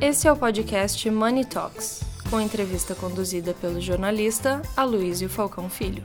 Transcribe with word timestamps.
Esse 0.00 0.28
é 0.28 0.32
o 0.32 0.36
podcast 0.36 1.10
Money 1.10 1.44
Talks, 1.44 2.02
com 2.30 2.40
entrevista 2.40 2.94
conduzida 2.94 3.52
pelo 3.52 3.80
jornalista 3.80 4.62
Aloysio 4.76 5.28
Falcão 5.28 5.68
Filho. 5.68 6.04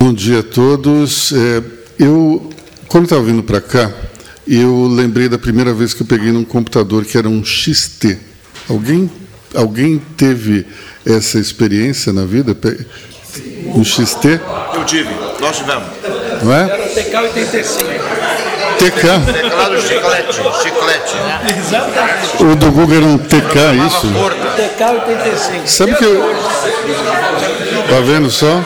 Bom 0.00 0.14
dia 0.14 0.38
a 0.38 0.42
todos. 0.44 1.32
É, 1.32 1.64
eu, 1.98 2.48
quando 2.86 3.04
estava 3.04 3.24
vindo 3.24 3.42
para 3.42 3.60
cá, 3.60 3.92
eu 4.46 4.86
lembrei 4.86 5.28
da 5.28 5.36
primeira 5.36 5.74
vez 5.74 5.92
que 5.92 6.04
eu 6.04 6.06
peguei 6.06 6.30
num 6.30 6.44
computador 6.44 7.04
que 7.04 7.18
era 7.18 7.28
um 7.28 7.44
XT. 7.44 8.16
Alguém, 8.68 9.10
alguém 9.54 10.00
teve 10.16 10.66
essa 11.06 11.38
experiência 11.38 12.12
na 12.12 12.24
vida? 12.24 12.56
Um 13.74 13.84
XT? 13.84 14.40
Eu 14.74 14.84
tive, 14.84 15.10
nós 15.40 15.56
tivemos. 15.56 15.84
Não 16.42 16.52
é? 16.52 16.62
Era 16.62 16.88
TK-85. 16.88 18.18
TK. 18.78 19.32
Teclado 19.32 19.80
chiclete, 19.82 20.34
chiclete. 20.62 21.16
Exatamente. 21.58 22.42
O 22.44 22.54
do 22.54 22.70
Google 22.70 22.96
era 22.96 23.06
um 23.06 23.18
TK, 23.18 23.86
isso? 23.86 24.06
Porta. 24.12 24.38
TK-85. 24.56 25.66
Sabe 25.66 25.94
que 25.96 26.04
eu. 26.04 26.34
Tá 27.88 28.00
vendo 28.04 28.30
só? 28.30 28.62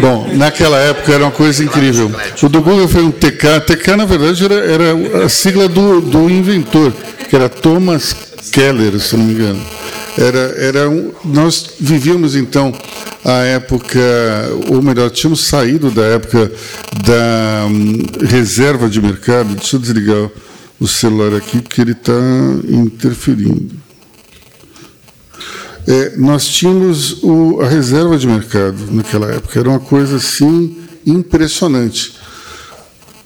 Bom, 0.00 0.28
naquela 0.34 0.78
época 0.78 1.12
era 1.12 1.24
uma 1.24 1.30
coisa 1.30 1.62
incrível. 1.62 2.10
O 2.42 2.48
do 2.48 2.62
Google 2.62 2.88
foi 2.88 3.02
um 3.02 3.10
TK. 3.10 3.60
TK, 3.66 3.96
na 3.96 4.04
verdade, 4.04 4.44
era, 4.44 4.54
era 4.54 5.24
a 5.24 5.28
sigla 5.28 5.68
do, 5.68 6.00
do 6.00 6.30
inventor, 6.30 6.92
que 7.28 7.36
era 7.36 7.48
Thomas 7.48 8.16
Keller, 8.50 8.98
se 8.98 9.16
não 9.16 9.24
me 9.24 9.34
engano. 9.34 9.60
Era, 10.18 10.38
era 10.58 10.90
um, 10.90 11.12
nós 11.24 11.70
vivíamos, 11.78 12.34
então, 12.34 12.72
a 13.24 13.42
época, 13.44 14.00
ou 14.68 14.82
melhor, 14.82 15.10
tínhamos 15.10 15.40
saído 15.40 15.90
da 15.90 16.02
época 16.02 16.50
da 17.04 17.66
hum, 17.68 18.02
reserva 18.28 18.88
de 18.88 19.00
mercado. 19.00 19.54
Deixa 19.54 19.76
eu 19.76 19.80
desligar 19.80 20.30
o 20.80 20.88
celular 20.88 21.36
aqui, 21.36 21.60
porque 21.60 21.80
ele 21.80 21.92
está 21.92 22.12
interferindo. 22.68 23.70
É, 25.86 26.16
nós 26.16 26.46
tínhamos 26.46 27.22
o, 27.22 27.60
a 27.60 27.68
reserva 27.68 28.16
de 28.18 28.26
mercado 28.26 28.76
naquela 28.90 29.30
época, 29.32 29.58
era 29.58 29.68
uma 29.68 29.80
coisa 29.80 30.16
assim 30.16 30.76
impressionante. 31.06 32.14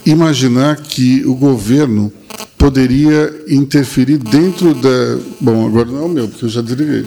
Imaginar 0.07 0.77
que 0.77 1.25
o 1.27 1.35
governo 1.35 2.13
poderia 2.57 3.45
interferir 3.49 4.19
dentro 4.19 4.75
da. 4.75 5.19
Bom, 5.41 5.67
agora 5.67 5.87
não 5.87 5.99
é 5.99 6.03
o 6.03 6.09
meu, 6.09 6.29
porque 6.29 6.45
eu 6.45 6.49
já 6.49 6.61
desliguei. 6.61 7.07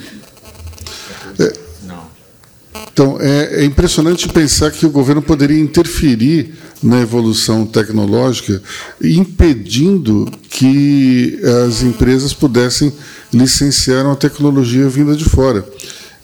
Então, 2.97 3.15
é, 3.21 3.61
é 3.61 3.63
impressionante 3.63 4.27
pensar 4.27 4.71
que 4.71 4.83
o 4.83 4.89
governo 4.89 5.21
poderia 5.21 5.59
interferir 5.59 6.55
na 6.81 6.99
evolução 6.99 7.63
tecnológica, 7.63 8.59
impedindo 8.99 10.27
que 10.49 11.39
as 11.67 11.83
empresas 11.83 12.33
pudessem 12.33 12.91
licenciar 13.31 14.03
uma 14.03 14.15
tecnologia 14.15 14.89
vinda 14.89 15.15
de 15.15 15.25
fora. 15.25 15.63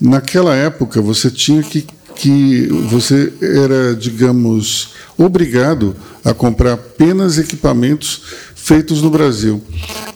Naquela 0.02 0.56
época, 0.56 1.00
você 1.00 1.30
tinha 1.30 1.62
que, 1.62 1.86
que 2.16 2.66
você 2.90 3.32
era, 3.40 3.96
digamos, 3.96 4.96
obrigado 5.16 5.96
a 6.26 6.34
comprar 6.34 6.74
apenas 6.74 7.38
equipamentos 7.38 8.24
feitos 8.56 9.00
no 9.00 9.12
Brasil. 9.12 9.62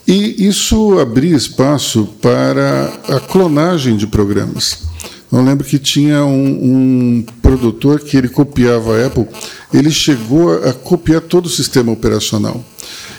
E 0.04 0.44
isso 0.44 0.98
abria 0.98 1.36
espaço 1.36 2.08
para 2.20 2.92
a 3.06 3.20
clonagem 3.20 3.96
de 3.96 4.08
programas. 4.08 4.87
Eu 5.30 5.42
lembro 5.42 5.66
que 5.66 5.78
tinha 5.78 6.24
um, 6.24 7.18
um, 7.18 7.24
produtor 7.42 8.00
que 8.00 8.16
ele 8.16 8.28
copiava 8.28 8.96
a 8.96 9.06
Apple, 9.06 9.26
ele 9.72 9.90
chegou 9.90 10.52
a, 10.52 10.70
a 10.70 10.72
copiar 10.72 11.20
todo 11.20 11.46
o 11.46 11.50
sistema 11.50 11.92
operacional. 11.92 12.64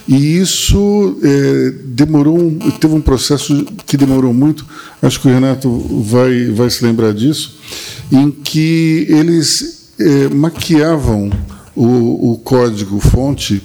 E 0.08 0.38
isso 0.38 1.20
é, 1.22 1.72
demorou, 1.86 2.52
teve 2.80 2.96
um 2.96 3.02
processo 3.02 3.64
que 3.86 3.96
demorou 3.96 4.34
muito, 4.34 4.66
acho 5.04 5.20
que 5.22 5.28
o 5.28 5.32
Renato 5.32 5.70
vai, 6.04 6.48
vai 6.48 6.68
se 6.72 6.84
lembrar 6.84 7.14
disso, 7.14 7.60
em 8.12 8.32
que 8.32 9.06
eles 9.08 9.92
é, 10.00 10.30
maquiavam 10.30 11.30
o, 11.76 12.32
o 12.32 12.38
código 12.40 13.00
fonte 13.00 13.62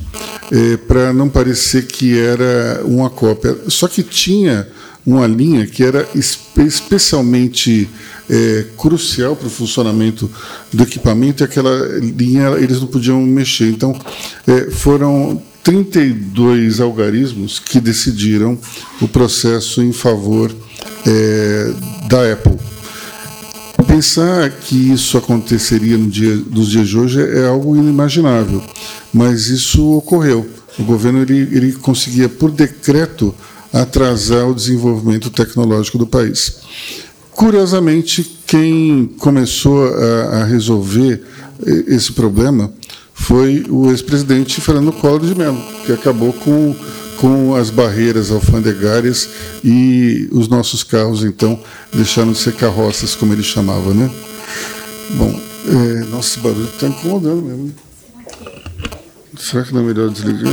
é, 0.53 0.77
para 0.77 1.15
não 1.15 1.31
parecer 1.31 1.87
que 1.87 2.19
era 2.19 2.83
uma 2.85 3.09
cópia. 3.09 3.57
Só 3.69 3.89
que 3.89 4.03
tinha 4.03 4.69
uma 5.07 5.27
linha 5.27 5.67
que 5.67 5.83
era 5.83 6.09
espe 6.15 6.63
especialmente 6.63 7.89
é, 8.29 8.67
crucial 8.77 9.37
para 9.37 9.47
o 9.47 9.51
funcionamento 9.51 10.31
do 10.73 10.83
equipamento 10.83 11.43
e 11.43 11.45
aquela 11.45 11.99
linha 11.99 12.51
eles 12.59 12.81
não 12.81 12.87
podiam 12.87 13.21
mexer. 13.21 13.69
Então, 13.69 13.99
é, 14.47 14.71
foram 14.71 15.43
32 15.63 16.81
algarismos 16.81 17.59
que 17.59 17.81
decidiram 17.81 18.59
o 19.01 19.09
processo 19.09 19.83
em 19.83 19.93
favor 19.93 20.55
é, 21.07 21.73
da 22.09 22.33
Apple. 22.33 22.59
Pensar 23.87 24.51
que 24.51 24.93
isso 24.93 25.17
aconteceria 25.17 25.97
no 25.97 26.09
dia, 26.09 26.35
nos 26.51 26.69
dias 26.69 26.89
de 26.89 26.99
hoje 26.99 27.21
é 27.21 27.47
algo 27.47 27.77
inimaginável, 27.77 28.61
mas 29.13 29.47
isso 29.47 29.97
ocorreu. 29.97 30.51
O 30.77 30.83
governo 30.83 31.23
ele, 31.23 31.49
ele 31.53 31.73
conseguia, 31.75 32.29
por 32.29 32.51
decreto, 32.51 33.33
atrasar 33.75 34.49
o 34.49 34.55
desenvolvimento 34.55 35.31
tecnológico 35.31 35.99
do 35.99 36.07
país. 36.07 36.59
Curiosamente, 37.33 38.39
quem 38.47 39.11
começou 39.19 39.89
a, 39.89 40.43
a 40.43 40.45
resolver 40.45 41.21
esse 41.89 42.13
problema 42.13 42.73
foi 43.13 43.65
o 43.69 43.91
ex-presidente 43.91 44.61
Fernando 44.61 44.93
Collor 44.93 45.21
de 45.21 45.35
Mello, 45.35 45.61
que 45.85 45.93
acabou 45.93 46.33
com, 46.33 46.77
com 47.21 47.55
as 47.55 47.71
barreiras 47.71 48.31
alfandegárias 48.31 49.29
e 49.65 50.29
os 50.31 50.47
nossos 50.47 50.85
carros, 50.85 51.25
então, 51.25 51.59
deixaram 51.93 52.33
de 52.33 52.39
ser 52.39 52.55
carroças, 52.55 53.15
como 53.17 53.33
ele 53.33 53.43
chamava. 53.43 53.93
Né? 53.93 54.11
Bom, 55.13 55.41
é, 55.67 56.05
nossa, 56.05 56.29
esse 56.29 56.41
barulho 56.41 56.67
está 56.67 56.87
incomodando 56.87 57.43
mesmo. 57.43 57.75
Será 59.39 59.65
que 59.65 59.75
não 59.75 59.81
é 59.81 59.85
melhor 59.85 60.11
desligar? 60.11 60.53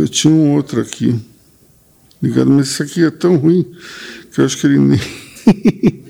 Eu 0.00 0.08
tinha 0.08 0.32
um 0.32 0.54
outro 0.54 0.80
aqui 0.80 1.14
ligado, 2.22 2.50
mas 2.50 2.70
esse 2.70 2.82
aqui 2.82 3.04
é 3.04 3.10
tão 3.10 3.36
ruim 3.36 3.70
que 4.32 4.40
eu 4.40 4.46
acho 4.46 4.56
que 4.56 4.66
ele 4.66 4.78
nem, 4.78 5.00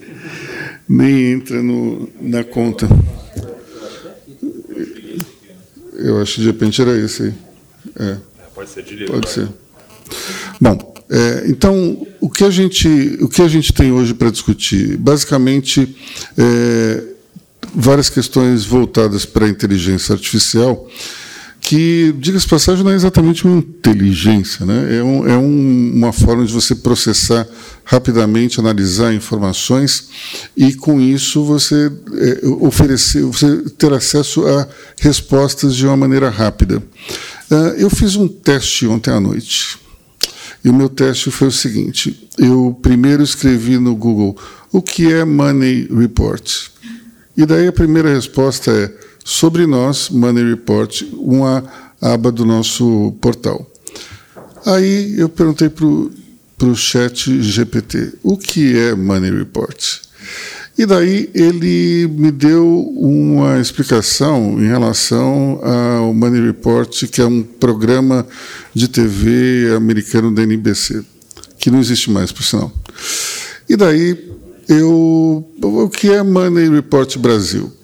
nem 0.88 1.32
entra 1.32 1.60
no, 1.60 2.08
na 2.20 2.44
conta. 2.44 2.88
Eu 5.94 6.22
acho 6.22 6.36
que 6.36 6.40
de 6.42 6.46
repente 6.46 6.80
era 6.80 6.96
esse 6.96 7.24
aí. 7.24 7.34
É. 7.98 8.16
Pode 8.54 8.70
ser 8.70 8.84
de 8.84 9.06
Pode 9.06 9.28
ser. 9.28 9.48
Bom, 10.60 10.94
é, 11.10 11.44
então 11.48 12.06
o 12.20 12.30
que 12.30 12.44
a 12.44 12.50
gente 12.50 12.88
o 13.20 13.28
que 13.28 13.42
a 13.42 13.48
gente 13.48 13.72
tem 13.72 13.90
hoje 13.90 14.14
para 14.14 14.30
discutir, 14.30 14.96
basicamente, 14.96 15.96
é, 16.38 17.02
várias 17.74 18.08
questões 18.08 18.64
voltadas 18.64 19.24
para 19.24 19.46
a 19.46 19.48
inteligência 19.48 20.12
artificial 20.12 20.88
que, 21.70 22.12
diga-se 22.18 22.48
passagem, 22.48 22.82
não 22.82 22.90
é 22.90 22.96
exatamente 22.96 23.44
uma 23.44 23.58
inteligência, 23.58 24.66
né? 24.66 24.98
é, 24.98 25.04
um, 25.04 25.28
é 25.28 25.38
um, 25.38 25.92
uma 25.94 26.12
forma 26.12 26.44
de 26.44 26.52
você 26.52 26.74
processar 26.74 27.46
rapidamente, 27.84 28.58
analisar 28.58 29.14
informações 29.14 30.08
e, 30.56 30.74
com 30.74 31.00
isso, 31.00 31.44
você 31.44 31.88
é, 32.12 32.40
oferecer, 32.58 33.22
você 33.22 33.58
ter 33.78 33.92
acesso 33.92 34.44
a 34.48 34.66
respostas 34.98 35.76
de 35.76 35.86
uma 35.86 35.96
maneira 35.96 36.28
rápida. 36.28 36.82
Uh, 37.48 37.54
eu 37.78 37.88
fiz 37.88 38.16
um 38.16 38.26
teste 38.26 38.88
ontem 38.88 39.12
à 39.12 39.20
noite. 39.20 39.78
E 40.64 40.68
o 40.68 40.74
meu 40.74 40.88
teste 40.88 41.30
foi 41.30 41.46
o 41.46 41.52
seguinte: 41.52 42.28
eu 42.36 42.76
primeiro 42.82 43.22
escrevi 43.22 43.78
no 43.78 43.94
Google 43.94 44.36
o 44.72 44.82
que 44.82 45.12
é 45.12 45.24
Money 45.24 45.86
Report. 45.88 46.50
E 47.36 47.46
daí 47.46 47.68
a 47.68 47.72
primeira 47.72 48.12
resposta 48.12 48.72
é 48.72 49.09
sobre 49.30 49.64
nós, 49.64 50.10
Money 50.10 50.42
Report, 50.42 51.02
uma 51.12 51.62
aba 52.00 52.32
do 52.32 52.44
nosso 52.44 53.14
portal. 53.20 53.64
Aí 54.66 55.14
eu 55.16 55.28
perguntei 55.28 55.68
para 55.68 55.86
o 55.86 56.74
chat 56.74 57.40
GPT, 57.40 58.14
o 58.24 58.36
que 58.36 58.76
é 58.76 58.92
Money 58.92 59.30
Report? 59.30 60.00
E 60.76 60.84
daí 60.84 61.30
ele 61.32 62.08
me 62.08 62.32
deu 62.32 62.66
uma 62.96 63.60
explicação 63.60 64.60
em 64.60 64.66
relação 64.66 65.60
ao 65.62 66.12
Money 66.12 66.46
Report, 66.46 67.06
que 67.06 67.20
é 67.20 67.24
um 67.24 67.44
programa 67.44 68.26
de 68.74 68.88
TV 68.88 69.72
americano 69.76 70.34
da 70.34 70.42
NBC, 70.42 71.04
que 71.56 71.70
não 71.70 71.78
existe 71.78 72.10
mais, 72.10 72.32
por 72.32 72.42
sinal. 72.42 72.72
E 73.68 73.76
daí 73.76 74.28
eu, 74.68 75.48
o 75.62 75.88
que 75.88 76.10
é 76.10 76.20
Money 76.20 76.68
Report 76.68 77.16
Brasil? 77.16 77.79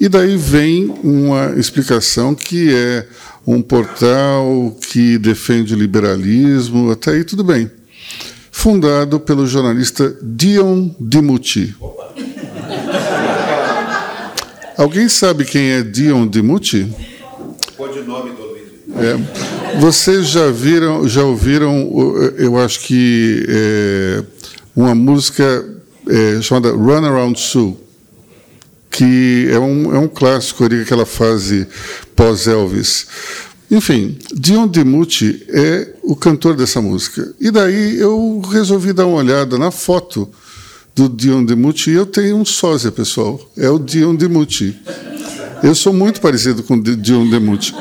E 0.00 0.08
daí 0.08 0.36
vem 0.36 0.94
uma 1.02 1.54
explicação 1.56 2.32
que 2.34 2.72
é 2.72 3.06
um 3.46 3.60
portal 3.60 4.76
que 4.90 5.18
defende 5.18 5.74
o 5.74 5.76
liberalismo, 5.76 6.90
até 6.90 7.12
aí 7.12 7.24
tudo 7.24 7.42
bem. 7.42 7.70
Fundado 8.52 9.18
pelo 9.18 9.46
jornalista 9.46 10.16
Dion 10.22 10.90
Dimucci. 11.00 11.74
Alguém 14.76 15.08
sabe 15.08 15.44
quem 15.44 15.70
é 15.70 15.82
Dion 15.82 16.28
Dimucci? 16.28 16.94
Codinome 17.76 18.30
do 18.30 18.42
Luiz. 18.42 18.68
É, 18.96 19.16
vocês 19.80 20.28
já 20.28 20.50
viram, 20.50 21.08
já 21.08 21.24
ouviram, 21.24 21.90
eu 22.36 22.56
acho 22.56 22.80
que 22.80 23.44
é, 23.48 24.22
uma 24.76 24.94
música 24.94 25.64
é, 26.08 26.40
chamada 26.40 26.70
Run 26.70 27.04
Around 27.04 27.40
Sue, 27.40 27.76
que 28.90 29.48
é 29.50 29.58
um, 29.58 29.94
é 29.94 29.98
um 29.98 30.08
clássico 30.08 30.64
ali, 30.64 30.80
aquela 30.82 31.06
fase 31.06 31.66
pós-Elvis. 32.16 33.06
Enfim, 33.70 34.18
Dion 34.32 34.66
DiMucci 34.66 35.44
é 35.48 35.88
o 36.02 36.16
cantor 36.16 36.56
dessa 36.56 36.80
música. 36.80 37.34
E 37.38 37.50
daí 37.50 37.98
eu 37.98 38.40
resolvi 38.50 38.92
dar 38.92 39.06
uma 39.06 39.18
olhada 39.18 39.58
na 39.58 39.70
foto 39.70 40.28
do 40.96 41.08
Dion 41.08 41.44
DiMucci 41.44 41.90
e 41.90 41.94
eu 41.94 42.06
tenho 42.06 42.36
um 42.36 42.44
sósia, 42.44 42.90
pessoal. 42.90 43.38
É 43.56 43.68
o 43.68 43.78
Dion 43.78 44.16
DiMucci. 44.16 44.74
Eu 45.62 45.74
sou 45.74 45.92
muito 45.92 46.20
parecido 46.20 46.62
com 46.62 46.74
o 46.74 46.82
Di- 46.82 46.96
Dion 46.96 47.28
DiMucci 47.28 47.74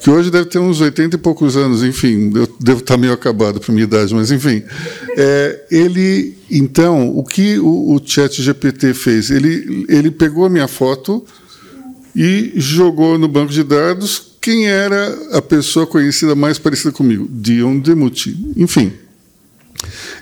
que 0.00 0.10
hoje 0.10 0.30
deve 0.30 0.46
ter 0.46 0.58
uns 0.58 0.80
80 0.80 1.16
e 1.16 1.18
poucos 1.18 1.56
anos, 1.56 1.82
enfim, 1.82 2.32
eu 2.34 2.48
devo 2.58 2.80
estar 2.80 2.96
meio 2.96 3.12
acabado 3.12 3.60
para 3.60 3.72
minha 3.72 3.84
idade, 3.84 4.14
mas 4.14 4.30
enfim. 4.30 4.62
É, 5.16 5.64
ele, 5.70 6.36
então, 6.50 7.16
o 7.16 7.22
que 7.22 7.58
o, 7.58 7.94
o 7.94 8.00
Chat 8.04 8.40
GPT 8.42 8.94
fez? 8.94 9.30
Ele, 9.30 9.84
ele 9.88 10.10
pegou 10.10 10.46
a 10.46 10.48
minha 10.48 10.66
foto 10.66 11.24
e 12.16 12.52
jogou 12.56 13.18
no 13.18 13.28
banco 13.28 13.52
de 13.52 13.62
dados 13.62 14.30
quem 14.40 14.68
era 14.68 15.36
a 15.36 15.42
pessoa 15.42 15.86
conhecida 15.86 16.34
mais 16.34 16.58
parecida 16.58 16.90
comigo, 16.90 17.28
Dion 17.30 17.78
Demuti. 17.78 18.34
Enfim, 18.56 18.92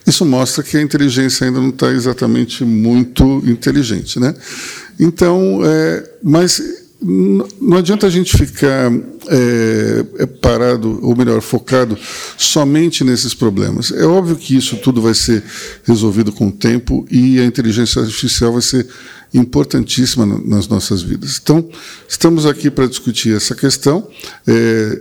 isso 0.04 0.24
mostra 0.24 0.64
que 0.64 0.76
a 0.76 0.82
inteligência 0.82 1.46
ainda 1.46 1.60
não 1.60 1.68
está 1.68 1.92
exatamente 1.92 2.64
muito 2.64 3.42
inteligente, 3.46 4.18
né? 4.18 4.34
Então, 4.98 5.60
é, 5.64 6.10
mas 6.20 6.87
não 7.00 7.76
adianta 7.76 8.06
a 8.06 8.10
gente 8.10 8.36
ficar 8.36 8.92
é, 9.28 10.04
é, 10.18 10.26
parado, 10.26 10.98
ou 11.02 11.16
melhor, 11.16 11.40
focado 11.40 11.96
somente 12.36 13.04
nesses 13.04 13.34
problemas. 13.34 13.92
É 13.92 14.04
óbvio 14.04 14.34
que 14.36 14.56
isso 14.56 14.76
tudo 14.78 15.00
vai 15.00 15.14
ser 15.14 15.44
resolvido 15.84 16.32
com 16.32 16.48
o 16.48 16.52
tempo 16.52 17.06
e 17.10 17.38
a 17.38 17.44
inteligência 17.44 18.02
artificial 18.02 18.52
vai 18.52 18.62
ser 18.62 18.86
importantíssima 19.32 20.26
na- 20.26 20.38
nas 20.38 20.66
nossas 20.66 21.02
vidas. 21.02 21.38
Então, 21.40 21.68
estamos 22.08 22.46
aqui 22.46 22.70
para 22.70 22.86
discutir 22.88 23.36
essa 23.36 23.54
questão. 23.54 24.08
É, 24.46 25.00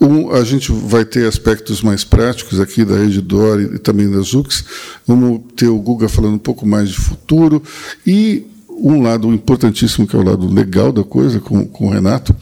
um, 0.00 0.30
a 0.30 0.42
gente 0.44 0.70
vai 0.72 1.04
ter 1.04 1.26
aspectos 1.26 1.82
mais 1.82 2.02
práticos 2.04 2.60
aqui 2.60 2.84
da 2.84 2.96
Redditor 2.96 3.60
e 3.60 3.78
também 3.78 4.10
da 4.10 4.20
Zux. 4.20 4.64
Vamos 5.06 5.40
ter 5.54 5.68
o 5.68 5.78
Guga 5.78 6.08
falando 6.08 6.34
um 6.34 6.38
pouco 6.38 6.66
mais 6.66 6.90
de 6.90 6.96
futuro 6.96 7.62
e 8.06 8.46
um 8.78 9.02
lado 9.02 9.32
importantíssimo 9.32 10.06
que 10.06 10.14
é 10.14 10.18
o 10.18 10.24
lado 10.24 10.46
legal 10.52 10.92
da 10.92 11.02
coisa 11.02 11.40
com, 11.40 11.66
com 11.66 11.86
o 11.86 11.90
Renato, 11.90 12.34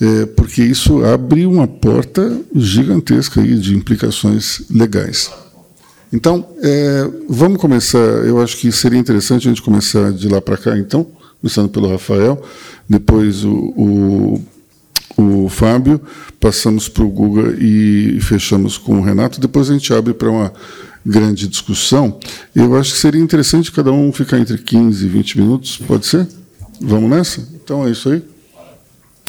é, 0.00 0.26
porque 0.26 0.62
isso 0.62 1.04
abre 1.04 1.46
uma 1.46 1.66
porta 1.66 2.38
gigantesca 2.54 3.40
aí 3.40 3.58
de 3.58 3.74
implicações 3.74 4.62
legais. 4.70 5.30
Então, 6.12 6.46
é, 6.60 7.08
vamos 7.28 7.60
começar. 7.60 7.98
Eu 7.98 8.42
acho 8.42 8.56
que 8.56 8.72
seria 8.72 8.98
interessante 8.98 9.46
a 9.46 9.50
gente 9.50 9.62
começar 9.62 10.12
de 10.12 10.28
lá 10.28 10.40
para 10.40 10.56
cá, 10.56 10.76
então, 10.76 11.06
começando 11.40 11.68
pelo 11.68 11.88
Rafael, 11.88 12.42
depois 12.88 13.44
o, 13.44 13.54
o, 13.76 14.44
o 15.16 15.48
Fábio, 15.48 16.00
passamos 16.40 16.88
para 16.88 17.04
o 17.04 17.08
Guga 17.08 17.56
e 17.58 18.18
fechamos 18.20 18.76
com 18.76 18.98
o 18.98 19.02
Renato. 19.02 19.40
Depois 19.40 19.70
a 19.70 19.72
gente 19.72 19.92
abre 19.94 20.12
para 20.12 20.30
uma 20.30 20.52
grande 21.04 21.48
discussão. 21.48 22.18
Eu 22.54 22.76
acho 22.76 22.92
que 22.92 22.98
seria 22.98 23.20
interessante 23.20 23.72
cada 23.72 23.92
um 23.92 24.12
ficar 24.12 24.38
entre 24.38 24.58
15 24.58 25.04
e 25.04 25.08
20 25.08 25.40
minutos, 25.40 25.78
pode 25.78 26.06
ser? 26.06 26.26
Vamos 26.80 27.10
nessa? 27.10 27.46
Então 27.54 27.86
é 27.86 27.90
isso 27.90 28.10
aí. 28.10 28.22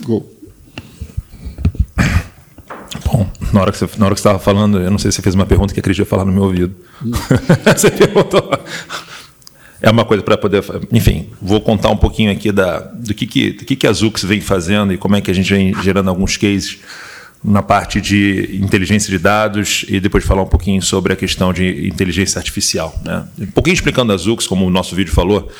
Gol. 0.03 0.29
Bom, 3.05 3.29
na 3.53 3.61
hora 3.61 3.71
que 3.71 3.77
você 3.77 3.87
na 3.97 4.05
hora 4.05 4.15
que 4.15 4.19
estava 4.19 4.39
falando, 4.39 4.79
eu 4.79 4.89
não 4.89 4.97
sei 4.97 5.11
se 5.11 5.17
você 5.17 5.21
fez 5.21 5.35
uma 5.35 5.45
pergunta 5.45 5.73
que 5.73 5.79
a 5.79 5.83
Cris 5.83 5.97
ia 5.97 6.05
falar 6.05 6.25
no 6.25 6.31
meu 6.31 6.43
ouvido. 6.43 6.75
você 7.75 7.91
perguntou. 7.91 8.49
É 9.81 9.89
uma 9.89 10.05
coisa 10.05 10.23
para 10.23 10.37
poder. 10.37 10.63
Enfim, 10.91 11.29
vou 11.41 11.59
contar 11.59 11.89
um 11.89 11.97
pouquinho 11.97 12.31
aqui 12.31 12.51
da, 12.51 12.79
do, 12.79 13.13
que, 13.13 13.25
que, 13.25 13.51
do 13.51 13.65
que, 13.65 13.75
que 13.75 13.87
a 13.87 13.91
Zux 13.91 14.23
vem 14.23 14.39
fazendo 14.39 14.93
e 14.93 14.97
como 14.97 15.15
é 15.15 15.21
que 15.21 15.31
a 15.31 15.33
gente 15.33 15.51
vem 15.51 15.73
gerando 15.81 16.09
alguns 16.09 16.37
cases 16.37 16.79
na 17.43 17.61
parte 17.63 17.99
de 17.99 18.59
inteligência 18.61 19.09
de 19.09 19.17
dados 19.17 19.83
e 19.87 19.99
depois 19.99 20.23
falar 20.23 20.43
um 20.43 20.47
pouquinho 20.47 20.81
sobre 20.81 21.11
a 21.13 21.15
questão 21.15 21.51
de 21.51 21.87
inteligência 21.87 22.37
artificial. 22.37 22.99
Né? 23.03 23.25
Um 23.39 23.47
pouquinho 23.47 23.73
explicando 23.73 24.13
a 24.13 24.17
Zux, 24.17 24.45
como 24.45 24.65
o 24.65 24.69
nosso 24.69 24.95
vídeo 24.95 25.11
falou, 25.11 25.51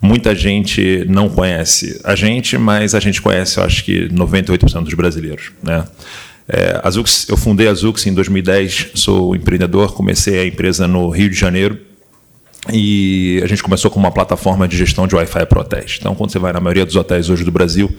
muita 0.00 0.34
gente 0.34 1.04
não 1.08 1.28
conhece 1.28 2.00
a 2.02 2.16
gente, 2.16 2.58
mas 2.58 2.94
a 2.94 3.00
gente 3.00 3.22
conhece, 3.22 3.58
eu 3.58 3.64
acho 3.64 3.84
que 3.84 4.08
98% 4.08 4.82
dos 4.82 4.94
brasileiros. 4.94 5.52
Né? 5.62 5.84
É, 6.48 6.80
a 6.82 6.90
Zux, 6.90 7.28
eu 7.28 7.36
fundei 7.36 7.68
a 7.68 7.74
Zux 7.74 8.04
em 8.06 8.12
2010, 8.12 8.88
sou 8.94 9.36
empreendedor, 9.36 9.92
comecei 9.92 10.40
a 10.40 10.46
empresa 10.46 10.88
no 10.88 11.08
Rio 11.10 11.30
de 11.30 11.36
Janeiro 11.36 11.78
e 12.72 13.40
a 13.42 13.46
gente 13.46 13.62
começou 13.62 13.88
com 13.88 14.00
uma 14.00 14.10
plataforma 14.10 14.66
de 14.66 14.76
gestão 14.76 15.06
de 15.06 15.14
Wi-Fi 15.14 15.46
para 15.46 15.60
hotéis. 15.60 15.96
Então, 16.00 16.14
quando 16.14 16.32
você 16.32 16.40
vai 16.40 16.52
na 16.52 16.60
maioria 16.60 16.84
dos 16.84 16.96
hotéis 16.96 17.30
hoje 17.30 17.44
do 17.44 17.52
Brasil 17.52 17.90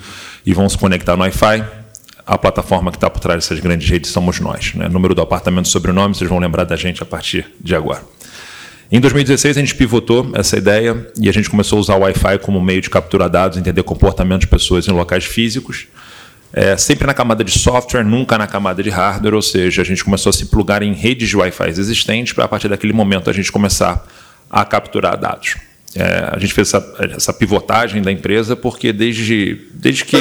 e 0.46 0.54
vão 0.54 0.68
se 0.68 0.78
conectar 0.78 1.16
no 1.16 1.24
Wi-Fi, 1.24 1.81
a 2.26 2.38
plataforma 2.38 2.92
que 2.92 2.98
está 2.98 3.10
por 3.10 3.20
trás 3.20 3.44
dessas 3.44 3.60
grandes 3.60 3.90
redes 3.90 4.12
somos 4.12 4.40
nós. 4.40 4.74
Né? 4.74 4.88
Número 4.88 5.14
do 5.16 5.22
apartamento, 5.22 5.68
sobrenome, 5.68 6.16
vocês 6.16 6.30
vão 6.30 6.40
lembrar 6.40 6.64
da 6.64 6.76
gente 6.76 7.02
a 7.02 7.06
partir 7.06 7.46
de 7.60 7.76
agora. 7.76 8.02
Em 8.92 9.00
2016, 9.00 9.58
a 9.58 9.60
gente 9.62 9.76
pivotou 9.76 10.32
essa 10.34 10.58
ideia 10.58 11.10
e 11.18 11.30
a 11.30 11.32
gente 11.32 11.50
começou 11.50 11.78
a 11.78 11.80
usar 11.80 11.96
o 11.96 12.00
Wi-Fi 12.00 12.40
como 12.40 12.60
meio 12.60 12.82
de 12.82 12.90
capturar 12.90 13.30
dados, 13.30 13.58
entender 13.58 13.84
comportamento 13.84 14.42
de 14.42 14.48
pessoas 14.48 14.86
em 14.88 14.92
locais 14.92 15.24
físicos, 15.24 15.88
é, 16.54 16.76
sempre 16.76 17.08
na 17.08 17.14
camada 17.14 17.44
de 17.44 17.58
software, 17.58 18.04
nunca 18.04 18.38
na 18.38 18.48
camada 18.48 18.84
de 18.84 18.90
hardware, 18.90 19.34
ou 19.34 19.42
seja, 19.42 19.82
a 19.82 19.86
gente 19.86 20.04
começou 20.04 20.30
a 20.30 20.34
se 20.34 20.48
plugar 20.48 20.84
em 20.84 20.94
redes 20.94 21.30
de 21.30 21.38
Wi-Fi 21.38 21.70
existentes 21.70 22.34
para, 22.34 22.44
a 22.44 22.48
partir 22.50 22.68
daquele 22.68 22.92
momento, 22.92 23.30
a 23.30 23.34
gente 23.34 23.50
começar 23.50 24.06
a 24.50 24.66
capturar 24.66 25.18
dados. 25.18 25.56
É, 25.96 26.30
a 26.30 26.38
gente 26.38 26.54
fez 26.54 26.74
essa, 26.74 26.96
essa, 27.16 27.34
pivotagem 27.34 28.02
da 28.02 28.12
empresa 28.12 28.56
porque 28.56 28.94
desde, 28.94 29.60
desde 29.74 30.06
que 30.06 30.18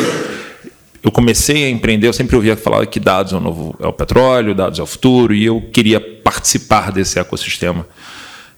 eu 1.02 1.10
comecei 1.10 1.64
a 1.64 1.70
empreender, 1.70 2.06
eu 2.06 2.12
sempre 2.12 2.36
ouvia 2.36 2.56
falar 2.56 2.84
que 2.86 3.00
dados 3.00 3.32
é 3.32 3.36
o, 3.36 3.40
novo, 3.40 3.74
é 3.80 3.86
o 3.86 3.92
petróleo, 3.92 4.54
dados 4.54 4.78
é 4.78 4.82
o 4.82 4.86
futuro, 4.86 5.34
e 5.34 5.46
eu 5.46 5.62
queria 5.72 6.00
participar 6.00 6.92
desse 6.92 7.18
ecossistema 7.18 7.86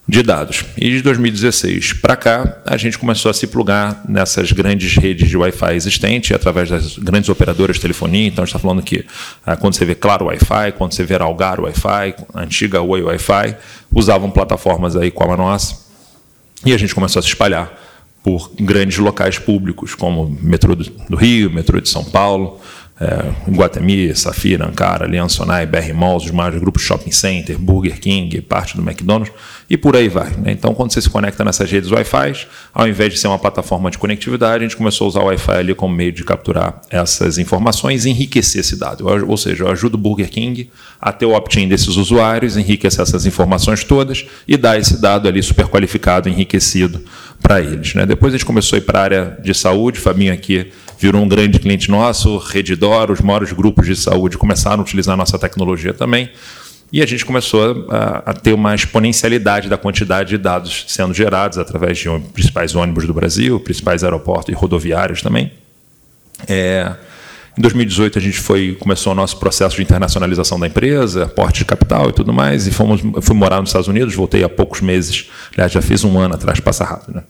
de 0.09 0.23
dados. 0.23 0.65
E 0.77 0.91
de 0.91 1.03
2016 1.03 1.93
para 1.95 2.17
cá, 2.17 2.61
a 2.67 2.77
gente 2.77 2.99
começou 2.99 3.31
a 3.31 3.35
se 3.35 3.47
plugar 3.47 4.03
nessas 4.09 4.51
grandes 4.51 4.97
redes 4.97 5.29
de 5.29 5.37
Wi-Fi 5.37 5.75
existentes, 5.75 6.33
através 6.33 6.69
das 6.69 6.99
grandes 6.99 7.31
operadoras 7.31 7.77
de 7.77 7.83
telefonia. 7.83 8.27
Então, 8.27 8.43
a 8.43 8.45
gente 8.45 8.57
está 8.57 8.59
falando 8.59 8.83
que 8.83 9.07
ah, 9.47 9.57
quando 9.57 9.75
você 9.75 9.85
vê 9.85 9.95
Claro 9.95 10.27
Wi-Fi, 10.27 10.73
quando 10.77 10.93
você 10.93 11.05
vê 11.05 11.15
Algar 11.15 11.61
Wi-Fi, 11.61 12.15
antiga 12.35 12.83
Oi 12.83 13.03
Wi-Fi, 13.03 13.57
usavam 13.93 14.31
plataformas 14.31 14.97
aí 14.97 15.13
como 15.13 15.33
a 15.33 15.37
nossa. 15.37 15.81
E 16.67 16.73
a 16.73 16.79
gente 16.79 16.95
começou 16.95 17.21
a 17.21 17.23
se 17.23 17.29
espalhar 17.29 17.73
por 18.23 18.53
grandes 18.59 18.99
locais 18.99 19.39
públicos, 19.39 19.95
como 19.95 20.37
metrô 20.41 20.75
do 20.75 21.17
Rio, 21.17 21.51
metrô 21.51 21.81
de 21.81 21.89
São 21.89 22.05
Paulo, 22.05 22.61
é, 23.03 23.51
Guatemi, 23.51 24.15
Safira, 24.15 24.65
Ankara, 24.65 25.05
Aliança 25.05 25.39
Sonai, 25.39 25.67
BR 25.67 25.93
Malls, 25.93 26.27
os 26.27 26.31
maiores 26.31 26.61
grupos 26.61 26.83
Shopping 26.83 27.11
Center, 27.11 27.59
Burger 27.59 27.99
King, 27.99 28.41
parte 28.43 28.77
do 28.77 28.83
McDonald's, 28.83 29.33
e 29.69 29.77
por 29.77 29.97
aí 29.97 30.09
vai. 30.09 30.31
Né? 30.37 30.53
Então, 30.53 30.73
quando 30.73 30.93
você 30.93 31.03
se 31.03 31.11
conecta 31.11 31.45
nessas 31.45 31.69
redes 31.69 31.91
Wi-Fi, 31.91 32.47
ao 32.73 32.87
invés 32.87 33.13
de 33.13 33.19
ser 33.19 33.27
uma 33.27 33.41
plataforma 33.41 33.91
de 33.91 33.99
conectividade, 33.99 34.65
a 34.65 34.69
gente 34.69 34.77
começou 34.77 35.07
a 35.07 35.09
usar 35.09 35.21
o 35.21 35.25
Wi-Fi 35.25 35.51
ali 35.51 35.75
como 35.75 35.93
meio 35.93 36.13
de 36.13 36.23
capturar 36.23 36.81
essas 36.91 37.39
informações 37.39 38.05
e 38.05 38.11
enriquecer 38.11 38.61
esse 38.61 38.77
dado. 38.77 39.09
Eu, 39.09 39.29
ou 39.29 39.37
seja, 39.37 39.65
eu 39.65 39.69
ajudo 39.69 39.97
o 39.97 39.99
Burger 39.99 40.31
King 40.31 40.71
a 41.01 41.11
ter 41.11 41.27
o 41.27 41.35
opt-in 41.35 41.67
desses 41.67 41.97
usuários, 41.97 42.57
enriquecer 42.57 43.03
essas 43.03 43.27
informações 43.27 43.83
todas 43.83 44.25
e 44.47 44.57
dar 44.57 44.79
esse 44.79 45.01
dado 45.01 45.27
ali 45.27 45.43
super 45.43 45.67
qualificado, 45.67 46.29
enriquecido 46.29 47.03
para 47.43 47.61
eles. 47.61 47.95
Né? 47.95 48.07
Depois 48.07 48.33
a 48.33 48.37
gente 48.37 48.47
começou 48.47 48.77
a 48.77 48.79
ir 48.79 48.83
para 48.83 49.01
a 49.01 49.03
área 49.03 49.39
de 49.43 49.53
saúde, 49.53 49.99
Fabinho 49.99 50.33
aqui 50.33 50.71
virou 51.03 51.21
um 51.21 51.27
grande 51.27 51.59
cliente 51.59 51.91
nosso, 51.91 52.39
Redditor, 52.39 53.11
os 53.11 53.21
maiores 53.21 53.53
grupos 53.53 53.87
de 53.87 53.97
saúde 53.97 54.39
começaram 54.39 54.79
a 54.79 54.83
utilizar 54.83 55.15
a 55.15 55.17
nossa 55.17 55.37
tecnologia 55.37 55.93
também. 55.93 56.31
E 56.93 57.03
a 57.03 57.07
gente 57.07 57.25
começou 57.25 57.87
a, 57.89 58.23
a, 58.27 58.35
ter 58.35 58.53
uma 58.53 58.75
exponencialidade 58.75 59.69
da 59.69 59.77
quantidade 59.77 60.29
de 60.29 60.39
dados 60.39 60.85
sendo 60.87 61.13
gerados 61.13 61.59
através 61.59 61.99
de 61.99 62.09
principais 62.33 62.77
ônibus 62.77 63.07
do 63.07 63.13
Brasil, 63.13 63.59
principais 63.59 64.05
aeroportos 64.05 64.53
e 64.53 64.57
rodoviários 64.57 65.23
também. 65.23 65.51
É, 66.47 66.95
em 67.59 67.63
2018 67.63 68.19
a 68.19 68.23
gente 68.23 68.39
foi 68.39 68.77
começou 68.79 69.13
o 69.13 69.17
nosso 69.17 69.39
processo 69.39 69.75
de 69.77 69.83
internacionalização 69.83 70.61
da 70.61 70.69
empresa, 70.69 71.25
aporte 71.25 71.59
de 71.59 71.65
capital 71.65 72.11
e 72.11 72.13
tudo 72.13 72.33
mais, 72.33 72.67
e 72.67 72.71
fomos 72.71 73.01
fui 73.23 73.35
morar 73.35 73.61
nos 73.61 73.71
Estados 73.71 73.89
Unidos, 73.89 74.15
voltei 74.15 74.45
há 74.45 74.49
poucos 74.49 74.81
meses, 74.81 75.31
aliás 75.53 75.73
já 75.73 75.83
fiz 75.83 76.05
um 76.05 76.19
ano 76.19 76.35
atrás, 76.35 76.61
passa 76.61 76.85
rápido, 76.85 77.17
né? 77.17 77.23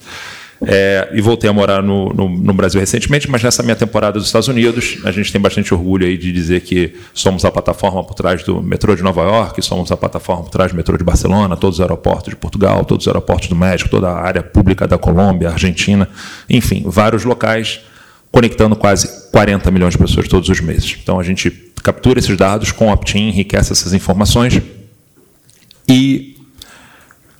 É, 0.64 1.08
e 1.12 1.20
voltei 1.20 1.50
a 1.50 1.52
morar 1.52 1.82
no, 1.82 2.12
no, 2.12 2.28
no, 2.28 2.54
Brasil 2.54 2.80
recentemente, 2.80 3.28
mas 3.28 3.42
nessa 3.42 3.62
minha 3.62 3.74
temporada 3.74 4.18
dos 4.18 4.26
Estados 4.26 4.46
Unidos, 4.46 4.98
a 5.04 5.10
gente 5.10 5.32
tem 5.32 5.40
bastante 5.40 5.74
orgulho 5.74 6.06
aí 6.06 6.16
de 6.16 6.32
dizer 6.32 6.60
que 6.60 6.94
somos 7.12 7.44
a 7.44 7.50
plataforma 7.50 8.04
por 8.04 8.14
trás 8.14 8.44
do 8.44 8.62
metrô 8.62 8.94
de 8.94 9.02
Nova 9.02 9.22
York, 9.22 9.60
somos 9.62 9.90
a 9.90 9.96
plataforma 9.96 10.44
por 10.44 10.50
trás 10.50 10.70
do 10.70 10.76
metrô 10.76 10.96
de 10.96 11.02
Barcelona, 11.02 11.56
todos 11.56 11.78
os 11.78 11.80
aeroportos 11.80 12.30
de 12.30 12.36
Portugal, 12.36 12.84
todos 12.84 13.06
os 13.06 13.08
aeroportos 13.08 13.48
do 13.48 13.56
México, 13.56 13.90
toda 13.90 14.08
a 14.08 14.20
área 14.20 14.42
pública 14.42 14.86
da 14.86 14.96
Colômbia, 14.96 15.50
Argentina, 15.50 16.08
enfim, 16.48 16.84
vários 16.86 17.24
locais 17.24 17.80
conectando 18.30 18.74
quase 18.76 19.30
40 19.30 19.70
milhões 19.70 19.92
de 19.92 19.98
pessoas 19.98 20.28
todos 20.28 20.48
os 20.48 20.60
meses. 20.60 20.96
Então 21.02 21.18
a 21.18 21.22
gente 21.22 21.50
captura 21.82 22.18
esses 22.18 22.36
dados 22.36 22.72
com 22.72 22.88
opt-in, 22.90 23.28
enriquece 23.28 23.72
essas 23.72 23.92
informações 23.92 24.60
e 25.88 26.31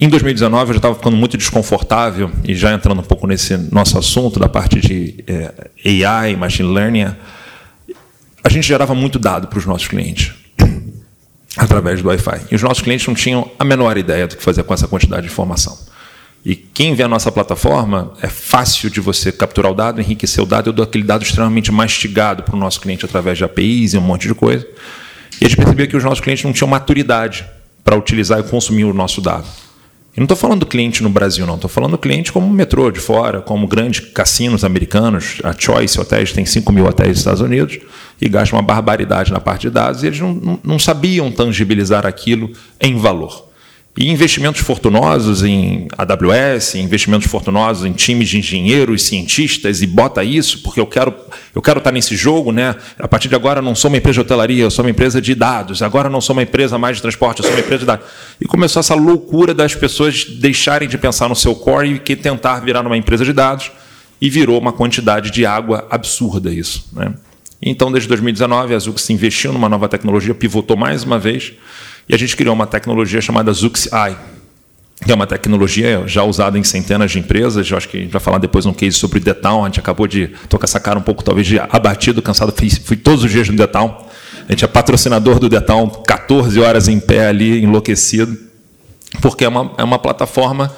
em 0.04 0.09
2019 0.09 0.71
eu 0.71 0.75
já 0.75 0.78
estava 0.78 0.94
ficando 0.97 1.16
muito 1.16 1.38
desconfortável 1.38 2.28
e 2.42 2.56
já 2.56 2.75
entrando 2.75 2.99
um 2.99 3.04
pouco 3.04 3.25
nesse 3.25 3.56
nosso 3.56 3.97
assunto 3.97 4.40
da 4.40 4.49
parte 4.49 4.80
de 4.80 5.23
é, 5.28 6.04
AI, 6.04 6.35
machine 6.35 6.75
learning, 6.75 7.14
a 8.42 8.49
gente 8.49 8.66
gerava 8.66 8.97
muito 8.97 9.16
dado 9.16 9.47
para 9.47 9.61
os 9.61 9.64
nossos 9.64 9.87
clientes 9.87 10.32
através 11.56 12.02
do 12.02 12.09
Wi-Fi. 12.09 12.49
E 12.50 12.56
os 12.56 12.62
nossos 12.62 12.82
clientes 12.82 13.06
não 13.06 13.14
tinham 13.14 13.49
a 13.56 13.64
menor 13.64 13.97
ideia 13.97 14.26
do 14.26 14.37
que 14.37 14.42
fazer 14.42 14.64
com 14.64 14.75
essa 14.75 14.88
quantidade 14.88 15.23
de 15.23 15.32
informação. 15.32 15.78
E 16.44 16.56
quem 16.56 16.97
vê 16.97 17.04
a 17.04 17.09
nossa 17.09 17.30
plataforma, 17.30 18.12
é 18.21 18.26
fácil 18.26 18.90
de 18.90 18.99
você 19.00 19.30
capturar 19.30 19.71
o 19.71 19.75
dado, 19.75 20.00
enriquecer 20.00 20.42
o 20.42 20.47
dado. 20.47 20.71
Eu 20.71 20.73
dou 20.73 20.82
aquele 20.82 21.04
dado 21.04 21.23
extremamente 21.23 21.71
mastigado 21.71 22.42
para 22.42 22.56
o 22.56 22.59
nosso 22.59 22.80
cliente 22.80 23.04
através 23.04 23.38
de 23.38 23.44
APIs 23.44 23.94
e 23.94 23.99
um 23.99 24.00
monte 24.00 24.26
de 24.26 24.35
coisa. 24.35 24.66
E 25.40 25.44
a 25.44 25.49
gente 25.49 25.59
percebeu 25.59 25.87
que 25.87 25.97
os 25.97 26.02
nossos 26.02 26.18
clientes 26.18 26.42
não 26.42 26.52
tinham 26.52 26.68
maturidade 26.68 27.47
para 27.85 27.97
utilizar 27.97 28.40
e 28.40 28.42
consumir 28.42 28.82
o 28.82 28.92
nosso 28.92 29.21
dado. 29.21 29.47
E 30.14 30.21
não 30.21 30.25
estou 30.25 30.37
falando 30.37 30.61
do 30.61 30.66
cliente 30.66 31.02
no 31.02 31.09
Brasil, 31.09 31.47
não. 31.47 31.54
Estou 31.54 31.71
falando 31.71 31.92
do 31.92 31.99
cliente 31.99 32.31
como 32.31 32.49
metrô 32.50 32.90
de 32.90 33.00
fora, 33.00 33.40
como 33.40 33.66
grandes 33.66 34.00
cassinos 34.00 34.62
americanos. 34.62 35.40
A 35.42 35.54
Choice 35.57 35.99
Hotels 35.99 36.33
tem 36.33 36.45
5 36.45 36.71
mil 36.71 36.85
hotéis 36.85 37.11
nos 37.11 37.19
Estados 37.19 37.40
Unidos 37.40 37.78
e 38.21 38.28
gasta 38.28 38.54
uma 38.54 38.62
barbaridade 38.62 39.33
na 39.33 39.40
parte 39.40 39.62
de 39.62 39.71
dados. 39.71 40.02
E 40.02 40.09
eles 40.09 40.21
não, 40.21 40.35
não, 40.35 40.61
não 40.62 40.78
sabiam 40.78 41.31
tangibilizar 41.31 42.04
aquilo 42.04 42.50
em 42.78 42.97
valor. 42.97 43.51
E 43.94 44.11
investimentos 44.11 44.62
fortunosos 44.62 45.42
em 45.44 45.87
AWS, 45.99 46.76
investimentos 46.76 47.30
fortunosos 47.30 47.84
em 47.84 47.92
times 47.92 48.30
de 48.30 48.38
engenheiros, 48.38 49.02
cientistas, 49.02 49.82
e 49.82 49.87
bota 49.87 50.25
isso, 50.25 50.62
porque 50.62 50.80
eu 50.80 50.87
quero, 50.87 51.14
eu 51.54 51.61
quero 51.61 51.76
estar 51.76 51.92
nesse 51.92 52.16
jogo, 52.16 52.52
né? 52.52 52.75
A 52.99 53.06
partir 53.06 53.28
de 53.28 53.34
agora 53.34 53.61
não 53.61 53.75
sou 53.75 53.90
uma 53.90 53.99
empresa 53.99 54.14
de 54.14 54.20
hotelaria, 54.20 54.62
eu 54.62 54.70
sou 54.70 54.82
uma 54.82 54.90
empresa 54.90 55.20
de 55.20 55.34
dados, 55.34 55.82
agora 55.82 56.08
não 56.08 56.22
sou 56.22 56.34
uma 56.34 56.42
empresa 56.42 56.78
mais 56.78 56.96
de 56.96 57.02
transporte, 57.02 57.40
eu 57.40 57.44
sou 57.44 57.52
uma 57.52 57.61
empresa 57.61 57.80
de 57.80 57.84
dados. 57.84 58.06
E 58.40 58.46
começou 58.46 58.80
essa 58.80 58.94
loucura 58.94 59.52
das 59.52 59.75
pessoas 59.75 60.25
deixarem 60.25 60.88
de 60.88 60.96
pensar 60.96 61.28
no 61.28 61.37
seu 61.37 61.54
core 61.54 62.00
e 62.08 62.16
tentar 62.16 62.61
virar 62.61 62.87
uma 62.87 62.96
empresa 62.96 63.26
de 63.26 63.32
dados, 63.34 63.70
e 64.18 64.30
virou 64.30 64.58
uma 64.58 64.72
quantidade 64.72 65.30
de 65.30 65.44
água 65.44 65.87
absurda 65.90 66.50
isso. 66.50 66.88
Né? 66.94 67.12
Então, 67.61 67.92
desde 67.92 68.08
2019, 68.08 68.75
a 68.75 68.78
Zux 68.78 69.11
investiu 69.11 69.52
numa 69.52 69.68
nova 69.68 69.87
tecnologia, 69.87 70.34
pivotou 70.34 70.78
mais 70.78 71.04
uma 71.04 71.18
vez 71.18 71.52
e 72.09 72.14
a 72.14 72.18
gente 72.18 72.37
criou 72.37 72.54
uma 72.54 72.66
tecnologia 72.66 73.21
chamada 73.21 73.52
ZuxEye, 73.52 74.16
que 75.04 75.11
é 75.11 75.14
uma 75.14 75.26
tecnologia 75.26 76.04
já 76.06 76.23
usada 76.23 76.59
em 76.59 76.64
centenas 76.64 77.11
de 77.11 77.18
empresas. 77.18 77.68
Eu 77.71 77.76
acho 77.76 77.88
que 77.88 77.97
a 77.97 78.00
gente 78.00 78.11
vai 78.11 78.21
falar 78.21 78.38
depois 78.38 78.66
um 78.66 78.73
case 78.73 78.97
sobre 78.97 79.18
o 79.18 79.21
Detal. 79.21 79.62
A 79.62 79.66
gente 79.66 79.80
acabou 79.80 80.06
de 80.06 80.28
tocar 80.49 80.64
essa 80.64 80.78
cara 80.78 80.99
um 80.99 81.02
pouco, 81.02 81.25
talvez, 81.25 81.47
de 81.47 81.59
abatido, 81.59 82.23
cansado. 82.23 82.52
Fui, 82.56 82.71
fui 82.71 82.97
todos 82.97 83.25
os 83.25 83.30
dias 83.30 83.49
no 83.49 83.56
Detal. 83.56 84.09
A 84.49 84.52
gente 84.52 84.64
é 84.64 84.68
patrocinador 84.68 85.38
do 85.38 85.49
Detal, 85.49 85.88
14 85.88 86.61
horas 86.61 86.88
em 86.88 86.99
pé 87.00 87.28
ali, 87.28 87.62
enlouquecido, 87.62 88.37
porque 89.21 89.44
é 89.44 89.49
uma, 89.49 89.73
é 89.78 89.85
uma 89.85 89.99
plataforma 89.99 90.73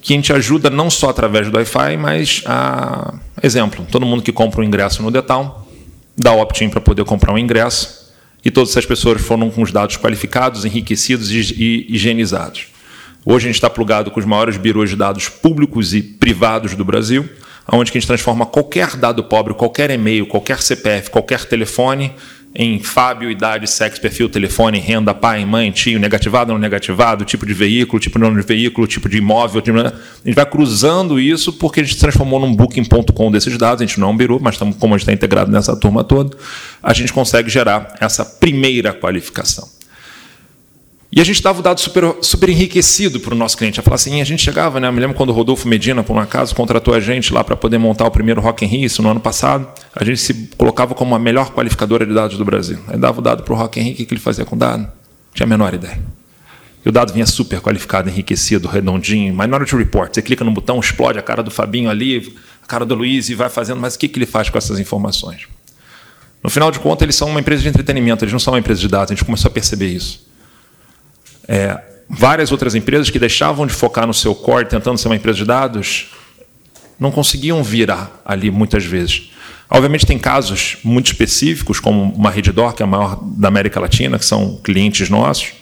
que 0.00 0.12
a 0.12 0.16
gente 0.16 0.32
ajuda 0.32 0.68
não 0.68 0.90
só 0.90 1.10
através 1.10 1.48
do 1.48 1.56
Wi-Fi, 1.56 1.96
mas 1.96 2.42
a. 2.44 3.14
Exemplo, 3.40 3.86
todo 3.90 4.04
mundo 4.04 4.22
que 4.22 4.32
compra 4.32 4.60
um 4.60 4.64
ingresso 4.64 5.02
no 5.02 5.10
Detal 5.10 5.66
dá 6.16 6.32
opt-in 6.32 6.68
para 6.68 6.80
poder 6.80 7.04
comprar 7.04 7.32
um 7.32 7.38
ingresso 7.38 8.01
e 8.44 8.50
todas 8.50 8.70
essas 8.70 8.86
pessoas 8.86 9.20
foram 9.22 9.50
com 9.50 9.62
os 9.62 9.72
dados 9.72 9.96
qualificados, 9.96 10.64
enriquecidos 10.64 11.30
e 11.30 11.86
higienizados. 11.88 12.66
Hoje 13.24 13.46
a 13.46 13.48
gente 13.48 13.56
está 13.56 13.70
plugado 13.70 14.10
com 14.10 14.18
os 14.18 14.26
maiores 14.26 14.56
birôs 14.56 14.90
de 14.90 14.96
dados 14.96 15.28
públicos 15.28 15.94
e 15.94 16.02
privados 16.02 16.74
do 16.74 16.84
Brasil, 16.84 17.28
onde 17.72 17.90
a 17.90 17.94
gente 17.94 18.06
transforma 18.06 18.44
qualquer 18.44 18.96
dado 18.96 19.22
pobre, 19.22 19.54
qualquer 19.54 19.90
e-mail, 19.90 20.26
qualquer 20.26 20.60
CPF, 20.60 21.10
qualquer 21.10 21.44
telefone 21.44 22.12
em 22.54 22.78
Fábio, 22.78 23.30
idade, 23.30 23.66
sexo, 23.66 24.00
perfil, 24.00 24.28
telefone, 24.28 24.78
renda, 24.78 25.14
pai, 25.14 25.44
mãe, 25.44 25.70
tio, 25.70 25.98
negativado 25.98 26.52
não 26.52 26.58
negativado, 26.58 27.24
tipo 27.24 27.46
de 27.46 27.54
veículo, 27.54 27.98
tipo 27.98 28.18
de 28.18 28.24
nome 28.24 28.40
de 28.40 28.46
veículo, 28.46 28.86
tipo 28.86 29.08
de 29.08 29.18
imóvel. 29.18 29.62
Tipo... 29.62 29.78
A 29.78 29.92
gente 30.24 30.34
vai 30.34 30.44
cruzando 30.44 31.18
isso 31.18 31.52
porque 31.54 31.80
a 31.80 31.82
gente 31.82 31.98
transformou 31.98 32.38
num 32.38 32.54
booking.com 32.54 33.30
desses 33.30 33.56
dados. 33.56 33.82
A 33.82 33.86
gente 33.86 33.98
não 33.98 34.08
é 34.08 34.10
um 34.10 34.16
biru, 34.16 34.38
mas 34.40 34.58
como 34.58 34.94
a 34.94 34.98
gente 34.98 35.02
está 35.02 35.12
integrado 35.12 35.50
nessa 35.50 35.74
turma 35.74 36.04
toda, 36.04 36.36
a 36.82 36.92
gente 36.92 37.12
consegue 37.12 37.48
gerar 37.48 37.96
essa 38.00 38.24
primeira 38.24 38.92
qualificação. 38.92 39.81
E 41.14 41.20
a 41.20 41.24
gente 41.24 41.42
dava 41.42 41.60
o 41.60 41.62
dado 41.62 41.78
super, 41.78 42.16
super 42.22 42.48
enriquecido 42.48 43.20
para 43.20 43.34
o 43.34 43.36
nosso 43.36 43.54
cliente. 43.54 43.78
A 43.78 43.82
falar 43.82 43.96
assim, 43.96 44.22
a 44.22 44.24
gente 44.24 44.42
chegava, 44.42 44.80
né? 44.80 44.88
Eu 44.88 44.92
me 44.94 44.98
lembro 44.98 45.14
quando 45.14 45.28
o 45.28 45.32
Rodolfo 45.34 45.68
Medina, 45.68 46.02
por 46.02 46.16
um 46.16 46.18
acaso, 46.18 46.54
contratou 46.54 46.94
a 46.94 47.00
gente 47.00 47.34
lá 47.34 47.44
para 47.44 47.54
poder 47.54 47.76
montar 47.76 48.06
o 48.06 48.10
primeiro 48.10 48.40
Rock 48.40 48.64
in 48.64 48.68
Rio, 48.68 48.86
isso 48.86 49.02
no 49.02 49.10
ano 49.10 49.20
passado. 49.20 49.68
A 49.94 50.02
gente 50.04 50.18
se 50.18 50.48
colocava 50.56 50.94
como 50.94 51.14
a 51.14 51.18
melhor 51.18 51.52
qualificadora 51.52 52.06
de 52.06 52.14
dados 52.14 52.38
do 52.38 52.44
Brasil. 52.46 52.78
Aí 52.88 52.96
dava 52.96 53.18
o 53.18 53.22
dado 53.22 53.42
para 53.42 53.52
o 53.52 53.56
Rock 53.56 53.78
in 53.78 53.82
Rio, 53.82 53.92
o 53.92 53.96
que 53.96 54.14
ele 54.14 54.20
fazia 54.22 54.46
com 54.46 54.56
o 54.56 54.58
dado? 54.58 54.90
Tinha 55.34 55.44
a 55.44 55.46
menor 55.46 55.74
ideia. 55.74 56.00
E 56.82 56.88
o 56.88 56.92
dado 56.92 57.12
vinha 57.12 57.26
super 57.26 57.60
qualificado, 57.60 58.08
enriquecido, 58.08 58.66
redondinho. 58.66 59.36
Minority 59.36 59.76
Report. 59.76 60.14
Você 60.14 60.22
clica 60.22 60.42
no 60.42 60.50
botão, 60.50 60.80
explode 60.80 61.18
a 61.18 61.22
cara 61.22 61.42
do 61.42 61.50
Fabinho 61.50 61.90
ali, 61.90 62.34
a 62.62 62.66
cara 62.66 62.86
do 62.86 62.94
Luiz 62.94 63.28
e 63.28 63.34
vai 63.34 63.50
fazendo. 63.50 63.78
Mas 63.78 63.96
o 63.96 63.98
que, 63.98 64.08
que 64.08 64.18
ele 64.18 64.24
faz 64.24 64.48
com 64.48 64.56
essas 64.56 64.80
informações? 64.80 65.46
No 66.42 66.48
final 66.48 66.70
de 66.70 66.80
contas, 66.80 67.02
eles 67.02 67.16
são 67.16 67.28
uma 67.28 67.38
empresa 67.38 67.62
de 67.62 67.68
entretenimento, 67.68 68.24
eles 68.24 68.32
não 68.32 68.40
são 68.40 68.54
uma 68.54 68.58
empresa 68.58 68.80
de 68.80 68.88
dados. 68.88 69.12
A 69.12 69.14
gente 69.14 69.26
começou 69.26 69.50
a 69.50 69.52
perceber 69.52 69.88
isso. 69.88 70.31
É, 71.48 71.80
várias 72.08 72.52
outras 72.52 72.74
empresas 72.74 73.10
que 73.10 73.18
deixavam 73.18 73.66
de 73.66 73.72
focar 73.72 74.06
no 74.06 74.14
seu 74.14 74.34
core, 74.34 74.66
tentando 74.66 74.98
ser 74.98 75.08
uma 75.08 75.16
empresa 75.16 75.38
de 75.38 75.44
dados, 75.44 76.10
não 76.98 77.10
conseguiam 77.10 77.62
virar 77.62 78.20
ali 78.24 78.50
muitas 78.50 78.84
vezes. 78.84 79.30
Obviamente 79.68 80.04
tem 80.04 80.18
casos 80.18 80.76
muito 80.84 81.06
específicos, 81.06 81.80
como 81.80 82.12
uma 82.12 82.30
Reddor, 82.30 82.74
que 82.74 82.82
é 82.82 82.84
a 82.84 82.86
maior 82.86 83.18
da 83.22 83.48
América 83.48 83.80
Latina, 83.80 84.18
que 84.18 84.24
são 84.24 84.60
clientes 84.62 85.08
nossos. 85.08 85.52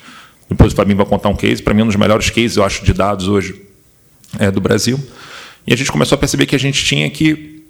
Depois 0.49 0.73
o 0.73 0.77
Fabinho 0.77 0.97
vai 0.97 1.07
contar 1.07 1.29
um 1.29 1.37
case, 1.37 1.63
para 1.63 1.73
mim 1.73 1.83
um 1.83 1.87
dos 1.87 1.97
melhores 1.97 2.29
cases, 2.29 2.57
eu 2.57 2.65
acho, 2.65 2.85
de 2.85 2.93
dados 2.93 3.29
hoje 3.29 3.63
é, 4.39 4.51
do 4.51 4.61
Brasil. 4.61 4.99
E 5.65 5.73
a 5.73 5.77
gente 5.77 5.93
começou 5.93 6.17
a 6.17 6.19
perceber 6.19 6.47
que 6.47 6.57
a 6.57 6.59
gente 6.59 6.85
tinha 6.85 7.09
que 7.09 7.65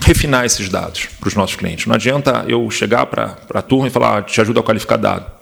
refinar 0.00 0.44
esses 0.44 0.68
dados 0.68 1.06
para 1.20 1.28
os 1.28 1.34
nossos 1.34 1.54
clientes. 1.54 1.86
Não 1.86 1.94
adianta 1.94 2.44
eu 2.48 2.68
chegar 2.70 3.06
para 3.06 3.38
a 3.54 3.62
turma 3.62 3.86
e 3.86 3.90
falar, 3.90 4.18
ah, 4.18 4.22
te 4.22 4.40
ajuda 4.40 4.58
a 4.58 4.62
qualificar 4.62 4.96
dado. 4.96 5.39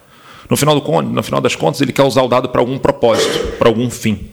No 0.49 0.57
final, 0.57 0.81
do, 0.81 1.02
no 1.02 1.23
final 1.23 1.40
das 1.40 1.55
contas, 1.55 1.81
ele 1.81 1.93
quer 1.93 2.02
usar 2.02 2.23
o 2.23 2.28
dado 2.28 2.49
para 2.49 2.61
algum 2.61 2.78
propósito, 2.78 3.57
para 3.59 3.69
algum 3.69 3.90
fim. 3.90 4.31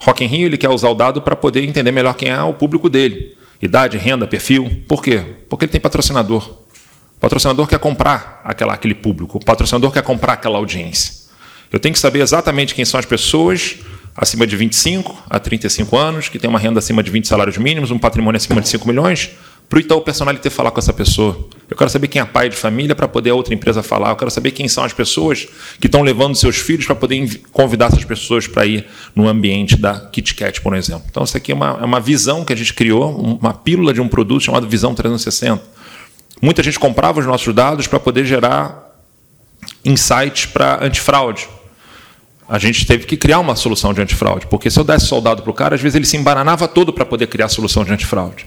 Rock 0.00 0.24
in 0.24 0.26
Rio 0.26 0.46
ele 0.46 0.58
quer 0.58 0.68
usar 0.68 0.88
o 0.88 0.94
dado 0.94 1.22
para 1.22 1.36
poder 1.36 1.62
entender 1.62 1.92
melhor 1.92 2.14
quem 2.14 2.28
é 2.28 2.42
o 2.42 2.52
público 2.52 2.88
dele. 2.90 3.36
Idade, 3.60 3.96
renda, 3.96 4.26
perfil. 4.26 4.82
Por 4.88 5.02
quê? 5.02 5.22
Porque 5.48 5.64
ele 5.64 5.72
tem 5.72 5.80
patrocinador. 5.80 6.48
O 7.16 7.20
patrocinador 7.20 7.68
quer 7.68 7.78
comprar 7.78 8.40
aquela, 8.44 8.74
aquele 8.74 8.94
público. 8.94 9.38
O 9.38 9.44
patrocinador 9.44 9.92
quer 9.92 10.02
comprar 10.02 10.32
aquela 10.32 10.58
audiência. 10.58 11.22
Eu 11.70 11.78
tenho 11.78 11.92
que 11.92 12.00
saber 12.00 12.20
exatamente 12.20 12.74
quem 12.74 12.84
são 12.84 12.98
as 12.98 13.06
pessoas 13.06 13.76
acima 14.16 14.46
de 14.46 14.56
25 14.56 15.24
a 15.30 15.38
35 15.38 15.96
anos, 15.96 16.28
que 16.28 16.38
têm 16.38 16.50
uma 16.50 16.58
renda 16.58 16.80
acima 16.80 17.02
de 17.02 17.10
20 17.10 17.26
salários 17.26 17.56
mínimos, 17.56 17.90
um 17.90 17.98
patrimônio 17.98 18.36
acima 18.36 18.60
de 18.60 18.68
5 18.68 18.86
milhões, 18.86 19.30
para 19.68 19.78
o 19.78 19.80
Itaú 19.80 20.00
Personalité 20.02 20.50
falar 20.50 20.70
com 20.70 20.78
essa 20.78 20.92
pessoa. 20.92 21.48
Eu 21.68 21.76
quero 21.76 21.88
saber 21.88 22.08
quem 22.08 22.20
é 22.20 22.24
pai 22.24 22.50
de 22.50 22.56
família 22.56 22.94
para 22.94 23.08
poder 23.08 23.30
a 23.30 23.34
outra 23.34 23.54
empresa 23.54 23.82
falar. 23.82 24.10
Eu 24.10 24.16
quero 24.16 24.30
saber 24.30 24.50
quem 24.50 24.68
são 24.68 24.84
as 24.84 24.92
pessoas 24.92 25.48
que 25.80 25.86
estão 25.86 26.02
levando 26.02 26.34
seus 26.34 26.56
filhos 26.56 26.84
para 26.84 26.94
poder 26.94 27.40
convidar 27.52 27.86
essas 27.86 28.04
pessoas 28.04 28.46
para 28.46 28.66
ir 28.66 28.86
no 29.14 29.26
ambiente 29.26 29.76
da 29.76 29.98
KitKat, 29.98 30.60
por 30.60 30.74
exemplo. 30.74 31.04
Então, 31.10 31.24
isso 31.24 31.36
aqui 31.36 31.52
é 31.52 31.54
uma, 31.54 31.78
é 31.80 31.84
uma 31.84 32.00
visão 32.00 32.44
que 32.44 32.52
a 32.52 32.56
gente 32.56 32.74
criou, 32.74 33.18
uma 33.18 33.54
pílula 33.54 33.94
de 33.94 34.00
um 34.00 34.08
produto 34.08 34.42
chamado 34.42 34.68
Visão 34.68 34.94
360. 34.94 35.62
Muita 36.42 36.62
gente 36.62 36.78
comprava 36.78 37.20
os 37.20 37.26
nossos 37.26 37.54
dados 37.54 37.86
para 37.86 37.98
poder 37.98 38.26
gerar 38.26 38.92
insights 39.84 40.46
para 40.46 40.84
antifraude. 40.84 41.48
A 42.48 42.58
gente 42.58 42.84
teve 42.86 43.06
que 43.06 43.16
criar 43.16 43.38
uma 43.38 43.56
solução 43.56 43.94
de 43.94 44.02
antifraude, 44.02 44.46
porque 44.48 44.70
se 44.70 44.78
eu 44.78 44.84
desse 44.84 45.06
soldado 45.06 45.42
para 45.42 45.50
o 45.50 45.54
cara, 45.54 45.74
às 45.74 45.80
vezes 45.80 45.96
ele 45.96 46.04
se 46.04 46.16
embananava 46.16 46.68
todo 46.68 46.92
para 46.92 47.06
poder 47.06 47.28
criar 47.28 47.46
a 47.46 47.48
solução 47.48 47.84
de 47.84 47.92
antifraude. 47.92 48.44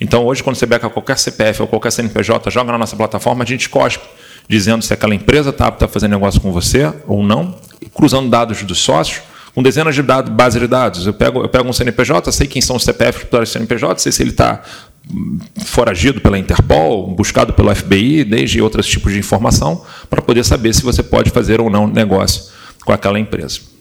Então, 0.00 0.24
hoje, 0.24 0.42
quando 0.42 0.56
você 0.56 0.66
beca 0.66 0.88
qualquer 0.88 1.18
CPF 1.18 1.62
ou 1.62 1.68
qualquer 1.68 1.90
CNPJ, 1.90 2.50
joga 2.50 2.72
na 2.72 2.78
nossa 2.78 2.96
plataforma, 2.96 3.42
a 3.42 3.46
gente 3.46 3.68
cospe, 3.68 4.06
dizendo 4.48 4.82
se 4.84 4.92
aquela 4.92 5.14
empresa 5.14 5.50
está 5.50 5.66
apta 5.66 5.86
a 5.86 5.88
fazer 5.88 6.08
negócio 6.08 6.40
com 6.40 6.52
você 6.52 6.92
ou 7.06 7.22
não, 7.22 7.54
cruzando 7.94 8.30
dados 8.30 8.62
dos 8.62 8.78
sócios, 8.78 9.22
com 9.54 9.62
dezenas 9.62 9.94
de 9.94 10.02
dados, 10.02 10.32
base 10.32 10.58
de 10.60 10.66
dados. 10.68 11.06
Eu 11.06 11.12
pego, 11.12 11.42
eu 11.42 11.48
pego 11.48 11.68
um 11.68 11.72
CNPJ, 11.72 12.30
sei 12.30 12.46
quem 12.46 12.62
são 12.62 12.76
os 12.76 12.84
CPFs 12.84 13.24
para 13.24 13.42
o 13.42 13.46
CNPJ, 13.46 14.00
sei 14.00 14.12
se 14.12 14.22
ele 14.22 14.30
está 14.30 14.62
hum, 15.10 15.38
foragido 15.64 16.20
pela 16.20 16.38
Interpol, 16.38 17.08
buscado 17.08 17.52
pelo 17.52 17.74
FBI, 17.74 18.22
desde 18.22 18.62
outros 18.62 18.86
tipos 18.86 19.12
de 19.12 19.18
informação, 19.18 19.84
para 20.08 20.22
poder 20.22 20.44
saber 20.44 20.72
se 20.74 20.82
você 20.82 21.02
pode 21.02 21.30
fazer 21.30 21.60
ou 21.60 21.68
não 21.68 21.88
negócio 21.88 22.44
com 22.84 22.92
aquela 22.92 23.18
empresa. 23.18 23.77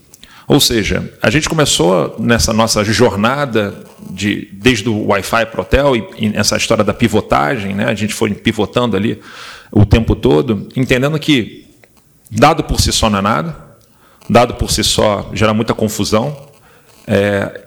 Ou 0.48 0.62
seja, 0.62 1.13
a 1.22 1.30
gente 1.30 1.50
começou 1.50 2.16
nessa 2.18 2.54
nossa 2.54 2.82
jornada 2.86 3.84
de 4.10 4.48
desde 4.54 4.88
o 4.88 5.08
Wi-Fi 5.08 5.46
para 5.48 5.60
o 5.60 5.62
hotel 5.62 5.96
e, 5.96 6.08
e 6.18 6.32
essa 6.38 6.56
história 6.56 6.86
da 6.86 6.94
pivotagem, 6.94 7.75
né? 7.75 7.86
A 7.86 7.94
gente 7.94 8.13
foi 8.13 8.34
pivotando 8.34 8.96
ali 8.96 9.22
o 9.70 9.86
tempo 9.86 10.16
todo, 10.16 10.70
entendendo 10.74 11.20
que 11.20 11.68
dado 12.32 12.63
por 12.63 12.80
si 12.80 12.94
só 12.94 13.10
não 13.10 13.20
é 13.20 13.22
nada, 13.22 13.58
dado 14.30 14.54
por 14.54 14.72
si 14.72 14.86
só 14.86 15.30
gera 15.34 15.54
muita 15.54 15.74
confusão. 15.74 16.48
É, 17.06 17.66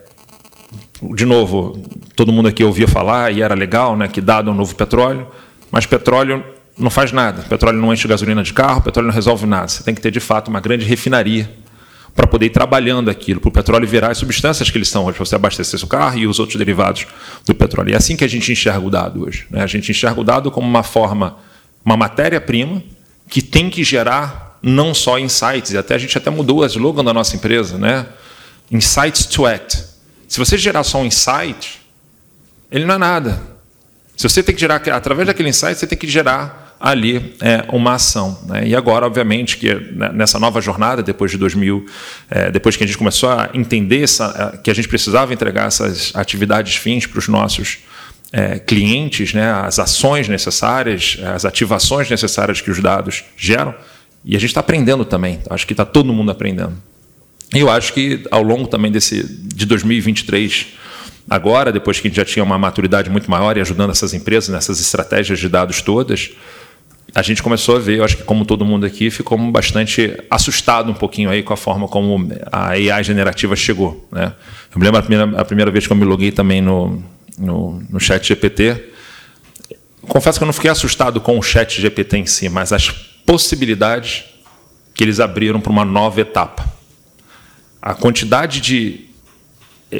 de 1.14 1.26
novo, 1.26 1.82
todo 2.16 2.32
mundo 2.32 2.48
aqui 2.48 2.64
ouvia 2.64 2.88
falar 2.88 3.30
e 3.30 3.42
era 3.42 3.54
legal, 3.54 3.94
né? 3.94 4.08
Que 4.08 4.22
dado 4.22 4.48
é 4.48 4.52
um 4.54 4.56
novo 4.56 4.74
petróleo, 4.74 5.26
mas 5.70 5.84
petróleo 5.84 6.42
não 6.78 6.88
faz 6.88 7.12
nada. 7.12 7.42
Petróleo 7.42 7.78
não 7.78 7.92
enche 7.92 8.08
gasolina 8.08 8.42
de 8.42 8.54
carro, 8.54 8.80
petróleo 8.80 9.08
não 9.08 9.14
resolve 9.14 9.44
nada. 9.44 9.68
Você 9.68 9.82
tem 9.82 9.94
que 9.94 10.00
ter 10.00 10.10
de 10.10 10.20
fato 10.20 10.48
uma 10.48 10.60
grande 10.60 10.86
refinaria 10.86 11.46
para 12.14 12.26
poder 12.26 12.46
ir 12.46 12.50
trabalhando 12.50 13.10
aquilo, 13.10 13.40
para 13.40 13.48
o 13.48 13.52
petróleo 13.52 13.86
virar 13.86 14.10
as 14.10 14.18
substâncias 14.18 14.70
que 14.70 14.76
eles 14.76 14.88
são 14.88 15.04
hoje, 15.04 15.16
para 15.16 15.24
você 15.24 15.34
abastecer 15.34 15.78
seu 15.78 15.88
carro 15.88 16.18
e 16.18 16.26
os 16.26 16.38
outros 16.38 16.58
derivados 16.58 17.06
do 17.46 17.54
petróleo. 17.54 17.90
E 17.90 17.92
é 17.94 17.96
assim 17.96 18.16
que 18.16 18.24
a 18.24 18.28
gente 18.28 18.50
enxerga 18.50 18.80
o 18.80 18.90
dado 18.90 19.24
hoje. 19.24 19.46
Né? 19.50 19.62
A 19.62 19.66
gente 19.66 19.90
enxerga 19.90 20.20
o 20.20 20.24
dado 20.24 20.50
como 20.50 20.66
uma 20.66 20.82
forma, 20.82 21.36
uma 21.84 21.96
matéria-prima 21.96 22.82
que 23.28 23.40
tem 23.40 23.70
que 23.70 23.84
gerar 23.84 24.58
não 24.62 24.92
só 24.92 25.18
insights, 25.18 25.72
e 25.72 25.78
até 25.78 25.94
a 25.94 25.98
gente 25.98 26.16
até 26.18 26.28
mudou 26.30 26.58
o 26.58 26.66
slogan 26.66 27.02
da 27.02 27.14
nossa 27.14 27.34
empresa, 27.34 27.78
né? 27.78 28.06
Insights 28.70 29.24
to 29.24 29.46
act. 29.46 29.82
Se 30.28 30.38
você 30.38 30.58
gerar 30.58 30.84
só 30.84 30.98
um 30.98 31.06
insight, 31.06 31.80
ele 32.70 32.84
não 32.84 32.96
é 32.96 32.98
nada. 32.98 33.40
Se 34.16 34.28
você 34.28 34.42
tem 34.42 34.54
que 34.54 34.60
gerar, 34.60 34.76
através 34.76 35.26
daquele 35.26 35.48
insight, 35.48 35.78
você 35.78 35.86
tem 35.86 35.96
que 35.96 36.06
gerar 36.06 36.69
ali 36.80 37.34
é, 37.40 37.66
uma 37.68 37.94
ação. 37.94 38.38
Né? 38.46 38.68
E 38.68 38.74
agora, 38.74 39.04
obviamente, 39.04 39.58
que 39.58 39.74
né, 39.74 40.10
nessa 40.14 40.38
nova 40.38 40.62
jornada, 40.62 41.02
depois 41.02 41.30
de 41.30 41.36
2000, 41.36 41.84
é, 42.30 42.50
depois 42.50 42.74
que 42.74 42.82
a 42.82 42.86
gente 42.86 42.96
começou 42.96 43.28
a 43.28 43.50
entender 43.52 44.02
essa, 44.02 44.58
que 44.64 44.70
a 44.70 44.74
gente 44.74 44.88
precisava 44.88 45.34
entregar 45.34 45.66
essas 45.66 46.10
atividades 46.14 46.76
fins 46.76 47.04
para 47.04 47.18
os 47.18 47.28
nossos 47.28 47.80
é, 48.32 48.58
clientes, 48.58 49.34
né, 49.34 49.52
as 49.52 49.78
ações 49.78 50.26
necessárias, 50.26 51.18
as 51.34 51.44
ativações 51.44 52.08
necessárias 52.08 52.62
que 52.62 52.70
os 52.70 52.80
dados 52.80 53.24
geram, 53.36 53.74
e 54.24 54.34
a 54.34 54.38
gente 54.38 54.50
está 54.50 54.60
aprendendo 54.60 55.04
também. 55.04 55.40
Acho 55.50 55.66
que 55.66 55.74
está 55.74 55.84
todo 55.84 56.12
mundo 56.12 56.30
aprendendo. 56.30 56.72
E 57.54 57.58
eu 57.58 57.70
acho 57.70 57.92
que 57.92 58.24
ao 58.30 58.42
longo 58.42 58.68
também 58.68 58.90
desse 58.90 59.24
de 59.24 59.66
2023 59.66 60.66
agora, 61.28 61.72
depois 61.72 62.00
que 62.00 62.06
a 62.06 62.10
gente 62.10 62.16
já 62.16 62.24
tinha 62.24 62.44
uma 62.44 62.58
maturidade 62.58 63.10
muito 63.10 63.30
maior 63.30 63.56
e 63.56 63.60
ajudando 63.60 63.90
essas 63.90 64.14
empresas 64.14 64.48
nessas 64.48 64.80
estratégias 64.80 65.38
de 65.38 65.48
dados 65.48 65.82
todas, 65.82 66.30
a 67.14 67.22
gente 67.22 67.42
começou 67.42 67.76
a 67.76 67.78
ver, 67.78 67.98
eu 67.98 68.04
acho 68.04 68.16
que 68.16 68.22
como 68.22 68.44
todo 68.44 68.64
mundo 68.64 68.86
aqui, 68.86 69.10
ficou 69.10 69.36
bastante 69.50 70.16
assustado 70.30 70.90
um 70.90 70.94
pouquinho 70.94 71.30
aí 71.30 71.42
com 71.42 71.52
a 71.52 71.56
forma 71.56 71.88
como 71.88 72.30
a 72.50 72.68
AI 72.68 73.02
generativa 73.02 73.56
chegou. 73.56 74.06
Né? 74.12 74.32
Eu 74.72 74.78
me 74.78 74.84
lembro 74.84 75.00
a 75.00 75.02
primeira, 75.02 75.40
a 75.40 75.44
primeira 75.44 75.70
vez 75.70 75.86
que 75.86 75.92
eu 75.92 75.96
me 75.96 76.04
loguei 76.04 76.30
também 76.30 76.60
no, 76.60 77.02
no, 77.36 77.82
no 77.90 77.98
chat 77.98 78.26
GPT. 78.26 78.90
Confesso 80.02 80.38
que 80.38 80.44
eu 80.44 80.46
não 80.46 80.52
fiquei 80.52 80.70
assustado 80.70 81.20
com 81.20 81.38
o 81.38 81.42
chat 81.42 81.80
GPT 81.80 82.18
em 82.18 82.26
si, 82.26 82.48
mas 82.48 82.72
as 82.72 82.88
possibilidades 82.90 84.24
que 84.94 85.02
eles 85.02 85.18
abriram 85.18 85.60
para 85.60 85.72
uma 85.72 85.84
nova 85.84 86.20
etapa. 86.20 86.64
A 87.82 87.94
quantidade 87.94 88.60
de. 88.60 89.06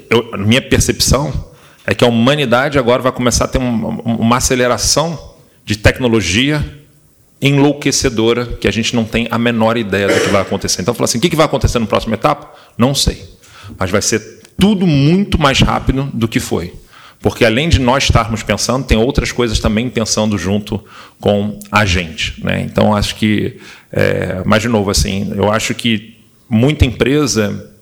Eu, 0.09 0.38
minha 0.38 0.62
percepção 0.62 1.50
é 1.85 1.95
que 1.95 2.05
a 2.05 2.07
humanidade 2.07 2.79
agora 2.79 3.02
vai 3.02 3.11
começar 3.11 3.47
a 3.47 3.49
ter 3.49 3.59
uma, 3.59 3.88
uma 4.02 4.37
aceleração 4.37 5.35
de 5.64 5.76
tecnologia 5.76 6.80
enlouquecedora 7.40 8.47
que 8.47 8.68
a 8.68 8.70
gente 8.70 8.94
não 8.94 9.04
tem 9.04 9.26
a 9.30 9.38
menor 9.38 9.76
ideia 9.76 10.09
do 10.09 10.20
que 10.20 10.28
vai 10.28 10.42
acontecer. 10.42 10.82
Então, 10.82 10.92
falar 10.92 11.06
assim, 11.06 11.18
o 11.18 11.20
que 11.20 11.35
vai 11.35 11.47
acontecer 11.47 11.78
na 11.78 11.87
próxima 11.87 12.14
etapa? 12.14 12.52
Não 12.76 12.94
sei. 12.94 13.25
Mas 13.78 13.90
vai 13.90 14.02
ser 14.02 14.40
tudo 14.59 14.87
muito 14.87 15.40
mais 15.40 15.61
rápido 15.61 16.11
do 16.12 16.28
que 16.28 16.38
foi. 16.38 16.75
Porque 17.23 17.44
além 17.44 17.68
de 17.68 17.78
nós 17.78 18.04
estarmos 18.04 18.42
pensando, 18.42 18.85
tem 18.85 18.97
outras 18.97 19.30
coisas 19.30 19.59
também 19.59 19.88
pensando 19.90 20.38
junto 20.38 20.82
com 21.20 21.59
a 21.70 21.85
gente. 21.85 22.42
Né? 22.42 22.62
Então, 22.62 22.94
acho 22.94 23.14
que, 23.16 23.59
é, 23.92 24.42
mas 24.44 24.62
de 24.62 24.68
novo, 24.68 24.90
assim, 24.90 25.33
eu 25.35 25.50
acho 25.50 25.74
que 25.74 26.18
muita 26.48 26.87
empresa 26.87 27.72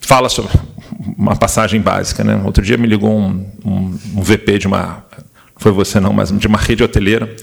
fala 0.00 0.28
sobre 0.28 0.52
uma 1.16 1.34
passagem 1.34 1.80
básica. 1.80 2.22
Né? 2.22 2.40
Outro 2.44 2.62
dia 2.62 2.76
me 2.76 2.86
ligou 2.86 3.18
um, 3.18 3.46
um, 3.64 3.98
um 4.16 4.22
VP 4.22 4.58
de 4.58 4.66
uma, 4.66 5.04
foi 5.56 5.72
você 5.72 5.98
não, 5.98 6.12
mas 6.12 6.30
de 6.30 6.46
uma 6.46 6.58
rede 6.58 6.84
hoteleira, 6.84 7.34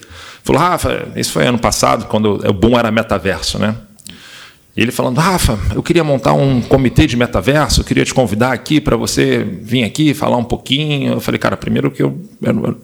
Falou, 0.43 0.61
Rafa, 0.61 1.07
isso 1.15 1.31
foi 1.31 1.47
ano 1.47 1.57
passado, 1.57 2.05
quando 2.05 2.45
o 2.45 2.53
boom 2.53 2.77
era 2.77 2.91
metaverso, 2.91 3.57
né? 3.57 3.75
E 4.75 4.81
ele 4.81 4.91
falando, 4.91 5.19
Rafa, 5.19 5.57
eu 5.73 5.81
queria 5.81 6.03
montar 6.03 6.33
um 6.33 6.61
comitê 6.61 7.07
de 7.07 7.15
metaverso, 7.15 7.81
eu 7.81 7.85
queria 7.85 8.03
te 8.03 8.13
convidar 8.13 8.51
aqui 8.51 8.81
para 8.81 8.97
você 8.97 9.43
vir 9.43 9.83
aqui 9.83 10.13
falar 10.13 10.35
um 10.35 10.43
pouquinho. 10.43 11.13
Eu 11.13 11.21
falei, 11.21 11.39
cara, 11.39 11.55
primeiro 11.55 11.91
que 11.91 12.01
eu, 12.01 12.19
eu, 12.41 12.81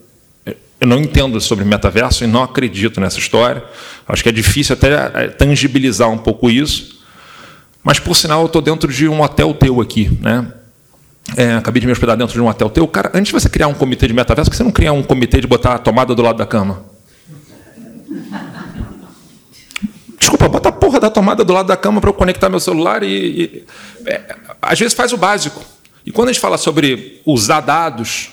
eu 0.79 0.87
não 0.87 0.99
entendo 0.99 1.41
sobre 1.41 1.65
metaverso 1.65 2.23
e 2.23 2.27
não 2.27 2.43
acredito 2.43 3.01
nessa 3.01 3.17
história. 3.17 3.63
Acho 4.07 4.23
que 4.23 4.29
é 4.29 4.31
difícil 4.31 4.73
até 4.73 4.93
é, 5.15 5.27
tangibilizar 5.27 6.09
um 6.09 6.17
pouco 6.17 6.49
isso. 6.49 6.99
Mas, 7.83 7.99
por 7.99 8.15
sinal, 8.15 8.41
eu 8.41 8.45
estou 8.45 8.61
dentro 8.61 8.91
de 8.91 9.07
um 9.07 9.21
hotel 9.21 9.53
teu 9.53 9.81
aqui, 9.81 10.15
né? 10.21 10.53
É, 11.35 11.53
acabei 11.53 11.79
de 11.79 11.87
me 11.87 11.91
hospedar 11.91 12.15
dentro 12.15 12.33
de 12.33 12.41
um 12.41 12.47
hotel 12.47 12.69
teu. 12.69 12.87
Cara, 12.87 13.11
antes 13.13 13.27
de 13.27 13.33
você 13.33 13.49
criar 13.49 13.67
um 13.67 13.73
comitê 13.73 14.07
de 14.07 14.13
metaverso, 14.13 14.49
por 14.49 14.51
que 14.51 14.57
você 14.57 14.63
não 14.63 14.71
cria 14.71 14.93
um 14.93 15.03
comitê 15.03 15.41
de 15.41 15.47
botar 15.47 15.75
a 15.75 15.77
tomada 15.79 16.13
do 16.13 16.21
lado 16.21 16.37
da 16.37 16.45
cama? 16.45 16.83
Desculpa, 20.29 20.47
bota 20.47 20.69
a 20.69 20.71
porra 20.71 20.99
da 20.99 21.09
tomada 21.09 21.43
do 21.43 21.51
lado 21.51 21.65
da 21.65 21.75
cama 21.75 21.99
para 21.99 22.11
eu 22.11 22.13
conectar 22.13 22.49
meu 22.49 22.59
celular 22.59 23.01
e. 23.01 23.07
e 23.07 23.63
é, 24.05 24.35
às 24.61 24.77
vezes 24.77 24.93
faz 24.93 25.11
o 25.11 25.17
básico. 25.17 25.59
E 26.05 26.11
quando 26.11 26.29
a 26.29 26.31
gente 26.31 26.39
fala 26.39 26.55
sobre 26.55 27.19
usar 27.25 27.61
dados, 27.61 28.29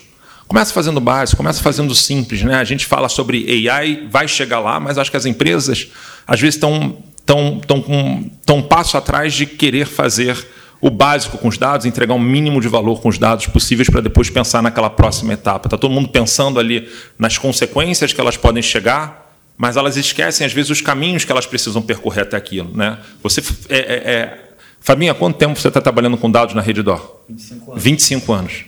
começa 0.47 0.75
fazendo 0.75 0.99
o 0.99 1.01
básico, 1.01 1.39
começa 1.39 1.63
fazendo 1.63 1.91
o 1.91 1.95
simples. 1.95 2.43
Né? 2.43 2.55
A 2.57 2.65
gente 2.65 2.85
fala 2.85 3.09
sobre 3.09 3.67
AI, 3.71 4.07
vai 4.11 4.29
chegar 4.29 4.61
lá, 4.61 4.79
mas 4.79 4.99
acho 4.99 5.11
que 5.11 5.17
as 5.17 5.25
empresas 5.25 5.89
às 6.27 6.39
vezes 6.39 6.57
estão 6.57 6.99
tão, 7.25 7.61
tão, 7.67 8.31
tão, 8.45 8.57
um 8.59 8.63
passo 8.63 8.99
atrás 8.99 9.33
de 9.33 9.47
querer 9.47 9.87
fazer 9.87 10.37
o 10.83 10.91
básico 10.91 11.39
com 11.39 11.49
os 11.49 11.57
dados, 11.57 11.87
entregar 11.87 12.13
um 12.13 12.21
mínimo 12.21 12.61
de 12.61 12.69
valor 12.69 13.01
com 13.01 13.09
os 13.09 13.17
dados 13.17 13.47
possíveis 13.47 13.89
para 13.89 14.03
depois 14.03 14.29
pensar 14.29 14.63
naquela 14.63 14.91
próxima 14.91 15.33
etapa. 15.33 15.67
Está 15.67 15.79
todo 15.79 15.93
mundo 15.93 16.11
pensando 16.11 16.61
ali 16.61 16.87
nas 17.19 17.39
consequências 17.39 18.13
que 18.13 18.21
elas 18.21 18.37
podem 18.37 18.63
chegar, 18.63 19.26
mas 19.57 19.77
elas 19.77 19.97
esquecem, 19.97 20.47
às 20.47 20.53
vezes, 20.53 20.71
os 20.71 20.81
caminhos 20.81 21.25
que 21.25 21.33
elas 21.33 21.47
precisam 21.47 21.81
percorrer 21.81 22.23
até 22.23 22.37
aquilo. 22.37 22.71
Né? 22.77 22.99
Você, 23.23 23.43
é, 23.69 23.79
é, 23.79 24.13
é... 24.13 24.39
Fabinho, 24.81 25.13
há 25.13 25.15
quanto 25.15 25.37
tempo 25.37 25.59
você 25.59 25.69
está 25.69 25.81
trabalhando 25.81 26.17
com 26.17 26.31
dados 26.31 26.55
na 26.55 26.61
Redditor? 26.61 27.21
25 27.29 27.73
anos. 27.73 27.83
25 27.83 28.33
anos. 28.33 28.65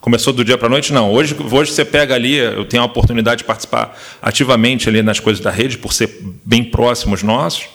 Começou 0.00 0.32
do 0.32 0.44
dia 0.44 0.56
para 0.56 0.68
a 0.68 0.70
noite? 0.70 0.92
Não. 0.92 1.10
Hoje, 1.10 1.34
hoje 1.50 1.72
você 1.72 1.84
pega 1.84 2.14
ali, 2.14 2.34
eu 2.34 2.64
tenho 2.64 2.82
a 2.82 2.86
oportunidade 2.86 3.38
de 3.38 3.44
participar 3.44 3.98
ativamente 4.22 4.88
ali 4.88 5.02
nas 5.02 5.18
coisas 5.18 5.42
da 5.42 5.50
rede, 5.50 5.76
por 5.78 5.92
ser 5.92 6.22
bem 6.44 6.62
próximos 6.62 7.22
nossos. 7.22 7.66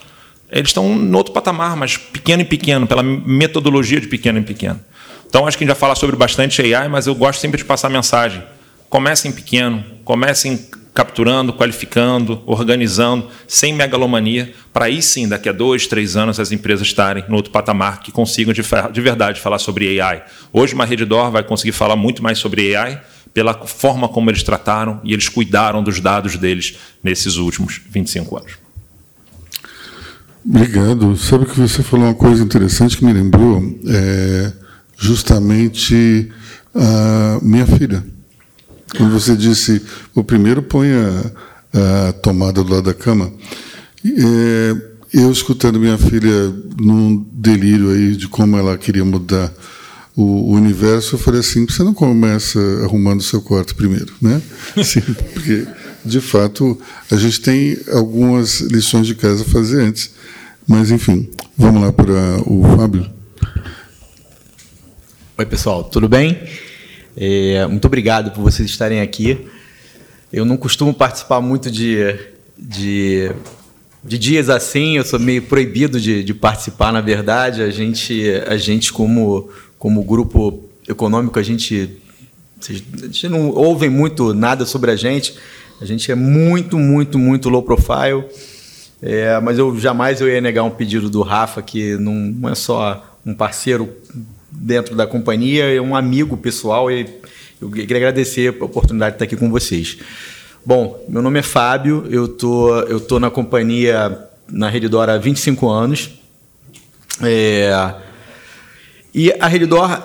Eles 0.50 0.70
estão 0.70 0.96
no 0.96 1.18
outro 1.18 1.34
patamar, 1.34 1.76
mas 1.76 1.98
pequeno 1.98 2.44
em 2.44 2.46
pequeno, 2.46 2.88
pela 2.88 3.04
metodologia 3.04 4.00
de 4.00 4.08
pequeno 4.08 4.40
em 4.40 4.44
pequeno. 4.44 4.80
Então, 5.28 5.48
acho 5.48 5.58
que 5.58 5.64
a 5.64 5.66
gente 5.66 5.76
já 5.76 5.80
fala 5.80 5.96
sobre 5.96 6.16
bastante 6.16 6.62
AI, 6.62 6.88
mas 6.88 7.08
eu 7.08 7.16
gosto 7.16 7.40
sempre 7.40 7.58
de 7.58 7.66
passar 7.66 7.88
a 7.88 7.90
mensagem. 7.90 8.44
Comece 8.88 9.28
em 9.28 9.32
pequeno, 9.32 9.84
comece 10.06 10.48
em 10.48 10.58
capturando, 10.94 11.52
qualificando, 11.52 12.42
organizando, 12.46 13.28
sem 13.48 13.74
megalomania, 13.74 14.54
para 14.72 14.86
aí 14.86 15.02
sim, 15.02 15.28
daqui 15.28 15.50
a 15.50 15.52
dois, 15.52 15.88
três 15.88 16.16
anos, 16.16 16.40
as 16.40 16.52
empresas 16.52 16.86
estarem 16.86 17.24
no 17.28 17.36
outro 17.36 17.52
patamar 17.52 18.02
que 18.02 18.12
consigam 18.12 18.54
de, 18.54 18.62
de 18.62 19.02
verdade 19.02 19.42
falar 19.42 19.58
sobre 19.58 20.00
AI. 20.00 20.24
Hoje, 20.52 20.76
uma 20.76 20.86
Redditor 20.86 21.32
vai 21.32 21.44
conseguir 21.44 21.72
falar 21.72 21.96
muito 21.96 22.22
mais 22.22 22.38
sobre 22.38 22.76
AI 22.76 23.02
pela 23.34 23.54
forma 23.66 24.08
como 24.08 24.30
eles 24.30 24.44
trataram 24.44 25.02
e 25.04 25.14
eles 25.14 25.28
cuidaram 25.28 25.82
dos 25.82 26.00
dados 26.00 26.38
deles 26.38 26.78
nesses 27.04 27.38
últimos 27.38 27.82
25 27.90 28.38
anos. 28.38 28.54
Obrigado. 30.46 31.18
Sabe 31.18 31.46
que 31.46 31.60
você 31.60 31.82
falou 31.82 32.06
uma 32.06 32.14
coisa 32.14 32.44
interessante 32.44 32.98
que 32.98 33.06
me 33.06 33.14
lembrou 33.14 33.64
é 33.88 34.54
justamente 34.98 36.32
a 36.76 37.40
minha 37.42 37.66
filha. 37.66 38.13
Quando 38.96 39.12
você 39.12 39.36
disse, 39.36 39.82
o 40.14 40.24
primeiro 40.24 40.62
põe 40.62 40.90
a, 40.92 42.10
a 42.10 42.14
tomada 42.14 42.64
do 42.64 42.72
lado 42.72 42.84
da 42.84 42.94
cama, 42.94 43.32
é, 44.06 44.76
eu 45.14 45.32
escutando 45.32 45.80
minha 45.80 45.98
filha 45.98 46.54
num 46.80 47.26
delírio 47.32 47.92
aí 47.92 48.16
de 48.16 48.28
como 48.28 48.58
ela 48.58 48.78
queria 48.78 49.06
mudar 49.06 49.52
o, 50.16 50.24
o 50.24 50.52
universo, 50.52 51.16
eu 51.16 51.20
falei 51.20 51.40
assim, 51.40 51.66
você 51.66 51.84
não 51.84 51.94
começa 51.94 52.60
arrumando 52.84 53.24
seu 53.24 53.42
quarto 53.42 53.76
primeiro, 53.76 54.14
né? 54.22 54.42
Sim, 54.84 55.02
porque 55.34 55.68
de 56.06 56.22
fato 56.22 56.80
a 57.12 57.16
gente 57.16 57.42
tem 57.42 57.78
algumas 57.92 58.60
lições 58.60 59.08
de 59.08 59.16
casa 59.16 59.44
a 59.44 59.46
fazer 59.46 59.82
antes. 59.82 60.12
Mas 60.68 60.92
enfim, 60.92 61.30
vamos 61.58 61.82
lá 61.82 61.92
para 61.92 62.42
o 62.46 62.64
Fábio. 62.78 63.10
Oi 65.38 65.46
pessoal, 65.46 65.84
tudo 65.84 66.08
bem? 66.08 66.38
É, 67.16 67.66
muito 67.68 67.86
obrigado 67.86 68.32
por 68.32 68.42
vocês 68.42 68.70
estarem 68.70 69.02
aqui. 69.02 69.48
Eu 70.32 70.46
não 70.46 70.58
costumo 70.58 70.94
participar 70.94 71.42
muito 71.42 71.70
de, 71.70 72.16
de 72.58 73.32
de 74.04 74.18
dias 74.18 74.50
assim, 74.50 74.98
eu 74.98 75.06
sou 75.06 75.18
meio 75.18 75.42
proibido 75.44 76.00
de, 76.00 76.24
de, 76.24 76.34
participar, 76.34 76.92
na 76.92 77.00
verdade. 77.00 77.62
A 77.62 77.70
gente, 77.70 78.30
a 78.46 78.58
gente 78.58 78.92
como, 78.92 79.50
como 79.80 80.04
grupo 80.04 80.62
econômico, 80.88 81.40
a 81.40 81.44
gente, 81.44 81.90
a 82.70 83.06
gente 83.06 83.30
não 83.30 83.50
ouvem 83.52 83.90
muito 83.90 84.34
nada 84.34 84.66
sobre 84.66 84.92
a 84.92 84.96
gente. 84.96 85.36
A 85.80 85.86
gente 85.86 86.12
é 86.12 86.16
muito, 86.16 86.78
muito, 86.78 87.18
muito 87.18 87.50
low 87.50 87.64
profile. 87.64 88.26
É, 89.02 89.40
mas 89.40 89.58
eu 89.58 89.78
jamais 89.80 90.20
eu 90.20 90.28
ia 90.28 90.42
negar 90.42 90.64
um 90.64 90.70
pedido 90.70 91.10
do 91.10 91.22
Rafa, 91.22 91.62
que 91.62 91.96
não 91.98 92.50
é 92.50 92.56
só 92.56 93.18
um 93.26 93.34
parceiro 93.34 93.90
dentro 94.56 94.96
da 94.96 95.08
companhia, 95.08 95.66
é 95.66 95.82
um 95.82 95.96
amigo 95.96 96.38
pessoal 96.38 96.92
e 96.92 97.08
eu 97.62 97.70
queria 97.70 97.98
agradecer 97.98 98.56
a 98.60 98.66
oportunidade 98.66 99.12
de 99.12 99.16
estar 99.16 99.26
aqui 99.26 99.36
com 99.36 99.50
vocês. 99.50 99.98
Bom, 100.66 101.04
meu 101.10 101.22
nome 101.22 101.40
é 101.40 101.44
Fábio, 101.44 102.06
eu 102.10 102.28
tô, 102.28 102.74
eu 102.82 103.00
tô 103.00 103.20
na 103.20 103.30
companhia 103.30 104.18
na 104.50 104.70
Redditor 104.70 105.10
há 105.10 105.18
25 105.18 105.70
anos. 105.70 106.12
É, 107.22 107.94
e 109.14 109.32
a 109.40 109.48
Redditor 109.48 110.02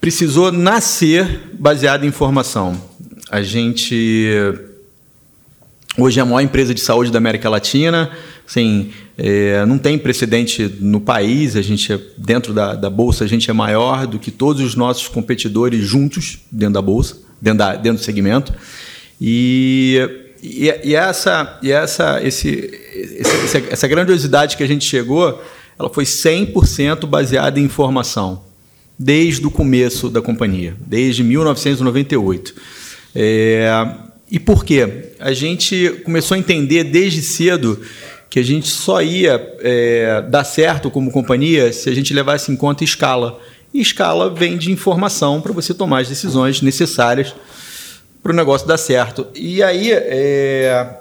precisou 0.00 0.50
nascer 0.52 1.50
baseada 1.54 2.04
em 2.04 2.08
informação. 2.08 2.80
A 3.30 3.40
gente 3.40 4.36
hoje 5.96 6.18
é 6.18 6.22
a 6.22 6.26
maior 6.26 6.40
empresa 6.40 6.74
de 6.74 6.80
saúde 6.80 7.10
da 7.10 7.18
América 7.18 7.48
Latina. 7.48 8.10
Assim, 8.46 8.90
é, 9.16 9.64
não 9.64 9.78
tem 9.78 9.98
precedente 9.98 10.70
no 10.80 11.00
país. 11.00 11.56
A 11.56 11.62
gente 11.62 11.92
é, 11.92 12.00
dentro 12.16 12.52
da, 12.52 12.74
da 12.74 12.90
bolsa 12.90 13.24
a 13.24 13.26
gente 13.26 13.50
é 13.50 13.52
maior 13.52 14.06
do 14.06 14.18
que 14.18 14.30
todos 14.30 14.62
os 14.62 14.74
nossos 14.74 15.08
competidores 15.08 15.84
juntos 15.84 16.38
dentro 16.50 16.74
da 16.74 16.82
bolsa, 16.82 17.16
dentro, 17.40 17.58
da, 17.58 17.74
dentro 17.74 17.98
do 17.98 18.04
segmento. 18.04 18.52
E, 19.20 19.98
e, 20.42 20.72
e 20.84 20.94
essa, 20.94 21.58
e 21.62 21.72
essa, 21.72 22.22
esse, 22.22 22.48
esse, 23.48 23.64
essa 23.70 23.88
grandiosidade 23.88 24.56
que 24.56 24.62
a 24.62 24.68
gente 24.68 24.84
chegou, 24.84 25.42
ela 25.78 25.88
foi 25.88 26.04
100% 26.04 27.06
baseada 27.06 27.58
em 27.58 27.64
informação, 27.64 28.42
desde 28.98 29.46
o 29.46 29.50
começo 29.50 30.10
da 30.10 30.20
companhia, 30.20 30.76
desde 30.86 31.24
1998. 31.24 32.54
É, 33.14 33.86
e 34.30 34.38
por 34.38 34.64
quê? 34.64 35.12
A 35.20 35.32
gente 35.32 36.02
começou 36.04 36.34
a 36.34 36.38
entender 36.38 36.84
desde 36.84 37.22
cedo 37.22 37.80
que 38.34 38.40
a 38.40 38.42
gente 38.42 38.68
só 38.68 39.00
ia 39.00 39.54
é, 39.60 40.20
dar 40.22 40.42
certo 40.42 40.90
como 40.90 41.12
companhia 41.12 41.72
se 41.72 41.88
a 41.88 41.94
gente 41.94 42.12
levasse 42.12 42.50
em 42.50 42.56
conta 42.56 42.82
escala. 42.82 43.38
E 43.72 43.80
escala 43.80 44.28
vem 44.28 44.58
de 44.58 44.72
informação 44.72 45.40
para 45.40 45.52
você 45.52 45.72
tomar 45.72 46.00
as 46.00 46.08
decisões 46.08 46.60
necessárias 46.60 47.32
para 48.20 48.32
o 48.32 48.34
negócio 48.34 48.66
dar 48.66 48.76
certo. 48.76 49.28
E 49.36 49.62
aí, 49.62 49.92
é, 49.92 50.96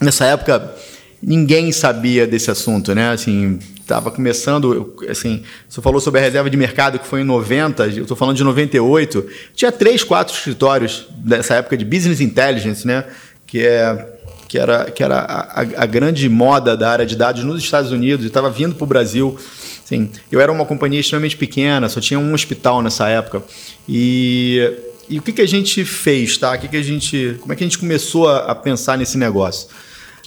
nessa 0.00 0.24
época, 0.24 0.74
ninguém 1.22 1.70
sabia 1.70 2.26
desse 2.26 2.50
assunto, 2.50 2.92
né? 2.92 3.10
Assim, 3.10 3.60
estava 3.80 4.10
começando, 4.10 4.96
assim, 5.08 5.44
você 5.68 5.80
falou 5.80 6.00
sobre 6.00 6.18
a 6.18 6.24
reserva 6.24 6.50
de 6.50 6.56
mercado 6.56 6.98
que 6.98 7.06
foi 7.06 7.20
em 7.20 7.24
90, 7.24 7.86
eu 7.86 8.02
estou 8.02 8.16
falando 8.16 8.36
de 8.36 8.42
98, 8.42 9.28
tinha 9.54 9.70
três, 9.70 10.02
quatro 10.02 10.34
escritórios 10.34 11.06
dessa 11.18 11.54
época 11.54 11.76
de 11.76 11.84
business 11.84 12.20
intelligence, 12.20 12.84
né? 12.84 13.04
Que 13.46 13.64
é 13.64 14.11
que 14.52 14.58
era, 14.58 14.90
que 14.90 15.02
era 15.02 15.20
a, 15.20 15.60
a, 15.62 15.86
grande 15.86 16.28
moda 16.28 16.76
da 16.76 16.90
área 16.90 17.06
de 17.06 17.16
dados 17.16 17.42
nos 17.42 17.64
Estados 17.64 17.90
Unidos 17.90 18.22
e 18.22 18.28
estava 18.28 18.50
vindo 18.50 18.74
para 18.74 18.84
o 18.84 18.86
Brasil. 18.86 19.34
Assim, 19.82 20.10
eu 20.30 20.42
era 20.42 20.52
uma 20.52 20.66
companhia 20.66 21.00
extremamente 21.00 21.38
pequena, 21.38 21.88
só 21.88 22.02
tinha 22.02 22.20
um 22.20 22.34
hospital 22.34 22.82
nessa 22.82 23.08
época. 23.08 23.42
E 23.88 24.70
e 25.08 25.18
o 25.18 25.22
que, 25.22 25.32
que 25.32 25.40
a 25.40 25.48
gente 25.48 25.86
fez, 25.86 26.36
tá? 26.36 26.52
O 26.52 26.58
que, 26.58 26.68
que 26.68 26.76
a 26.76 26.82
gente, 26.82 27.38
como 27.40 27.54
é 27.54 27.56
que 27.56 27.64
a 27.64 27.66
gente 27.66 27.78
começou 27.78 28.28
a, 28.28 28.50
a 28.52 28.54
pensar 28.54 28.98
nesse 28.98 29.16
negócio? 29.16 29.68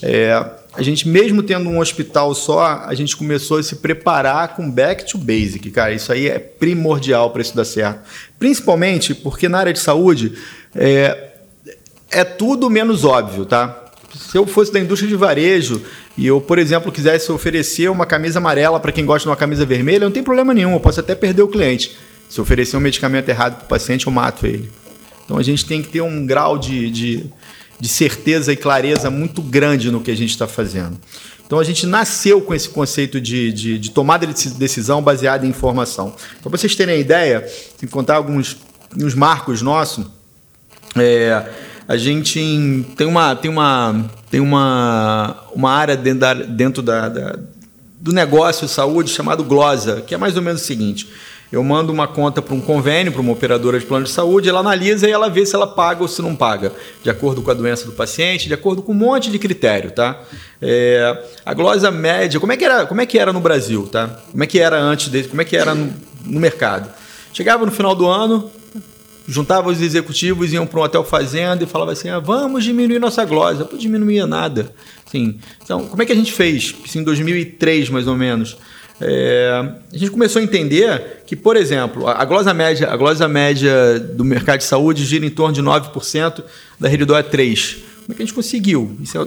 É, 0.01 0.33
a 0.73 0.81
gente, 0.81 1.07
mesmo 1.07 1.43
tendo 1.43 1.69
um 1.69 1.79
hospital 1.79 2.33
só, 2.33 2.83
a 2.83 2.95
gente 2.95 3.15
começou 3.15 3.59
a 3.59 3.63
se 3.63 3.75
preparar 3.75 4.55
com 4.55 4.69
back 4.69 5.05
to 5.05 5.19
basic, 5.19 5.69
cara. 5.69 5.93
Isso 5.93 6.11
aí 6.11 6.27
é 6.27 6.39
primordial 6.39 7.29
para 7.29 7.43
isso 7.43 7.55
dar 7.55 7.65
certo. 7.65 7.99
Principalmente 8.39 9.13
porque 9.13 9.47
na 9.47 9.59
área 9.59 9.73
de 9.73 9.79
saúde 9.79 10.33
é, 10.75 11.29
é 12.09 12.23
tudo 12.23 12.71
menos 12.71 13.05
óbvio, 13.05 13.45
tá? 13.45 13.84
Se 14.17 14.37
eu 14.37 14.45
fosse 14.47 14.71
da 14.71 14.79
indústria 14.79 15.09
de 15.09 15.15
varejo 15.15 15.81
e 16.17 16.25
eu, 16.25 16.39
por 16.39 16.57
exemplo, 16.57 16.91
quisesse 16.91 17.31
oferecer 17.31 17.89
uma 17.89 18.05
camisa 18.05 18.39
amarela 18.39 18.79
para 18.79 18.91
quem 18.91 19.05
gosta 19.05 19.23
de 19.23 19.29
uma 19.29 19.35
camisa 19.35 19.65
vermelha, 19.65 20.05
não 20.05 20.11
tem 20.11 20.23
problema 20.23 20.53
nenhum, 20.53 20.73
eu 20.73 20.79
posso 20.79 20.99
até 20.99 21.13
perder 21.13 21.41
o 21.41 21.47
cliente. 21.47 21.95
Se 22.29 22.39
oferecer 22.39 22.77
um 22.77 22.79
medicamento 22.79 23.29
errado 23.29 23.57
para 23.57 23.65
o 23.65 23.67
paciente, 23.67 24.07
eu 24.07 24.11
mato 24.11 24.45
ele. 24.45 24.69
Então 25.23 25.37
a 25.37 25.43
gente 25.43 25.65
tem 25.65 25.81
que 25.81 25.89
ter 25.89 26.01
um 26.01 26.25
grau 26.25 26.57
de, 26.57 26.89
de, 26.89 27.25
de 27.79 27.87
certeza 27.87 28.53
e 28.53 28.55
clareza 28.55 29.09
muito 29.09 29.41
grande 29.41 29.91
no 29.91 30.01
que 30.01 30.11
a 30.11 30.15
gente 30.15 30.31
está 30.31 30.47
fazendo. 30.47 30.97
Então 31.45 31.59
a 31.59 31.63
gente 31.63 31.85
nasceu 31.85 32.41
com 32.41 32.55
esse 32.55 32.69
conceito 32.69 33.21
de, 33.21 33.51
de, 33.51 33.77
de 33.77 33.91
tomada 33.91 34.25
de 34.25 34.49
decisão 34.51 35.01
baseada 35.01 35.45
em 35.45 35.49
informação. 35.49 36.15
Para 36.41 36.49
vocês 36.49 36.75
terem 36.75 36.99
ideia, 36.99 37.47
se 37.77 37.85
contar 37.87 38.15
alguns 38.15 38.57
uns 38.97 39.13
marcos 39.13 39.61
nossos, 39.61 40.05
é, 40.95 41.49
a 41.87 41.97
gente 41.97 42.85
tem 42.95 43.07
uma 43.07 43.35
tem 43.35 43.49
uma 43.49 44.05
tem 44.29 44.41
uma, 44.41 45.35
uma 45.53 45.71
área 45.71 45.95
dentro, 45.95 46.19
da, 46.19 46.33
dentro 46.33 46.81
da, 46.83 47.07
da, 47.07 47.39
do 47.99 48.11
negócio 48.11 48.67
de 48.67 48.73
saúde 48.73 49.09
chamado 49.09 49.43
Glosa, 49.43 50.01
que 50.01 50.13
é 50.13 50.17
mais 50.17 50.35
ou 50.35 50.41
menos 50.41 50.61
o 50.61 50.65
seguinte: 50.65 51.07
eu 51.51 51.63
mando 51.63 51.93
uma 51.93 52.07
conta 52.07 52.41
para 52.41 52.53
um 52.53 52.59
convênio, 52.59 53.11
para 53.11 53.21
uma 53.21 53.31
operadora 53.31 53.79
de 53.79 53.85
plano 53.85 54.05
de 54.05 54.11
saúde, 54.11 54.49
ela 54.49 54.59
analisa 54.59 55.07
e 55.07 55.11
ela 55.11 55.29
vê 55.29 55.45
se 55.45 55.55
ela 55.55 55.67
paga 55.67 56.01
ou 56.01 56.07
se 56.07 56.21
não 56.21 56.35
paga, 56.35 56.73
de 57.03 57.09
acordo 57.09 57.41
com 57.41 57.51
a 57.51 57.53
doença 57.53 57.85
do 57.85 57.93
paciente, 57.93 58.47
de 58.47 58.53
acordo 58.53 58.81
com 58.81 58.91
um 58.91 58.95
monte 58.95 59.31
de 59.31 59.39
critério, 59.39 59.91
tá? 59.91 60.19
É, 60.61 61.17
a 61.45 61.53
glosa 61.53 61.91
média, 61.91 62.39
como 62.39 62.51
é, 62.51 62.57
que 62.57 62.65
era, 62.65 62.85
como 62.85 62.99
é 62.99 63.05
que 63.05 63.17
era 63.17 63.31
no 63.31 63.39
Brasil, 63.39 63.87
tá? 63.87 64.19
Como 64.31 64.43
é 64.43 64.47
que 64.47 64.59
era 64.59 64.77
antes 64.77 65.27
como 65.27 65.41
é 65.41 65.45
que 65.45 65.55
era 65.55 65.75
no, 65.75 65.93
no 66.25 66.39
mercado? 66.39 66.89
Chegava 67.31 67.65
no 67.65 67.71
final 67.71 67.95
do 67.95 68.07
ano, 68.07 68.51
juntava 69.27 69.69
os 69.69 69.81
executivos, 69.81 70.53
iam 70.53 70.67
para 70.67 70.79
um 70.79 70.83
hotel 70.83 71.03
fazenda 71.03 71.63
e 71.63 71.67
falava 71.67 71.91
assim: 71.91 72.09
ah, 72.09 72.19
vamos 72.19 72.63
diminuir 72.63 72.99
nossa 72.99 73.25
glosa. 73.25 73.67
Não 73.69 73.77
diminuía 73.77 74.25
nada. 74.27 74.73
Assim, 75.07 75.37
então, 75.63 75.87
como 75.87 76.01
é 76.01 76.05
que 76.05 76.11
a 76.11 76.15
gente 76.15 76.31
fez? 76.31 76.75
Isso 76.83 76.97
em 76.97 77.03
2003, 77.03 77.89
mais 77.89 78.07
ou 78.07 78.15
menos. 78.15 78.57
É, 78.99 79.73
a 79.93 79.97
gente 79.97 80.11
começou 80.11 80.39
a 80.39 80.43
entender 80.43 81.23
que, 81.27 81.35
por 81.35 81.57
exemplo, 81.57 82.07
a 82.07 82.23
glosa 82.23 82.53
média, 82.53 82.89
a 82.89 82.95
glosa 82.95 83.27
média 83.27 83.99
do 83.99 84.23
mercado 84.23 84.59
de 84.59 84.63
saúde 84.63 85.03
gira 85.03 85.25
em 85.25 85.29
torno 85.29 85.53
de 85.53 85.61
9%, 85.61 86.43
da 86.79 86.87
Reridor 86.87 87.17
é 87.17 87.23
3%. 87.23 87.77
Como 88.05 88.13
é 88.13 88.15
que 88.15 88.21
a 88.21 88.25
gente 88.25 88.35
conseguiu? 88.35 88.95
Isso 89.01 89.17
é, 89.17 89.21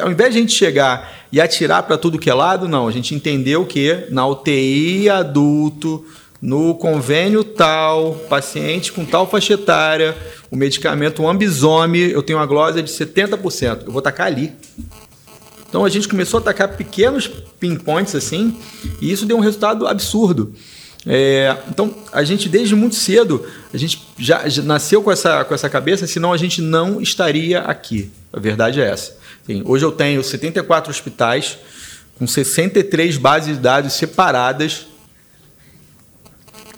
ao 0.00 0.10
invés 0.10 0.32
de 0.32 0.38
a 0.38 0.40
gente 0.40 0.52
chegar 0.52 1.26
e 1.30 1.40
atirar 1.40 1.82
para 1.82 1.98
tudo 1.98 2.18
que 2.18 2.30
é 2.30 2.34
lado, 2.34 2.66
não. 2.66 2.88
A 2.88 2.92
gente 2.92 3.14
entendeu 3.14 3.66
que 3.66 4.06
na 4.10 4.26
UTI 4.26 5.10
adulto, 5.10 6.06
no 6.42 6.74
convênio 6.74 7.44
tal, 7.44 8.14
paciente 8.28 8.90
com 8.90 9.04
tal 9.04 9.30
faixa 9.30 9.54
etária, 9.54 10.16
o 10.50 10.56
medicamento 10.56 11.26
Ambisome, 11.26 12.10
eu 12.10 12.20
tenho 12.20 12.40
uma 12.40 12.46
glosa 12.46 12.82
de 12.82 12.90
70%. 12.90 13.84
Eu 13.86 13.92
vou 13.92 14.02
tacar 14.02 14.26
ali. 14.26 14.52
Então 15.68 15.84
a 15.84 15.88
gente 15.88 16.08
começou 16.08 16.38
a 16.38 16.40
atacar 16.40 16.76
pequenos 16.76 17.28
pinpoints 17.60 18.16
assim, 18.16 18.58
e 19.00 19.12
isso 19.12 19.24
deu 19.24 19.36
um 19.36 19.40
resultado 19.40 19.86
absurdo. 19.86 20.52
É, 21.06 21.56
então 21.70 21.94
a 22.12 22.24
gente 22.24 22.48
desde 22.48 22.76
muito 22.76 22.94
cedo 22.94 23.44
a 23.74 23.76
gente 23.76 24.06
já, 24.16 24.48
já, 24.48 24.62
nasceu 24.62 25.02
com 25.02 25.10
essa, 25.10 25.44
com 25.44 25.54
essa 25.54 25.68
cabeça, 25.68 26.06
senão 26.06 26.32
a 26.32 26.36
gente 26.36 26.60
não 26.60 27.00
estaria 27.00 27.60
aqui. 27.60 28.10
A 28.32 28.40
verdade 28.40 28.80
é 28.80 28.88
essa. 28.90 29.16
Hoje 29.64 29.84
eu 29.84 29.92
tenho 29.92 30.22
74 30.22 30.90
hospitais 30.90 31.58
com 32.18 32.26
63 32.26 33.16
bases 33.16 33.56
de 33.56 33.62
dados 33.62 33.92
separadas 33.94 34.86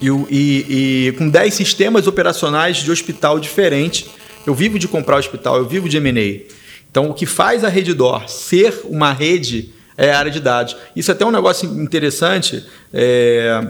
e, 0.00 0.09
e, 0.09 1.09
e 1.09 1.12
com 1.12 1.28
10 1.28 1.54
sistemas 1.54 2.07
operacionais 2.07 2.78
de 2.78 2.90
hospital 2.90 3.38
diferentes. 3.38 4.07
Eu 4.46 4.54
vivo 4.54 4.78
de 4.78 4.87
comprar 4.87 5.16
hospital, 5.16 5.57
eu 5.57 5.66
vivo 5.66 5.88
de 5.88 5.96
M&A. 5.96 6.52
Então, 6.90 7.11
o 7.11 7.14
que 7.14 7.26
faz 7.26 7.64
a 7.64 7.68
Reddor 7.68 8.28
ser 8.28 8.83
uma 8.85 9.12
rede 9.12 9.72
é 9.96 10.12
a 10.12 10.18
área 10.18 10.30
de 10.30 10.40
dados. 10.40 10.76
Isso 10.94 11.11
é 11.11 11.14
até 11.14 11.24
um 11.24 11.30
negócio 11.30 11.68
interessante. 11.80 12.64
É... 12.92 13.66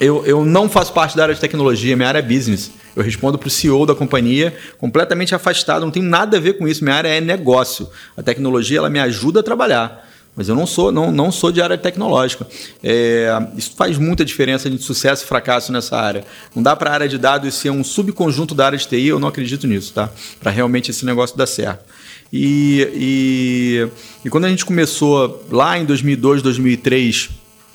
Eu, 0.00 0.26
eu 0.26 0.44
não 0.44 0.68
faço 0.68 0.92
parte 0.92 1.16
da 1.16 1.22
área 1.22 1.34
de 1.34 1.40
tecnologia, 1.40 1.94
minha 1.94 2.08
área 2.08 2.18
é 2.18 2.22
business. 2.22 2.72
Eu 2.96 3.02
respondo 3.02 3.38
para 3.38 3.46
o 3.46 3.50
CEO 3.50 3.86
da 3.86 3.94
companhia, 3.94 4.54
completamente 4.78 5.34
afastado, 5.34 5.82
não 5.82 5.92
tem 5.92 6.02
nada 6.02 6.38
a 6.38 6.40
ver 6.40 6.54
com 6.54 6.66
isso. 6.66 6.82
Minha 6.82 6.96
área 6.96 7.08
é 7.08 7.20
negócio. 7.20 7.88
A 8.16 8.22
tecnologia 8.22 8.78
ela 8.78 8.90
me 8.90 8.98
ajuda 8.98 9.40
a 9.40 9.42
trabalhar. 9.42 10.11
Mas 10.34 10.48
eu 10.48 10.54
não 10.54 10.66
sou, 10.66 10.90
não, 10.90 11.12
não 11.12 11.30
sou 11.30 11.52
de 11.52 11.60
área 11.60 11.76
tecnológica. 11.76 12.46
É, 12.82 13.28
isso 13.56 13.72
faz 13.76 13.98
muita 13.98 14.24
diferença 14.24 14.70
de 14.70 14.82
sucesso 14.82 15.24
e 15.24 15.26
fracasso 15.26 15.70
nessa 15.70 15.96
área. 15.96 16.24
Não 16.54 16.62
dá 16.62 16.74
para 16.74 16.90
a 16.90 16.94
área 16.94 17.08
de 17.08 17.18
dados 17.18 17.54
ser 17.54 17.70
um 17.70 17.84
subconjunto 17.84 18.54
da 18.54 18.66
área 18.66 18.78
de 18.78 18.88
TI, 18.88 19.08
eu 19.08 19.18
não 19.18 19.28
acredito 19.28 19.66
nisso, 19.66 19.92
tá? 19.92 20.10
Para 20.40 20.50
realmente 20.50 20.90
esse 20.90 21.04
negócio 21.04 21.36
dar 21.36 21.46
certo. 21.46 21.84
E, 22.32 22.88
e, 22.94 23.88
e 24.24 24.30
quando 24.30 24.46
a 24.46 24.48
gente 24.48 24.64
começou 24.64 25.44
lá 25.50 25.78
em 25.78 25.84
2002, 25.84 26.40
2003 26.40 27.28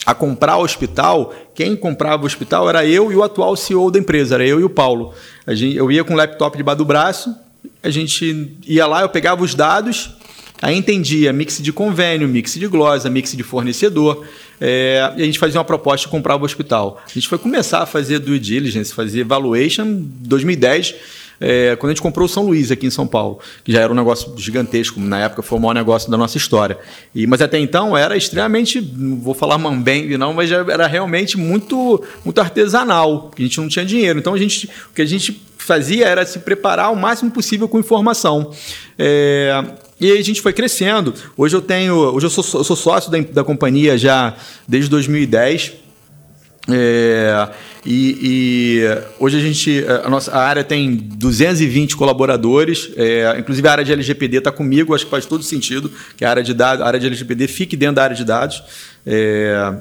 a 0.04 0.16
comprar 0.16 0.58
o 0.58 0.64
hospital, 0.64 1.36
quem 1.54 1.76
comprava 1.76 2.24
o 2.24 2.26
hospital 2.26 2.68
era 2.68 2.84
eu 2.86 3.12
e 3.12 3.16
o 3.16 3.22
atual 3.22 3.56
CEO 3.56 3.92
da 3.92 4.00
empresa, 4.00 4.36
era 4.36 4.48
eu 4.48 4.60
e 4.60 4.64
o 4.64 4.70
Paulo. 4.70 5.14
Gente, 5.50 5.76
eu 5.76 5.92
ia 5.92 6.04
com 6.04 6.14
o 6.14 6.18
laptop 6.18 6.58
debaixo 6.58 6.78
do 6.78 6.86
braço, 6.86 7.36
a 7.84 7.90
gente 7.92 8.58
ia 8.66 8.88
lá, 8.88 9.02
eu 9.02 9.10
pegava 9.10 9.44
os 9.44 9.54
dados 9.54 10.18
Aí 10.62 10.78
entendia 10.78 11.32
mix 11.32 11.62
de 11.62 11.72
convênio, 11.72 12.28
mix 12.28 12.54
de 12.54 12.68
glosa, 12.68 13.10
mix 13.10 13.36
de 13.36 13.44
fornecedor. 13.44 14.26
É, 14.60 15.14
e 15.18 15.22
a 15.22 15.26
gente 15.26 15.38
fazia 15.38 15.60
uma 15.60 15.66
proposta 15.66 16.08
de 16.08 16.12
comprar 16.12 16.36
o 16.36 16.44
hospital. 16.44 17.02
A 17.06 17.14
gente 17.14 17.28
foi 17.28 17.38
começar 17.38 17.80
a 17.80 17.86
fazer 17.86 18.20
due 18.20 18.40
diligence, 18.40 18.94
fazer 18.94 19.24
valuation 19.24 19.84
em 19.84 20.12
2010 20.22 20.96
é, 21.40 21.76
quando 21.76 21.92
a 21.92 21.94
gente 21.94 22.02
comprou 22.02 22.26
o 22.26 22.30
São 22.30 22.44
Luís 22.44 22.72
aqui 22.72 22.88
em 22.88 22.90
São 22.90 23.06
Paulo, 23.06 23.40
que 23.64 23.72
já 23.72 23.82
era 23.82 23.92
um 23.92 23.96
negócio 23.96 24.34
gigantesco, 24.38 25.00
na 25.00 25.20
época 25.20 25.42
foi 25.42 25.58
o 25.58 25.62
maior 25.62 25.74
negócio 25.74 26.10
da 26.10 26.18
nossa 26.18 26.38
história. 26.38 26.78
E, 27.14 27.28
mas 27.28 27.42
até 27.42 27.60
então 27.60 27.96
era 27.96 28.18
extremamente, 28.18 28.82
não 28.82 29.18
vou 29.18 29.34
falar 29.34 29.58
mambembe 29.58 30.18
não, 30.18 30.34
mas 30.34 30.52
era 30.52 30.88
realmente 30.88 31.38
muito, 31.38 32.04
muito 32.26 32.42
artesanal, 32.42 33.32
a 33.38 33.42
gente 33.42 33.60
não 33.60 33.68
tinha 33.68 33.86
dinheiro. 33.86 34.20
Então 34.20 34.34
a 34.34 34.38
gente, 34.38 34.68
o 34.90 34.94
que 34.94 35.02
a 35.02 35.06
gente 35.06 35.42
fazia 35.58 36.08
era 36.08 36.26
se 36.26 36.40
preparar 36.40 36.92
o 36.92 36.96
máximo 36.96 37.30
possível 37.30 37.68
com 37.68 37.80
informação. 37.80 38.52
É, 38.98 39.64
e 40.00 40.12
aí 40.12 40.20
a 40.20 40.24
gente 40.24 40.42
foi 40.42 40.54
crescendo. 40.54 41.14
Hoje 41.36 41.56
eu 41.56 41.62
tenho, 41.62 41.96
hoje 41.96 42.26
eu 42.26 42.30
sou, 42.30 42.60
eu 42.60 42.64
sou 42.64 42.76
sócio 42.76 43.12
da, 43.12 43.20
da 43.20 43.44
companhia 43.44 43.98
já 43.98 44.36
desde 44.68 44.90
2010. 44.90 45.74
É, 46.70 47.50
e, 47.86 48.18
e, 48.22 48.84
hoje 49.20 49.38
a 49.38 49.40
gente, 49.40 49.86
a 50.04 50.10
nossa 50.10 50.32
a 50.32 50.40
área 50.40 50.64
tem 50.64 50.96
220 50.96 51.96
colaboradores, 51.96 52.92
é, 52.98 53.38
inclusive 53.40 53.66
a 53.66 53.72
área 53.72 53.86
de 53.86 53.94
LGPD 53.94 54.40
está 54.40 54.52
comigo, 54.52 54.94
acho 54.94 55.06
que 55.06 55.12
faz 55.12 55.26
todo 55.26 55.42
sentido 55.44 55.90
que 56.18 56.26
a 56.26 56.30
área 56.30 56.44
de 56.44 56.54
dados, 56.54 56.86
área 56.86 57.00
de 57.00 57.08
LGPD 57.08 57.48
fique 57.48 57.78
dentro 57.78 57.96
da 57.96 58.04
área 58.04 58.16
de 58.16 58.26
dados. 58.26 58.62
É, 59.06 59.76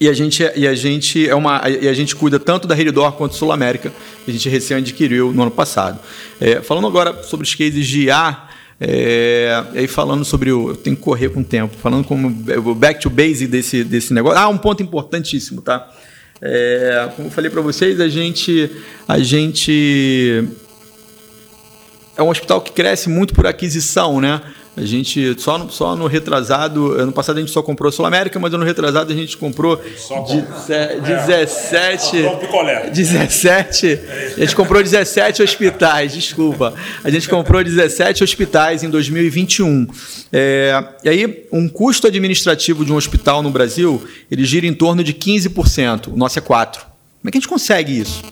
e 0.00 0.08
a 0.08 0.12
gente, 0.12 0.42
e 0.56 0.66
a 0.66 0.74
gente 0.74 1.28
é 1.28 1.34
uma, 1.34 1.62
e 1.68 1.86
a 1.86 1.92
gente 1.92 2.16
cuida 2.16 2.40
tanto 2.40 2.66
da 2.66 2.74
Reridor 2.74 3.12
quanto 3.12 3.36
Sul 3.36 3.52
América, 3.52 3.92
que 4.24 4.30
a 4.30 4.32
gente 4.32 4.48
recém 4.48 4.78
adquiriu 4.78 5.30
no 5.32 5.42
ano 5.42 5.50
passado. 5.50 6.00
É, 6.40 6.60
falando 6.62 6.86
agora 6.86 7.22
sobre 7.22 7.46
os 7.46 7.54
cases 7.54 7.86
de 7.86 8.06
IA, 8.06 8.49
é, 8.80 9.62
aí 9.74 9.86
falando 9.86 10.24
sobre 10.24 10.50
o. 10.50 10.70
Eu 10.70 10.76
tenho 10.76 10.96
que 10.96 11.02
correr 11.02 11.28
com 11.28 11.40
o 11.40 11.44
tempo. 11.44 11.76
Falando 11.76 12.04
como 12.04 12.28
o 12.28 12.74
back 12.74 12.98
to 12.98 13.10
base 13.10 13.46
desse, 13.46 13.84
desse 13.84 14.14
negócio. 14.14 14.38
Ah, 14.38 14.48
um 14.48 14.56
ponto 14.56 14.82
importantíssimo, 14.82 15.60
tá? 15.60 15.90
É, 16.40 17.10
como 17.14 17.28
eu 17.28 17.32
falei 17.32 17.50
para 17.50 17.60
vocês, 17.60 18.00
a 18.00 18.08
gente, 18.08 18.70
a 19.06 19.18
gente 19.18 20.48
é 22.16 22.22
um 22.22 22.30
hospital 22.30 22.62
que 22.62 22.72
cresce 22.72 23.10
muito 23.10 23.34
por 23.34 23.46
aquisição, 23.46 24.18
né? 24.18 24.40
A 24.80 24.86
gente 24.86 25.38
só 25.38 25.58
no, 25.58 25.70
só 25.70 25.94
no 25.94 26.06
retrasado, 26.06 26.92
ano 26.92 27.12
passado 27.12 27.36
a 27.36 27.40
gente 27.40 27.52
só 27.52 27.62
comprou 27.62 27.92
Sul 27.92 28.06
América, 28.06 28.40
mas 28.40 28.54
ano 28.54 28.64
retrasado 28.64 29.12
a 29.12 29.14
gente 29.14 29.36
comprou 29.36 29.76
de, 29.76 30.40
17, 31.02 32.16
é, 32.16 32.90
17, 32.90 34.00
a 34.38 34.40
gente 34.40 34.56
comprou 34.56 34.82
17 34.82 35.42
hospitais, 35.42 36.14
desculpa. 36.14 36.72
A 37.04 37.10
gente 37.10 37.28
comprou 37.28 37.62
17 37.62 38.24
hospitais 38.24 38.82
em 38.82 38.88
2021. 38.88 39.86
É, 40.32 40.82
e 41.04 41.08
aí, 41.10 41.46
um 41.52 41.68
custo 41.68 42.06
administrativo 42.06 42.82
de 42.82 42.90
um 42.90 42.96
hospital 42.96 43.42
no 43.42 43.50
Brasil, 43.50 44.02
ele 44.30 44.46
gira 44.46 44.66
em 44.66 44.72
torno 44.72 45.04
de 45.04 45.12
15%. 45.12 46.08
O 46.08 46.16
nosso 46.16 46.38
é 46.38 46.42
4. 46.42 46.80
Como 46.80 47.28
é 47.28 47.30
que 47.30 47.36
a 47.36 47.40
gente 47.40 47.48
consegue 47.48 48.00
isso? 48.00 48.22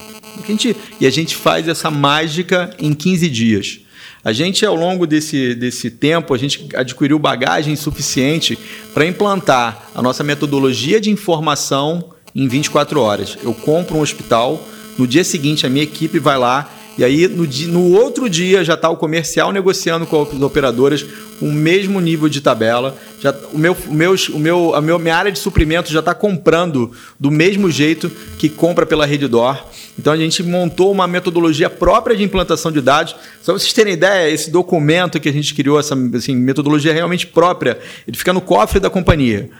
A 0.43 0.47
gente, 0.47 0.75
e 0.99 1.07
a 1.07 1.11
gente 1.11 1.37
faz 1.37 1.69
essa 1.69 1.91
mágica 1.91 2.71
em 2.79 2.95
15 2.95 3.29
dias. 3.29 3.81
A 4.25 4.33
gente, 4.33 4.67
ao 4.67 4.75
longo 4.75 5.07
desse, 5.07 5.55
desse 5.55 5.91
tempo, 5.91 6.35
a 6.35 6.39
gente 6.39 6.69
adquiriu 6.75 7.19
bagagem 7.19 7.77
suficiente 7.77 8.59
para 8.93 9.07
implantar 9.07 9.91
a 9.95 10.03
nossa 10.03 10.25
metodologia 10.25 11.01
de 11.01 11.11
informação 11.11 12.13
em 12.35 12.49
24 12.49 13.01
horas. 13.01 13.39
Eu 13.43 13.55
compro 13.55 13.97
um 13.97 14.01
hospital, 14.01 14.63
no 14.99 15.07
dia 15.07 15.25
seguinte 15.25 15.67
a 15.67 15.71
minha 15.71 15.85
equipe 15.85 16.19
vai 16.19 16.37
lá 16.37 16.71
e 16.99 17.05
aí 17.05 17.29
no, 17.29 17.47
dia, 17.47 17.69
no 17.69 17.93
outro 17.93 18.29
dia 18.29 18.65
já 18.65 18.75
está 18.75 18.91
o 18.91 18.97
comercial 18.97 19.53
negociando 19.53 20.05
com 20.05 20.21
as 20.21 20.43
operadoras 20.43 21.07
o 21.41 21.47
mesmo 21.47 22.01
nível 22.01 22.29
de 22.29 22.41
tabela. 22.41 22.99
Já, 23.21 23.33
o 23.53 23.59
meu, 23.59 23.77
meus, 23.87 24.29
o 24.29 24.39
meu, 24.41 24.75
a 24.75 24.81
meu, 24.81 24.99
minha 24.99 25.15
área 25.15 25.31
de 25.31 25.39
suprimento 25.39 25.93
já 25.93 26.01
está 26.01 26.13
comprando 26.13 26.91
do 27.19 27.31
mesmo 27.31 27.71
jeito 27.71 28.11
que 28.37 28.49
compra 28.49 28.85
pela 28.85 29.07
Redditor. 29.07 29.65
Então 29.99 30.13
a 30.13 30.17
gente 30.17 30.43
montou 30.43 30.93
uma 30.93 31.09
metodologia 31.09 31.69
própria 31.69 32.17
de 32.17 32.23
implantação 32.23 32.71
de 32.71 32.81
dados. 32.81 33.17
Só 33.43 33.53
para 33.53 33.59
vocês 33.59 33.73
terem 33.73 33.95
ideia, 33.95 34.31
esse 34.31 34.51
documento 34.51 35.19
que 35.19 35.29
a 35.29 35.33
gente 35.33 35.53
criou, 35.55 35.79
essa 35.79 35.97
assim, 36.15 36.37
metodologia 36.37 36.93
realmente 36.93 37.27
própria, 37.27 37.79
ele 38.07 38.17
fica 38.17 38.33
no 38.33 38.41
cofre 38.41 38.79
da 38.79 38.89
companhia. 38.89 39.51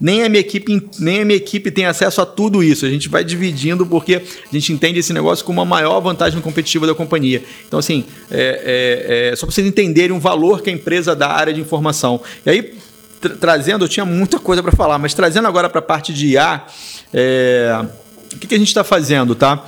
Nem, 0.00 0.24
a 0.24 0.28
minha 0.28 0.40
equipe, 0.40 0.88
nem 0.98 1.20
a 1.20 1.24
minha 1.24 1.36
equipe 1.36 1.70
tem 1.70 1.86
acesso 1.86 2.20
a 2.20 2.26
tudo 2.26 2.62
isso. 2.62 2.84
A 2.84 2.90
gente 2.90 3.08
vai 3.08 3.24
dividindo 3.24 3.86
porque 3.86 4.16
a 4.16 4.52
gente 4.52 4.72
entende 4.72 4.98
esse 4.98 5.12
negócio 5.12 5.44
como 5.44 5.60
uma 5.60 5.66
maior 5.66 6.00
vantagem 6.00 6.40
competitiva 6.40 6.86
da 6.86 6.94
companhia. 6.94 7.42
Então, 7.66 7.78
assim, 7.78 8.04
é, 8.30 9.28
é, 9.28 9.28
é 9.32 9.36
só 9.36 9.46
para 9.46 9.54
vocês 9.54 9.66
entenderem 9.66 10.16
o 10.16 10.20
valor 10.20 10.62
que 10.62 10.70
a 10.70 10.72
empresa 10.72 11.14
dá 11.14 11.28
à 11.28 11.36
área 11.36 11.52
de 11.52 11.60
informação. 11.60 12.20
E 12.44 12.50
aí, 12.50 12.74
tra 13.20 13.36
trazendo, 13.36 13.84
eu 13.84 13.88
tinha 13.88 14.04
muita 14.04 14.38
coisa 14.38 14.62
para 14.62 14.72
falar, 14.72 14.98
mas 14.98 15.14
trazendo 15.14 15.46
agora 15.46 15.68
para 15.68 15.78
a 15.78 15.82
parte 15.82 16.12
de 16.12 16.28
IA. 16.28 16.66
É, 17.14 17.84
o 18.34 18.38
que, 18.38 18.46
que 18.46 18.54
a 18.54 18.58
gente 18.58 18.68
está 18.68 18.84
fazendo, 18.84 19.34
tá? 19.34 19.64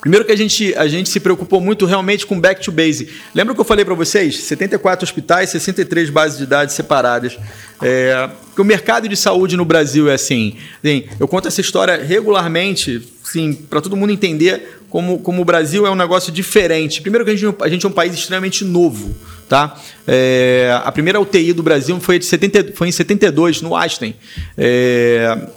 Primeiro 0.00 0.24
que 0.24 0.30
a 0.30 0.36
gente, 0.36 0.74
a 0.76 0.86
gente 0.86 1.08
se 1.08 1.18
preocupou 1.18 1.60
muito 1.60 1.84
realmente 1.84 2.24
com 2.24 2.38
back 2.38 2.62
to 2.62 2.70
base. 2.70 3.08
Lembra 3.34 3.54
que 3.54 3.60
eu 3.60 3.64
falei 3.64 3.84
para 3.84 3.94
vocês? 3.94 4.38
74 4.44 5.04
hospitais, 5.04 5.50
63 5.50 6.08
bases 6.08 6.38
de 6.38 6.46
dados 6.46 6.74
separadas. 6.74 7.36
É, 7.82 8.30
o 8.56 8.64
mercado 8.64 9.08
de 9.08 9.16
saúde 9.16 9.56
no 9.56 9.64
Brasil 9.64 10.08
é 10.08 10.14
assim. 10.14 10.56
assim 10.82 11.04
eu 11.18 11.26
conto 11.26 11.48
essa 11.48 11.60
história 11.60 11.96
regularmente, 11.96 13.02
sim, 13.24 13.52
para 13.52 13.80
todo 13.80 13.96
mundo 13.96 14.12
entender 14.12 14.78
como, 14.88 15.18
como 15.18 15.42
o 15.42 15.44
Brasil 15.44 15.84
é 15.84 15.90
um 15.90 15.96
negócio 15.96 16.32
diferente. 16.32 17.02
Primeiro 17.02 17.24
que 17.24 17.32
a 17.32 17.36
gente, 17.36 17.56
a 17.60 17.68
gente 17.68 17.84
é 17.84 17.88
um 17.88 17.92
país 17.92 18.14
extremamente 18.14 18.64
novo. 18.64 19.14
Tá? 19.48 19.80
É, 20.06 20.80
a 20.84 20.92
primeira 20.92 21.18
UTI 21.18 21.54
do 21.54 21.62
Brasil 21.62 21.98
foi, 21.98 22.18
de 22.18 22.26
70, 22.26 22.72
foi 22.74 22.88
em 22.88 22.92
72, 22.92 23.62
no 23.62 23.74
Einstein. 23.74 24.14
É, 24.56 25.48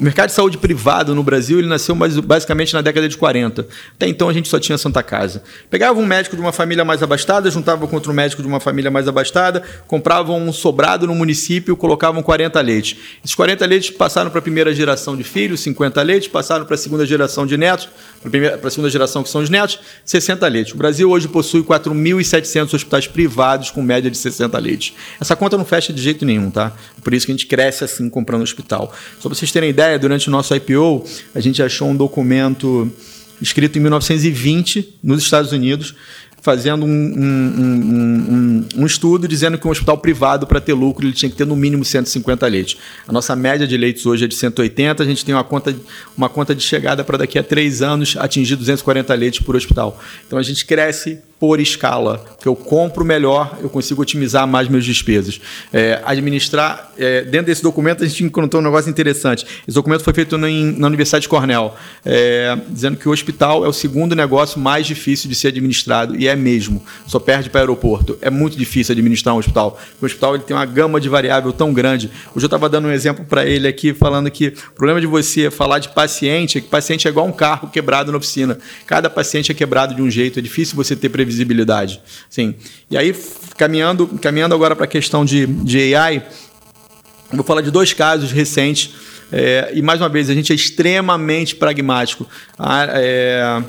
o 0.00 0.02
mercado 0.02 0.28
de 0.28 0.34
saúde 0.34 0.58
privado 0.58 1.14
no 1.14 1.22
Brasil 1.22 1.60
ele 1.60 1.68
nasceu 1.68 1.94
basicamente 1.94 2.74
na 2.74 2.80
década 2.80 3.08
de 3.08 3.16
40. 3.16 3.64
Até 3.94 4.08
então 4.08 4.28
a 4.28 4.32
gente 4.32 4.48
só 4.48 4.58
tinha 4.58 4.76
Santa 4.76 5.04
Casa. 5.04 5.42
Pegava 5.70 6.00
um 6.00 6.04
médico 6.04 6.34
de 6.34 6.42
uma 6.42 6.52
família 6.52 6.84
mais 6.84 7.00
abastada, 7.00 7.48
juntava 7.48 7.86
com 7.86 7.94
outro 7.94 8.12
médico 8.12 8.42
de 8.42 8.48
uma 8.48 8.58
família 8.58 8.90
mais 8.90 9.06
abastada, 9.06 9.62
compravam 9.86 10.42
um 10.42 10.52
sobrado 10.52 11.06
no 11.06 11.14
município, 11.14 11.76
colocavam 11.76 12.24
40 12.24 12.60
leites. 12.60 12.98
Esses 13.24 13.36
40 13.36 13.64
leites 13.66 13.90
passaram 13.90 14.30
para 14.30 14.40
a 14.40 14.42
primeira 14.42 14.74
geração 14.74 15.16
de 15.16 15.22
filhos, 15.22 15.60
50 15.60 16.02
leites, 16.02 16.28
passaram 16.28 16.64
para 16.64 16.74
a 16.74 16.78
segunda 16.78 17.06
geração 17.06 17.46
de 17.46 17.56
netos, 17.56 17.88
para 18.20 18.66
a 18.66 18.70
segunda 18.70 18.90
geração 18.90 19.22
que 19.22 19.28
são 19.28 19.42
os 19.42 19.48
netos, 19.48 19.78
60 20.04 20.48
leites. 20.48 20.74
O 20.74 20.76
Brasil 20.76 21.08
hoje 21.08 21.28
possui 21.28 21.62
4.700 21.62 22.74
hospitais 22.74 23.06
privados 23.06 23.70
com 23.70 23.80
média 23.80 24.10
de 24.10 24.16
60 24.16 24.58
leites. 24.58 24.94
Essa 25.20 25.36
conta 25.36 25.56
não 25.56 25.64
fecha 25.64 25.92
de 25.92 26.02
jeito 26.02 26.24
nenhum, 26.24 26.50
tá? 26.50 26.72
Por 27.02 27.14
isso 27.14 27.26
que 27.26 27.32
a 27.32 27.34
gente 27.34 27.46
cresce 27.46 27.84
assim 27.84 28.10
comprando 28.10 28.42
hospital. 28.42 28.92
Só 29.20 29.28
para 29.28 29.38
vocês 29.38 29.52
terem 29.52 29.70
ideia, 29.70 29.83
ideia, 29.84 29.98
durante 29.98 30.28
o 30.28 30.30
nosso 30.30 30.54
IPO, 30.54 31.04
a 31.34 31.40
gente 31.40 31.62
achou 31.62 31.88
um 31.88 31.96
documento 31.96 32.90
escrito 33.40 33.78
em 33.78 33.82
1920 33.82 34.98
nos 35.02 35.22
Estados 35.22 35.52
Unidos, 35.52 35.94
fazendo 36.40 36.84
um, 36.84 36.88
um, 36.88 37.54
um, 37.58 38.66
um, 38.76 38.86
estudo 38.86 39.26
dizendo 39.26 39.56
que 39.56 39.66
um 39.66 39.70
hospital 39.70 39.96
privado, 39.96 40.46
para 40.46 40.60
ter 40.60 40.74
lucro, 40.74 41.06
ele 41.06 41.14
tinha 41.14 41.30
que 41.30 41.36
ter 41.36 41.46
no 41.46 41.56
mínimo 41.56 41.84
150 41.84 42.46
leitos. 42.46 42.76
A 43.08 43.12
nossa 43.12 43.34
média 43.34 43.66
de 43.66 43.76
leitos 43.76 44.04
hoje 44.04 44.24
é 44.24 44.28
de 44.28 44.34
180, 44.34 45.02
a 45.02 45.06
gente 45.06 45.24
tem 45.24 45.34
uma 45.34 45.44
conta, 45.44 45.74
uma 46.16 46.28
conta 46.28 46.54
de 46.54 46.62
chegada 46.62 47.02
para 47.02 47.18
daqui 47.18 47.38
a 47.38 47.42
três 47.42 47.80
anos 47.80 48.14
atingir 48.18 48.56
240 48.56 49.14
leitos 49.14 49.40
por 49.40 49.56
hospital. 49.56 49.98
Então 50.26 50.38
a 50.38 50.42
gente 50.42 50.66
cresce 50.66 51.18
por 51.46 51.60
escala, 51.60 52.24
que 52.40 52.48
eu 52.48 52.56
compro 52.56 53.04
melhor, 53.04 53.58
eu 53.62 53.68
consigo 53.68 54.00
otimizar 54.00 54.48
mais 54.48 54.66
meus 54.66 54.82
despesas. 54.82 55.38
É, 55.70 56.00
administrar, 56.02 56.90
é, 56.96 57.20
dentro 57.20 57.48
desse 57.48 57.62
documento 57.62 58.02
a 58.02 58.06
gente 58.06 58.24
encontrou 58.24 58.62
um 58.62 58.64
negócio 58.64 58.88
interessante. 58.88 59.44
Esse 59.68 59.74
documento 59.74 60.02
foi 60.02 60.14
feito 60.14 60.38
na, 60.38 60.48
na 60.48 60.86
Universidade 60.86 61.24
de 61.24 61.28
Cornell, 61.28 61.74
é, 62.02 62.56
dizendo 62.66 62.96
que 62.96 63.06
o 63.06 63.12
hospital 63.12 63.62
é 63.62 63.68
o 63.68 63.74
segundo 63.74 64.16
negócio 64.16 64.58
mais 64.58 64.86
difícil 64.86 65.28
de 65.28 65.34
ser 65.34 65.48
administrado, 65.48 66.16
e 66.16 66.26
é 66.26 66.34
mesmo. 66.34 66.82
Só 67.06 67.18
perde 67.18 67.50
para 67.50 67.60
aeroporto. 67.60 68.16
É 68.22 68.30
muito 68.30 68.56
difícil 68.56 68.92
administrar 68.92 69.34
um 69.34 69.38
hospital. 69.38 69.78
O 70.00 70.06
hospital 70.06 70.34
ele 70.34 70.44
tem 70.44 70.56
uma 70.56 70.64
gama 70.64 70.98
de 70.98 71.10
variável 71.10 71.52
tão 71.52 71.74
grande. 71.74 72.10
Hoje 72.34 72.44
eu 72.44 72.46
estava 72.46 72.70
dando 72.70 72.88
um 72.88 72.90
exemplo 72.90 73.22
para 73.26 73.44
ele 73.44 73.68
aqui, 73.68 73.92
falando 73.92 74.30
que 74.30 74.48
o 74.48 74.72
problema 74.72 74.98
de 74.98 75.06
você 75.06 75.50
falar 75.50 75.78
de 75.78 75.90
paciente 75.90 76.56
é 76.56 76.60
que 76.62 76.68
paciente 76.68 77.06
é 77.06 77.10
igual 77.10 77.26
um 77.26 77.32
carro 77.32 77.68
quebrado 77.68 78.10
na 78.10 78.16
oficina. 78.16 78.58
Cada 78.86 79.10
paciente 79.10 79.52
é 79.52 79.54
quebrado 79.54 79.94
de 79.94 80.00
um 80.00 80.10
jeito, 80.10 80.38
é 80.38 80.42
difícil 80.42 80.74
você 80.74 80.96
ter 80.96 81.10
previsão 81.10 81.33
visibilidade. 81.34 82.00
Sim. 82.30 82.54
E 82.90 82.96
aí, 82.96 83.14
caminhando, 83.56 84.06
caminhando 84.20 84.54
agora 84.54 84.76
para 84.76 84.84
a 84.84 84.88
questão 84.88 85.24
de, 85.24 85.46
de 85.46 85.94
AI, 85.94 86.24
vou 87.32 87.44
falar 87.44 87.60
de 87.60 87.70
dois 87.70 87.92
casos 87.92 88.30
recentes. 88.30 88.90
É, 89.32 89.72
e 89.74 89.82
mais 89.82 90.00
uma 90.00 90.08
vez, 90.08 90.30
a 90.30 90.34
gente 90.34 90.52
é 90.52 90.54
extremamente 90.54 91.56
pragmático. 91.56 92.26
A, 92.58 92.86
é, 92.90 93.62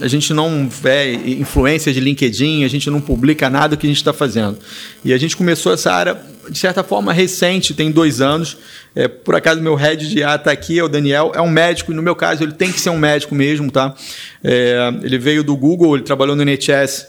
a 0.00 0.08
gente 0.08 0.32
não 0.32 0.68
vê 0.68 1.12
influência 1.14 1.92
de 1.92 2.00
LinkedIn, 2.00 2.64
a 2.64 2.68
gente 2.68 2.88
não 2.88 3.00
publica 3.00 3.50
nada 3.50 3.76
que 3.76 3.86
a 3.86 3.88
gente 3.88 3.98
está 3.98 4.12
fazendo. 4.12 4.58
E 5.04 5.12
a 5.12 5.18
gente 5.18 5.36
começou 5.36 5.72
essa 5.72 5.92
área, 5.92 6.18
de 6.50 6.58
certa 6.58 6.82
forma, 6.82 7.12
recente, 7.12 7.72
tem 7.74 7.90
dois 7.90 8.20
anos. 8.20 8.56
É, 8.94 9.06
por 9.06 9.34
acaso, 9.34 9.60
meu 9.60 9.74
head 9.74 10.08
de 10.08 10.22
A 10.24 10.34
está 10.34 10.50
aqui, 10.50 10.78
é 10.78 10.82
o 10.82 10.88
Daniel, 10.88 11.32
é 11.34 11.40
um 11.40 11.48
médico, 11.48 11.92
e 11.92 11.94
no 11.94 12.02
meu 12.02 12.16
caso, 12.16 12.42
ele 12.42 12.52
tem 12.52 12.72
que 12.72 12.80
ser 12.80 12.90
um 12.90 12.98
médico 12.98 13.34
mesmo, 13.34 13.70
tá? 13.70 13.94
É, 14.42 14.92
ele 15.02 15.18
veio 15.18 15.44
do 15.44 15.56
Google, 15.56 15.96
ele 15.96 16.04
trabalhou 16.04 16.34
no 16.34 16.42
NHS 16.42 17.06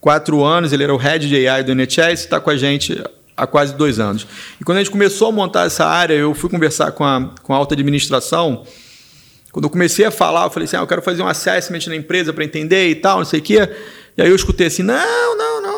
quatro 0.00 0.44
anos, 0.44 0.72
ele 0.72 0.82
era 0.82 0.92
o 0.92 0.96
head 0.96 1.28
de 1.28 1.48
AI 1.48 1.62
do 1.62 1.72
NHS, 1.72 2.20
está 2.20 2.40
com 2.40 2.50
a 2.50 2.56
gente 2.56 3.00
há 3.36 3.46
quase 3.46 3.74
dois 3.74 3.98
anos. 3.98 4.26
E 4.60 4.64
quando 4.64 4.78
a 4.78 4.80
gente 4.80 4.90
começou 4.90 5.28
a 5.28 5.32
montar 5.32 5.66
essa 5.66 5.86
área, 5.86 6.14
eu 6.14 6.34
fui 6.34 6.50
conversar 6.50 6.92
com 6.92 7.04
a, 7.04 7.30
com 7.42 7.54
a 7.54 7.56
alta 7.56 7.74
administração. 7.74 8.64
Quando 9.52 9.66
eu 9.66 9.70
comecei 9.70 10.04
a 10.04 10.10
falar, 10.10 10.44
eu 10.44 10.50
falei 10.50 10.64
assim: 10.64 10.76
ah, 10.76 10.80
eu 10.80 10.86
quero 10.86 11.02
fazer 11.02 11.22
um 11.22 11.28
assessment 11.28 11.86
na 11.86 11.94
empresa 11.94 12.32
para 12.32 12.44
entender 12.44 12.88
e 12.88 12.94
tal, 12.94 13.18
não 13.18 13.24
sei 13.24 13.40
o 13.40 13.42
quê. 13.42 13.68
E 14.16 14.22
aí 14.22 14.28
eu 14.28 14.34
escutei 14.34 14.66
assim: 14.66 14.82
não, 14.82 15.36
não, 15.36 15.62
não, 15.62 15.62
não. 15.62 15.71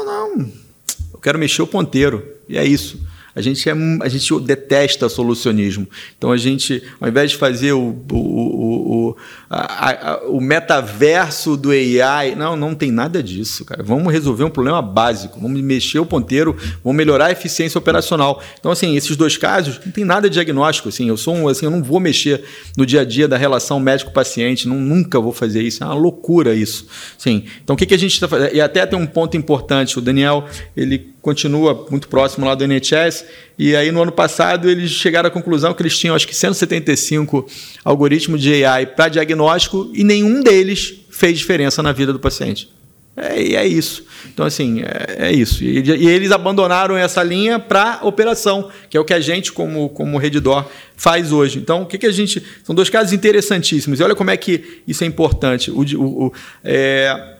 Quero 1.24 1.38
mexer 1.38 1.62
o 1.62 1.66
ponteiro. 1.66 2.22
E 2.46 2.58
é 2.58 2.66
isso. 2.66 3.00
A 3.34 3.40
gente, 3.40 3.68
é, 3.68 3.72
a 4.00 4.08
gente 4.08 4.40
detesta 4.40 5.08
solucionismo. 5.08 5.88
Então 6.16 6.30
a 6.30 6.36
gente, 6.36 6.82
ao 7.00 7.08
invés 7.08 7.32
de 7.32 7.36
fazer 7.36 7.72
o, 7.72 7.96
o, 8.12 8.16
o, 8.16 9.16
a, 9.50 10.12
a, 10.12 10.28
o 10.28 10.40
metaverso 10.40 11.56
do 11.56 11.70
AI, 11.70 12.36
não, 12.36 12.56
não 12.56 12.76
tem 12.76 12.92
nada 12.92 13.20
disso, 13.20 13.64
cara. 13.64 13.82
Vamos 13.82 14.12
resolver 14.12 14.44
um 14.44 14.50
problema 14.50 14.80
básico, 14.80 15.40
vamos 15.40 15.60
mexer 15.60 15.98
o 15.98 16.06
ponteiro, 16.06 16.56
vamos 16.84 16.96
melhorar 16.96 17.26
a 17.26 17.32
eficiência 17.32 17.76
operacional. 17.76 18.40
Então, 18.60 18.70
assim, 18.70 18.96
esses 18.96 19.16
dois 19.16 19.36
casos 19.36 19.80
não 19.84 19.90
tem 19.90 20.04
nada 20.04 20.30
de 20.30 20.34
diagnóstico. 20.34 20.88
Assim, 20.88 21.08
eu 21.08 21.16
sou 21.16 21.34
um, 21.34 21.48
assim, 21.48 21.66
eu 21.66 21.72
não 21.72 21.82
vou 21.82 21.98
mexer 21.98 22.44
no 22.76 22.86
dia 22.86 23.00
a 23.00 23.04
dia 23.04 23.26
da 23.26 23.36
relação 23.36 23.80
médico-paciente, 23.80 24.68
nunca 24.68 25.18
vou 25.18 25.32
fazer 25.32 25.62
isso. 25.62 25.82
É 25.82 25.86
uma 25.86 25.94
loucura 25.94 26.54
isso. 26.54 26.86
Sim. 27.18 27.46
Então, 27.64 27.74
o 27.74 27.76
que, 27.76 27.86
que 27.86 27.94
a 27.94 27.98
gente 27.98 28.12
está 28.12 28.28
fazendo? 28.28 28.54
E 28.54 28.60
até 28.60 28.86
tem 28.86 28.98
um 28.98 29.06
ponto 29.06 29.36
importante. 29.36 29.98
O 29.98 30.00
Daniel, 30.00 30.46
ele 30.76 31.13
continua 31.24 31.86
muito 31.90 32.06
próximo 32.06 32.44
lá 32.44 32.54
do 32.54 32.64
NHS. 32.64 33.24
E 33.58 33.74
aí, 33.74 33.90
no 33.90 34.02
ano 34.02 34.12
passado, 34.12 34.68
eles 34.68 34.90
chegaram 34.90 35.28
à 35.28 35.30
conclusão 35.30 35.72
que 35.72 35.80
eles 35.80 35.98
tinham, 35.98 36.14
acho 36.14 36.28
que, 36.28 36.36
175 36.36 37.46
algoritmos 37.82 38.42
de 38.42 38.62
AI 38.62 38.84
para 38.84 39.08
diagnóstico 39.08 39.90
e 39.94 40.04
nenhum 40.04 40.42
deles 40.42 41.00
fez 41.10 41.38
diferença 41.38 41.82
na 41.82 41.92
vida 41.92 42.12
do 42.12 42.20
paciente. 42.20 42.68
É, 43.16 43.40
e 43.40 43.56
é 43.56 43.66
isso. 43.66 44.04
Então, 44.26 44.44
assim, 44.44 44.82
é, 44.82 45.28
é 45.28 45.32
isso. 45.32 45.64
E, 45.64 45.78
e, 45.78 46.06
eles 46.06 46.30
abandonaram 46.30 46.94
essa 46.94 47.22
linha 47.22 47.58
para 47.58 48.00
operação, 48.02 48.68
que 48.90 48.96
é 48.96 49.00
o 49.00 49.04
que 49.04 49.14
a 49.14 49.20
gente, 49.20 49.50
como, 49.50 49.88
como 49.88 50.18
Redditor, 50.18 50.66
faz 50.94 51.32
hoje. 51.32 51.58
Então, 51.58 51.82
o 51.82 51.86
que, 51.86 51.96
que 51.96 52.06
a 52.06 52.12
gente. 52.12 52.42
São 52.64 52.74
dois 52.74 52.90
casos 52.90 53.14
interessantíssimos. 53.14 53.98
E 53.98 54.02
olha 54.02 54.14
como 54.14 54.30
é 54.30 54.36
que 54.36 54.82
isso 54.86 55.04
é 55.04 55.06
importante. 55.06 55.70
O, 55.70 55.84
o, 55.96 56.26
o 56.26 56.32
é, 56.62 57.36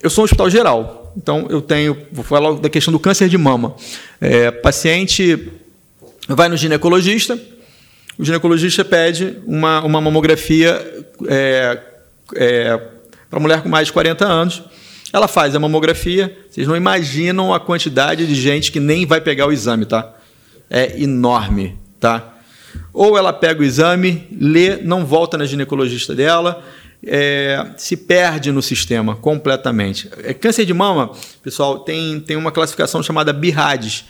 eu 0.00 0.10
sou 0.10 0.22
um 0.22 0.26
hospital 0.26 0.48
geral. 0.48 1.05
Então, 1.16 1.46
eu 1.48 1.62
tenho, 1.62 1.96
vou 2.12 2.24
falar 2.24 2.54
da 2.54 2.68
questão 2.68 2.92
do 2.92 2.98
câncer 2.98 3.28
de 3.28 3.38
mama. 3.38 3.74
É, 4.20 4.50
paciente 4.50 5.50
vai 6.28 6.48
no 6.48 6.56
ginecologista, 6.56 7.38
o 8.18 8.24
ginecologista 8.24 8.84
pede 8.84 9.36
uma, 9.46 9.82
uma 9.82 10.00
mamografia 10.00 11.04
é, 11.28 11.78
é, 12.34 12.80
para 13.30 13.40
mulher 13.40 13.62
com 13.62 13.68
mais 13.68 13.86
de 13.86 13.92
40 13.92 14.24
anos. 14.24 14.62
Ela 15.12 15.28
faz 15.28 15.54
a 15.54 15.60
mamografia, 15.60 16.36
vocês 16.50 16.66
não 16.66 16.76
imaginam 16.76 17.54
a 17.54 17.60
quantidade 17.60 18.26
de 18.26 18.34
gente 18.34 18.72
que 18.72 18.80
nem 18.80 19.06
vai 19.06 19.20
pegar 19.20 19.46
o 19.46 19.52
exame, 19.52 19.86
tá? 19.86 20.14
É 20.68 21.00
enorme, 21.00 21.78
tá? 22.00 22.34
Ou 22.92 23.16
ela 23.16 23.32
pega 23.32 23.60
o 23.60 23.64
exame, 23.64 24.26
lê, 24.38 24.76
não 24.76 25.04
volta 25.06 25.38
na 25.38 25.46
ginecologista 25.46 26.14
dela, 26.14 26.62
é, 27.06 27.66
se 27.76 27.96
perde 27.96 28.50
no 28.50 28.60
sistema 28.60 29.14
completamente. 29.14 30.10
É, 30.24 30.34
câncer 30.34 30.64
de 30.64 30.74
mama, 30.74 31.12
pessoal, 31.42 31.78
tem, 31.80 32.18
tem 32.20 32.36
uma 32.36 32.50
classificação 32.50 33.02
chamada 33.02 33.32
BIRADS, 33.32 34.04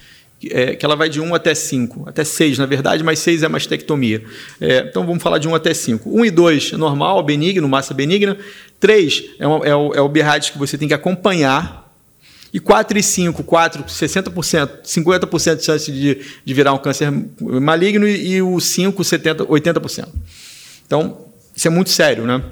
é, 0.50 0.74
que 0.74 0.84
ela 0.84 0.96
vai 0.96 1.08
de 1.08 1.20
1 1.20 1.34
até 1.34 1.54
5, 1.54 2.08
até 2.08 2.24
6, 2.24 2.58
na 2.58 2.66
verdade, 2.66 3.02
mas 3.02 3.18
6 3.18 3.42
é 3.42 3.48
mastectomia. 3.48 4.22
É, 4.60 4.86
então 4.88 5.06
vamos 5.06 5.22
falar 5.22 5.38
de 5.38 5.48
1 5.48 5.54
até 5.54 5.74
5. 5.74 6.10
1 6.10 6.24
e 6.24 6.30
2 6.30 6.72
é 6.72 6.76
normal, 6.76 7.22
benigno, 7.22 7.68
massa 7.68 7.92
benigna. 7.92 8.36
3 8.80 9.24
é, 9.38 9.46
uma, 9.46 9.66
é 9.66 9.74
o, 9.74 9.94
é 9.94 10.00
o 10.00 10.08
BIRADS 10.08 10.50
que 10.50 10.58
você 10.58 10.78
tem 10.78 10.88
que 10.88 10.94
acompanhar. 10.94 11.84
E 12.52 12.60
4 12.60 12.98
e 12.98 13.02
5, 13.02 13.42
4, 13.42 13.84
60%, 13.84 14.82
50% 14.82 15.56
de 15.56 15.64
chance 15.64 15.92
de, 15.92 16.20
de 16.44 16.54
virar 16.54 16.72
um 16.72 16.78
câncer 16.78 17.12
maligno 17.40 18.08
e, 18.08 18.34
e 18.34 18.42
o 18.42 18.58
5, 18.58 19.04
70, 19.04 19.44
80%. 19.44 20.08
Então, 20.86 21.26
isso 21.54 21.66
é 21.66 21.70
muito 21.70 21.90
sério, 21.90 22.24
né? 22.24 22.42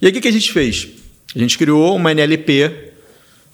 E 0.00 0.06
aí 0.06 0.12
o 0.12 0.20
que 0.20 0.28
a 0.28 0.32
gente 0.32 0.52
fez? 0.52 0.88
A 1.34 1.38
gente 1.38 1.58
criou 1.58 1.96
uma 1.96 2.12
NLP 2.12 2.90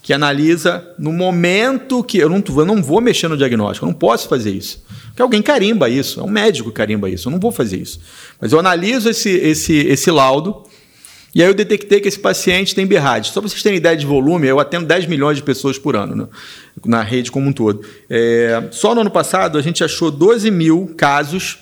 que 0.01 0.13
analisa 0.13 0.87
no 0.97 1.11
momento 1.11 2.03
que. 2.03 2.17
Eu 2.17 2.29
não, 2.29 2.43
eu 2.47 2.65
não 2.65 2.81
vou 2.81 3.01
mexer 3.01 3.27
no 3.27 3.37
diagnóstico, 3.37 3.85
eu 3.85 3.91
não 3.91 3.97
posso 3.97 4.29
fazer 4.29 4.51
isso. 4.51 4.83
Porque 5.07 5.21
alguém 5.21 5.41
carimba 5.41 5.89
isso, 5.89 6.19
é 6.19 6.23
um 6.23 6.29
médico 6.29 6.71
carimba 6.71 7.09
isso, 7.09 7.27
eu 7.27 7.31
não 7.31 7.39
vou 7.39 7.51
fazer 7.51 7.77
isso. 7.77 7.99
Mas 8.39 8.51
eu 8.51 8.59
analiso 8.59 9.09
esse, 9.09 9.29
esse, 9.29 9.73
esse 9.73 10.09
laudo 10.09 10.63
e 11.37 11.43
aí 11.43 11.47
eu 11.47 11.53
detectei 11.53 11.99
que 11.99 12.07
esse 12.07 12.17
paciente 12.17 12.73
tem 12.73 12.85
BIRAD. 12.87 13.27
Só 13.27 13.41
para 13.41 13.49
vocês 13.49 13.61
terem 13.61 13.77
ideia 13.77 13.95
de 13.95 14.05
volume, 14.05 14.47
eu 14.47 14.59
atendo 14.59 14.87
10 14.87 15.05
milhões 15.05 15.37
de 15.37 15.43
pessoas 15.43 15.77
por 15.77 15.95
ano 15.95 16.15
né? 16.15 16.27
na 16.85 17.03
rede 17.03 17.31
como 17.31 17.47
um 17.47 17.53
todo. 17.53 17.85
É, 18.09 18.63
só 18.71 18.95
no 18.95 19.01
ano 19.01 19.11
passado 19.11 19.57
a 19.57 19.61
gente 19.61 19.83
achou 19.83 20.09
12 20.09 20.49
mil 20.49 20.93
casos 20.97 21.59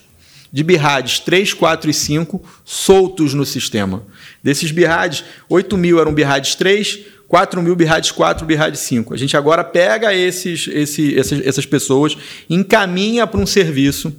de 0.50 0.64
BIRADs 0.64 1.20
3, 1.20 1.54
4 1.54 1.90
e 1.90 1.94
5 1.94 2.42
soltos 2.64 3.34
no 3.34 3.46
sistema. 3.46 4.04
Desses 4.46 4.70
BIRADs, 4.70 5.24
8 5.50 5.76
mil 5.76 6.00
eram 6.00 6.14
BIRADs 6.14 6.54
3, 6.54 7.00
4 7.28 7.64
mil 7.64 7.76
BIRADs 7.76 8.12
4, 8.12 8.46
BIRADs 8.46 8.80
5. 8.80 9.12
A 9.12 9.18
gente 9.18 9.36
agora 9.36 9.64
pega 9.64 10.14
esses, 10.14 10.68
esse, 10.68 11.18
essas, 11.18 11.44
essas 11.44 11.66
pessoas, 11.66 12.16
encaminha 12.48 13.26
para 13.26 13.40
um 13.40 13.46
serviço, 13.48 14.16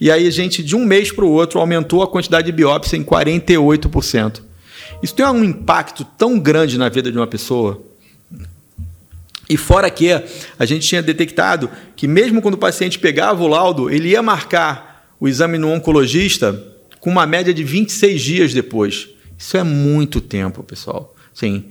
e 0.00 0.12
aí 0.12 0.28
a 0.28 0.30
gente, 0.30 0.62
de 0.62 0.76
um 0.76 0.84
mês 0.84 1.10
para 1.10 1.24
o 1.24 1.28
outro, 1.28 1.58
aumentou 1.58 2.04
a 2.04 2.06
quantidade 2.06 2.46
de 2.46 2.52
biópsia 2.52 2.96
em 2.96 3.02
48%. 3.02 4.42
Isso 5.02 5.12
tem 5.12 5.26
um 5.26 5.42
impacto 5.42 6.04
tão 6.04 6.38
grande 6.38 6.78
na 6.78 6.88
vida 6.88 7.10
de 7.10 7.18
uma 7.18 7.26
pessoa. 7.26 7.82
E 9.50 9.56
fora 9.56 9.90
que 9.90 10.12
a 10.56 10.64
gente 10.64 10.86
tinha 10.86 11.02
detectado 11.02 11.68
que 11.96 12.06
mesmo 12.06 12.40
quando 12.40 12.54
o 12.54 12.58
paciente 12.58 12.96
pegava 12.96 13.42
o 13.42 13.48
laudo, 13.48 13.90
ele 13.90 14.10
ia 14.10 14.22
marcar 14.22 15.04
o 15.18 15.26
exame 15.26 15.58
no 15.58 15.68
oncologista 15.72 16.62
com 17.00 17.10
uma 17.10 17.26
média 17.26 17.52
de 17.52 17.64
26 17.64 18.22
dias 18.22 18.54
depois. 18.54 19.13
Isso 19.44 19.58
é 19.58 19.62
muito 19.62 20.22
tempo, 20.22 20.62
pessoal. 20.62 21.14
Sim, 21.34 21.66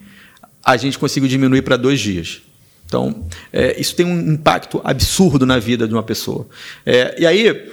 a 0.63 0.77
gente 0.77 0.99
conseguiu 0.99 1.27
diminuir 1.27 1.63
para 1.63 1.75
dois 1.75 1.99
dias. 1.99 2.43
Então, 2.85 3.27
é, 3.51 3.81
isso 3.81 3.95
tem 3.95 4.05
um 4.05 4.33
impacto 4.33 4.79
absurdo 4.83 5.43
na 5.43 5.57
vida 5.57 5.87
de 5.87 5.93
uma 5.95 6.03
pessoa. 6.03 6.45
É, 6.85 7.15
e 7.17 7.25
aí, 7.25 7.67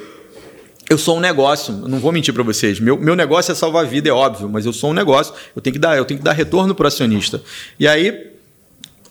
eu 0.88 0.96
sou 0.96 1.18
um 1.18 1.20
negócio, 1.20 1.74
não 1.74 1.98
vou 1.98 2.12
mentir 2.12 2.32
para 2.32 2.42
vocês. 2.42 2.80
Meu, 2.80 2.96
meu 2.96 3.14
negócio 3.14 3.52
é 3.52 3.54
salvar 3.54 3.84
a 3.84 3.86
vida, 3.86 4.08
é 4.08 4.12
óbvio, 4.12 4.48
mas 4.48 4.64
eu 4.64 4.72
sou 4.72 4.88
um 4.88 4.94
negócio, 4.94 5.34
eu 5.54 5.60
tenho 5.60 5.74
que 5.74 5.78
dar, 5.78 5.98
eu 5.98 6.06
tenho 6.06 6.16
que 6.16 6.24
dar 6.24 6.32
retorno 6.32 6.74
para 6.74 6.84
o 6.84 6.88
acionista. 6.88 7.42
E 7.78 7.86
aí, 7.86 8.32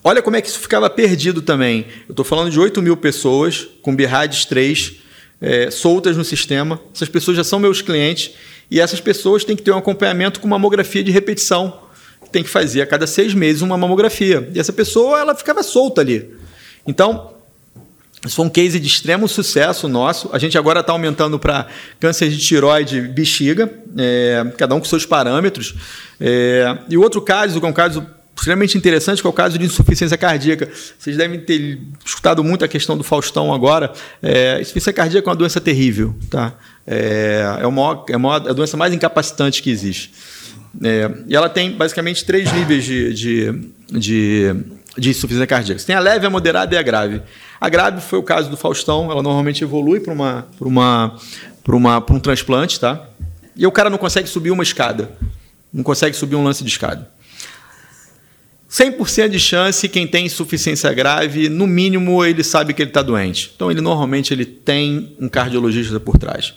olha 0.02 0.20
como 0.20 0.34
é 0.34 0.42
que 0.42 0.48
isso 0.48 0.58
ficava 0.58 0.90
perdido 0.90 1.40
também. 1.40 1.86
Eu 2.08 2.14
estou 2.14 2.24
falando 2.24 2.50
de 2.50 2.58
8 2.58 2.82
mil 2.82 2.96
pessoas 2.96 3.68
com 3.80 3.94
BIRADS 3.94 4.44
3 4.44 4.94
é, 5.40 5.70
soltas 5.70 6.16
no 6.16 6.24
sistema. 6.24 6.80
Essas 6.94 7.08
pessoas 7.08 7.36
já 7.36 7.44
são 7.44 7.58
meus 7.58 7.80
clientes 7.80 8.32
e 8.70 8.80
essas 8.80 9.00
pessoas 9.00 9.44
têm 9.44 9.56
que 9.56 9.62
ter 9.62 9.72
um 9.72 9.78
acompanhamento 9.78 10.40
com 10.40 10.46
mamografia 10.46 11.02
de 11.02 11.10
repetição. 11.10 11.80
Tem 12.30 12.42
que 12.42 12.48
fazer 12.48 12.82
a 12.82 12.86
cada 12.86 13.06
seis 13.06 13.34
meses 13.34 13.62
uma 13.62 13.76
mamografia. 13.76 14.48
E 14.54 14.60
essa 14.60 14.72
pessoa 14.72 15.18
ela 15.18 15.34
ficava 15.34 15.62
solta 15.62 16.00
ali. 16.00 16.30
Então, 16.86 17.34
isso 18.24 18.36
foi 18.36 18.44
um 18.44 18.50
case 18.50 18.78
de 18.78 18.86
extremo 18.86 19.26
sucesso 19.26 19.88
nosso. 19.88 20.28
A 20.32 20.38
gente 20.38 20.58
agora 20.58 20.80
está 20.80 20.92
aumentando 20.92 21.38
para 21.38 21.66
câncer 21.98 22.28
de 22.28 22.38
tiroide 22.38 23.00
bexiga, 23.00 23.72
é, 23.96 24.44
cada 24.58 24.74
um 24.74 24.78
com 24.78 24.84
seus 24.84 25.06
parâmetros. 25.06 25.74
É, 26.20 26.78
e 26.88 26.98
o 26.98 27.02
outro 27.02 27.22
caso, 27.22 27.58
que 27.58 27.66
é 27.66 27.68
um 27.68 27.72
caso 27.72 28.06
extremamente 28.40 28.76
interessante, 28.76 29.20
que 29.20 29.26
é 29.26 29.30
o 29.30 29.32
caso 29.32 29.58
de 29.58 29.64
insuficiência 29.66 30.16
cardíaca. 30.16 30.68
Vocês 30.98 31.16
devem 31.16 31.38
ter 31.38 31.78
escutado 32.04 32.42
muito 32.42 32.64
a 32.64 32.68
questão 32.68 32.96
do 32.96 33.04
Faustão 33.04 33.52
agora. 33.52 33.92
É, 34.22 34.60
insuficiência 34.60 34.92
cardíaca 34.92 35.28
é 35.28 35.30
uma 35.30 35.36
doença 35.36 35.60
terrível. 35.60 36.14
Tá? 36.30 36.54
É, 36.86 37.44
é, 37.60 37.64
é, 37.64 38.12
é 38.12 38.50
a 38.50 38.52
doença 38.52 38.76
mais 38.76 38.94
incapacitante 38.94 39.62
que 39.62 39.70
existe. 39.70 40.12
É, 40.82 41.10
e 41.28 41.36
ela 41.36 41.48
tem 41.48 41.72
basicamente 41.72 42.24
três 42.24 42.50
níveis 42.52 42.84
de, 42.84 43.12
de, 43.12 43.52
de, 43.90 44.54
de 44.96 45.10
insuficiência 45.10 45.46
cardíaca. 45.46 45.78
Você 45.78 45.86
tem 45.86 45.96
a 45.96 46.00
leve, 46.00 46.26
a 46.26 46.30
moderada 46.30 46.74
e 46.74 46.78
a 46.78 46.82
grave. 46.82 47.20
A 47.60 47.68
grave 47.68 48.00
foi 48.00 48.18
o 48.18 48.22
caso 48.22 48.48
do 48.48 48.56
Faustão, 48.56 49.10
ela 49.10 49.22
normalmente 49.22 49.62
evolui 49.62 50.00
para 50.00 50.14
uma, 50.14 50.46
uma, 50.58 51.18
uma, 51.68 52.06
um 52.10 52.18
transplante, 52.18 52.80
tá? 52.80 53.06
E 53.54 53.66
o 53.66 53.72
cara 53.72 53.90
não 53.90 53.98
consegue 53.98 54.28
subir 54.28 54.50
uma 54.50 54.62
escada, 54.62 55.10
não 55.70 55.82
consegue 55.82 56.16
subir 56.16 56.36
um 56.36 56.44
lance 56.44 56.64
de 56.64 56.70
escada. 56.70 57.06
100% 58.70 59.28
de 59.28 59.40
chance 59.40 59.88
quem 59.88 60.06
tem 60.06 60.26
insuficiência 60.26 60.92
grave, 60.92 61.48
no 61.48 61.66
mínimo 61.66 62.24
ele 62.24 62.44
sabe 62.44 62.72
que 62.72 62.80
ele 62.80 62.90
está 62.90 63.02
doente. 63.02 63.52
Então 63.56 63.70
ele 63.70 63.80
normalmente 63.80 64.32
ele 64.32 64.44
tem 64.44 65.16
um 65.18 65.28
cardiologista 65.28 65.98
por 65.98 66.16
trás. 66.16 66.54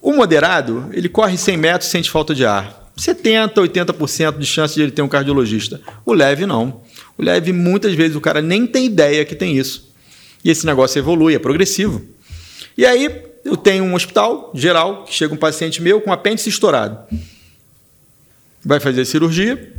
O 0.00 0.14
moderado, 0.14 0.88
ele 0.92 1.08
corre 1.08 1.36
100 1.36 1.56
metros 1.58 1.88
e 1.88 1.92
sente 1.92 2.10
falta 2.10 2.34
de 2.34 2.46
ar. 2.46 2.90
70, 2.96 3.60
80% 3.60 4.38
de 4.38 4.46
chance 4.46 4.74
de 4.74 4.82
ele 4.82 4.90
ter 4.90 5.02
um 5.02 5.08
cardiologista. 5.08 5.80
O 6.04 6.14
leve 6.14 6.46
não. 6.46 6.80
O 7.18 7.22
leve 7.22 7.52
muitas 7.52 7.94
vezes 7.94 8.16
o 8.16 8.20
cara 8.20 8.40
nem 8.40 8.66
tem 8.66 8.86
ideia 8.86 9.24
que 9.26 9.34
tem 9.34 9.56
isso. 9.56 9.90
E 10.42 10.50
esse 10.50 10.64
negócio 10.64 10.98
evolui, 10.98 11.34
é 11.34 11.38
progressivo. 11.38 12.02
E 12.76 12.86
aí 12.86 13.22
eu 13.44 13.56
tenho 13.56 13.84
um 13.84 13.94
hospital 13.94 14.50
geral, 14.54 15.04
que 15.04 15.12
chega 15.12 15.34
um 15.34 15.36
paciente 15.36 15.82
meu 15.82 16.00
com 16.00 16.10
apêndice 16.10 16.48
estourado. 16.48 16.98
Vai 18.64 18.80
fazer 18.80 19.04
cirurgia. 19.04 19.74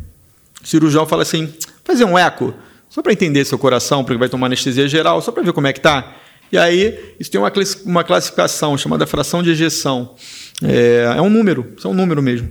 O 0.63 0.67
cirurgião 0.67 1.07
fala 1.07 1.23
assim: 1.23 1.51
fazer 1.83 2.05
um 2.05 2.17
eco. 2.17 2.53
Só 2.89 3.01
para 3.01 3.13
entender 3.13 3.45
seu 3.45 3.57
coração, 3.57 4.03
porque 4.03 4.17
vai 4.17 4.27
tomar 4.27 4.47
anestesia 4.47 4.87
geral, 4.87 5.21
só 5.21 5.31
para 5.31 5.43
ver 5.43 5.53
como 5.53 5.67
é 5.67 5.73
que 5.73 5.79
tá. 5.79 6.13
E 6.51 6.57
aí, 6.57 7.15
isso 7.17 7.31
tem 7.31 7.39
uma, 7.39 7.51
uma 7.85 8.03
classificação 8.03 8.77
chamada 8.77 9.07
fração 9.07 9.41
de 9.41 9.51
ejeção. 9.51 10.15
É, 10.61 11.13
é 11.17 11.21
um 11.21 11.29
número, 11.29 11.73
isso 11.77 11.87
é 11.87 11.89
um 11.89 11.93
número 11.93 12.21
mesmo. 12.21 12.49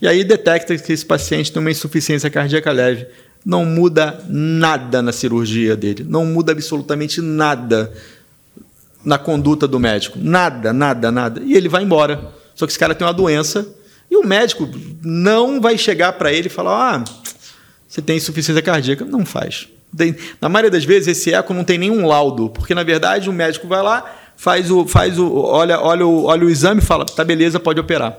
E 0.00 0.08
aí 0.08 0.24
detecta 0.24 0.76
que 0.78 0.92
esse 0.92 1.04
paciente 1.04 1.52
tem 1.52 1.60
uma 1.60 1.70
insuficiência 1.70 2.30
cardíaca 2.30 2.72
leve. 2.72 3.06
Não 3.44 3.64
muda 3.64 4.22
nada 4.28 5.02
na 5.02 5.12
cirurgia 5.12 5.76
dele, 5.76 6.04
não 6.08 6.24
muda 6.24 6.52
absolutamente 6.52 7.20
nada 7.20 7.92
na 9.04 9.18
conduta 9.18 9.68
do 9.68 9.78
médico. 9.78 10.18
Nada, 10.18 10.72
nada, 10.72 11.10
nada. 11.10 11.42
E 11.44 11.54
ele 11.54 11.68
vai 11.68 11.82
embora. 11.82 12.32
Só 12.54 12.66
que 12.66 12.72
esse 12.72 12.78
cara 12.78 12.94
tem 12.94 13.06
uma 13.06 13.12
doença 13.12 13.66
e 14.10 14.16
o 14.16 14.26
médico 14.26 14.68
não 15.02 15.60
vai 15.60 15.78
chegar 15.78 16.14
para 16.14 16.32
ele 16.32 16.48
e 16.48 16.50
falar: 16.50 16.94
ah, 16.96 17.04
você 17.90 18.00
tem 18.00 18.16
insuficiência 18.16 18.62
cardíaca. 18.62 19.04
Não 19.04 19.26
faz. 19.26 19.68
Tem- 19.94 20.14
Na 20.40 20.48
maioria 20.48 20.70
das 20.70 20.84
vezes, 20.84 21.08
esse 21.08 21.34
eco 21.34 21.52
não 21.52 21.64
tem 21.64 21.76
nenhum 21.76 22.06
laudo, 22.06 22.48
porque 22.48 22.72
na 22.74 22.84
verdade 22.84 23.28
o 23.28 23.32
médico 23.32 23.66
vai 23.66 23.82
lá, 23.82 24.04
faz 24.36 24.70
o, 24.70 24.86
faz 24.86 25.18
o, 25.18 25.28
olha, 25.34 25.80
olha, 25.80 26.06
o, 26.06 26.24
olha 26.24 26.46
o 26.46 26.48
exame 26.50 26.80
e 26.80 26.84
fala: 26.84 27.04
tá 27.04 27.24
beleza, 27.24 27.58
pode 27.58 27.80
operar. 27.80 28.16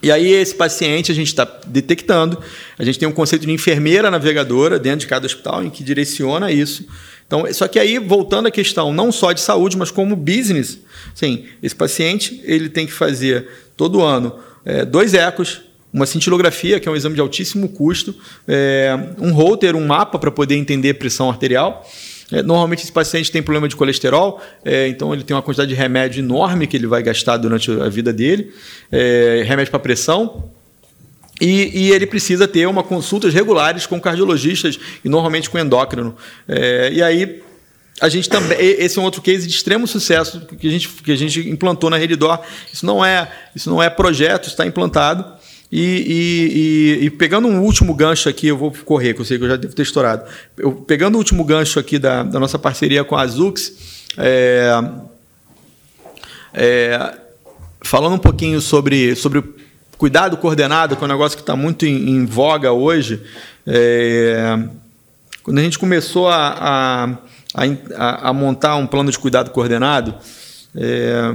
E 0.00 0.12
aí, 0.12 0.30
esse 0.30 0.54
paciente 0.54 1.10
a 1.10 1.14
gente 1.14 1.26
está 1.26 1.44
detectando. 1.66 2.40
A 2.78 2.84
gente 2.84 2.98
tem 3.00 3.08
um 3.08 3.12
conceito 3.12 3.44
de 3.44 3.50
enfermeira 3.52 4.10
navegadora 4.10 4.78
dentro 4.78 5.00
de 5.00 5.06
cada 5.08 5.26
hospital 5.26 5.64
em 5.64 5.70
que 5.70 5.82
direciona 5.82 6.52
isso. 6.52 6.86
Então, 7.26 7.44
só 7.52 7.66
que 7.66 7.78
aí, 7.80 7.98
voltando 7.98 8.46
à 8.46 8.50
questão 8.50 8.92
não 8.92 9.10
só 9.10 9.32
de 9.32 9.40
saúde, 9.40 9.76
mas 9.76 9.90
como 9.90 10.14
business, 10.16 10.78
sim, 11.14 11.46
esse 11.62 11.74
paciente 11.74 12.40
ele 12.44 12.68
tem 12.68 12.86
que 12.86 12.92
fazer 12.92 13.48
todo 13.76 14.00
ano 14.00 14.38
eh, 14.64 14.84
dois 14.84 15.14
ecos, 15.14 15.60
uma 15.92 16.06
cintilografia, 16.06 16.78
que 16.78 16.88
é 16.88 16.92
um 16.92 16.96
exame 16.96 17.14
de 17.14 17.20
altíssimo 17.20 17.68
custo, 17.68 18.14
eh, 18.46 18.96
um 19.18 19.32
holter, 19.32 19.74
um 19.74 19.86
mapa 19.86 20.18
para 20.18 20.30
poder 20.30 20.54
entender 20.54 20.94
pressão 20.94 21.30
arterial. 21.30 21.84
É, 22.30 22.42
normalmente 22.42 22.82
esse 22.82 22.92
paciente 22.92 23.32
tem 23.32 23.42
problema 23.42 23.68
de 23.68 23.74
colesterol, 23.74 24.40
é, 24.64 24.86
então 24.88 25.14
ele 25.14 25.24
tem 25.24 25.34
uma 25.34 25.42
quantidade 25.42 25.70
de 25.70 25.74
remédio 25.74 26.20
enorme 26.20 26.66
que 26.66 26.76
ele 26.76 26.86
vai 26.86 27.02
gastar 27.02 27.38
durante 27.38 27.70
a 27.70 27.88
vida 27.88 28.12
dele, 28.12 28.52
é, 28.92 29.42
remédio 29.46 29.70
para 29.70 29.80
pressão. 29.80 30.50
E, 31.40 31.70
e 31.72 31.92
ele 31.92 32.06
precisa 32.06 32.48
ter 32.48 32.66
uma 32.66 32.82
consultas 32.82 33.32
regulares 33.32 33.86
com 33.86 34.00
cardiologistas 34.00 34.78
e 35.04 35.08
normalmente 35.08 35.48
com 35.48 35.58
endócrino. 35.58 36.16
É, 36.48 36.90
e 36.92 37.02
aí 37.02 37.42
a 38.00 38.08
gente 38.08 38.28
também 38.28 38.58
esse 38.60 38.98
é 38.98 39.02
um 39.02 39.04
outro 39.04 39.22
case 39.22 39.46
de 39.46 39.54
extremo 39.54 39.86
sucesso 39.86 40.40
que 40.58 40.66
a 40.66 40.70
gente 40.70 40.88
que 40.88 41.12
a 41.12 41.16
gente 41.16 41.48
implantou 41.48 41.88
na 41.90 41.96
Redidor. 41.96 42.40
Isso 42.72 42.84
não 42.84 43.04
é 43.04 43.30
isso 43.54 43.70
não 43.70 43.80
é 43.80 43.88
projeto, 43.88 44.48
está 44.48 44.66
implantado. 44.66 45.24
E, 45.70 45.80
e- 45.82 47.02
e- 47.02 47.04
e 47.06 47.10
pegando 47.10 47.46
um 47.46 47.60
último 47.60 47.94
gancho 47.94 48.28
aqui, 48.28 48.46
eu 48.48 48.56
vou 48.56 48.72
correr, 48.84 49.12
que 49.14 49.20
eu 49.20 49.24
sei 49.24 49.36
que 49.38 49.44
eu 49.44 49.48
já 49.48 49.56
devo 49.56 49.74
ter 49.74 49.82
estourado. 49.82 50.24
Eu, 50.56 50.72
pegando 50.72 51.16
o 51.16 51.18
último 51.18 51.44
gancho 51.44 51.78
aqui 51.78 51.98
da, 51.98 52.22
da 52.22 52.40
nossa 52.40 52.58
parceria 52.58 53.04
com 53.04 53.14
a 53.14 53.20
Azux, 53.22 53.72
é, 54.16 54.70
é, 56.54 57.14
falando 57.82 58.14
um 58.14 58.18
pouquinho 58.18 58.60
sobre, 58.60 59.14
sobre 59.14 59.42
cuidado 59.98 60.36
coordenado, 60.38 60.96
que 60.96 61.02
é 61.02 61.04
um 61.04 61.08
negócio 61.08 61.36
que 61.36 61.42
está 61.42 61.54
muito 61.54 61.84
em, 61.84 62.10
em 62.10 62.24
voga 62.24 62.72
hoje, 62.72 63.20
é, 63.66 64.58
quando 65.42 65.58
a 65.58 65.62
gente 65.62 65.78
começou 65.78 66.28
a, 66.28 67.14
a, 67.54 67.64
a, 67.94 68.28
a 68.30 68.32
montar 68.32 68.76
um 68.76 68.86
plano 68.86 69.10
de 69.10 69.18
cuidado 69.18 69.50
coordenado, 69.50 70.14
é, 70.74 71.34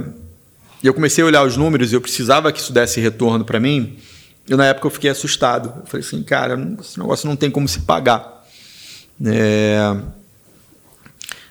eu 0.82 0.92
comecei 0.92 1.22
a 1.22 1.26
olhar 1.26 1.44
os 1.46 1.56
números 1.56 1.92
e 1.92 1.94
eu 1.94 2.00
precisava 2.00 2.50
que 2.52 2.58
isso 2.60 2.72
desse 2.72 3.00
retorno 3.00 3.44
para 3.44 3.58
mim, 3.60 3.96
eu 4.48 4.56
na 4.56 4.66
época 4.66 4.86
eu 4.86 4.90
fiquei 4.90 5.10
assustado. 5.10 5.72
Eu 5.80 5.86
falei 5.86 6.06
assim, 6.06 6.22
cara, 6.22 6.58
esse 6.80 6.98
negócio 6.98 7.28
não 7.28 7.36
tem 7.36 7.50
como 7.50 7.66
se 7.68 7.80
pagar. 7.80 8.44
É, 9.24 9.96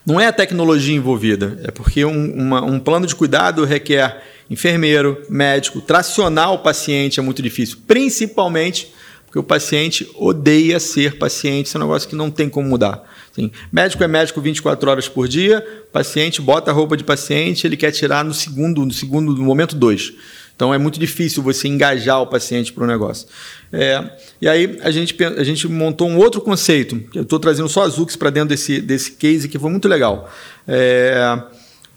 não 0.06 0.20
é 0.20 0.28
a 0.28 0.34
tecnologia 0.34 0.96
envolvida, 0.96 1.60
é 1.64 1.72
porque 1.72 2.04
um, 2.04 2.34
uma- 2.36 2.62
um 2.64 2.78
plano 2.80 3.08
de 3.08 3.16
cuidado 3.16 3.64
requer 3.64 4.22
enfermeiro, 4.50 5.24
médico, 5.30 5.80
tracionar 5.80 6.52
o 6.52 6.60
paciente 6.60 7.20
é 7.20 7.24
muito 7.24 7.42
difícil, 7.42 7.78
principalmente 7.88 8.94
porque 9.26 9.40
o 9.40 9.44
paciente 9.44 10.08
odeia 10.16 10.80
ser 10.80 11.18
paciente, 11.18 11.66
isso 11.68 11.78
é 11.78 11.80
um 11.80 11.84
negócio 11.84 12.08
que 12.08 12.16
não 12.16 12.30
tem 12.30 12.48
como 12.50 12.68
mudar. 12.70 13.02
Assim, 13.32 13.50
médico 13.72 14.04
é 14.04 14.08
médico 14.08 14.40
24 14.40 14.92
horas 14.92 15.08
por 15.10 15.28
dia, 15.28 15.66
paciente 15.92 16.40
bota 16.40 16.70
a 16.70 16.74
roupa 16.74 16.96
de 16.96 17.04
paciente, 17.04 17.66
ele 17.66 17.76
quer 17.76 17.90
tirar 17.92 18.24
no 18.24 18.34
segundo, 18.34 18.86
no 18.86 18.92
segundo, 18.94 19.34
no 19.34 19.44
momento 19.44 19.76
2. 19.76 20.14
Então 20.56 20.74
é 20.74 20.78
muito 20.78 21.00
difícil 21.00 21.42
você 21.42 21.68
engajar 21.68 22.22
o 22.22 22.28
paciente 22.28 22.72
para 22.72 22.84
o 22.84 22.88
negócio. 22.88 23.28
É, 23.72 24.04
e 24.40 24.48
aí 24.48 24.78
a 24.82 24.92
gente, 24.92 25.16
a 25.24 25.44
gente 25.44 25.68
montou 25.68 26.08
um 26.08 26.18
outro 26.18 26.42
conceito. 26.42 27.00
que 27.12 27.18
Eu 27.18 27.24
estou 27.24 27.40
trazendo 27.40 27.68
só 27.68 27.84
a 27.84 27.90
Zux 27.90 28.16
para 28.16 28.30
dentro 28.30 28.50
desse, 28.50 28.80
desse 28.80 29.12
case 29.14 29.48
que 29.50 29.58
foi 29.58 29.72
muito 29.72 29.88
legal. 29.88 30.32
É, 30.68 31.42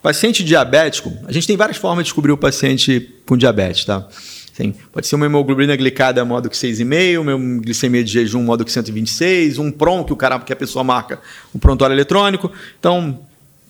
paciente 0.03 0.43
diabético, 0.43 1.13
a 1.27 1.33
gente 1.33 1.47
tem 1.47 1.57
várias 1.57 1.77
formas 1.77 2.05
de 2.05 2.09
descobrir 2.09 2.33
o 2.33 2.37
paciente 2.37 3.13
com 3.27 3.37
diabetes, 3.37 3.85
tá? 3.85 4.07
Sim, 4.57 4.75
pode 4.91 5.07
ser 5.07 5.17
uma 5.17 5.27
hemoglobina 5.27 5.77
glicada 5.77 6.25
modo 6.25 6.49
que 6.49 6.57
6,5, 6.57 7.21
uma 7.21 7.61
glicemia 7.61 8.03
de 8.03 8.11
jejum 8.11 8.43
modo 8.43 8.65
que 8.65 8.73
126, 8.73 9.59
um 9.59 9.71
PROM 9.71 10.03
que 10.03 10.15
o 10.15 10.17
cara 10.17 10.39
que 10.39 10.51
a 10.51 10.57
pessoa 10.57 10.83
marca, 10.83 11.21
um 11.55 11.59
prontuário 11.59 11.93
eletrônico. 11.93 12.51
Então, 12.79 13.21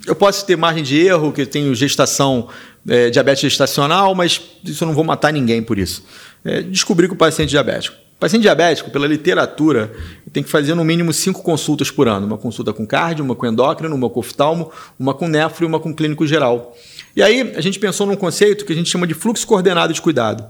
eu 0.06 0.14
posso 0.14 0.46
ter 0.46 0.56
margem 0.56 0.82
de 0.82 0.98
erro, 0.98 1.32
que 1.32 1.42
eu 1.42 1.46
tenho 1.46 1.74
gestação, 1.74 2.48
é, 2.88 3.10
diabetes 3.10 3.42
gestacional, 3.42 4.14
mas 4.14 4.40
isso 4.64 4.84
eu 4.84 4.86
não 4.86 4.94
vou 4.94 5.04
matar 5.04 5.32
ninguém 5.32 5.62
por 5.62 5.78
isso. 5.78 6.04
É, 6.44 6.62
descobri 6.62 7.08
que 7.08 7.14
o 7.14 7.16
paciente 7.16 7.48
é 7.48 7.50
diabético. 7.50 7.96
O 8.16 8.18
paciente 8.18 8.42
diabético, 8.42 8.90
pela 8.90 9.06
literatura, 9.06 9.92
tem 10.32 10.42
que 10.42 10.48
fazer 10.48 10.74
no 10.74 10.82
mínimo 10.84 11.12
cinco 11.12 11.42
consultas 11.42 11.90
por 11.90 12.08
ano. 12.08 12.26
Uma 12.26 12.38
consulta 12.38 12.72
com 12.72 12.86
cardio, 12.86 13.22
uma 13.22 13.34
com 13.34 13.44
endócrino, 13.44 13.94
uma 13.94 14.08
com 14.08 14.20
oftalmo, 14.20 14.70
uma 14.98 15.12
com 15.12 15.28
nefro 15.28 15.64
e 15.64 15.66
uma 15.66 15.78
com 15.78 15.92
clínico 15.92 16.26
geral. 16.26 16.74
E 17.14 17.22
aí 17.22 17.52
a 17.54 17.60
gente 17.60 17.78
pensou 17.78 18.06
num 18.06 18.16
conceito 18.16 18.64
que 18.64 18.72
a 18.72 18.76
gente 18.76 18.88
chama 18.88 19.06
de 19.06 19.12
fluxo 19.12 19.46
coordenado 19.46 19.92
de 19.92 20.00
cuidado. 20.00 20.46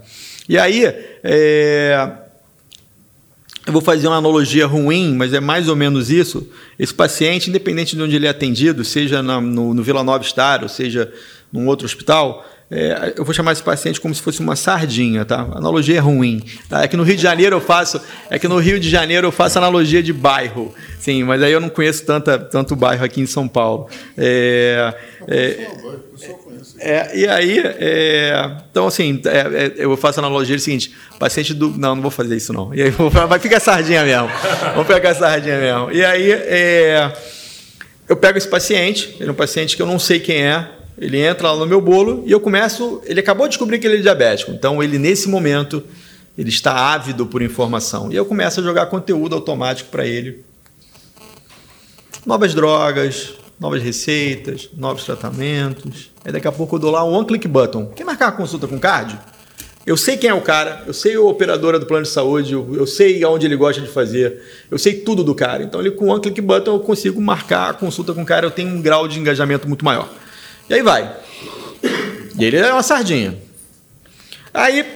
E 0.48 0.57
aí, 0.57 0.84
é, 1.24 2.09
eu 3.66 3.72
vou 3.72 3.82
fazer 3.82 4.06
uma 4.06 4.16
analogia 4.16 4.66
ruim, 4.66 5.14
mas 5.14 5.32
é 5.34 5.40
mais 5.40 5.68
ou 5.68 5.74
menos 5.76 6.10
isso. 6.10 6.48
Esse 6.78 6.94
paciente, 6.94 7.50
independente 7.50 7.96
de 7.96 8.02
onde 8.02 8.14
ele 8.14 8.26
é 8.26 8.30
atendido, 8.30 8.84
seja 8.84 9.22
na- 9.22 9.40
no, 9.40 9.74
no 9.74 9.82
Vila 9.82 10.04
Nova 10.04 10.22
Star, 10.24 10.62
ou 10.62 10.68
seja 10.68 11.12
num 11.52 11.66
outro 11.66 11.84
hospital, 11.84 12.46
é, 12.68 13.14
eu 13.16 13.24
vou 13.24 13.32
chamar 13.32 13.52
esse 13.52 13.62
paciente 13.62 14.00
como 14.00 14.12
se 14.12 14.20
fosse 14.20 14.40
uma 14.40 14.56
sardinha, 14.56 15.24
tá? 15.24 15.40
Analogia 15.40 15.98
é 15.98 16.00
ruim. 16.00 16.42
Tá? 16.68 16.82
É 16.82 16.88
que 16.88 16.96
no 16.96 17.04
Rio 17.04 17.14
de 17.14 17.22
Janeiro 17.22 17.56
eu 17.56 17.60
faço, 17.60 18.00
é 18.28 18.40
que 18.40 18.48
no 18.48 18.58
Rio 18.58 18.80
de 18.80 18.90
Janeiro 18.90 19.28
eu 19.28 19.32
faço 19.32 19.56
analogia 19.58 20.02
de 20.02 20.12
bairro, 20.12 20.74
sim, 20.98 21.22
mas 21.22 21.40
aí 21.42 21.52
eu 21.52 21.60
não 21.60 21.68
conheço 21.68 22.04
tanta, 22.04 22.36
tanto 22.38 22.74
bairro 22.74 23.04
aqui 23.04 23.20
em 23.20 23.26
São 23.26 23.46
Paulo. 23.46 23.88
É, 24.18 24.94
é, 25.28 25.68
é, 26.78 27.18
e 27.18 27.28
aí, 27.28 27.58
é, 27.60 28.56
então 28.68 28.88
assim, 28.88 29.20
é, 29.26 29.38
é, 29.38 29.72
eu 29.76 29.96
faço 29.96 30.18
analogia 30.18 30.56
do 30.56 30.60
seguinte: 30.60 30.92
paciente 31.20 31.54
do. 31.54 31.70
Não, 31.70 31.94
não 31.94 32.02
vou 32.02 32.10
fazer 32.10 32.36
isso 32.36 32.52
não. 32.52 32.74
E 32.74 32.82
aí, 32.82 32.90
vou, 32.90 33.08
vai 33.10 33.38
ficar 33.38 33.60
sardinha 33.60 34.04
mesmo. 34.04 34.28
Vamos 34.74 34.88
pegar 34.88 35.10
a 35.10 35.14
sardinha 35.14 35.58
mesmo. 35.58 35.92
E 35.92 36.04
aí, 36.04 36.32
eu 38.08 38.16
pego 38.16 38.38
esse 38.38 38.48
paciente, 38.48 39.16
ele 39.20 39.28
é 39.28 39.32
um 39.32 39.36
paciente 39.36 39.76
que 39.76 39.82
eu 39.82 39.86
não 39.86 39.98
sei 40.00 40.18
quem 40.18 40.42
é, 40.42 40.68
ele 40.99 41.18
entra 41.18 41.53
lá 41.53 41.59
no 41.59 41.66
meu 41.66 41.80
bolo 41.80 42.22
e 42.26 42.32
eu 42.32 42.40
começo. 42.40 43.03
Ele 43.05 43.20
acabou 43.20 43.47
de 43.47 43.51
descobrir 43.51 43.78
que 43.78 43.86
ele 43.86 43.99
é 43.99 44.01
diabético, 44.01 44.53
então 44.53 44.82
ele, 44.82 44.99
nesse 44.99 45.28
momento, 45.28 45.82
ele 46.36 46.49
está 46.49 46.94
ávido 46.94 47.26
por 47.26 47.42
informação. 47.42 48.11
E 48.11 48.16
eu 48.16 48.24
começo 48.24 48.61
a 48.61 48.62
jogar 48.62 48.86
conteúdo 48.86 49.34
automático 49.34 49.90
para 49.90 50.07
ele. 50.07 50.44
Novas 52.24 52.55
drogas, 52.55 53.34
novas 53.59 53.82
receitas, 53.82 54.68
novos 54.76 55.05
tratamentos. 55.05 56.11
Aí 56.24 56.32
daqui 56.32 56.49
a 56.49 56.53
pouco 56.53 56.76
eu 56.76 56.80
dou 56.80 56.90
lá 56.90 57.05
um 57.05 57.12
one 57.12 57.26
click 57.26 57.47
button. 57.47 57.86
Quer 57.86 58.05
marcar 58.05 58.26
uma 58.26 58.32
consulta 58.32 58.66
com 58.66 58.78
cardio? 58.78 59.18
Eu 59.86 59.97
sei 59.97 60.16
quem 60.16 60.28
é 60.28 60.34
o 60.34 60.40
cara, 60.40 60.82
eu 60.84 60.92
sei 60.92 61.14
a 61.14 61.20
operadora 61.20 61.78
do 61.78 61.86
plano 61.86 62.03
de 62.03 62.09
saúde, 62.09 62.55
eu, 62.55 62.86
sei 62.88 63.22
aonde 63.22 63.47
ele 63.47 63.55
gosta 63.55 63.80
de 63.80 63.86
fazer, 63.86 64.42
eu 64.68 64.76
sei 64.76 64.94
tudo 64.94 65.22
do 65.22 65.32
cara. 65.32 65.62
Então, 65.62 65.80
ele, 65.80 65.92
com 65.92 66.09
one 66.09 66.20
click 66.20 66.40
button, 66.40 66.72
eu 66.72 66.80
consigo 66.80 67.20
marcar 67.20 67.70
a 67.70 67.72
consulta 67.72 68.12
com 68.12 68.22
o 68.22 68.26
cara, 68.26 68.47
eu 68.47 68.51
tenho 68.51 68.68
um 68.68 68.82
grau 68.82 69.07
de 69.07 69.20
engajamento 69.20 69.68
muito 69.68 69.84
maior. 69.84 70.11
E 70.68 70.74
aí 70.74 70.82
vai. 70.82 71.16
E 72.38 72.44
ele 72.44 72.56
é 72.56 72.72
uma 72.72 72.82
sardinha. 72.82 73.36
Aí, 74.52 74.86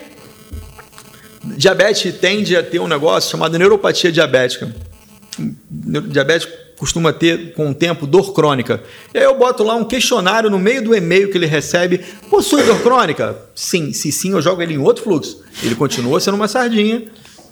diabetes 1.44 2.14
tende 2.18 2.56
a 2.56 2.62
ter 2.62 2.80
um 2.80 2.88
negócio 2.88 3.30
chamado 3.30 3.58
neuropatia 3.58 4.10
diabética. 4.10 4.74
Diabético 5.38 6.52
costuma 6.80 7.12
ter, 7.12 7.52
com 7.52 7.70
o 7.70 7.74
tempo, 7.74 8.06
dor 8.06 8.32
crônica. 8.32 8.82
E 9.12 9.18
aí 9.18 9.24
eu 9.24 9.36
boto 9.36 9.62
lá 9.62 9.74
um 9.74 9.84
questionário 9.84 10.48
no 10.48 10.58
meio 10.58 10.82
do 10.82 10.94
e-mail 10.94 11.30
que 11.30 11.36
ele 11.36 11.44
recebe. 11.46 11.98
Possui 12.30 12.62
dor 12.62 12.80
crônica? 12.80 13.36
Sim. 13.54 13.92
Se 13.92 14.10
sim, 14.10 14.30
eu 14.32 14.40
jogo 14.40 14.62
ele 14.62 14.74
em 14.74 14.78
outro 14.78 15.04
fluxo. 15.04 15.42
Ele 15.62 15.74
continua 15.74 16.18
sendo 16.20 16.36
uma 16.36 16.48
sardinha. 16.48 17.04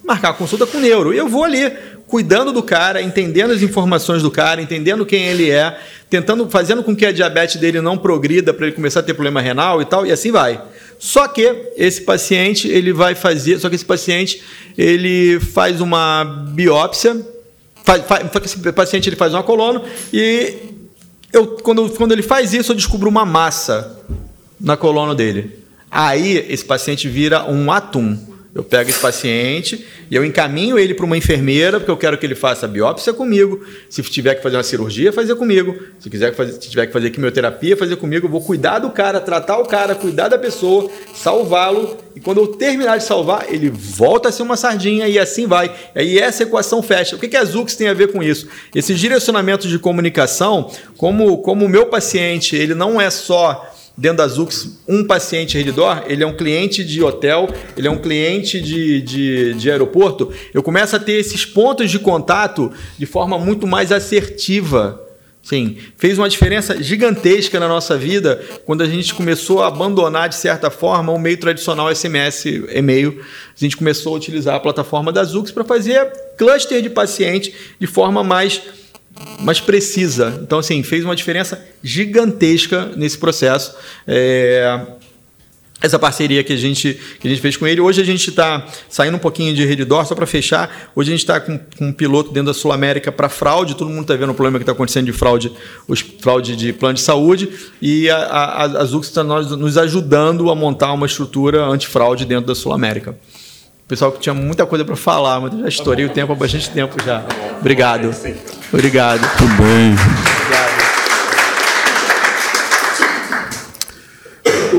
Marcar 0.09 0.33
consulta 0.33 0.67
com 0.67 0.79
o 0.79 0.81
neuro. 0.81 1.13
E 1.13 1.19
eu 1.19 1.29
vou 1.29 1.45
ali, 1.45 1.71
cuidando 2.07 2.51
do 2.51 2.63
cara, 2.63 3.03
entendendo 3.03 3.53
as 3.53 3.61
informações 3.61 4.23
do 4.23 4.31
cara, 4.31 4.63
entendendo 4.63 5.05
quem 5.05 5.27
ele 5.27 5.51
é, 5.51 5.79
tentando, 6.09 6.49
fazendo 6.49 6.83
com 6.83 6.97
que 6.97 7.05
a 7.05 7.13
diabetes 7.13 7.57
dele 7.57 7.83
não 7.83 7.99
progrida 7.99 8.55
para 8.55 8.67
ele 8.67 8.75
começar 8.75 9.01
a 9.01 9.03
ter 9.03 9.13
problema 9.13 9.43
renal 9.43 9.83
e 9.83 9.85
tal, 9.85 10.07
e 10.07 10.11
assim 10.11 10.33
vai. 10.33 10.61
Só 10.99 11.29
que 11.29 11.55
esse 11.77 12.01
paciente, 12.01 12.67
ele 12.67 12.93
vai 12.93 13.15
fazer, 13.15 13.59
só 13.61 13.69
que 13.69 13.75
esse 13.75 13.85
paciente, 13.85 14.43
ele 14.77 15.39
faz 15.39 15.81
uma 15.81 16.25
biópsia 16.53 17.15
Fa- 17.85 18.01
fa- 18.03 18.21
fa- 18.21 18.41
esse 18.45 18.59
paciente 18.73 19.09
ele 19.09 19.17
faz 19.17 19.33
uma 19.33 19.43
colono 19.43 19.83
e 20.13 20.57
eu, 21.33 21.47
quando, 21.63 21.89
quando 21.91 22.13
ele 22.13 22.23
faz 22.23 22.53
isso, 22.53 22.73
eu 22.73 22.77
descubro 22.77 23.09
uma 23.09 23.25
massa 23.25 23.99
na 24.61 24.77
coluna 24.77 25.15
dele. 25.15 25.59
Aí 25.91 26.37
esse 26.51 26.65
paciente 26.65 27.09
vira 27.09 27.45
um 27.51 27.71
atum. 27.73 28.19
Eu 28.59 28.65
pego 28.65 28.91
esse 28.91 28.99
paciente 28.99 29.87
e 30.11 30.17
eu 30.17 30.25
encaminho 30.25 30.77
ele 30.77 30.93
para 30.93 31.07
uma 31.07 31.17
enfermeira, 31.17 31.79
porque 31.79 31.93
eu 31.93 31.97
quero 31.97 32.19
que 32.19 32.27
ele 32.27 32.35
faça 32.35 32.67
a 32.67 32.69
biópsia 32.69 33.13
comigo. 33.13 33.65
Se 33.89 34.03
tiver 34.03 34.35
que 34.35 34.43
fazer 34.43 34.57
uma 34.57 34.65
cirurgia, 34.65 35.13
fazer 35.13 35.37
comigo. 35.37 35.79
Se, 36.01 36.11
quiser 36.11 36.35
fazer, 36.35 36.55
se 36.55 36.69
tiver 36.69 36.89
que 36.89 36.93
fazer 36.93 37.11
quimioterapia, 37.11 37.77
fazer 37.77 37.95
comigo. 37.95 38.27
Eu 38.27 38.31
vou 38.33 38.41
cuidar 38.41 38.81
do 38.81 38.91
cara, 38.91 39.21
tratar 39.21 39.59
o 39.59 39.65
cara, 39.65 39.95
cuidar 39.95 40.27
da 40.27 40.37
pessoa, 40.37 40.91
salvá-lo. 41.15 41.99
E 42.17 42.21
quando 42.21 42.39
eu 42.39 42.49
terminar 42.49 42.97
de 42.97 43.05
salvar, 43.05 43.47
ele 43.49 43.71
volta 43.71 44.29
a 44.29 44.33
ser 44.33 44.43
uma 44.43 44.57
sardinha 44.57 45.07
e 45.07 45.21
assim 45.21 45.47
vai. 45.47 45.73
E 45.95 46.01
aí 46.01 46.19
essa 46.19 46.43
equação 46.43 46.83
fecha. 46.83 47.15
O 47.15 47.19
que, 47.21 47.29
que 47.29 47.37
a 47.37 47.45
Zux 47.45 47.77
tem 47.77 47.87
a 47.87 47.95
ver 47.95 48.11
com 48.11 48.21
isso? 48.21 48.49
Esses 48.75 48.99
direcionamentos 48.99 49.71
de 49.71 49.79
comunicação, 49.79 50.69
como, 50.97 51.39
como 51.43 51.65
o 51.65 51.69
meu 51.69 51.87
paciente, 51.87 52.57
ele 52.57 52.75
não 52.75 53.01
é 53.01 53.09
só 53.09 53.78
dentro 53.99 54.19
da 54.19 54.29
Zux 54.29 54.79
um 54.87 55.05
paciente 55.05 55.59
Redditor, 55.59 56.05
ele 56.07 56.23
é 56.23 56.27
um 56.27 56.37
cliente 56.37 56.85
de 56.85 57.03
hotel, 57.03 57.53
ele 57.77 57.89
é 57.89 57.91
um 57.91 57.99
cliente 57.99 58.61
de, 58.61 59.03
de, 59.03 59.55
de 59.55 59.71
aeroporto, 59.71 60.33
eu 60.55 60.63
começo 60.63 60.95
a 60.95 61.01
ter 61.01 61.15
esses 61.15 61.45
pontos 61.45 61.91
de 61.91 61.99
contato 61.99 62.73
de 62.97 63.05
forma 63.05 63.37
muito 63.37 63.67
mais 63.67 63.91
assertiva. 63.91 65.05
Sim, 65.43 65.79
fez 65.97 66.19
uma 66.19 66.29
diferença 66.29 66.81
gigantesca 66.83 67.59
na 67.59 67.67
nossa 67.67 67.97
vida 67.97 68.45
quando 68.67 68.83
a 68.83 68.87
gente 68.87 69.15
começou 69.15 69.63
a 69.63 69.69
abandonar, 69.69 70.29
de 70.29 70.35
certa 70.35 70.71
forma, 70.71 71.11
o 71.11 71.19
meio 71.19 71.39
tradicional 71.39 71.95
SMS, 71.95 72.45
e-mail. 72.71 73.19
A 73.21 73.59
gente 73.59 73.77
começou 73.77 74.13
a 74.13 74.17
utilizar 74.17 74.57
a 74.57 74.61
plataforma 74.61 75.11
da 75.11 75.25
Zux 75.25 75.51
para 75.51 75.65
fazer 75.65 76.07
cluster 76.37 76.83
de 76.83 76.91
paciente 76.91 77.55
de 77.81 77.87
forma 77.87 78.23
mais 78.23 78.61
mais 79.41 79.61
precisa. 79.61 80.39
Então, 80.43 80.59
assim, 80.59 80.83
fez 80.83 81.05
uma 81.05 81.17
diferença 81.17 81.63
gigantesca 81.83 82.91
nesse 82.97 83.19
processo. 83.19 83.75
É, 84.07 84.81
essa 85.81 85.99
parceria 85.99 86.43
que 86.43 86.53
a 86.53 86.57
gente, 86.57 86.99
que 87.21 87.29
a 87.29 87.31
gente 87.31 87.41
fez 87.41 87.57
com 87.57 87.67
ele. 87.67 87.81
Hoje 87.81 88.01
a 88.01 88.05
gente 88.05 88.29
está 88.29 88.67
saindo 88.89 89.17
um 89.17 89.21
pouquinho 89.21 89.55
de 89.55 89.65
Redditor, 89.65 90.05
só 90.07 90.15
para 90.15 90.27
fechar. 90.27 90.91
Hoje 90.95 91.11
a 91.11 91.13
gente 91.13 91.21
está 91.21 91.41
com, 91.41 91.59
com, 91.59 91.87
um 91.87 91.93
piloto 91.93 92.33
dentro 92.33 92.49
da 92.49 92.55
Sul 92.55 92.73
América 92.73 93.13
para 93.13 93.29
fraude. 93.29 93.77
Todo 93.77 93.89
mundo 93.89 94.03
está 94.03 94.17
vendo 94.17 94.31
o 94.31 94.35
problema 94.35 94.59
que 94.59 94.65
está 94.65 94.73
acontecendo 94.73 95.07
de 95.07 95.13
fraude, 95.13 95.53
os 95.87 96.01
fraude 96.01 96.57
de 96.57 96.73
plano 96.73 96.95
de 96.95 97.01
saúde. 97.01 97.49
E 97.81 98.11
a, 98.11 98.17
a, 98.17 98.63
a 98.65 98.85
Zux 98.85 99.07
está 99.07 99.23
nos 99.23 99.79
ajudando 99.79 100.51
a 100.51 100.55
montar 100.55 100.93
uma 100.93 101.07
estrutura 101.07 101.65
antifraude 101.65 102.25
dentro 102.25 102.47
da 102.47 102.55
Sul 102.55 102.73
América. 102.73 103.17
Pessoal 103.87 104.13
que 104.13 104.21
tinha 104.21 104.35
muita 104.35 104.67
coisa 104.67 104.85
para 104.85 104.97
falar, 104.97 105.41
mas 105.41 105.59
já 105.59 105.69
estourei 105.69 106.05
o 106.05 106.11
tempo 106.11 106.33
há 106.33 106.37
bastante 106.37 106.69
tempo 106.71 106.97
já. 107.03 107.25
Obrigado. 107.59 108.13
Obrigado. 108.73 109.21
Tudo 109.39 109.55
bem. 109.63 109.95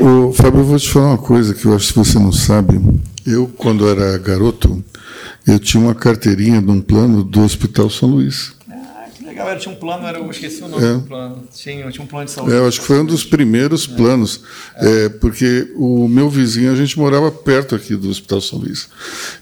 Ô, 0.00 0.32
Fábio, 0.32 0.60
eu 0.60 0.64
vou 0.64 0.78
te 0.78 0.88
falar 0.90 1.08
uma 1.08 1.18
coisa 1.18 1.52
que 1.54 1.66
eu 1.66 1.74
acho 1.74 1.88
que 1.92 1.98
você 1.98 2.18
não 2.18 2.32
sabe. 2.32 2.80
Eu, 3.26 3.48
quando 3.56 3.88
era 3.88 4.16
garoto, 4.18 4.82
eu 5.46 5.58
tinha 5.58 5.82
uma 5.82 5.94
carteirinha 5.94 6.62
de 6.62 6.70
um 6.70 6.80
plano 6.80 7.22
do 7.22 7.42
Hospital 7.42 7.90
São 7.90 8.08
Luís. 8.08 8.52
Ah, 8.70 9.06
que 9.14 9.24
legal. 9.24 9.48
Era, 9.48 9.58
tinha 9.58 9.74
um 9.74 9.78
plano, 9.78 10.06
era, 10.06 10.18
eu 10.18 10.30
esqueci 10.30 10.62
o 10.62 10.68
nome 10.68 10.84
É. 10.84 10.94
do 10.94 11.00
plano. 11.02 11.44
Tinha, 11.54 11.90
tinha 11.90 12.02
um 12.04 12.06
plano 12.06 12.24
de 12.26 12.30
saúde. 12.30 12.54
É, 12.54 12.58
eu 12.58 12.66
acho 12.68 12.80
que 12.80 12.86
foi 12.86 13.00
um 13.00 13.04
dos 13.04 13.24
primeiros 13.24 13.86
planos, 13.86 14.42
é, 14.76 15.08
porque 15.10 15.70
o 15.76 16.08
meu 16.08 16.30
vizinho, 16.30 16.72
a 16.72 16.76
gente 16.76 16.98
morava 16.98 17.30
perto 17.30 17.74
aqui 17.74 17.94
do 17.94 18.08
Hospital 18.08 18.40
São 18.40 18.58
Luís. 18.60 18.88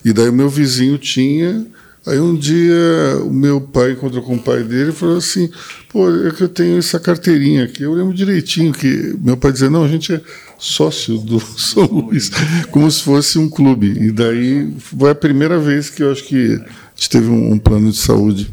E 0.05 0.13
daí 0.13 0.29
o 0.29 0.33
meu 0.33 0.49
vizinho 0.49 0.99
tinha. 0.99 1.67
Aí 2.09 2.19
um 2.19 2.35
dia 2.35 2.75
o 3.23 3.31
meu 3.31 3.61
pai 3.61 3.93
encontrou 3.93 4.23
com 4.23 4.37
o 4.37 4.39
pai 4.39 4.63
dele 4.63 4.91
e 4.91 4.95
falou 4.95 5.19
assim: 5.19 5.51
pô, 5.91 6.09
é 6.27 6.31
que 6.31 6.43
eu 6.43 6.49
tenho 6.49 6.79
essa 6.79 6.99
carteirinha 6.99 7.65
aqui. 7.65 7.83
Eu 7.83 7.93
lembro 7.93 8.15
direitinho 8.15 8.73
que 8.73 9.15
meu 9.23 9.37
pai 9.37 9.53
dizia: 9.53 9.69
não, 9.69 9.85
a 9.85 9.89
gente 9.89 10.15
é 10.15 10.21
sócio 10.59 11.19
do 11.19 11.39
São 11.59 11.85
Luís, 11.85 12.31
como 12.71 12.91
se 12.91 13.03
fosse 13.03 13.39
um 13.39 13.49
clube. 13.49 13.95
E 14.01 14.11
daí 14.11 14.73
foi 14.79 15.11
a 15.11 15.15
primeira 15.15 15.59
vez 15.59 15.91
que 15.91 16.03
eu 16.03 16.11
acho 16.11 16.25
que 16.25 16.55
a 16.55 16.95
gente 16.97 17.11
teve 17.11 17.29
um, 17.29 17.53
um 17.53 17.59
plano 17.59 17.91
de 17.91 17.99
saúde. 17.99 18.51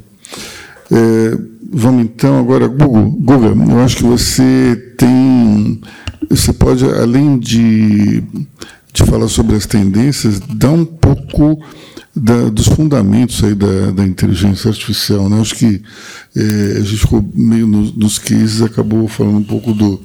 É, 0.92 1.38
vamos 1.72 2.04
então 2.04 2.38
agora, 2.38 2.68
Google. 2.68 3.10
Google, 3.12 3.56
eu 3.70 3.80
acho 3.80 3.98
que 3.98 4.04
você 4.04 4.94
tem. 4.98 5.82
Você 6.30 6.52
pode, 6.52 6.84
além 6.84 7.40
de, 7.40 8.22
de 8.92 9.04
falar 9.06 9.30
sobre 9.30 9.56
as 9.56 9.66
tendências, 9.66 10.40
dar 10.40 10.72
um 10.72 10.84
pouco 10.84 11.64
da, 12.16 12.50
dos 12.50 12.68
fundamentos 12.68 13.44
aí 13.44 13.54
da, 13.54 13.92
da 13.92 14.06
inteligência 14.06 14.70
artificial. 14.70 15.30
Né? 15.30 15.42
Acho 15.42 15.56
que 15.56 15.82
é, 16.36 16.78
a 16.78 16.82
gente 16.82 16.98
ficou 16.98 17.24
meio 17.34 17.68
nos, 17.68 17.94
nos 17.94 18.18
cases, 18.18 18.62
acabou 18.62 19.08
falando 19.08 19.38
um 19.38 19.44
pouco 19.44 19.74
do, 19.74 20.02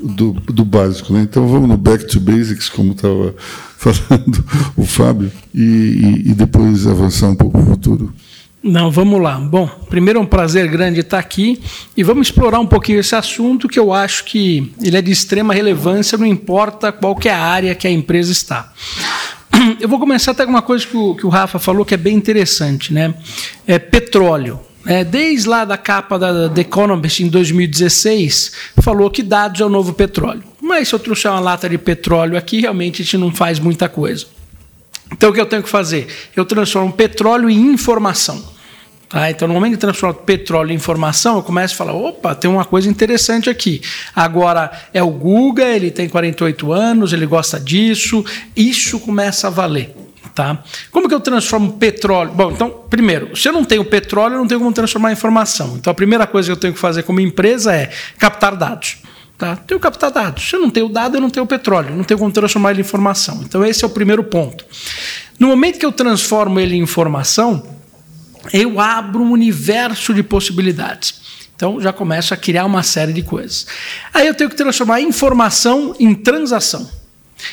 do, 0.00 0.32
do 0.32 0.64
básico. 0.64 1.12
Né? 1.12 1.22
Então 1.22 1.48
vamos 1.48 1.68
no 1.68 1.76
back 1.76 2.06
to 2.06 2.20
basics, 2.20 2.68
como 2.68 2.92
estava 2.92 3.34
falando 3.76 4.44
o 4.76 4.84
Fábio, 4.84 5.32
e, 5.52 5.60
e, 5.60 6.30
e 6.30 6.34
depois 6.34 6.86
avançar 6.86 7.28
um 7.28 7.36
pouco 7.36 7.58
para 7.58 7.66
o 7.66 7.70
futuro. 7.72 8.14
Não, 8.62 8.92
vamos 8.92 9.20
lá. 9.20 9.40
Bom, 9.40 9.66
primeiro 9.88 10.20
é 10.20 10.22
um 10.22 10.26
prazer 10.26 10.68
grande 10.68 11.00
estar 11.00 11.18
aqui 11.18 11.60
e 11.96 12.04
vamos 12.04 12.28
explorar 12.28 12.60
um 12.60 12.66
pouquinho 12.66 13.00
esse 13.00 13.12
assunto 13.16 13.68
que 13.68 13.76
eu 13.76 13.92
acho 13.92 14.24
que 14.24 14.72
ele 14.80 14.96
é 14.96 15.02
de 15.02 15.10
extrema 15.10 15.52
relevância, 15.52 16.16
não 16.16 16.26
importa 16.26 16.92
qual 16.92 17.16
que 17.16 17.28
é 17.28 17.34
a 17.34 17.40
área 17.40 17.74
que 17.74 17.88
a 17.88 17.90
empresa 17.90 18.30
está. 18.30 18.72
Eu 19.80 19.88
vou 19.88 19.98
começar 19.98 20.32
até 20.32 20.44
com 20.44 20.50
uma 20.50 20.62
coisa 20.62 20.86
que 20.86 20.96
o, 20.96 21.14
que 21.14 21.26
o 21.26 21.28
Rafa 21.28 21.58
falou 21.58 21.84
que 21.84 21.94
é 21.94 21.96
bem 21.96 22.16
interessante, 22.16 22.92
né? 22.92 23.14
É 23.66 23.78
petróleo. 23.78 24.60
É, 24.84 25.04
desde 25.04 25.48
lá 25.48 25.64
da 25.64 25.76
capa 25.76 26.18
da 26.18 26.48
The 26.48 26.62
Economist 26.62 27.22
em 27.22 27.28
2016, 27.28 28.52
falou 28.80 29.08
que 29.08 29.22
dados 29.22 29.60
é 29.60 29.64
o 29.64 29.68
novo 29.68 29.92
petróleo. 29.92 30.42
Mas 30.60 30.88
se 30.88 30.94
eu 30.94 30.98
trouxer 30.98 31.30
uma 31.30 31.38
lata 31.38 31.68
de 31.68 31.78
petróleo 31.78 32.36
aqui, 32.36 32.60
realmente 32.60 33.02
a 33.02 33.04
gente 33.04 33.16
não 33.16 33.32
faz 33.32 33.60
muita 33.60 33.88
coisa. 33.88 34.26
Então 35.12 35.30
o 35.30 35.32
que 35.32 35.40
eu 35.40 35.46
tenho 35.46 35.62
que 35.62 35.68
fazer? 35.68 36.08
Eu 36.34 36.44
transformo 36.44 36.92
petróleo 36.92 37.48
em 37.48 37.72
informação. 37.72 38.51
Tá? 39.12 39.30
Então, 39.30 39.46
no 39.46 39.52
momento 39.52 39.72
que 39.72 39.78
transformo 39.78 40.14
petróleo 40.14 40.72
em 40.72 40.74
informação, 40.74 41.36
eu 41.36 41.42
começo 41.42 41.74
a 41.74 41.76
falar: 41.76 41.92
opa, 41.92 42.34
tem 42.34 42.50
uma 42.50 42.64
coisa 42.64 42.88
interessante 42.88 43.50
aqui. 43.50 43.82
Agora, 44.16 44.72
é 44.94 45.02
o 45.02 45.10
Guga, 45.10 45.64
ele 45.64 45.90
tem 45.90 46.08
48 46.08 46.72
anos, 46.72 47.12
ele 47.12 47.26
gosta 47.26 47.60
disso, 47.60 48.24
isso 48.56 48.98
começa 48.98 49.48
a 49.48 49.50
valer. 49.50 49.94
Tá? 50.34 50.64
Como 50.90 51.10
que 51.10 51.14
eu 51.14 51.20
transformo 51.20 51.74
petróleo? 51.74 52.32
Bom, 52.32 52.52
então, 52.52 52.70
primeiro, 52.88 53.36
se 53.36 53.46
eu 53.46 53.52
não 53.52 53.66
tenho 53.66 53.84
petróleo, 53.84 54.36
eu 54.36 54.38
não 54.38 54.46
tenho 54.46 54.60
como 54.60 54.72
transformar 54.72 55.10
em 55.10 55.12
informação. 55.12 55.74
Então, 55.76 55.90
a 55.90 55.94
primeira 55.94 56.26
coisa 56.26 56.48
que 56.48 56.52
eu 56.52 56.56
tenho 56.56 56.72
que 56.72 56.80
fazer 56.80 57.02
como 57.02 57.20
empresa 57.20 57.76
é 57.76 57.90
captar 58.16 58.56
dados. 58.56 58.96
Tá? 59.36 59.56
Tenho 59.56 59.78
que 59.78 59.82
captar 59.82 60.10
dados. 60.10 60.48
Se 60.48 60.56
eu 60.56 60.60
não 60.60 60.70
tenho 60.70 60.88
dado, 60.88 61.18
eu 61.18 61.20
não 61.20 61.28
tenho 61.28 61.44
petróleo, 61.44 61.94
não 61.94 62.04
tenho 62.04 62.18
como 62.18 62.32
transformar 62.32 62.70
ele 62.70 62.80
em 62.80 62.84
informação. 62.84 63.42
Então, 63.42 63.62
esse 63.62 63.84
é 63.84 63.86
o 63.86 63.90
primeiro 63.90 64.24
ponto. 64.24 64.64
No 65.38 65.48
momento 65.48 65.78
que 65.78 65.84
eu 65.84 65.92
transformo 65.92 66.58
ele 66.58 66.76
em 66.76 66.80
informação, 66.80 67.81
eu 68.52 68.80
abro 68.80 69.22
um 69.22 69.30
universo 69.30 70.14
de 70.14 70.22
possibilidades. 70.22 71.14
Então, 71.54 71.80
já 71.80 71.92
começo 71.92 72.34
a 72.34 72.36
criar 72.36 72.64
uma 72.64 72.82
série 72.82 73.12
de 73.12 73.22
coisas. 73.22 73.66
Aí 74.12 74.26
eu 74.26 74.34
tenho 74.34 74.50
que 74.50 74.56
transformar 74.56 75.00
informação 75.00 75.94
em 76.00 76.14
transação. 76.14 77.01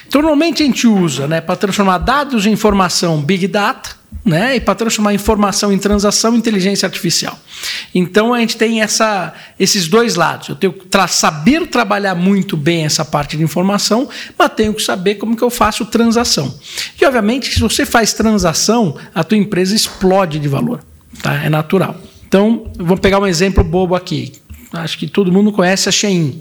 Então, 0.07 0.21
normalmente 0.21 0.63
a 0.63 0.65
gente 0.65 0.87
usa 0.87 1.27
né, 1.27 1.41
para 1.41 1.55
transformar 1.55 1.99
dados 1.99 2.45
em 2.45 2.51
informação 2.51 3.21
Big 3.21 3.47
Data, 3.47 3.99
né, 4.25 4.57
e 4.57 4.59
para 4.59 4.75
transformar 4.75 5.13
informação 5.13 5.71
em 5.71 5.77
transação 5.77 6.35
inteligência 6.35 6.85
artificial. 6.85 7.39
Então 7.93 8.33
a 8.33 8.39
gente 8.39 8.57
tem 8.57 8.81
essa, 8.81 9.33
esses 9.59 9.87
dois 9.87 10.15
lados. 10.15 10.49
Eu 10.49 10.55
tenho 10.55 10.73
que 10.73 10.87
tra 10.87 11.07
saber 11.07 11.67
trabalhar 11.67 12.15
muito 12.15 12.57
bem 12.57 12.85
essa 12.85 13.05
parte 13.05 13.37
de 13.37 13.43
informação, 13.43 14.09
mas 14.37 14.51
tenho 14.53 14.73
que 14.73 14.81
saber 14.81 15.15
como 15.15 15.35
que 15.35 15.43
eu 15.43 15.49
faço 15.49 15.85
transação. 15.85 16.53
E 16.99 17.05
obviamente, 17.05 17.53
se 17.53 17.59
você 17.59 17.85
faz 17.85 18.13
transação, 18.13 18.95
a 19.13 19.23
tua 19.23 19.37
empresa 19.37 19.75
explode 19.75 20.39
de 20.39 20.47
valor. 20.47 20.83
Tá? 21.21 21.33
É 21.43 21.49
natural. 21.49 21.95
Então, 22.27 22.71
vou 22.77 22.97
pegar 22.97 23.19
um 23.19 23.27
exemplo 23.27 23.63
bobo 23.63 23.95
aqui. 23.95 24.33
Acho 24.71 24.97
que 24.97 25.07
todo 25.07 25.31
mundo 25.31 25.51
conhece 25.51 25.89
a 25.89 25.91
Shein. 25.91 26.39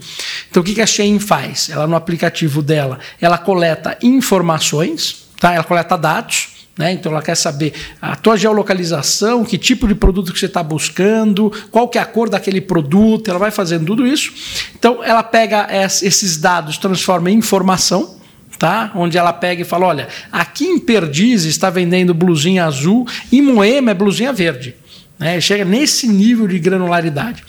Então, 0.50 0.62
o 0.62 0.64
que 0.64 0.80
a 0.80 0.86
Shein 0.86 1.18
faz? 1.18 1.70
Ela, 1.70 1.86
no 1.86 1.96
aplicativo 1.96 2.60
dela, 2.60 2.98
ela 3.20 3.38
coleta 3.38 3.96
informações, 4.02 5.28
tá? 5.40 5.54
ela 5.54 5.64
coleta 5.64 5.96
dados, 5.96 6.58
né? 6.78 6.92
Então 6.92 7.10
ela 7.10 7.20
quer 7.20 7.34
saber 7.34 7.72
a 8.00 8.14
tua 8.14 8.36
geolocalização, 8.36 9.44
que 9.44 9.58
tipo 9.58 9.88
de 9.88 9.96
produto 9.96 10.32
que 10.32 10.38
você 10.38 10.46
está 10.46 10.62
buscando, 10.62 11.52
qual 11.72 11.88
que 11.88 11.98
é 11.98 12.00
a 12.00 12.04
cor 12.04 12.30
daquele 12.30 12.60
produto, 12.60 13.28
ela 13.28 13.38
vai 13.38 13.50
fazendo 13.50 13.84
tudo 13.84 14.06
isso. 14.06 14.32
Então 14.78 15.02
ela 15.02 15.24
pega 15.24 15.66
esses 15.82 16.36
dados, 16.36 16.78
transforma 16.78 17.32
em 17.32 17.38
informação, 17.38 18.16
tá? 18.60 18.92
Onde 18.94 19.18
ela 19.18 19.32
pega 19.32 19.62
e 19.62 19.64
fala, 19.64 19.86
olha, 19.86 20.08
aqui 20.30 20.66
em 20.66 20.78
Perdizes 20.78 21.50
está 21.50 21.68
vendendo 21.68 22.14
blusinha 22.14 22.64
azul, 22.64 23.04
em 23.32 23.42
Moema 23.42 23.90
é 23.90 23.94
blusinha 23.94 24.32
verde. 24.32 24.76
Né? 25.18 25.40
Chega 25.40 25.64
nesse 25.64 26.06
nível 26.06 26.46
de 26.46 26.58
granularidade. 26.58 27.44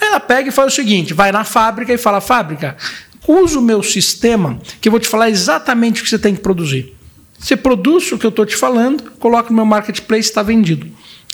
Ela 0.00 0.20
pega 0.20 0.48
e 0.48 0.52
faz 0.52 0.72
o 0.72 0.76
seguinte: 0.76 1.14
vai 1.14 1.32
na 1.32 1.44
fábrica 1.44 1.92
e 1.92 1.98
fala, 1.98 2.20
fábrica, 2.20 2.76
usa 3.26 3.58
o 3.58 3.62
meu 3.62 3.82
sistema 3.82 4.60
que 4.80 4.88
eu 4.88 4.90
vou 4.90 5.00
te 5.00 5.08
falar 5.08 5.30
exatamente 5.30 6.00
o 6.00 6.04
que 6.04 6.10
você 6.10 6.18
tem 6.18 6.34
que 6.34 6.40
produzir. 6.40 6.94
Você 7.38 7.56
produz 7.56 8.10
o 8.12 8.18
que 8.18 8.24
eu 8.24 8.30
estou 8.30 8.46
te 8.46 8.56
falando, 8.56 9.10
coloca 9.18 9.50
no 9.50 9.56
meu 9.56 9.66
marketplace, 9.66 10.28
está 10.28 10.42
vendido. 10.42 10.86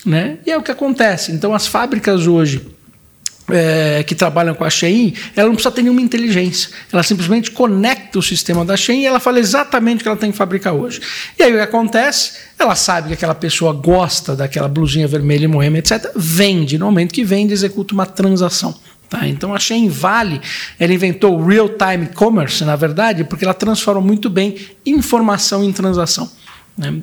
Né? 0.05 0.39
E 0.45 0.51
é 0.51 0.57
o 0.57 0.63
que 0.63 0.71
acontece. 0.71 1.31
Então, 1.31 1.53
as 1.53 1.67
fábricas 1.67 2.27
hoje 2.27 2.61
é, 3.49 4.03
que 4.03 4.15
trabalham 4.15 4.53
com 4.53 4.63
a 4.63 4.69
Shein, 4.69 5.13
ela 5.35 5.47
não 5.47 5.55
precisa 5.55 5.73
ter 5.73 5.81
nenhuma 5.81 6.01
inteligência. 6.01 6.69
Ela 6.91 7.03
simplesmente 7.03 7.51
conecta 7.51 8.19
o 8.19 8.21
sistema 8.21 8.63
da 8.63 8.77
Shein 8.77 9.01
e 9.01 9.05
ela 9.05 9.19
fala 9.19 9.39
exatamente 9.39 9.99
o 9.99 10.03
que 10.03 10.07
ela 10.07 10.17
tem 10.17 10.31
que 10.31 10.37
fabricar 10.37 10.73
hoje. 10.73 11.01
E 11.37 11.43
aí 11.43 11.51
o 11.51 11.55
que 11.55 11.61
acontece? 11.61 12.33
Ela 12.57 12.75
sabe 12.75 13.09
que 13.09 13.13
aquela 13.13 13.35
pessoa 13.35 13.73
gosta 13.73 14.35
daquela 14.35 14.67
blusinha 14.67 15.07
vermelha 15.07 15.45
e 15.45 15.47
moema, 15.47 15.77
etc. 15.77 16.11
Vende. 16.15 16.77
No 16.77 16.85
momento 16.85 17.13
que 17.13 17.23
vende, 17.23 17.53
executa 17.53 17.93
uma 17.93 18.05
transação. 18.05 18.75
Tá? 19.09 19.27
Então 19.27 19.53
a 19.53 19.59
Shein 19.59 19.89
Vale, 19.89 20.39
ela 20.79 20.93
inventou 20.93 21.37
o 21.37 21.45
Real-Time 21.45 22.07
Commerce, 22.15 22.63
na 22.63 22.77
verdade, 22.77 23.25
porque 23.25 23.43
ela 23.43 23.53
transforma 23.53 23.99
muito 23.99 24.29
bem 24.29 24.55
informação 24.85 25.63
em 25.63 25.73
transação. 25.73 26.31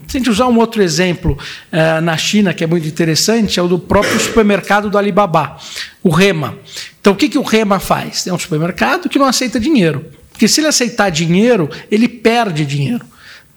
Se 0.09 0.17
a 0.17 0.19
gente 0.19 0.31
usar 0.31 0.47
um 0.47 0.59
outro 0.59 0.83
exemplo 0.83 1.39
uh, 1.73 2.01
na 2.01 2.17
China, 2.17 2.53
que 2.55 2.65
é 2.65 2.67
muito 2.67 2.89
interessante, 2.89 3.61
é 3.61 3.63
o 3.63 3.69
do 3.69 3.79
próprio 3.79 4.19
supermercado 4.19 4.91
do 4.91 4.99
Alibaba, 4.99 5.57
o 6.03 6.11
Rema. 6.11 6.57
Então, 7.01 7.13
o 7.13 7.17
que, 7.17 7.29
que 7.29 7.39
o 7.39 7.43
Rema 7.43 7.79
faz? 7.79 8.27
É 8.27 8.33
um 8.33 8.39
supermercado 8.39 9.09
que 9.09 9.19
não 9.19 9.27
aceita 9.27 9.61
dinheiro. 9.61 10.07
Porque 10.33 10.49
se 10.49 10.61
ele 10.61 10.69
aceitar 10.69 11.11
dinheiro, 11.11 11.69
ele 11.91 12.09
perde 12.09 12.65
dinheiro 12.65 13.05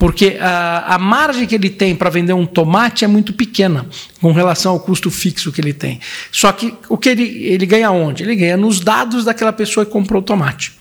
porque 0.01 0.39
a, 0.41 0.95
a 0.95 0.97
margem 0.97 1.45
que 1.45 1.53
ele 1.53 1.69
tem 1.69 1.95
para 1.95 2.09
vender 2.09 2.33
um 2.33 2.43
tomate 2.43 3.05
é 3.05 3.07
muito 3.07 3.33
pequena 3.33 3.85
com 4.19 4.31
relação 4.31 4.71
ao 4.71 4.79
custo 4.79 5.11
fixo 5.11 5.51
que 5.51 5.61
ele 5.61 5.73
tem. 5.73 5.99
Só 6.31 6.51
que 6.51 6.73
o 6.89 6.97
que 6.97 7.07
ele, 7.07 7.21
ele 7.21 7.67
ganha 7.67 7.91
onde? 7.91 8.23
Ele 8.23 8.35
ganha 8.35 8.57
nos 8.57 8.79
dados 8.79 9.23
daquela 9.23 9.53
pessoa 9.53 9.85
que 9.85 9.91
comprou 9.91 10.23
o 10.23 10.25
tomate. 10.25 10.71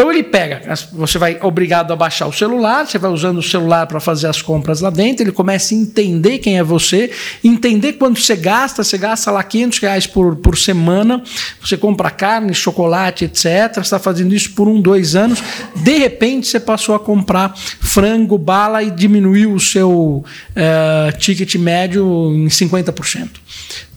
Então 0.00 0.10
ele 0.10 0.22
pega, 0.22 0.62
você 0.94 1.18
vai 1.18 1.38
obrigado 1.42 1.92
a 1.92 1.96
baixar 1.96 2.26
o 2.26 2.32
celular, 2.32 2.86
você 2.86 2.96
vai 2.96 3.10
usando 3.10 3.36
o 3.36 3.42
celular 3.42 3.86
para 3.86 4.00
fazer 4.00 4.28
as 4.28 4.40
compras 4.40 4.80
lá 4.80 4.88
dentro, 4.88 5.22
ele 5.22 5.30
começa 5.30 5.74
a 5.74 5.76
entender 5.76 6.38
quem 6.38 6.56
é 6.56 6.62
você, 6.64 7.10
entender 7.44 7.92
quanto 7.92 8.18
você 8.18 8.34
gasta, 8.34 8.82
você 8.82 8.96
gasta 8.96 9.30
lá 9.30 9.42
500 9.42 9.78
reais 9.78 10.06
por, 10.06 10.36
por 10.36 10.56
semana, 10.56 11.22
você 11.62 11.76
compra 11.76 12.10
carne, 12.10 12.54
chocolate, 12.54 13.26
etc. 13.26 13.74
Você 13.74 13.80
está 13.80 13.98
fazendo 13.98 14.34
isso 14.34 14.52
por 14.54 14.68
um, 14.68 14.80
dois 14.80 15.14
anos, 15.14 15.42
de 15.76 15.98
repente 15.98 16.48
você 16.48 16.58
passou 16.58 16.94
a 16.94 16.98
comprar 16.98 17.54
frango, 17.54 18.38
bala 18.38 18.82
e 18.82 18.90
diminuiu 18.90 19.52
o 19.52 19.60
seu 19.60 20.24
uh, 20.24 21.18
ticket 21.18 21.56
médio 21.56 22.32
em 22.34 22.46
50%. 22.46 23.28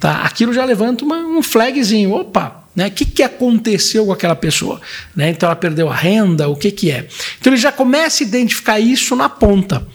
Tá? 0.01 0.23
Aquilo 0.23 0.51
já 0.51 0.65
levanta 0.65 1.05
uma, 1.05 1.19
um 1.19 1.41
flagzinho, 1.41 2.11
opa, 2.11 2.62
né? 2.75 2.87
O 2.87 2.91
que, 2.91 3.05
que 3.05 3.23
aconteceu 3.23 4.05
com 4.05 4.11
aquela 4.11 4.35
pessoa? 4.35 4.81
Né? 5.15 5.29
Então 5.29 5.47
ela 5.47 5.55
perdeu 5.55 5.89
a 5.89 5.95
renda, 5.95 6.47
o 6.47 6.55
que, 6.55 6.71
que 6.71 6.91
é? 6.91 7.07
Então 7.39 7.53
ele 7.53 7.61
já 7.61 7.71
começa 7.71 8.23
a 8.23 8.27
identificar 8.27 8.79
isso 8.79 9.15
na 9.15 9.29
ponta. 9.29 9.85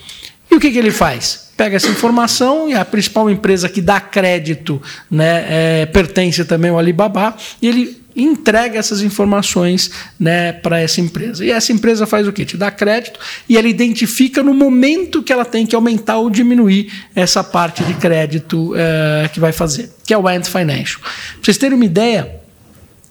E 0.51 0.55
o 0.55 0.61
que, 0.61 0.71
que 0.71 0.79
ele 0.79 0.91
faz? 0.91 1.49
Pega 1.57 1.77
essa 1.77 1.89
informação 1.89 2.69
e 2.69 2.75
a 2.75 2.85
principal 2.85 3.29
empresa 3.29 3.69
que 3.69 3.81
dá 3.81 4.01
crédito 4.01 4.81
né, 5.11 5.45
é, 5.49 5.87
pertence 5.87 6.45
também 6.45 6.71
ao 6.71 6.79
Alibaba, 6.79 7.37
e 7.61 7.69
ele 7.69 7.99
entrega 8.17 8.79
essas 8.79 9.03
informações 9.03 9.91
né, 10.19 10.53
para 10.53 10.81
essa 10.81 11.01
empresa. 11.01 11.45
E 11.45 11.51
essa 11.51 11.73
empresa 11.73 12.07
faz 12.07 12.27
o 12.27 12.33
quê? 12.33 12.45
Te 12.45 12.57
dá 12.57 12.71
crédito 12.71 13.21
e 13.49 13.57
ela 13.57 13.69
identifica 13.69 14.43
no 14.43 14.53
momento 14.53 15.23
que 15.23 15.33
ela 15.33 15.45
tem 15.45 15.65
que 15.65 15.75
aumentar 15.75 16.19
ou 16.19 16.29
diminuir 16.29 16.93
essa 17.15 17.45
parte 17.45 17.85
de 17.85 17.95
crédito 17.95 18.75
é, 18.75 19.29
que 19.29 19.39
vai 19.39 19.53
fazer, 19.53 19.91
que 20.05 20.13
é 20.13 20.19
o 20.19 20.27
Ant 20.27 20.47
Financial. 20.47 21.01
Para 21.01 21.11
vocês 21.43 21.59
terem 21.59 21.77
uma 21.77 21.85
ideia, 21.85 22.39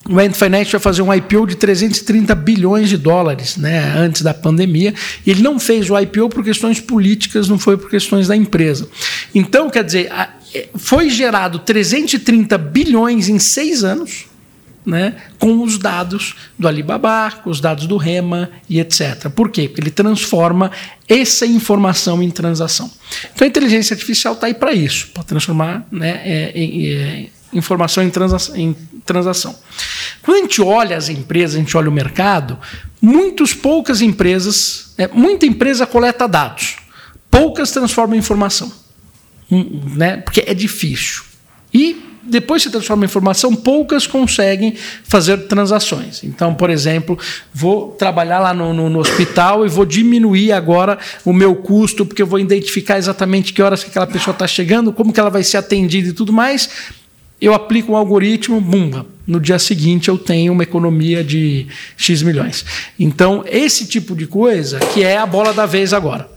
o 0.09 0.19
Ant 0.19 0.33
Financial 0.33 0.71
vai 0.71 0.79
fazer 0.79 1.01
um 1.01 1.13
IPO 1.13 1.47
de 1.47 1.55
330 1.55 2.33
bilhões 2.35 2.89
de 2.89 2.97
dólares 2.97 3.57
né, 3.57 3.93
antes 3.97 4.21
da 4.21 4.33
pandemia. 4.33 4.93
Ele 5.25 5.41
não 5.41 5.59
fez 5.59 5.89
o 5.89 5.99
IPO 5.99 6.29
por 6.29 6.43
questões 6.43 6.79
políticas, 6.79 7.49
não 7.49 7.59
foi 7.59 7.77
por 7.77 7.89
questões 7.89 8.27
da 8.27 8.35
empresa. 8.35 8.87
Então, 9.35 9.69
quer 9.69 9.83
dizer, 9.83 10.09
é, 10.53 10.69
foi 10.75 11.09
gerado 11.09 11.59
330 11.59 12.57
bilhões 12.57 13.27
em 13.27 13.39
seis 13.39 13.83
anos. 13.83 14.25
Né, 14.85 15.15
com 15.37 15.61
os 15.63 15.77
dados 15.77 16.33
do 16.57 16.65
Alibaba, 16.65 17.29
com 17.43 17.49
os 17.49 17.59
dados 17.59 17.87
do 17.87 17.97
Rema 17.97 18.49
e 18.69 18.79
etc. 18.79 19.29
Por 19.35 19.49
quê? 19.49 19.67
Porque 19.67 19.81
ele 19.81 19.91
transforma 19.91 20.71
essa 21.09 21.45
informação 21.45 22.23
em 22.23 22.31
transação. 22.31 22.89
Então 23.35 23.45
a 23.45 23.49
inteligência 23.49 23.93
artificial 23.93 24.35
está 24.35 24.47
aí 24.47 24.53
para 24.53 24.71
isso, 24.71 25.09
para 25.13 25.23
transformar 25.23 25.85
né, 25.91 26.21
é, 26.23 26.53
é, 26.55 27.25
informação 27.53 28.03
em, 28.03 28.09
transa 28.09 28.57
em 28.57 28.73
transação. 29.05 29.55
Quando 30.21 30.37
a 30.37 30.41
gente 30.41 30.61
olha 30.61 30.97
as 30.97 31.09
empresas, 31.09 31.55
a 31.55 31.59
gente 31.59 31.75
olha 31.77 31.89
o 31.89 31.91
mercado, 31.91 32.57
muitas 33.01 33.53
poucas 33.53 34.01
empresas, 34.01 34.93
é, 34.97 35.07
muita 35.07 35.45
empresa 35.45 35.85
coleta 35.85 36.27
dados, 36.27 36.75
poucas 37.31 37.71
transformam 37.71 38.17
informação, 38.17 38.71
hum, 39.51 39.81
né? 39.95 40.17
porque 40.17 40.43
é 40.45 40.53
difícil. 40.53 41.23
E 41.73 42.03
depois 42.23 42.61
se 42.61 42.69
transforma 42.69 43.05
em 43.05 43.07
informação, 43.07 43.55
poucas 43.55 44.05
conseguem 44.05 44.75
fazer 45.05 45.47
transações. 45.47 46.23
Então, 46.23 46.53
por 46.53 46.69
exemplo, 46.69 47.17
vou 47.53 47.91
trabalhar 47.93 48.39
lá 48.39 48.53
no, 48.53 48.73
no, 48.73 48.89
no, 48.89 48.99
hospital 48.99 49.65
e 49.65 49.69
vou 49.69 49.85
diminuir 49.85 50.51
agora 50.51 50.97
o 51.23 51.31
meu 51.31 51.55
custo, 51.55 52.05
porque 52.05 52.21
eu 52.21 52.27
vou 52.27 52.39
identificar 52.39 52.97
exatamente 52.97 53.53
que 53.53 53.61
horas 53.61 53.81
que 53.81 53.89
aquela 53.89 54.07
pessoa 54.07 54.33
está 54.33 54.45
chegando, 54.45 54.91
como 54.91 55.13
que 55.13 55.19
ela 55.19 55.29
vai 55.29 55.43
ser 55.43 55.55
atendida 55.55 56.09
e 56.09 56.13
tudo 56.13 56.33
mais 56.33 56.69
eu 57.39 57.53
aplico 57.53 57.91
um 57.91 57.95
algoritmo, 57.95 58.59
bumba, 58.59 59.05
no 59.25 59.39
dia 59.39 59.59
seguinte 59.59 60.09
eu 60.09 60.17
tenho 60.17 60.53
uma 60.53 60.63
economia 60.63 61.23
de 61.23 61.67
X 61.95 62.21
milhões. 62.21 62.65
Então, 62.99 63.43
esse 63.47 63.85
tipo 63.85 64.15
de 64.15 64.25
coisa 64.25 64.79
que 64.79 65.03
é 65.03 65.17
a 65.17 65.25
bola 65.25 65.53
da 65.53 65.65
vez 65.65 65.93
agora. 65.93 66.29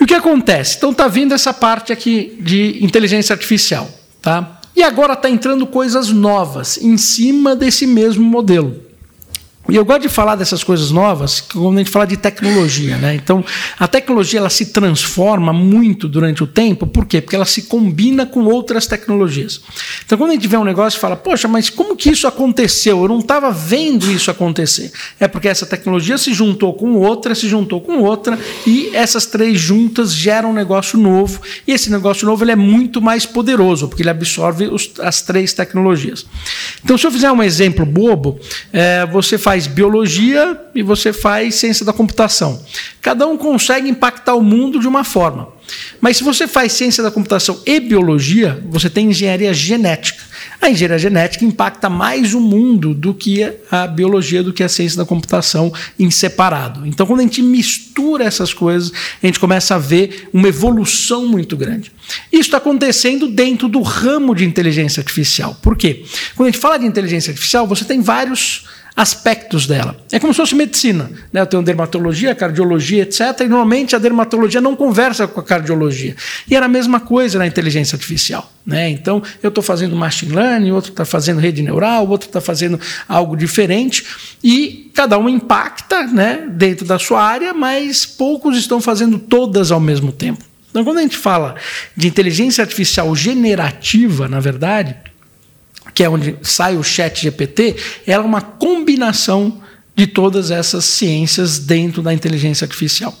E 0.00 0.04
o 0.04 0.06
que 0.06 0.14
acontece? 0.14 0.76
Então 0.76 0.92
está 0.92 1.08
vindo 1.08 1.34
essa 1.34 1.52
parte 1.52 1.92
aqui 1.92 2.38
de 2.40 2.82
inteligência 2.84 3.32
artificial, 3.32 3.90
tá? 4.22 4.60
E 4.76 4.82
agora 4.82 5.14
está 5.14 5.28
entrando 5.28 5.66
coisas 5.66 6.10
novas 6.10 6.78
em 6.78 6.96
cima 6.96 7.56
desse 7.56 7.84
mesmo 7.84 8.24
modelo. 8.24 8.87
E 9.70 9.76
eu 9.76 9.84
gosto 9.84 10.02
de 10.02 10.08
falar 10.08 10.34
dessas 10.34 10.64
coisas 10.64 10.90
novas 10.90 11.42
quando 11.42 11.74
a 11.74 11.78
gente 11.78 11.90
fala 11.90 12.06
de 12.06 12.16
tecnologia. 12.16 12.96
Né? 12.96 13.14
Então, 13.14 13.44
a 13.78 13.86
tecnologia 13.86 14.40
ela 14.40 14.48
se 14.48 14.66
transforma 14.66 15.52
muito 15.52 16.08
durante 16.08 16.42
o 16.42 16.46
tempo, 16.46 16.86
por 16.86 17.04
quê? 17.04 17.20
Porque 17.20 17.36
ela 17.36 17.44
se 17.44 17.62
combina 17.62 18.24
com 18.24 18.44
outras 18.44 18.86
tecnologias. 18.86 19.60
Então, 20.06 20.16
quando 20.16 20.30
a 20.30 20.34
gente 20.34 20.48
vê 20.48 20.56
um 20.56 20.64
negócio 20.64 20.96
e 20.96 21.00
fala, 21.00 21.16
poxa, 21.16 21.46
mas 21.46 21.68
como 21.68 21.96
que 21.96 22.08
isso 22.08 22.26
aconteceu? 22.26 23.02
Eu 23.02 23.08
não 23.08 23.18
estava 23.18 23.50
vendo 23.50 24.10
isso 24.10 24.30
acontecer. 24.30 24.90
É 25.20 25.28
porque 25.28 25.48
essa 25.48 25.66
tecnologia 25.66 26.16
se 26.16 26.32
juntou 26.32 26.72
com 26.72 26.94
outra, 26.94 27.34
se 27.34 27.46
juntou 27.46 27.82
com 27.82 27.98
outra, 27.98 28.38
e 28.66 28.90
essas 28.94 29.26
três 29.26 29.60
juntas 29.60 30.14
geram 30.14 30.50
um 30.50 30.54
negócio 30.54 30.98
novo. 30.98 31.42
E 31.66 31.72
esse 31.72 31.90
negócio 31.90 32.26
novo 32.26 32.42
ele 32.42 32.52
é 32.52 32.56
muito 32.56 33.02
mais 33.02 33.26
poderoso, 33.26 33.86
porque 33.86 34.02
ele 34.02 34.10
absorve 34.10 34.66
os, 34.66 34.92
as 35.00 35.20
três 35.20 35.52
tecnologias. 35.52 36.24
Então, 36.82 36.96
se 36.96 37.06
eu 37.06 37.10
fizer 37.10 37.30
um 37.30 37.42
exemplo 37.42 37.84
bobo, 37.84 38.40
é, 38.72 39.04
você 39.04 39.36
faz 39.36 39.57
faz 39.58 39.66
biologia 39.66 40.56
e 40.72 40.82
você 40.84 41.12
faz 41.12 41.56
ciência 41.56 41.84
da 41.84 41.92
computação. 41.92 42.62
Cada 43.02 43.26
um 43.26 43.36
consegue 43.36 43.88
impactar 43.88 44.36
o 44.36 44.42
mundo 44.42 44.78
de 44.78 44.86
uma 44.86 45.02
forma. 45.02 45.48
Mas 46.00 46.16
se 46.16 46.24
você 46.24 46.46
faz 46.46 46.72
ciência 46.72 47.02
da 47.02 47.10
computação 47.10 47.60
e 47.66 47.80
biologia, 47.80 48.62
você 48.70 48.88
tem 48.88 49.10
engenharia 49.10 49.52
genética. 49.52 50.22
A 50.60 50.70
engenharia 50.70 50.98
genética 50.98 51.44
impacta 51.44 51.90
mais 51.90 52.34
o 52.34 52.40
mundo 52.40 52.94
do 52.94 53.12
que 53.12 53.52
a 53.70 53.86
biologia, 53.86 54.42
do 54.42 54.52
que 54.52 54.62
a 54.62 54.68
ciência 54.68 54.96
da 54.96 55.04
computação 55.04 55.72
em 55.98 56.10
separado. 56.10 56.86
Então, 56.86 57.06
quando 57.06 57.20
a 57.20 57.22
gente 57.24 57.42
mistura 57.42 58.24
essas 58.24 58.54
coisas, 58.54 58.92
a 59.22 59.26
gente 59.26 59.40
começa 59.40 59.74
a 59.74 59.78
ver 59.78 60.28
uma 60.32 60.48
evolução 60.48 61.26
muito 61.26 61.56
grande. 61.56 61.92
Isso 62.32 62.42
está 62.42 62.58
acontecendo 62.58 63.26
dentro 63.28 63.68
do 63.68 63.82
ramo 63.82 64.34
de 64.34 64.44
inteligência 64.44 65.00
artificial. 65.00 65.56
Por 65.60 65.76
quê? 65.76 66.04
Quando 66.36 66.48
a 66.48 66.50
gente 66.50 66.60
fala 66.60 66.78
de 66.78 66.86
inteligência 66.86 67.30
artificial, 67.30 67.66
você 67.66 67.84
tem 67.84 68.00
vários 68.00 68.64
aspectos 68.98 69.64
dela. 69.64 69.96
É 70.10 70.18
como 70.18 70.32
se 70.32 70.38
fosse 70.38 70.56
medicina. 70.56 71.08
Né? 71.32 71.40
Eu 71.40 71.46
tenho 71.46 71.62
dermatologia, 71.62 72.34
cardiologia, 72.34 73.04
etc. 73.04 73.20
E 73.42 73.44
normalmente 73.44 73.94
a 73.94 73.98
dermatologia 73.98 74.60
não 74.60 74.74
conversa 74.74 75.28
com 75.28 75.38
a 75.38 75.42
cardiologia. 75.42 76.16
E 76.50 76.56
era 76.56 76.66
a 76.66 76.68
mesma 76.68 76.98
coisa 76.98 77.38
na 77.38 77.46
inteligência 77.46 77.94
artificial. 77.94 78.52
Né? 78.66 78.90
Então, 78.90 79.22
eu 79.40 79.50
estou 79.50 79.62
fazendo 79.62 79.94
machine 79.94 80.34
learning, 80.34 80.72
outro 80.72 80.90
está 80.90 81.04
fazendo 81.04 81.38
rede 81.38 81.62
neural, 81.62 82.08
outro 82.08 82.28
está 82.28 82.40
fazendo 82.40 82.80
algo 83.08 83.36
diferente. 83.36 84.04
E 84.42 84.90
cada 84.92 85.16
um 85.16 85.28
impacta 85.28 86.04
né, 86.08 86.48
dentro 86.50 86.84
da 86.84 86.98
sua 86.98 87.22
área, 87.22 87.54
mas 87.54 88.04
poucos 88.04 88.58
estão 88.58 88.80
fazendo 88.80 89.16
todas 89.16 89.70
ao 89.70 89.78
mesmo 89.78 90.10
tempo. 90.10 90.42
Então, 90.70 90.82
quando 90.82 90.98
a 90.98 91.02
gente 91.02 91.16
fala 91.16 91.54
de 91.96 92.08
inteligência 92.08 92.62
artificial 92.62 93.14
generativa, 93.14 94.26
na 94.26 94.40
verdade, 94.40 94.96
que 95.98 96.04
é 96.04 96.08
onde 96.08 96.36
sai 96.42 96.76
o 96.76 96.84
chat 96.84 97.20
GPT, 97.20 97.74
ela 98.06 98.22
é 98.22 98.26
uma 98.26 98.40
combinação 98.40 99.60
de 99.96 100.06
todas 100.06 100.52
essas 100.52 100.84
ciências 100.84 101.58
dentro 101.58 102.02
da 102.02 102.14
inteligência 102.14 102.64
artificial. 102.64 103.12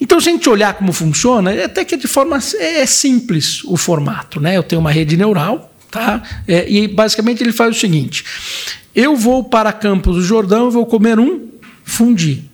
Então, 0.00 0.18
se 0.18 0.30
a 0.30 0.32
gente 0.32 0.48
olhar 0.48 0.72
como 0.72 0.94
funciona, 0.94 1.52
é 1.52 1.64
até 1.64 1.84
que 1.84 1.98
de 1.98 2.06
forma 2.08 2.38
é 2.58 2.86
simples 2.86 3.62
o 3.64 3.76
formato. 3.76 4.40
Né? 4.40 4.56
Eu 4.56 4.62
tenho 4.62 4.80
uma 4.80 4.90
rede 4.90 5.14
neural, 5.14 5.74
tá? 5.90 6.22
É, 6.48 6.66
e 6.70 6.88
basicamente 6.88 7.42
ele 7.42 7.52
faz 7.52 7.76
o 7.76 7.78
seguinte: 7.78 8.24
eu 8.94 9.14
vou 9.14 9.44
para 9.44 9.70
Campos 9.70 10.16
do 10.16 10.22
Jordão 10.22 10.68
e 10.68 10.72
vou 10.72 10.86
comer 10.86 11.20
um 11.20 11.50
fundi. 11.84 12.44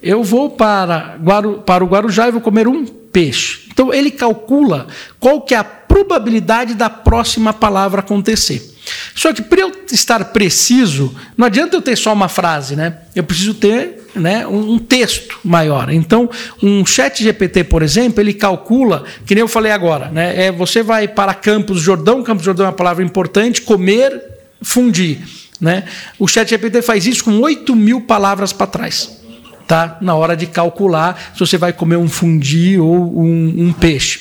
Eu 0.00 0.22
vou 0.22 0.50
para, 0.50 1.18
Guaru, 1.20 1.54
para 1.66 1.82
o 1.82 1.88
Guarujá 1.88 2.28
e 2.28 2.30
vou 2.30 2.40
comer 2.40 2.68
um 2.68 2.86
peixe. 2.86 3.62
Então 3.72 3.92
ele 3.92 4.12
calcula 4.12 4.86
qual 5.18 5.40
que 5.40 5.56
é 5.56 5.58
a 5.58 5.64
probabilidade 5.64 6.74
da 6.74 6.88
próxima 6.88 7.52
palavra 7.52 7.98
acontecer. 7.98 8.75
Só 9.14 9.32
que 9.32 9.42
para 9.42 9.60
eu 9.60 9.72
estar 9.90 10.24
preciso, 10.26 11.14
não 11.36 11.46
adianta 11.46 11.76
eu 11.76 11.82
ter 11.82 11.96
só 11.96 12.12
uma 12.12 12.28
frase, 12.28 12.76
né? 12.76 12.98
Eu 13.14 13.24
preciso 13.24 13.54
ter 13.54 14.08
né, 14.14 14.46
um 14.46 14.78
texto 14.78 15.38
maior. 15.44 15.90
Então, 15.90 16.28
um 16.62 16.84
chat 16.86 17.22
GPT, 17.22 17.64
por 17.64 17.82
exemplo, 17.82 18.20
ele 18.20 18.32
calcula, 18.32 19.04
que 19.26 19.34
nem 19.34 19.42
eu 19.42 19.48
falei 19.48 19.72
agora, 19.72 20.08
né? 20.08 20.46
É, 20.46 20.52
você 20.52 20.82
vai 20.82 21.06
para 21.08 21.34
Campos 21.34 21.80
Jordão, 21.80 22.22
Campos 22.22 22.44
Jordão 22.44 22.66
é 22.66 22.68
uma 22.68 22.74
palavra 22.74 23.04
importante, 23.04 23.62
comer, 23.62 24.22
fundir. 24.62 25.18
Né? 25.60 25.84
O 26.18 26.28
chat 26.28 26.48
GPT 26.48 26.82
faz 26.82 27.06
isso 27.06 27.24
com 27.24 27.40
8 27.40 27.74
mil 27.74 28.02
palavras 28.02 28.52
para 28.52 28.66
trás 28.66 29.16
tá? 29.66 29.98
na 30.00 30.14
hora 30.14 30.36
de 30.36 30.46
calcular 30.46 31.32
se 31.34 31.40
você 31.40 31.58
vai 31.58 31.72
comer 31.72 31.96
um 31.96 32.08
fundi 32.08 32.78
ou 32.78 33.20
um, 33.20 33.54
um 33.58 33.72
peixe. 33.72 34.20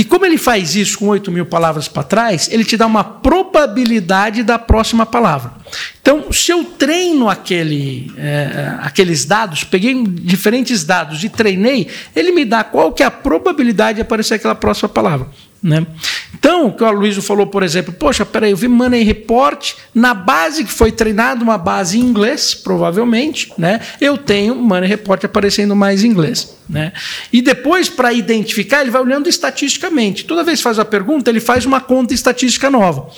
E 0.00 0.04
como 0.04 0.24
ele 0.24 0.38
faz 0.38 0.74
isso 0.76 0.98
com 0.98 1.08
8 1.08 1.30
mil 1.30 1.44
palavras 1.44 1.86
para 1.86 2.02
trás, 2.02 2.48
ele 2.50 2.64
te 2.64 2.74
dá 2.74 2.86
uma 2.86 3.04
probabilidade 3.04 4.42
da 4.42 4.58
próxima 4.58 5.04
palavra. 5.04 5.52
Então, 6.00 6.32
se 6.32 6.50
eu 6.50 6.64
treino 6.64 7.28
aquele, 7.28 8.10
é, 8.16 8.78
aqueles 8.80 9.26
dados, 9.26 9.62
peguei 9.62 10.02
diferentes 10.02 10.84
dados 10.84 11.22
e 11.22 11.28
treinei, 11.28 11.86
ele 12.16 12.32
me 12.32 12.46
dá 12.46 12.64
qual 12.64 12.94
que 12.94 13.02
é 13.02 13.06
a 13.06 13.10
probabilidade 13.10 13.96
de 13.96 14.00
aparecer 14.00 14.36
aquela 14.36 14.54
próxima 14.54 14.88
palavra. 14.88 15.28
Né? 15.62 15.86
Então, 16.34 16.68
o 16.68 16.72
que 16.72 16.82
o 16.82 16.86
Aloysio 16.86 17.20
falou, 17.20 17.46
por 17.46 17.62
exemplo, 17.62 17.92
poxa, 17.92 18.24
peraí, 18.24 18.50
eu 18.50 18.56
vi 18.56 18.66
Money 18.66 19.02
Report 19.02 19.74
na 19.94 20.14
base 20.14 20.64
que 20.64 20.72
foi 20.72 20.90
treinado, 20.90 21.44
uma 21.44 21.58
base 21.58 21.98
em 21.98 22.02
inglês, 22.02 22.54
provavelmente, 22.54 23.52
né? 23.58 23.80
eu 24.00 24.16
tenho 24.16 24.54
Money 24.54 24.88
Report 24.88 25.22
aparecendo 25.24 25.76
mais 25.76 26.02
em 26.02 26.08
inglês. 26.08 26.56
Né? 26.68 26.92
E 27.32 27.42
depois, 27.42 27.88
para 27.88 28.12
identificar, 28.12 28.80
ele 28.80 28.90
vai 28.90 29.02
olhando 29.02 29.28
estatisticamente. 29.28 30.24
Toda 30.24 30.44
vez 30.44 30.60
que 30.60 30.64
faz 30.64 30.78
a 30.78 30.84
pergunta, 30.84 31.28
ele 31.28 31.40
faz 31.40 31.66
uma 31.66 31.80
conta 31.80 32.14
estatística 32.14 32.70
nova. 32.70 33.10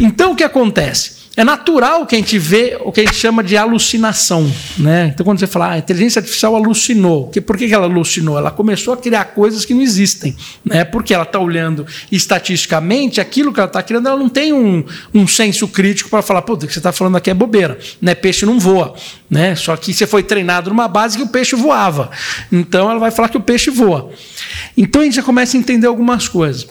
Então, 0.00 0.32
o 0.32 0.36
que 0.36 0.44
acontece? 0.44 1.21
É 1.34 1.42
natural 1.42 2.04
que 2.04 2.14
a 2.14 2.18
gente 2.18 2.38
vê 2.38 2.76
o 2.84 2.92
que 2.92 3.00
a 3.00 3.04
gente 3.04 3.16
chama 3.16 3.42
de 3.42 3.56
alucinação. 3.56 4.52
Né? 4.76 5.12
Então, 5.14 5.24
quando 5.24 5.38
você 5.38 5.46
fala, 5.46 5.68
ah, 5.68 5.72
a 5.72 5.78
inteligência 5.78 6.20
artificial 6.20 6.54
alucinou, 6.54 7.30
por 7.46 7.56
que 7.56 7.72
ela 7.72 7.86
alucinou? 7.86 8.36
Ela 8.36 8.50
começou 8.50 8.92
a 8.92 8.98
criar 8.98 9.24
coisas 9.26 9.64
que 9.64 9.72
não 9.72 9.80
existem. 9.80 10.36
Né? 10.62 10.84
Porque 10.84 11.14
ela 11.14 11.22
está 11.22 11.38
olhando 11.38 11.86
estatisticamente 12.10 13.18
aquilo 13.18 13.50
que 13.50 13.58
ela 13.58 13.66
está 13.66 13.82
criando, 13.82 14.08
ela 14.08 14.18
não 14.18 14.28
tem 14.28 14.52
um, 14.52 14.84
um 15.14 15.26
senso 15.26 15.66
crítico 15.66 16.10
para 16.10 16.20
falar, 16.20 16.42
pô, 16.42 16.52
o 16.52 16.58
que 16.58 16.70
você 16.70 16.78
está 16.78 16.92
falando 16.92 17.16
aqui 17.16 17.30
é 17.30 17.34
bobeira. 17.34 17.78
Né? 18.00 18.14
Peixe 18.14 18.44
não 18.44 18.60
voa. 18.60 18.94
Né? 19.30 19.54
Só 19.56 19.74
que 19.74 19.94
você 19.94 20.06
foi 20.06 20.22
treinado 20.22 20.68
numa 20.68 20.86
base 20.86 21.16
que 21.16 21.24
o 21.24 21.28
peixe 21.28 21.56
voava. 21.56 22.10
Então, 22.50 22.90
ela 22.90 23.00
vai 23.00 23.10
falar 23.10 23.30
que 23.30 23.38
o 23.38 23.42
peixe 23.42 23.70
voa. 23.70 24.10
Então, 24.76 25.00
a 25.00 25.04
gente 25.04 25.16
já 25.16 25.22
começa 25.22 25.56
a 25.56 25.60
entender 25.60 25.86
algumas 25.86 26.28
coisas. 26.28 26.66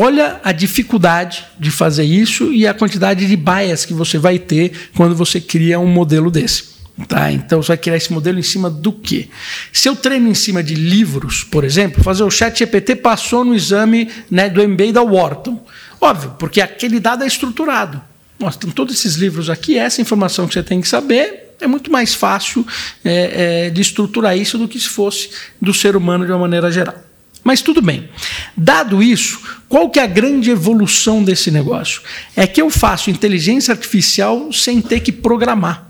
Olha 0.00 0.40
a 0.44 0.52
dificuldade 0.52 1.44
de 1.58 1.70
fazer 1.72 2.04
isso 2.04 2.52
e 2.52 2.66
a 2.66 2.72
quantidade 2.72 3.26
de 3.26 3.36
bias 3.36 3.84
que 3.84 3.92
você 3.92 4.16
vai 4.16 4.38
ter 4.38 4.90
quando 4.96 5.14
você 5.14 5.40
cria 5.40 5.80
um 5.80 5.88
modelo 5.88 6.30
desse. 6.30 6.78
Tá? 7.06 7.32
Então 7.32 7.60
você 7.60 7.68
vai 7.68 7.76
criar 7.76 7.96
esse 7.96 8.12
modelo 8.12 8.38
em 8.38 8.42
cima 8.42 8.70
do 8.70 8.92
quê? 8.92 9.28
Se 9.72 9.88
eu 9.88 9.96
treino 9.96 10.28
em 10.28 10.34
cima 10.34 10.62
de 10.62 10.74
livros, 10.74 11.42
por 11.42 11.64
exemplo, 11.64 12.02
fazer 12.02 12.22
o 12.22 12.30
chat 12.30 12.58
GPT 12.58 12.96
passou 12.96 13.44
no 13.44 13.54
exame 13.54 14.08
né, 14.30 14.48
do 14.48 14.66
MBA 14.66 14.92
da 14.92 15.02
Wharton. 15.02 15.64
Óbvio, 16.00 16.34
porque 16.38 16.60
aquele 16.60 17.00
dado 17.00 17.24
é 17.24 17.26
estruturado. 17.26 18.00
Mostram 18.38 18.70
todos 18.70 18.94
esses 18.94 19.16
livros 19.16 19.50
aqui, 19.50 19.76
essa 19.76 20.00
informação 20.00 20.46
que 20.46 20.54
você 20.54 20.62
tem 20.62 20.80
que 20.80 20.88
saber, 20.88 21.56
é 21.60 21.66
muito 21.66 21.90
mais 21.90 22.14
fácil 22.14 22.64
é, 23.04 23.66
é, 23.66 23.70
de 23.70 23.80
estruturar 23.80 24.36
isso 24.36 24.56
do 24.58 24.68
que 24.68 24.78
se 24.78 24.88
fosse 24.88 25.30
do 25.60 25.74
ser 25.74 25.96
humano 25.96 26.24
de 26.24 26.30
uma 26.30 26.38
maneira 26.38 26.70
geral. 26.70 27.07
Mas 27.42 27.62
tudo 27.62 27.80
bem. 27.80 28.08
Dado 28.56 29.02
isso, 29.02 29.40
qual 29.68 29.88
que 29.90 29.98
é 29.98 30.02
a 30.02 30.06
grande 30.06 30.50
evolução 30.50 31.22
desse 31.22 31.50
negócio? 31.50 32.02
É 32.36 32.46
que 32.46 32.60
eu 32.60 32.70
faço 32.70 33.10
inteligência 33.10 33.72
artificial 33.72 34.52
sem 34.52 34.80
ter 34.80 35.00
que 35.00 35.12
programar. 35.12 35.88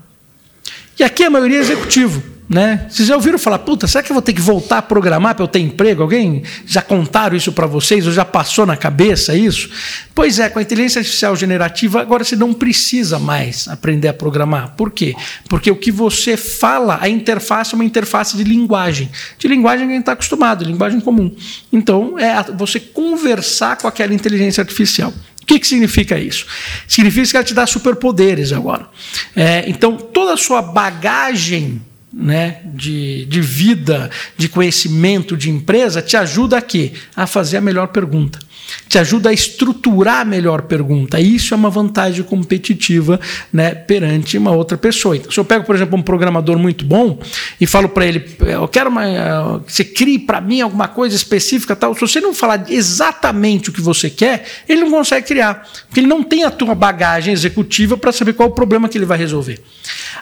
E 0.97 1.03
aqui 1.03 1.23
a 1.23 1.29
maioria 1.29 1.57
é 1.57 1.61
executivo. 1.61 2.38
Né? 2.49 2.87
Vocês 2.89 3.07
já 3.07 3.15
ouviram 3.15 3.37
falar, 3.37 3.59
puta, 3.59 3.85
será 3.85 4.03
que 4.03 4.11
eu 4.11 4.15
vou 4.15 4.23
ter 4.23 4.33
que 4.33 4.41
voltar 4.41 4.79
a 4.79 4.81
programar 4.81 5.35
para 5.35 5.43
eu 5.43 5.47
ter 5.47 5.59
emprego? 5.59 6.01
Alguém 6.01 6.41
já 6.65 6.81
contaram 6.81 7.37
isso 7.37 7.51
para 7.51 7.67
vocês? 7.67 8.07
Ou 8.07 8.11
já 8.11 8.25
passou 8.25 8.65
na 8.65 8.75
cabeça 8.75 9.35
isso? 9.35 9.69
Pois 10.15 10.39
é, 10.39 10.49
com 10.49 10.57
a 10.57 10.61
inteligência 10.63 10.97
artificial 10.97 11.35
generativa, 11.35 12.01
agora 12.01 12.23
você 12.23 12.35
não 12.35 12.51
precisa 12.51 13.19
mais 13.19 13.67
aprender 13.67 14.07
a 14.07 14.13
programar. 14.13 14.73
Por 14.75 14.89
quê? 14.89 15.15
Porque 15.47 15.69
o 15.69 15.75
que 15.75 15.91
você 15.91 16.35
fala, 16.35 16.97
a 16.99 17.07
interface 17.07 17.73
é 17.73 17.75
uma 17.75 17.85
interface 17.85 18.35
de 18.35 18.43
linguagem. 18.43 19.11
De 19.37 19.47
linguagem 19.47 19.85
que 19.85 19.91
a 19.91 19.95
gente 19.95 20.01
está 20.01 20.13
acostumado, 20.13 20.65
linguagem 20.65 20.99
comum. 20.99 21.31
Então, 21.71 22.17
é 22.17 22.43
você 22.51 22.79
conversar 22.79 23.77
com 23.77 23.87
aquela 23.87 24.11
inteligência 24.11 24.61
artificial. 24.61 25.13
O 25.39 25.45
que, 25.45 25.59
que 25.59 25.67
significa 25.67 26.17
isso? 26.17 26.47
Significa 26.87 27.27
que 27.27 27.37
ela 27.37 27.43
te 27.43 27.53
dá 27.53 27.67
superpoderes 27.67 28.51
agora. 28.51 28.87
É, 29.35 29.65
então, 29.67 29.95
toda 29.97 30.33
a 30.33 30.37
sua 30.37 30.63
bagagem 30.63 31.79
né, 32.11 32.61
de, 32.65 33.25
de 33.25 33.41
vida, 33.41 34.09
de 34.37 34.49
conhecimento 34.49 35.37
de 35.37 35.49
empresa, 35.49 36.01
te 36.01 36.17
ajuda 36.17 36.57
a 36.57 36.61
quê? 36.61 36.93
A 37.15 37.27
fazer 37.27 37.57
a 37.57 37.61
melhor 37.61 37.87
pergunta 37.87 38.39
te 38.87 38.97
ajuda 38.97 39.29
a 39.29 39.33
estruturar 39.33 40.21
a 40.21 40.25
melhor 40.25 40.63
pergunta. 40.63 41.19
Isso 41.19 41.53
é 41.53 41.57
uma 41.57 41.69
vantagem 41.69 42.23
competitiva 42.23 43.19
né, 43.51 43.73
perante 43.75 44.37
uma 44.37 44.51
outra 44.51 44.77
pessoa. 44.77 45.15
Então, 45.15 45.31
se 45.31 45.39
eu 45.39 45.45
pego, 45.45 45.63
por 45.65 45.75
exemplo, 45.75 45.97
um 45.97 46.01
programador 46.01 46.57
muito 46.57 46.85
bom 46.85 47.19
e 47.59 47.65
falo 47.65 47.89
para 47.89 48.05
ele, 48.05 48.25
eu 48.39 48.67
quero 48.67 48.89
uma, 48.89 49.61
que 49.65 49.73
você 49.73 49.83
crie 49.83 50.19
para 50.19 50.41
mim 50.41 50.61
alguma 50.61 50.87
coisa 50.87 51.15
específica, 51.15 51.75
tal. 51.75 51.93
Se 51.93 52.01
você 52.01 52.19
não 52.19 52.33
falar 52.33 52.65
exatamente 52.69 53.69
o 53.69 53.73
que 53.73 53.81
você 53.81 54.09
quer, 54.09 54.45
ele 54.67 54.81
não 54.81 54.91
consegue 54.91 55.27
criar, 55.27 55.67
porque 55.87 55.99
ele 55.99 56.07
não 56.07 56.23
tem 56.23 56.43
a 56.43 56.51
tua 56.51 56.75
bagagem 56.75 57.33
executiva 57.33 57.97
para 57.97 58.11
saber 58.11 58.33
qual 58.33 58.49
é 58.49 58.51
o 58.51 58.55
problema 58.55 58.89
que 58.89 58.97
ele 58.97 59.05
vai 59.05 59.17
resolver. 59.17 59.61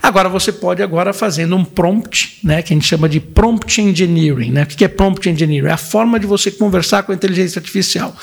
Agora 0.01 0.29
você 0.29 0.51
pode 0.51 0.81
agora 0.81 1.13
fazendo 1.13 1.55
um 1.55 1.63
prompt, 1.63 2.39
né, 2.43 2.61
que 2.61 2.73
a 2.73 2.75
gente 2.75 2.87
chama 2.87 3.09
de 3.09 3.19
prompt 3.19 3.81
engineering, 3.81 4.51
né? 4.51 4.63
O 4.63 4.65
que 4.67 4.85
é 4.85 4.87
prompt 4.87 5.29
engineering? 5.29 5.67
É 5.67 5.71
a 5.71 5.77
forma 5.77 6.19
de 6.19 6.27
você 6.27 6.51
conversar 6.51 7.03
com 7.03 7.11
a 7.11 7.15
inteligência 7.15 7.59
artificial. 7.59 8.15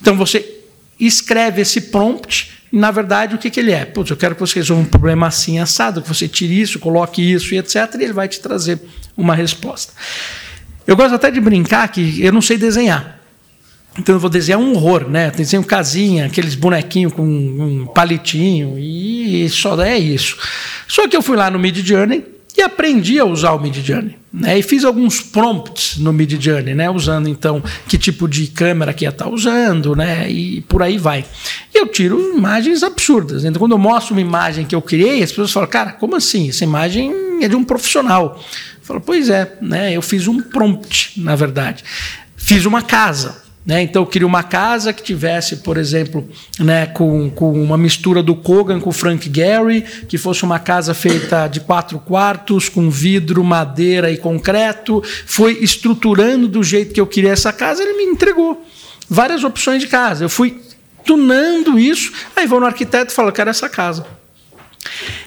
Então 0.00 0.16
você 0.16 0.56
escreve 0.98 1.62
esse 1.62 1.82
prompt 1.82 2.52
e, 2.72 2.76
na 2.76 2.90
verdade, 2.90 3.34
o 3.34 3.38
que, 3.38 3.50
que 3.50 3.60
ele 3.60 3.72
é? 3.72 3.84
Putz, 3.84 4.10
eu 4.10 4.16
quero 4.16 4.34
que 4.34 4.40
você 4.40 4.58
resolva 4.58 4.82
um 4.82 4.86
problema 4.86 5.26
assim 5.26 5.58
assado, 5.58 6.02
que 6.02 6.08
você 6.08 6.26
tire 6.28 6.60
isso, 6.60 6.78
coloque 6.78 7.22
isso 7.22 7.54
e 7.54 7.58
etc. 7.58 7.76
E 7.98 8.04
ele 8.04 8.12
vai 8.12 8.28
te 8.28 8.40
trazer 8.40 8.80
uma 9.16 9.34
resposta. 9.34 9.92
Eu 10.86 10.96
gosto 10.96 11.14
até 11.14 11.30
de 11.30 11.40
brincar 11.40 11.88
que 11.88 12.22
eu 12.22 12.32
não 12.32 12.42
sei 12.42 12.56
desenhar. 12.56 13.20
Então 13.98 14.14
eu 14.14 14.20
vou 14.20 14.28
desenhar 14.28 14.60
um 14.60 14.72
horror, 14.72 15.08
né? 15.08 15.30
Desenho 15.30 15.64
casinha, 15.64 16.26
aqueles 16.26 16.54
bonequinhos 16.54 17.12
com 17.12 17.22
um 17.22 17.86
palitinho 17.86 18.78
e 18.78 19.48
só 19.48 19.80
é 19.80 19.98
isso. 19.98 20.36
Só 20.86 21.08
que 21.08 21.16
eu 21.16 21.22
fui 21.22 21.36
lá 21.36 21.50
no 21.50 21.58
Mid 21.58 21.78
Journey 21.78 22.35
e 22.56 22.62
aprendi 22.62 23.18
a 23.18 23.24
usar 23.24 23.52
o 23.52 23.60
Mid 23.60 23.76
Journey. 23.76 24.16
Né? 24.32 24.58
E 24.58 24.62
fiz 24.62 24.84
alguns 24.84 25.20
prompts 25.20 25.98
no 25.98 26.12
Mid 26.12 26.40
Journey, 26.40 26.74
né? 26.74 26.90
usando 26.90 27.28
então 27.28 27.62
que 27.86 27.96
tipo 27.98 28.28
de 28.28 28.46
câmera 28.48 28.92
que 28.92 29.04
ia 29.04 29.10
estar 29.10 29.28
usando, 29.28 29.94
né? 29.94 30.30
e 30.30 30.60
por 30.62 30.82
aí 30.82 30.98
vai. 30.98 31.24
E 31.74 31.78
eu 31.78 31.86
tiro 31.86 32.36
imagens 32.36 32.82
absurdas. 32.82 33.44
Então, 33.44 33.58
quando 33.58 33.72
eu 33.72 33.78
mostro 33.78 34.14
uma 34.14 34.20
imagem 34.20 34.64
que 34.64 34.74
eu 34.74 34.82
criei, 34.82 35.22
as 35.22 35.30
pessoas 35.30 35.52
falam, 35.52 35.68
cara, 35.68 35.92
como 35.92 36.16
assim? 36.16 36.48
Essa 36.48 36.64
imagem 36.64 37.12
é 37.42 37.48
de 37.48 37.56
um 37.56 37.64
profissional. 37.64 38.38
Eu 38.38 38.82
falo, 38.82 39.00
pois 39.00 39.28
é, 39.28 39.56
né? 39.60 39.92
eu 39.92 40.02
fiz 40.02 40.26
um 40.26 40.40
prompt, 40.40 41.20
na 41.20 41.36
verdade. 41.36 41.84
Fiz 42.36 42.64
uma 42.64 42.82
casa. 42.82 43.45
Né? 43.66 43.82
Então, 43.82 44.02
eu 44.02 44.06
queria 44.06 44.28
uma 44.28 44.44
casa 44.44 44.92
que 44.92 45.02
tivesse, 45.02 45.56
por 45.56 45.76
exemplo, 45.76 46.26
né, 46.60 46.86
com, 46.86 47.28
com 47.30 47.52
uma 47.60 47.76
mistura 47.76 48.22
do 48.22 48.36
Kogan 48.36 48.78
com 48.78 48.90
o 48.90 48.92
Frank 48.92 49.28
Gehry, 49.34 49.82
que 50.06 50.16
fosse 50.16 50.44
uma 50.44 50.60
casa 50.60 50.94
feita 50.94 51.48
de 51.48 51.58
quatro 51.58 51.98
quartos, 51.98 52.68
com 52.68 52.88
vidro, 52.88 53.42
madeira 53.42 54.08
e 54.08 54.16
concreto. 54.16 55.02
Foi 55.26 55.58
estruturando 55.60 56.46
do 56.46 56.62
jeito 56.62 56.94
que 56.94 57.00
eu 57.00 57.08
queria 57.08 57.32
essa 57.32 57.52
casa, 57.52 57.82
ele 57.82 57.94
me 57.94 58.04
entregou 58.04 58.64
várias 59.08 59.42
opções 59.42 59.82
de 59.82 59.88
casa. 59.88 60.24
Eu 60.24 60.28
fui 60.28 60.60
tunando 61.04 61.76
isso, 61.76 62.12
aí 62.36 62.46
vou 62.46 62.60
no 62.60 62.66
arquiteto 62.66 63.10
e 63.10 63.14
falo, 63.14 63.30
eu 63.30 63.32
quero 63.32 63.50
essa 63.50 63.68
casa. 63.68 64.06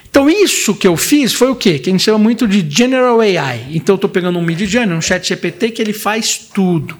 Então, 0.08 0.30
isso 0.30 0.74
que 0.74 0.88
eu 0.88 0.96
fiz 0.96 1.34
foi 1.34 1.50
o 1.50 1.54
quê? 1.54 1.78
Que 1.78 1.90
a 1.90 1.92
gente 1.92 2.02
chama 2.02 2.18
muito 2.18 2.48
de 2.48 2.66
General 2.68 3.20
AI. 3.20 3.66
Então, 3.70 3.92
eu 3.92 3.96
estou 3.96 4.10
pegando 4.10 4.38
um 4.38 4.42
Mid 4.42 4.60
Journey, 4.62 4.96
um 4.96 5.00
chat 5.00 5.28
GPT, 5.28 5.70
que 5.72 5.82
ele 5.82 5.92
faz 5.92 6.38
tudo 6.38 6.96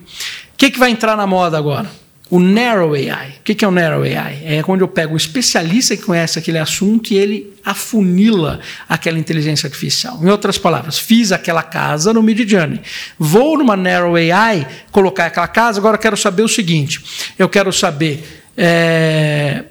que, 0.60 0.70
que 0.70 0.78
vai 0.78 0.90
entrar 0.90 1.16
na 1.16 1.26
moda 1.26 1.56
agora? 1.56 1.90
O 2.28 2.38
Narrow 2.38 2.92
AI. 2.92 3.38
O 3.40 3.42
que, 3.42 3.54
que 3.54 3.64
é 3.64 3.68
o 3.68 3.70
Narrow 3.70 4.02
AI? 4.02 4.42
É 4.44 4.62
quando 4.62 4.82
eu 4.82 4.88
pego 4.88 5.14
um 5.14 5.16
especialista 5.16 5.96
que 5.96 6.02
conhece 6.02 6.38
aquele 6.38 6.58
assunto 6.58 7.12
e 7.12 7.16
ele 7.16 7.54
afunila 7.64 8.60
aquela 8.86 9.18
inteligência 9.18 9.66
artificial. 9.66 10.20
Em 10.22 10.28
outras 10.28 10.58
palavras, 10.58 10.98
fiz 10.98 11.32
aquela 11.32 11.62
casa 11.62 12.12
no 12.12 12.22
Mid 12.22 12.46
Journey. 12.46 12.82
Vou 13.18 13.56
numa 13.56 13.74
Narrow 13.74 14.16
AI 14.16 14.66
colocar 14.92 15.26
aquela 15.26 15.48
casa, 15.48 15.80
agora 15.80 15.96
quero 15.96 16.16
saber 16.16 16.42
o 16.42 16.48
seguinte: 16.48 17.02
eu 17.38 17.48
quero 17.48 17.72
saber. 17.72 18.42
É, 18.54 19.64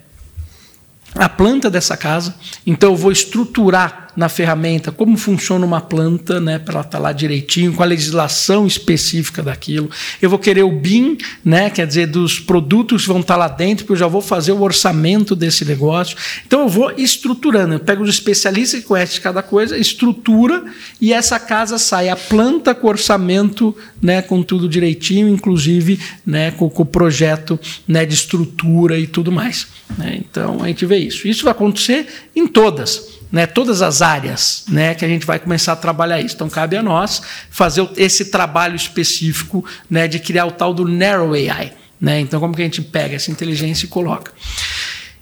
a 1.15 1.27
planta 1.27 1.69
dessa 1.69 1.97
casa, 1.97 2.35
então 2.65 2.91
eu 2.91 2.95
vou 2.95 3.11
estruturar 3.11 4.08
na 4.19 4.27
ferramenta 4.27 4.91
como 4.91 5.15
funciona 5.15 5.65
uma 5.65 5.79
planta, 5.79 6.41
né, 6.41 6.59
para 6.59 6.73
ela 6.73 6.81
estar 6.81 6.97
tá 6.97 7.01
lá 7.01 7.13
direitinho, 7.13 7.71
com 7.71 7.81
a 7.81 7.85
legislação 7.85 8.67
específica 8.67 9.41
daquilo. 9.41 9.89
Eu 10.21 10.29
vou 10.29 10.37
querer 10.37 10.63
o 10.63 10.71
BIM, 10.73 11.17
né, 11.43 11.69
quer 11.69 11.87
dizer, 11.87 12.07
dos 12.07 12.37
produtos 12.37 13.03
que 13.03 13.07
vão 13.07 13.21
estar 13.21 13.35
tá 13.35 13.39
lá 13.39 13.47
dentro, 13.47 13.85
porque 13.85 13.93
eu 13.93 13.97
já 13.97 14.07
vou 14.07 14.21
fazer 14.21 14.51
o 14.51 14.61
orçamento 14.61 15.37
desse 15.37 15.63
negócio. 15.63 16.17
Então 16.45 16.63
eu 16.63 16.67
vou 16.67 16.91
estruturando, 16.97 17.75
eu 17.75 17.79
pego 17.79 18.03
os 18.03 18.09
especialistas 18.09 18.81
que 18.81 18.85
conhecem 18.85 19.21
cada 19.21 19.41
coisa, 19.41 19.77
estrutura 19.77 20.65
e 20.99 21.13
essa 21.13 21.39
casa 21.39 21.77
sai 21.77 22.09
a 22.09 22.15
planta 22.17 22.75
com 22.75 22.89
orçamento, 22.89 23.73
né, 24.01 24.21
com 24.21 24.43
tudo 24.43 24.67
direitinho, 24.67 25.29
inclusive, 25.29 25.97
né, 26.25 26.51
com, 26.51 26.65
o 26.65 26.85
projeto, 26.85 27.57
né, 27.87 28.05
de 28.05 28.15
estrutura 28.15 28.99
e 28.99 29.07
tudo 29.07 29.31
mais. 29.31 29.65
Né? 29.97 30.19
Então 30.19 30.61
a 30.61 30.67
gente 30.67 30.85
vê 30.85 30.97
isso. 30.97 31.25
Isso 31.25 31.45
vai 31.45 31.51
acontecer 31.51 32.05
em 32.35 32.45
todas 32.45 33.18
né, 33.31 33.45
todas 33.45 33.81
as 33.81 34.01
áreas 34.01 34.63
né, 34.67 34.95
que 34.95 35.05
a 35.05 35.07
gente 35.07 35.25
vai 35.25 35.39
começar 35.39 35.73
a 35.73 35.75
trabalhar 35.75 36.19
isso. 36.19 36.35
Então, 36.35 36.49
cabe 36.49 36.75
a 36.75 36.83
nós 36.83 37.21
fazer 37.49 37.87
esse 37.95 38.25
trabalho 38.25 38.75
específico 38.75 39.63
né, 39.89 40.07
de 40.07 40.19
criar 40.19 40.45
o 40.45 40.51
tal 40.51 40.73
do 40.73 40.87
Narrow 40.87 41.33
AI. 41.33 41.73
Né? 42.01 42.19
Então, 42.19 42.39
como 42.39 42.55
que 42.55 42.61
a 42.61 42.65
gente 42.65 42.81
pega 42.81 43.15
essa 43.15 43.29
inteligência 43.29 43.85
e 43.85 43.89
coloca? 43.89 44.31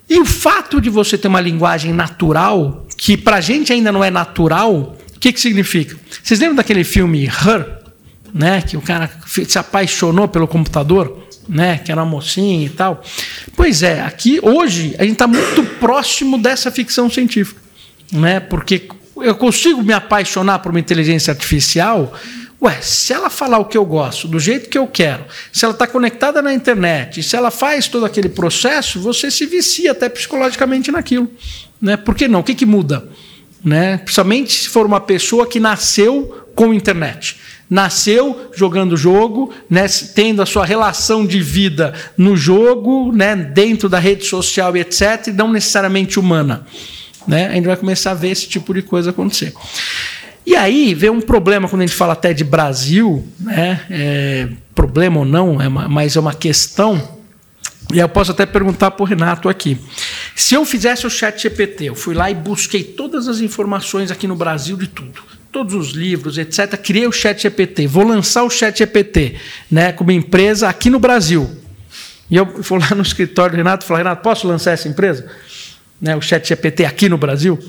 E 0.09 0.19
o 0.19 0.25
fato 0.25 0.79
de 0.79 0.89
você 0.89 1.17
ter 1.17 1.27
uma 1.27 1.41
linguagem 1.41 1.91
natural, 1.91 2.85
que 2.97 3.17
para 3.17 3.37
a 3.37 3.41
gente 3.41 3.73
ainda 3.73 3.91
não 3.91 4.03
é 4.03 4.09
natural, 4.09 4.95
o 5.15 5.19
que, 5.19 5.33
que 5.33 5.39
significa? 5.39 5.97
Vocês 6.23 6.39
lembram 6.39 6.55
daquele 6.55 6.83
filme 6.83 7.25
Her? 7.25 7.77
Né, 8.33 8.61
que 8.61 8.77
o 8.77 8.81
cara 8.81 9.09
se 9.25 9.57
apaixonou 9.57 10.27
pelo 10.27 10.47
computador? 10.47 11.25
Né, 11.47 11.77
que 11.77 11.91
era 11.91 12.03
uma 12.03 12.09
mocinha 12.09 12.65
e 12.65 12.69
tal. 12.69 13.01
Pois 13.55 13.81
é, 13.81 14.01
aqui 14.01 14.39
hoje 14.43 14.95
a 14.99 15.03
gente 15.03 15.13
está 15.13 15.27
muito 15.27 15.63
próximo 15.79 16.37
dessa 16.37 16.69
ficção 16.69 17.09
científica 17.09 17.66
né? 18.11 18.39
Porque 18.39 18.87
eu 19.21 19.35
consigo 19.35 19.81
me 19.81 19.93
apaixonar 19.93 20.59
por 20.59 20.69
uma 20.69 20.79
inteligência 20.79 21.31
artificial. 21.31 22.13
Ué, 22.61 22.79
se 22.81 23.13
ela 23.13 23.29
falar 23.29 23.59
o 23.59 23.65
que 23.65 23.77
eu 23.77 23.85
gosto, 23.85 24.27
do 24.27 24.39
jeito 24.39 24.69
que 24.69 24.77
eu 24.77 24.87
quero, 24.87 25.25
se 25.51 25.63
ela 25.63 25.73
está 25.73 25.85
conectada 25.85 26.41
na 26.41 26.53
internet, 26.53 27.21
se 27.21 27.35
ela 27.35 27.51
faz 27.51 27.87
todo 27.87 28.05
aquele 28.05 28.29
processo, 28.29 28.99
você 28.99 29.29
se 29.29 29.45
vicia 29.45 29.91
até 29.91 30.09
psicologicamente 30.09 30.91
naquilo. 30.91 31.29
Né? 31.79 31.95
Por 31.97 32.15
que 32.15 32.27
não? 32.27 32.39
O 32.39 32.43
que, 32.43 32.55
que 32.55 32.65
muda? 32.65 33.07
Né? 33.63 33.97
Principalmente 33.97 34.53
se 34.53 34.69
for 34.69 34.85
uma 34.85 34.99
pessoa 34.99 35.45
que 35.45 35.59
nasceu 35.59 36.47
com 36.55 36.73
internet. 36.73 37.37
Nasceu 37.69 38.49
jogando 38.55 38.95
jogo, 38.95 39.53
né, 39.69 39.85
tendo 40.15 40.41
a 40.41 40.45
sua 40.45 40.65
relação 40.65 41.25
de 41.25 41.41
vida 41.41 41.93
no 42.17 42.35
jogo, 42.35 43.11
né, 43.11 43.35
dentro 43.35 43.89
da 43.89 43.99
rede 43.99 44.25
social 44.25 44.75
e 44.77 44.79
etc., 44.79 45.27
e 45.27 45.31
não 45.33 45.51
necessariamente 45.51 46.17
humana 46.17 46.65
né, 47.27 47.47
a 47.47 47.53
gente 47.53 47.65
vai 47.65 47.75
começar 47.75 48.11
a 48.11 48.13
ver 48.13 48.29
esse 48.29 48.47
tipo 48.47 48.73
de 48.73 48.81
coisa 48.81 49.09
acontecer. 49.09 49.53
E 50.45 50.55
aí 50.55 50.93
vem 50.93 51.09
um 51.09 51.19
problema 51.19 51.67
quando 51.67 51.81
a 51.81 51.85
gente 51.85 51.95
fala 51.95 52.13
até 52.13 52.33
de 52.33 52.43
Brasil, 52.43 53.27
né, 53.39 53.81
é, 53.89 54.47
problema 54.73 55.19
ou 55.19 55.25
não, 55.25 55.61
é 55.61 55.67
uma, 55.67 55.89
mas 55.89 56.15
é 56.15 56.19
uma 56.19 56.33
questão. 56.33 57.17
E 57.93 57.99
eu 57.99 58.09
posso 58.09 58.31
até 58.31 58.45
perguntar 58.45 58.91
para 58.91 59.03
o 59.03 59.05
Renato 59.05 59.49
aqui. 59.49 59.77
Se 60.35 60.53
eu 60.55 60.65
fizesse 60.65 61.07
o 61.07 61.09
chat 61.09 61.41
GPT, 61.41 61.85
eu 61.85 61.95
fui 61.95 62.13
lá 62.13 62.29
e 62.29 62.35
busquei 62.35 62.83
todas 62.83 63.27
as 63.27 63.39
informações 63.39 64.11
aqui 64.11 64.27
no 64.27 64.35
Brasil 64.35 64.77
de 64.77 64.87
tudo, 64.87 65.21
todos 65.51 65.73
os 65.73 65.91
livros, 65.91 66.37
etc. 66.37 66.77
Criei 66.77 67.07
o 67.07 67.11
chat 67.11 67.41
GPT, 67.41 67.87
vou 67.87 68.05
lançar 68.05 68.43
o 68.43 68.49
chat 68.49 68.77
GPT 68.77 69.35
né, 69.71 69.91
como 69.91 70.11
empresa 70.11 70.67
aqui 70.67 70.89
no 70.89 70.99
Brasil. 70.99 71.49
E 72.29 72.35
eu 72.35 72.45
vou 72.45 72.77
lá 72.77 72.93
no 72.93 73.01
escritório 73.01 73.51
do 73.51 73.57
Renato 73.57 73.85
e 73.85 73.87
falo, 73.87 73.97
Renato, 73.97 74.21
posso 74.21 74.47
lançar 74.47 74.71
essa 74.71 74.87
empresa? 74.87 75.29
Né, 75.99 76.15
o 76.15 76.21
chat 76.21 76.47
GPT 76.47 76.85
aqui 76.85 77.09
no 77.09 77.17
Brasil, 77.17 77.59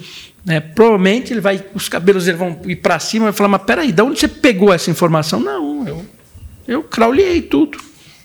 né, 0.45 0.61
provavelmente 0.61 1.33
ele 1.33 1.41
vai, 1.41 1.65
os 1.75 1.89
cabelos 1.89 2.25
dele 2.25 2.39
vão 2.39 2.61
ir 2.67 2.77
para 2.77 2.99
cima 2.99 3.25
e 3.25 3.27
vai 3.27 3.33
falar, 3.33 3.49
mas 3.49 3.63
peraí, 3.63 3.93
de 3.93 4.03
onde 4.03 4.19
você 4.19 4.29
pegou 4.29 4.73
essa 4.73 4.91
informação? 4.91 5.41
Não, 5.41 5.87
eu, 5.87 6.07
eu 6.67 6.83
crawlei 6.83 7.43
tudo. 7.43 7.79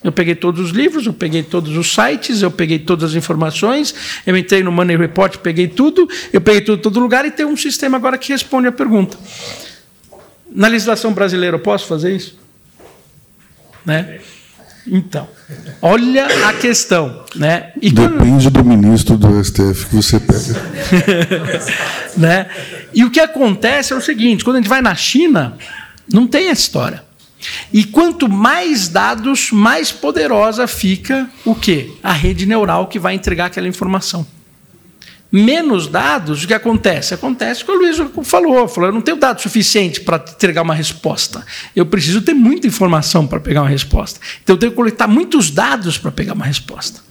Eu 0.03 0.11
peguei 0.11 0.35
todos 0.35 0.59
os 0.59 0.71
livros, 0.71 1.05
eu 1.05 1.13
peguei 1.13 1.41
todos 1.41 1.77
os 1.77 1.93
sites, 1.93 2.41
eu 2.41 2.51
peguei 2.51 2.77
todas 2.77 3.11
as 3.11 3.15
informações, 3.15 3.95
eu 4.27 4.35
entrei 4.35 4.61
no 4.61 4.69
Money 4.69 4.97
Report, 4.97 5.37
peguei 5.37 5.69
tudo, 5.69 6.09
eu 6.33 6.41
peguei 6.41 6.59
tudo 6.59 6.81
todo 6.81 6.99
lugar 6.99 7.25
e 7.25 7.31
tem 7.31 7.45
um 7.45 7.55
sistema 7.55 7.95
agora 7.95 8.17
que 8.17 8.33
responde 8.33 8.67
a 8.67 8.71
pergunta. 8.71 9.17
Na 10.53 10.67
legislação 10.67 11.13
brasileira 11.13 11.55
eu 11.55 11.59
posso 11.59 11.87
fazer 11.87 12.13
isso? 12.13 12.37
Né? 13.85 14.19
Então, 14.85 15.27
olha 15.81 16.25
a 16.49 16.53
questão. 16.53 17.23
Né? 17.35 17.71
E 17.81 17.91
Depende 17.91 18.51
quando... 18.51 18.63
do 18.63 18.65
ministro 18.65 19.17
do 19.17 19.43
STF 19.43 19.87
que 19.87 19.95
você 19.95 20.19
pega. 20.19 20.61
né? 22.17 22.47
E 22.93 23.03
o 23.03 23.11
que 23.11 23.19
acontece 23.19 23.93
é 23.93 23.95
o 23.95 24.01
seguinte: 24.01 24.43
quando 24.43 24.57
a 24.57 24.59
gente 24.59 24.69
vai 24.69 24.81
na 24.81 24.93
China, 24.95 25.57
não 26.11 26.27
tem 26.27 26.49
essa 26.49 26.61
história. 26.61 27.03
E 27.73 27.83
quanto 27.83 28.29
mais 28.29 28.87
dados, 28.87 29.51
mais 29.51 29.91
poderosa 29.91 30.65
fica 30.67 31.29
o 31.43 31.53
quê? 31.53 31.91
A 32.01 32.13
rede 32.13 32.45
neural 32.45 32.87
que 32.87 32.99
vai 32.99 33.15
entregar 33.15 33.47
aquela 33.47 33.67
informação 33.67 34.25
menos 35.35 35.87
dados, 35.87 36.43
o 36.43 36.47
que 36.47 36.53
acontece? 36.53 37.15
Acontece 37.15 37.65
que 37.65 37.71
o 37.71 37.73
Luiz 37.73 37.97
falou, 38.21 38.67
falou, 38.67 38.89
eu 38.89 38.93
não 38.93 39.01
tenho 39.01 39.17
dado 39.17 39.41
suficiente 39.41 39.99
para 39.99 40.17
entregar 40.17 40.61
uma 40.61 40.75
resposta. 40.75 41.43
Eu 41.75 41.87
preciso 41.87 42.21
ter 42.21 42.35
muita 42.35 42.67
informação 42.67 43.25
para 43.25 43.39
pegar 43.39 43.63
uma 43.63 43.69
resposta. 43.69 44.19
Então 44.43 44.55
eu 44.55 44.59
tenho 44.59 44.71
que 44.71 44.75
coletar 44.75 45.07
muitos 45.07 45.49
dados 45.49 45.97
para 45.97 46.11
pegar 46.11 46.33
uma 46.33 46.45
resposta. 46.45 47.01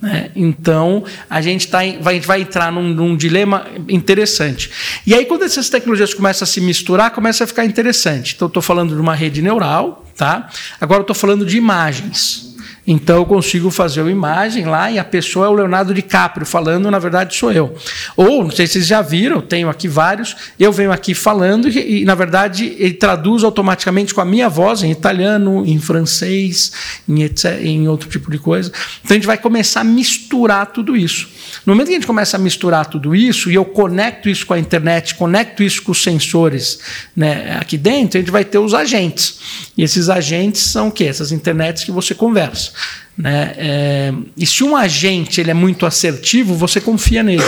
Né? 0.00 0.30
Então, 0.34 1.04
a 1.28 1.42
gente, 1.42 1.68
tá, 1.68 1.80
vai, 2.00 2.18
vai 2.18 2.40
entrar 2.40 2.72
num, 2.72 2.94
num, 2.94 3.14
dilema 3.14 3.66
interessante. 3.86 4.70
E 5.06 5.14
aí, 5.14 5.26
quando 5.26 5.42
essas 5.42 5.68
tecnologias 5.68 6.14
começam 6.14 6.44
a 6.44 6.48
se 6.48 6.62
misturar, 6.62 7.10
começa 7.10 7.44
a 7.44 7.46
ficar 7.46 7.66
interessante. 7.66 8.32
Então, 8.34 8.48
estou 8.48 8.62
falando 8.62 8.94
de 8.94 9.00
uma 9.00 9.14
rede 9.14 9.42
neural, 9.42 10.06
tá? 10.16 10.48
agora 10.80 11.02
estou 11.02 11.14
falando 11.14 11.44
de 11.44 11.58
imagens. 11.58 12.49
Então 12.86 13.16
eu 13.16 13.26
consigo 13.26 13.70
fazer 13.70 14.00
uma 14.00 14.10
imagem 14.10 14.64
lá 14.64 14.90
e 14.90 14.98
a 14.98 15.04
pessoa 15.04 15.46
é 15.46 15.48
o 15.48 15.52
Leonardo 15.52 15.94
DiCaprio 15.94 16.46
falando, 16.46 16.90
na 16.90 16.98
verdade 16.98 17.34
sou 17.36 17.52
eu. 17.52 17.74
Ou, 18.16 18.44
não 18.44 18.50
sei 18.50 18.66
se 18.66 18.74
vocês 18.74 18.86
já 18.86 19.02
viram, 19.02 19.40
tenho 19.40 19.68
aqui 19.68 19.86
vários, 19.86 20.34
eu 20.58 20.72
venho 20.72 20.90
aqui 20.90 21.14
falando 21.14 21.68
e, 21.68 22.02
e 22.02 22.04
na 22.04 22.14
verdade 22.14 22.74
ele 22.78 22.94
traduz 22.94 23.44
automaticamente 23.44 24.14
com 24.14 24.20
a 24.20 24.24
minha 24.24 24.48
voz 24.48 24.82
em 24.82 24.90
italiano, 24.90 25.64
em 25.66 25.78
francês, 25.78 26.72
em, 27.08 27.22
etc, 27.22 27.60
em 27.62 27.86
outro 27.88 28.08
tipo 28.08 28.30
de 28.30 28.38
coisa. 28.38 28.72
Então 29.04 29.14
a 29.14 29.14
gente 29.14 29.26
vai 29.26 29.38
começar 29.38 29.80
a 29.80 29.84
misturar 29.84 30.66
tudo 30.66 30.96
isso. 30.96 31.28
No 31.66 31.74
momento 31.74 31.88
que 31.88 31.94
a 31.94 31.96
gente 31.96 32.06
começa 32.06 32.36
a 32.36 32.40
misturar 32.40 32.86
tudo 32.86 33.14
isso 33.14 33.50
e 33.50 33.54
eu 33.54 33.64
conecto 33.64 34.28
isso 34.28 34.46
com 34.46 34.54
a 34.54 34.58
internet, 34.58 35.14
conecto 35.14 35.62
isso 35.62 35.82
com 35.82 35.92
os 35.92 36.02
sensores 36.02 36.80
né, 37.16 37.56
aqui 37.60 37.76
dentro, 37.76 38.18
a 38.18 38.20
gente 38.20 38.30
vai 38.30 38.44
ter 38.44 38.58
os 38.58 38.74
agentes. 38.74 39.38
E 39.76 39.82
esses 39.82 40.08
agentes 40.08 40.62
são 40.62 40.88
o 40.88 40.92
quê? 40.92 41.04
Essas 41.04 41.32
internets 41.32 41.84
que 41.84 41.90
você 41.90 42.14
conversa. 42.14 42.72
Né? 43.16 43.54
É, 43.56 44.12
e 44.36 44.46
se 44.46 44.64
um 44.64 44.76
agente 44.76 45.40
ele 45.40 45.50
é 45.50 45.54
muito 45.54 45.84
assertivo, 45.86 46.54
você 46.54 46.80
confia 46.80 47.22
nele. 47.22 47.42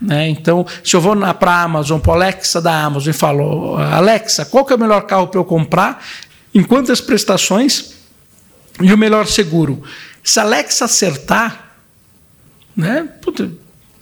Né? 0.00 0.28
Então, 0.28 0.66
se 0.82 0.96
eu 0.96 1.00
vou 1.00 1.16
para 1.34 1.52
a 1.52 1.62
Amazon, 1.62 2.00
para 2.00 2.12
a 2.12 2.16
Alexa 2.16 2.60
da 2.60 2.84
Amazon 2.84 3.10
e 3.10 3.12
falo, 3.12 3.76
Alexa, 3.76 4.44
qual 4.44 4.64
que 4.64 4.72
é 4.72 4.76
o 4.76 4.78
melhor 4.78 5.02
carro 5.02 5.28
para 5.28 5.38
eu 5.38 5.44
comprar? 5.44 6.04
Em 6.54 6.62
quantas 6.62 7.00
prestações? 7.00 7.92
E 8.80 8.92
o 8.92 8.98
melhor 8.98 9.26
seguro? 9.26 9.82
Se 10.24 10.40
a 10.40 10.42
Alexa 10.42 10.86
acertar, 10.86 11.71
né? 12.76 13.08
Puta, 13.20 13.50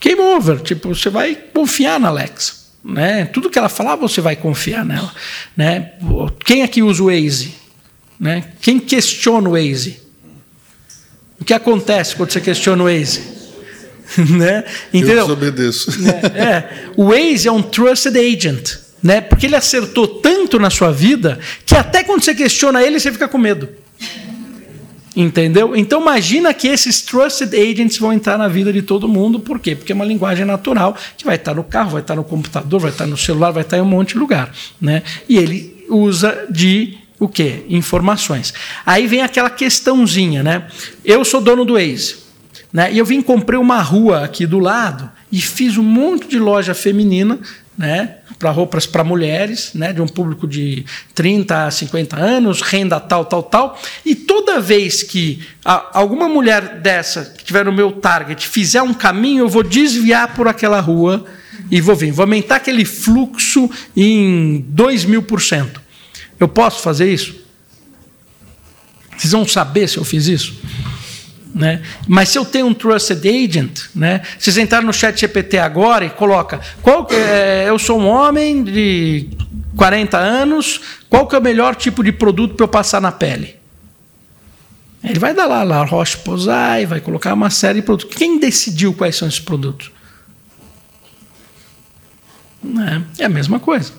game 0.01 0.21
over. 0.21 0.61
Tipo, 0.61 0.95
você 0.95 1.11
vai 1.11 1.35
confiar 1.35 1.99
na 2.01 2.09
Alexa. 2.09 2.61
Né? 2.83 3.27
Tudo 3.27 3.51
que 3.51 3.59
ela 3.59 3.69
falar, 3.69 3.97
você 3.97 4.21
vai 4.21 4.37
confiar 4.37 4.85
nela. 4.85 5.13
Né? 5.57 5.93
Quem 6.45 6.63
aqui 6.63 6.83
usa 6.83 7.03
o 7.03 7.07
Waze? 7.07 7.55
Né? 8.19 8.45
Quem 8.61 8.79
questiona 8.79 9.49
o 9.49 9.53
Waze? 9.53 10.01
O 11.41 11.45
que 11.45 11.55
acontece 11.55 12.17
quando 12.17 12.33
você 12.33 12.41
questiona 12.41 12.83
o 12.83 12.87
Waze? 12.87 13.23
né? 14.31 14.65
Entendeu? 14.93 15.19
Eu 15.19 15.37
desobedeço. 15.37 15.91
É, 16.35 16.43
é, 16.43 16.91
o 16.97 17.11
Waze 17.11 17.49
é 17.49 17.53
um 17.53 17.63
trusted 17.63 18.17
agent, 18.19 18.77
né? 19.03 19.21
porque 19.21 19.47
ele 19.47 19.57
acertou 19.57 20.07
tanto 20.07 20.59
na 20.59 20.71
sua 20.71 20.91
vida 20.91 21.39
que 21.65 21.75
até 21.75 22.03
quando 22.03 22.23
você 22.23 22.35
questiona 22.35 22.83
ele, 22.83 22.99
você 22.99 23.13
fica 23.13 23.29
com 23.29 23.39
medo. 23.39 23.69
Entendeu? 25.15 25.75
Então 25.75 26.01
imagina 26.01 26.55
que 26.55 26.69
esses 26.69 27.01
trusted 27.01 27.55
agents 27.57 27.99
vão 27.99 28.13
entrar 28.13 28.39
na 28.39 28.47
vida 28.47 28.73
de 28.73 28.81
todo 28.81 29.09
mundo, 29.09 29.41
por 29.41 29.59
quê? 29.59 29.75
Porque 29.75 29.91
é 29.91 29.95
uma 29.95 30.05
linguagem 30.05 30.45
natural 30.45 30.97
que 31.17 31.25
vai 31.25 31.35
estar 31.35 31.55
no 31.55 31.65
carro, 31.65 31.91
vai 31.91 32.01
estar 32.01 32.15
no 32.15 32.23
computador, 32.23 32.81
vai 32.81 32.91
estar 32.91 33.07
no 33.07 33.17
celular, 33.17 33.51
vai 33.51 33.63
estar 33.63 33.77
em 33.77 33.81
um 33.81 33.87
monte 33.87 34.13
de 34.13 34.19
lugar, 34.19 34.53
né? 34.81 35.03
E 35.29 35.37
ele 35.37 35.85
usa 35.89 36.47
de 36.49 36.97
o 37.19 37.29
quê? 37.29 37.65
Informações. 37.69 38.55
Aí 38.87 39.07
vem 39.07 39.21
aquela 39.21 39.51
questãozinha, 39.51 40.43
né? 40.43 40.69
Eu 41.05 41.25
sou 41.25 41.41
dono 41.41 41.65
do 41.65 41.75
Waze, 41.75 42.17
né? 42.73 42.93
E 42.93 42.99
eu 42.99 43.05
vim 43.05 43.21
comprei 43.21 43.59
uma 43.59 43.83
rua 43.83 44.25
aqui 44.25 44.47
do 44.47 44.61
lado 44.61 45.11
e 45.31 45.41
fiz 45.41 45.77
um 45.77 45.83
monte 45.83 46.29
de 46.29 46.39
loja 46.39 46.73
feminina, 46.73 47.39
né? 47.81 48.17
Para 48.39 48.51
roupas 48.51 48.85
para 48.85 49.03
mulheres, 49.03 49.71
né? 49.73 49.91
De 49.91 50.03
um 50.03 50.07
público 50.07 50.47
de 50.47 50.85
30 51.15 51.65
a 51.65 51.71
50 51.71 52.15
anos, 52.15 52.61
renda 52.61 53.01
tal, 53.01 53.25
tal, 53.25 53.43
tal. 53.43 53.81
E 54.05 54.15
toda 54.15 54.61
vez 54.61 55.03
que 55.03 55.43
alguma 55.65 56.29
mulher 56.29 56.79
dessa 56.81 57.25
que 57.39 57.43
tiver 57.43 57.65
no 57.65 57.73
meu 57.73 57.91
target 57.93 58.47
fizer 58.47 58.83
um 58.83 58.93
caminho, 58.93 59.45
eu 59.45 59.49
vou 59.49 59.63
desviar 59.63 60.35
por 60.35 60.47
aquela 60.47 60.79
rua 60.79 61.25
e 61.71 61.81
vou 61.81 61.97
vir, 61.97 62.13
vou 62.13 62.25
aumentar 62.25 62.57
aquele 62.57 62.85
fluxo 62.85 63.71
em 63.97 64.63
2 64.69 65.07
mil 65.07 65.23
por 65.23 65.41
cento. 65.41 65.81
Eu 66.39 66.49
posso 66.49 66.83
fazer 66.83 67.11
isso? 67.11 67.35
Vocês 69.17 69.33
vão 69.33 69.49
saber 69.49 69.89
se 69.89 69.97
eu 69.97 70.05
fiz 70.05 70.27
isso? 70.27 70.55
Né? 71.55 71.83
Mas 72.07 72.29
se 72.29 72.39
eu 72.39 72.45
tenho 72.45 72.67
um 72.67 72.75
trusted 72.75 73.29
agent, 73.29 73.89
né? 73.95 74.23
vocês 74.39 74.57
entraram 74.57 74.87
no 74.87 74.93
chat 74.93 75.19
GPT 75.19 75.59
agora 75.59 76.05
e 76.05 76.11
coloca, 76.11 76.61
qual, 76.81 77.07
é, 77.11 77.65
eu 77.69 77.79
sou 77.79 78.01
um 78.01 78.07
homem 78.07 78.63
de 78.63 79.29
40 79.77 80.17
anos, 80.17 80.81
qual 81.09 81.27
que 81.27 81.35
é 81.35 81.39
o 81.39 81.43
melhor 81.43 81.75
tipo 81.75 82.05
de 82.05 82.13
produto 82.13 82.55
para 82.55 82.65
eu 82.65 82.69
passar 82.69 83.01
na 83.01 83.11
pele? 83.11 83.57
Ele 85.03 85.19
vai 85.19 85.35
dar 85.35 85.47
lá, 85.47 85.63
lá 85.63 85.83
Roche 85.85 86.19
Posay, 86.19 86.87
vai 86.87 87.01
colocar 87.01 87.33
uma 87.35 87.51
série 87.51 87.81
de 87.81 87.87
produtos. 87.87 88.15
Quem 88.15 88.39
decidiu 88.39 88.93
quais 88.93 89.17
são 89.17 89.27
esses 89.27 89.41
produtos? 89.41 89.91
É, 93.19 93.23
é 93.23 93.25
a 93.25 93.29
mesma 93.29 93.59
coisa. 93.59 93.93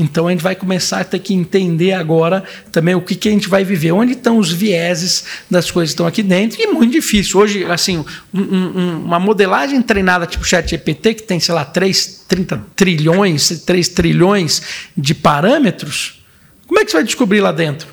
Então 0.00 0.28
a 0.28 0.30
gente 0.30 0.44
vai 0.44 0.54
começar 0.54 1.00
a 1.00 1.04
ter 1.04 1.18
que 1.18 1.34
entender 1.34 1.92
agora 1.92 2.44
também 2.70 2.94
o 2.94 3.00
que, 3.00 3.16
que 3.16 3.28
a 3.28 3.32
gente 3.32 3.48
vai 3.48 3.64
viver, 3.64 3.90
onde 3.90 4.12
estão 4.12 4.38
os 4.38 4.52
vieses 4.52 5.24
das 5.50 5.72
coisas 5.72 5.90
que 5.90 5.94
estão 5.94 6.06
aqui 6.06 6.22
dentro, 6.22 6.60
e 6.60 6.62
é 6.62 6.66
muito 6.68 6.92
difícil. 6.92 7.40
Hoje, 7.40 7.64
assim, 7.64 8.04
um, 8.32 8.40
um, 8.40 9.04
uma 9.04 9.18
modelagem 9.18 9.82
treinada 9.82 10.24
tipo 10.24 10.44
ChatGPT, 10.44 11.14
que 11.14 11.22
tem, 11.24 11.40
sei 11.40 11.52
lá, 11.52 11.64
3, 11.64 12.26
30 12.28 12.64
trilhões, 12.76 13.48
3 13.66 13.88
trilhões 13.88 14.62
de 14.96 15.16
parâmetros, 15.16 16.22
como 16.68 16.78
é 16.78 16.84
que 16.84 16.92
você 16.92 16.98
vai 16.98 17.04
descobrir 17.04 17.40
lá 17.40 17.50
dentro? 17.50 17.88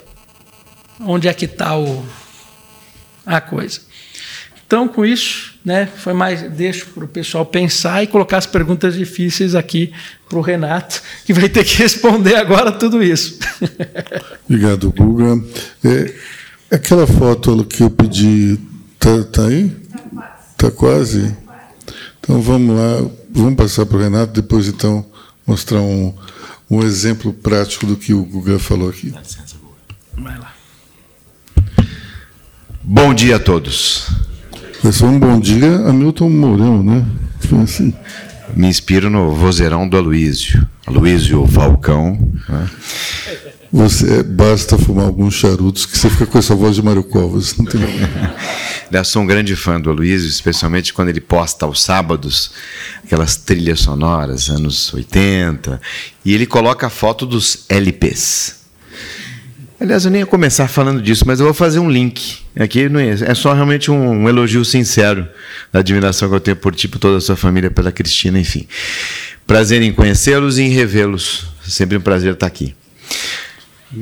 Onde 0.99 1.27
é 1.27 1.33
que 1.33 1.45
está 1.45 1.71
a 3.25 3.41
coisa? 3.41 3.81
Então, 4.67 4.87
com 4.87 5.05
isso, 5.05 5.53
né, 5.63 5.85
foi 5.85 6.13
mais 6.13 6.41
deixo 6.51 6.87
para 6.87 7.05
o 7.05 7.07
pessoal 7.07 7.45
pensar 7.45 8.03
e 8.03 8.07
colocar 8.07 8.37
as 8.37 8.47
perguntas 8.47 8.95
difíceis 8.95 9.53
aqui 9.53 9.93
para 10.27 10.39
o 10.39 10.41
Renato, 10.41 11.01
que 11.23 11.33
vai 11.33 11.47
ter 11.47 11.63
que 11.63 11.77
responder 11.81 12.35
agora 12.35 12.71
tudo 12.71 13.03
isso. 13.03 13.37
Obrigado, 14.49 14.91
Guga. 14.91 15.43
É, 15.83 16.15
aquela 16.71 17.05
foto 17.05 17.63
que 17.63 17.83
eu 17.83 17.91
pedi, 17.91 18.59
tá, 18.99 19.23
tá 19.25 19.45
aí? 19.45 19.71
Tá 20.57 20.71
quase. 20.71 21.35
Então 22.19 22.41
vamos 22.41 22.75
lá, 22.75 23.07
vamos 23.29 23.55
passar 23.55 23.85
para 23.85 23.97
o 23.97 24.01
Renato, 24.01 24.33
depois 24.33 24.67
então 24.67 25.05
mostrar 25.45 25.79
um, 25.79 26.11
um 26.69 26.81
exemplo 26.81 27.31
prático 27.31 27.85
do 27.85 27.95
que 27.95 28.15
o 28.15 28.23
Guga 28.23 28.57
falou 28.57 28.89
aqui. 28.89 29.13
Vai 30.17 30.39
lá. 30.39 30.55
Bom 32.83 33.13
dia 33.13 33.35
a 33.35 33.39
todos. 33.39 34.09
Ser 34.91 35.05
um 35.05 35.19
bom 35.19 35.39
dia 35.39 35.77
a 35.77 35.91
Milton 35.91 36.29
Mourão, 36.29 36.83
né? 36.83 37.03
Assim. 37.63 37.91
Me 38.55 38.67
inspiro 38.67 39.09
no 39.09 39.33
vozeirão 39.33 39.89
do 39.89 39.97
Aloísio. 39.97 40.65
Aloísio 40.85 41.45
Falcão. 41.47 42.31
Né? 42.47 42.69
Você 43.73 44.21
basta 44.21 44.77
fumar 44.77 45.05
alguns 45.05 45.33
charutos 45.33 45.87
que 45.87 45.97
você 45.97 46.07
fica 46.07 46.27
com 46.27 46.37
essa 46.37 46.53
voz 46.55 46.75
de 46.75 46.83
Mário 46.83 47.03
Covas. 47.03 47.57
Não 47.57 47.65
tem... 47.65 47.81
Eu 48.91 49.03
sou 49.03 49.23
um 49.23 49.25
grande 49.25 49.55
fã 49.55 49.81
do 49.81 49.89
Aloísio, 49.89 50.29
especialmente 50.29 50.93
quando 50.93 51.09
ele 51.09 51.19
posta 51.19 51.65
aos 51.65 51.81
sábados 51.81 52.51
aquelas 53.03 53.35
trilhas 53.35 53.79
sonoras, 53.79 54.49
anos 54.49 54.93
80, 54.93 55.81
e 56.23 56.33
ele 56.33 56.45
coloca 56.45 56.87
a 56.87 56.91
foto 56.91 57.25
dos 57.25 57.65
LPs. 57.67 58.64
Aliás, 59.79 60.05
eu 60.05 60.11
nem 60.11 60.21
ia 60.21 60.25
começar 60.25 60.67
falando 60.69 61.01
disso, 61.01 61.25
mas 61.27 61.39
eu 61.39 61.45
vou 61.45 61.53
fazer 61.53 61.79
um 61.79 61.89
link. 61.89 62.37
Aqui 62.57 62.87
não 62.87 62.99
é, 62.99 63.09
é 63.09 63.35
só 63.35 63.53
realmente 63.53 63.91
um, 63.91 64.23
um, 64.23 64.29
elogio 64.29 64.63
sincero 64.63 65.27
da 65.71 65.79
admiração 65.79 66.29
que 66.29 66.35
eu 66.35 66.39
tenho 66.39 66.57
por 66.57 66.73
ti, 66.73 66.87
por 66.87 66.97
toda 66.97 67.17
a 67.17 67.21
sua 67.21 67.35
família, 67.35 67.69
pela 67.69 67.91
Cristina, 67.91 68.39
enfim. 68.39 68.65
Prazer 69.45 69.81
em 69.81 69.91
conhecê-los 69.91 70.57
e 70.57 70.63
em 70.63 70.69
revê-los. 70.69 71.45
Sempre 71.67 71.97
um 71.97 72.01
prazer 72.01 72.33
estar 72.33 72.47
aqui. 72.47 72.73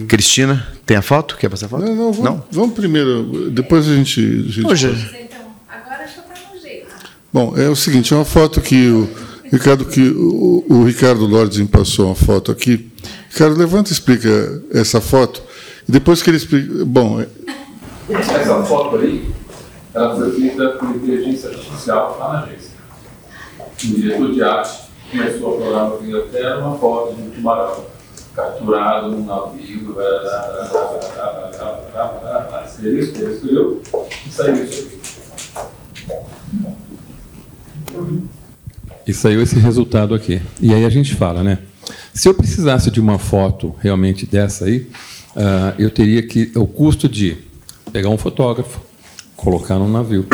Cristina, 0.07 0.67
tem 0.86 0.95
a 0.95 1.01
foto? 1.01 1.36
Quer 1.38 1.49
passar 1.49 1.65
a 1.65 1.69
foto? 1.69 1.84
Não, 1.84 1.95
não, 1.95 2.13
vamos, 2.13 2.19
não? 2.19 2.45
vamos 2.51 2.76
primeiro, 2.76 3.49
depois 3.51 3.88
a 3.88 3.95
gente. 3.95 4.19
A 4.19 4.51
gente 4.51 4.67
Hoje. 4.67 4.88
Então, 4.88 5.39
agora 5.67 6.07
já 6.07 6.21
está 6.21 6.34
no 6.53 6.61
jeito. 6.61 6.88
Bom, 7.32 7.57
é 7.57 7.67
o 7.67 7.76
seguinte, 7.76 8.13
é 8.13 8.15
uma 8.15 8.26
foto 8.26 8.61
que 8.61 8.88
o 8.88 9.09
Ricardo, 9.51 9.86
que 9.86 10.01
o, 10.01 10.65
o 10.69 10.84
Ricardo 10.84 11.26
Lordes 11.26 11.61
passou 11.67 12.07
uma 12.07 12.15
foto 12.15 12.51
aqui. 12.51 12.89
Ricardo, 13.30 13.57
levanta 13.57 13.89
e 13.89 13.93
explica 13.93 14.61
essa 14.71 15.01
foto. 15.01 15.41
E 15.88 15.92
depois 15.92 16.22
que 16.22 16.30
ele 16.30 16.38
explica. 16.38 16.86
Bom. 16.86 17.22
é- 17.22 17.28
Essa 18.10 18.64
foto 18.64 18.98
aí, 18.98 19.32
ela 19.94 20.16
foi 20.16 20.32
feita 20.32 20.70
por 20.72 20.90
inteligência 20.90 21.50
artificial 21.50 22.18
lá 22.20 22.34
na 22.34 22.44
agência. 22.44 22.72
O 23.84 23.96
diretor 23.96 24.32
de 24.32 24.44
arte 24.44 24.80
começou 25.12 25.54
a 25.54 25.58
programar 25.58 25.92
para 25.92 26.20
até 26.20 26.56
uma 26.56 26.78
foto 26.78 27.16
de 27.16 27.22
um 27.22 27.30
tubarão 27.32 27.86
capturado 28.36 29.12
num 29.12 29.26
navio. 29.26 29.96
Escreveu, 32.66 33.00
escreveu, 33.04 33.34
escreveu 33.34 33.82
e 34.28 34.32
saiu 34.32 34.64
isso 34.64 34.88
aqui. 34.88 35.00
E 39.06 39.14
saiu 39.14 39.42
esse 39.42 39.60
resultado 39.60 40.16
aqui. 40.16 40.42
E 40.62 40.74
aí 40.74 40.86
a 40.86 40.90
gente 40.90 41.14
fala, 41.16 41.44
né? 41.44 41.60
Se 42.14 42.28
eu 42.28 42.34
precisasse 42.34 42.90
de 42.90 43.00
uma 43.02 43.20
foto 43.20 43.76
realmente 43.80 44.26
dessa 44.26 44.66
aí, 44.66 44.88
uh, 45.36 45.74
eu 45.78 45.90
teria 45.90 46.22
que. 46.24 46.52
O 46.56 46.68
custo 46.68 47.08
de 47.08 47.38
pegar 47.92 48.10
um 48.10 48.18
fotógrafo, 48.18 48.82
colocar 49.36 49.78
num 49.78 49.92
navio, 49.92 50.26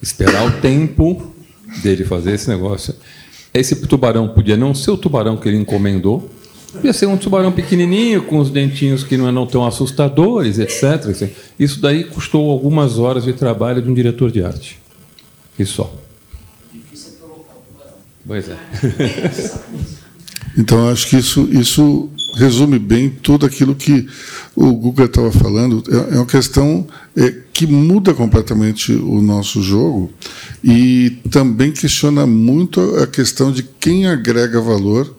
esperar 0.00 0.46
o 0.46 0.60
tempo 0.60 1.34
dele 1.82 2.04
fazer 2.04 2.32
esse 2.32 2.48
negócio. 2.48 2.94
Esse 3.52 3.76
tubarão 3.86 4.28
podia 4.28 4.56
não 4.56 4.74
ser 4.74 4.90
o 4.90 4.96
tubarão 4.96 5.36
que 5.36 5.48
ele 5.48 5.56
encomendou, 5.56 6.30
podia 6.72 6.92
ser 6.92 7.06
um 7.06 7.16
tubarão 7.16 7.52
pequenininho, 7.52 8.22
com 8.22 8.38
os 8.38 8.50
dentinhos 8.50 9.02
que 9.02 9.16
não 9.16 9.28
eram 9.28 9.46
tão 9.46 9.66
assustadores, 9.66 10.58
etc. 10.58 11.30
Isso 11.58 11.80
daí 11.80 12.04
custou 12.04 12.50
algumas 12.50 12.98
horas 12.98 13.24
de 13.24 13.32
trabalho 13.32 13.80
de 13.80 13.90
um 13.90 13.94
diretor 13.94 14.30
de 14.30 14.42
arte. 14.42 14.78
E 15.58 15.64
só. 15.64 15.92
Pois 18.26 18.48
é. 18.48 18.56
Então, 20.58 20.88
acho 20.88 21.08
que 21.08 21.16
isso, 21.16 21.46
isso 21.52 22.08
resume 22.36 22.78
bem 22.78 23.08
tudo 23.08 23.46
aquilo 23.46 23.74
que 23.74 24.06
o 24.54 24.72
Guga 24.74 25.04
estava 25.04 25.32
falando. 25.32 25.82
É, 25.90 26.14
é 26.14 26.16
uma 26.18 26.26
questão 26.26 26.86
é, 27.16 27.34
que 27.52 27.66
muda 27.66 28.12
completamente 28.12 28.92
o 28.92 29.22
nosso 29.22 29.62
jogo 29.62 30.12
e 30.62 31.18
também 31.30 31.72
questiona 31.72 32.26
muito 32.26 32.96
a 32.96 33.06
questão 33.06 33.50
de 33.50 33.62
quem 33.62 34.06
agrega 34.06 34.60
valor 34.60 35.12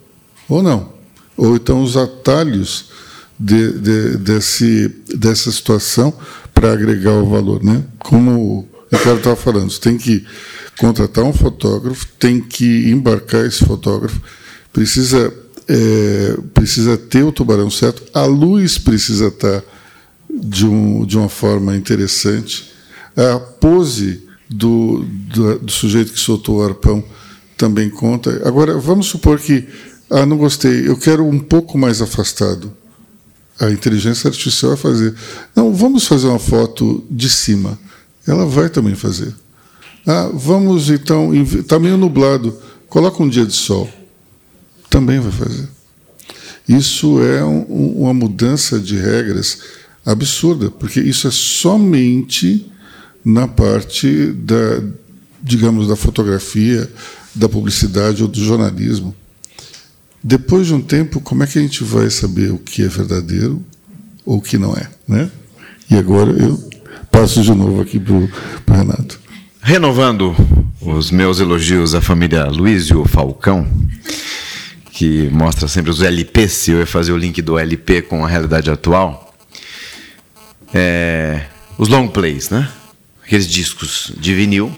ou 0.48 0.62
não. 0.62 0.94
Ou 1.36 1.56
então 1.56 1.82
os 1.82 1.98
atalhos 1.98 2.90
de, 3.40 3.74
de, 3.74 4.18
desse, 4.18 4.88
dessa 5.16 5.52
situação 5.52 6.14
para 6.54 6.72
agregar 6.72 7.14
o 7.14 7.28
valor. 7.28 7.64
Né? 7.64 7.84
Como 7.98 8.32
o 8.32 8.68
Ricardo 8.92 9.18
estava 9.18 9.36
falando, 9.36 9.72
você 9.72 9.82
tem 9.82 9.98
que 9.98 10.24
contratar 10.78 11.24
um 11.24 11.34
fotógrafo, 11.34 12.08
tem 12.20 12.40
que 12.40 12.90
embarcar 12.92 13.46
esse 13.46 13.66
fotógrafo, 13.66 14.22
precisa 14.72 15.34
é, 15.68 16.38
precisa 16.54 16.98
ter 16.98 17.24
o 17.24 17.32
tubarão 17.32 17.70
certo, 17.70 18.04
a 18.14 18.24
luz 18.26 18.78
precisa 18.78 19.28
estar 19.28 19.62
de, 20.30 20.66
um, 20.66 21.06
de 21.06 21.18
uma 21.18 21.30
forma 21.30 21.76
interessante, 21.76 22.72
a 23.16 23.40
pose 23.40 24.24
do, 24.50 25.04
do, 25.04 25.60
do 25.60 25.72
sujeito 25.72 26.14
que 26.14 26.20
soltou 26.20 26.58
o 26.58 26.64
arpão 26.64 27.04
também 27.58 27.90
conta. 27.90 28.48
Agora, 28.48 28.78
vamos 28.78 29.08
supor 29.08 29.40
que, 29.40 29.68
ah, 30.10 30.26
não 30.26 30.38
gostei, 30.38 30.88
eu 30.88 30.96
quero 30.96 31.26
um 31.26 31.40
pouco 31.40 31.78
mais 31.78 32.02
afastado. 32.02 32.72
A 33.60 33.70
inteligência 33.72 34.28
artificial 34.28 34.76
vai 34.76 34.80
fazer. 34.80 35.16
Não, 35.56 35.74
vamos 35.74 36.06
fazer 36.06 36.28
uma 36.28 36.38
foto 36.38 37.04
de 37.10 37.28
cima. 37.28 37.78
Ela 38.26 38.46
vai 38.46 38.70
também 38.70 38.94
fazer. 38.94 39.34
Ah, 40.06 40.30
vamos 40.32 40.90
então, 40.90 41.34
está 41.34 41.80
meio 41.80 41.98
nublado, 41.98 42.56
coloca 42.88 43.22
um 43.22 43.28
dia 43.28 43.46
de 43.46 43.54
sol 43.54 43.90
também 44.90 45.20
vai 45.20 45.32
fazer. 45.32 45.68
Isso 46.68 47.22
é 47.22 47.44
um, 47.44 47.64
uma 48.02 48.14
mudança 48.14 48.80
de 48.80 48.98
regras 48.98 49.60
absurda, 50.06 50.70
porque 50.70 51.00
isso 51.00 51.28
é 51.28 51.32
somente 51.32 52.70
na 53.24 53.48
parte 53.48 54.32
da, 54.32 54.82
digamos, 55.42 55.88
da 55.88 55.96
fotografia, 55.96 56.90
da 57.36 57.48
publicidade 57.48 58.22
ou 58.22 58.28
do 58.28 58.44
jornalismo. 58.44 59.16
Depois 60.24 60.68
de 60.68 60.74
um 60.74 60.82
tempo, 60.82 61.22
como 61.22 61.44
é 61.44 61.48
que 61.48 61.60
a 61.60 61.62
gente 61.62 61.84
vai 61.84 62.10
saber 62.10 62.52
o 62.52 62.58
que 62.58 62.84
é 62.84 62.88
verdadeiro 62.88 63.64
ou 64.26 64.38
o 64.38 64.42
que 64.42 64.58
não 64.58 64.74
é, 64.74 64.90
né? 65.08 65.30
E 65.90 65.96
agora 65.96 66.32
eu 66.32 66.70
passo 67.12 67.42
de 67.42 67.54
novo 67.54 67.82
aqui 67.82 68.00
para 68.00 68.14
o 68.14 68.30
Renato. 68.68 69.20
Renovando 69.62 70.36
os 70.82 71.12
meus 71.12 71.40
elogios 71.40 71.96
à 71.96 72.02
família 72.02 72.46
Luísio 72.46 73.06
Falcão, 73.06 73.68
que 74.98 75.30
mostra 75.30 75.68
sempre 75.68 75.92
os 75.92 76.02
LPs, 76.02 76.54
se 76.54 76.72
eu 76.72 76.80
ia 76.80 76.88
fazer 76.88 77.12
o 77.12 77.18
link 77.18 77.40
do 77.40 77.60
LP 77.60 78.02
com 78.02 78.26
a 78.26 78.28
realidade 78.28 78.72
atual, 78.72 79.32
é, 80.74 81.46
os 81.78 81.88
long 81.88 82.08
plays, 82.08 82.50
né? 82.50 82.68
Aqueles 83.24 83.48
discos 83.48 84.12
de 84.18 84.34
vinil 84.34 84.76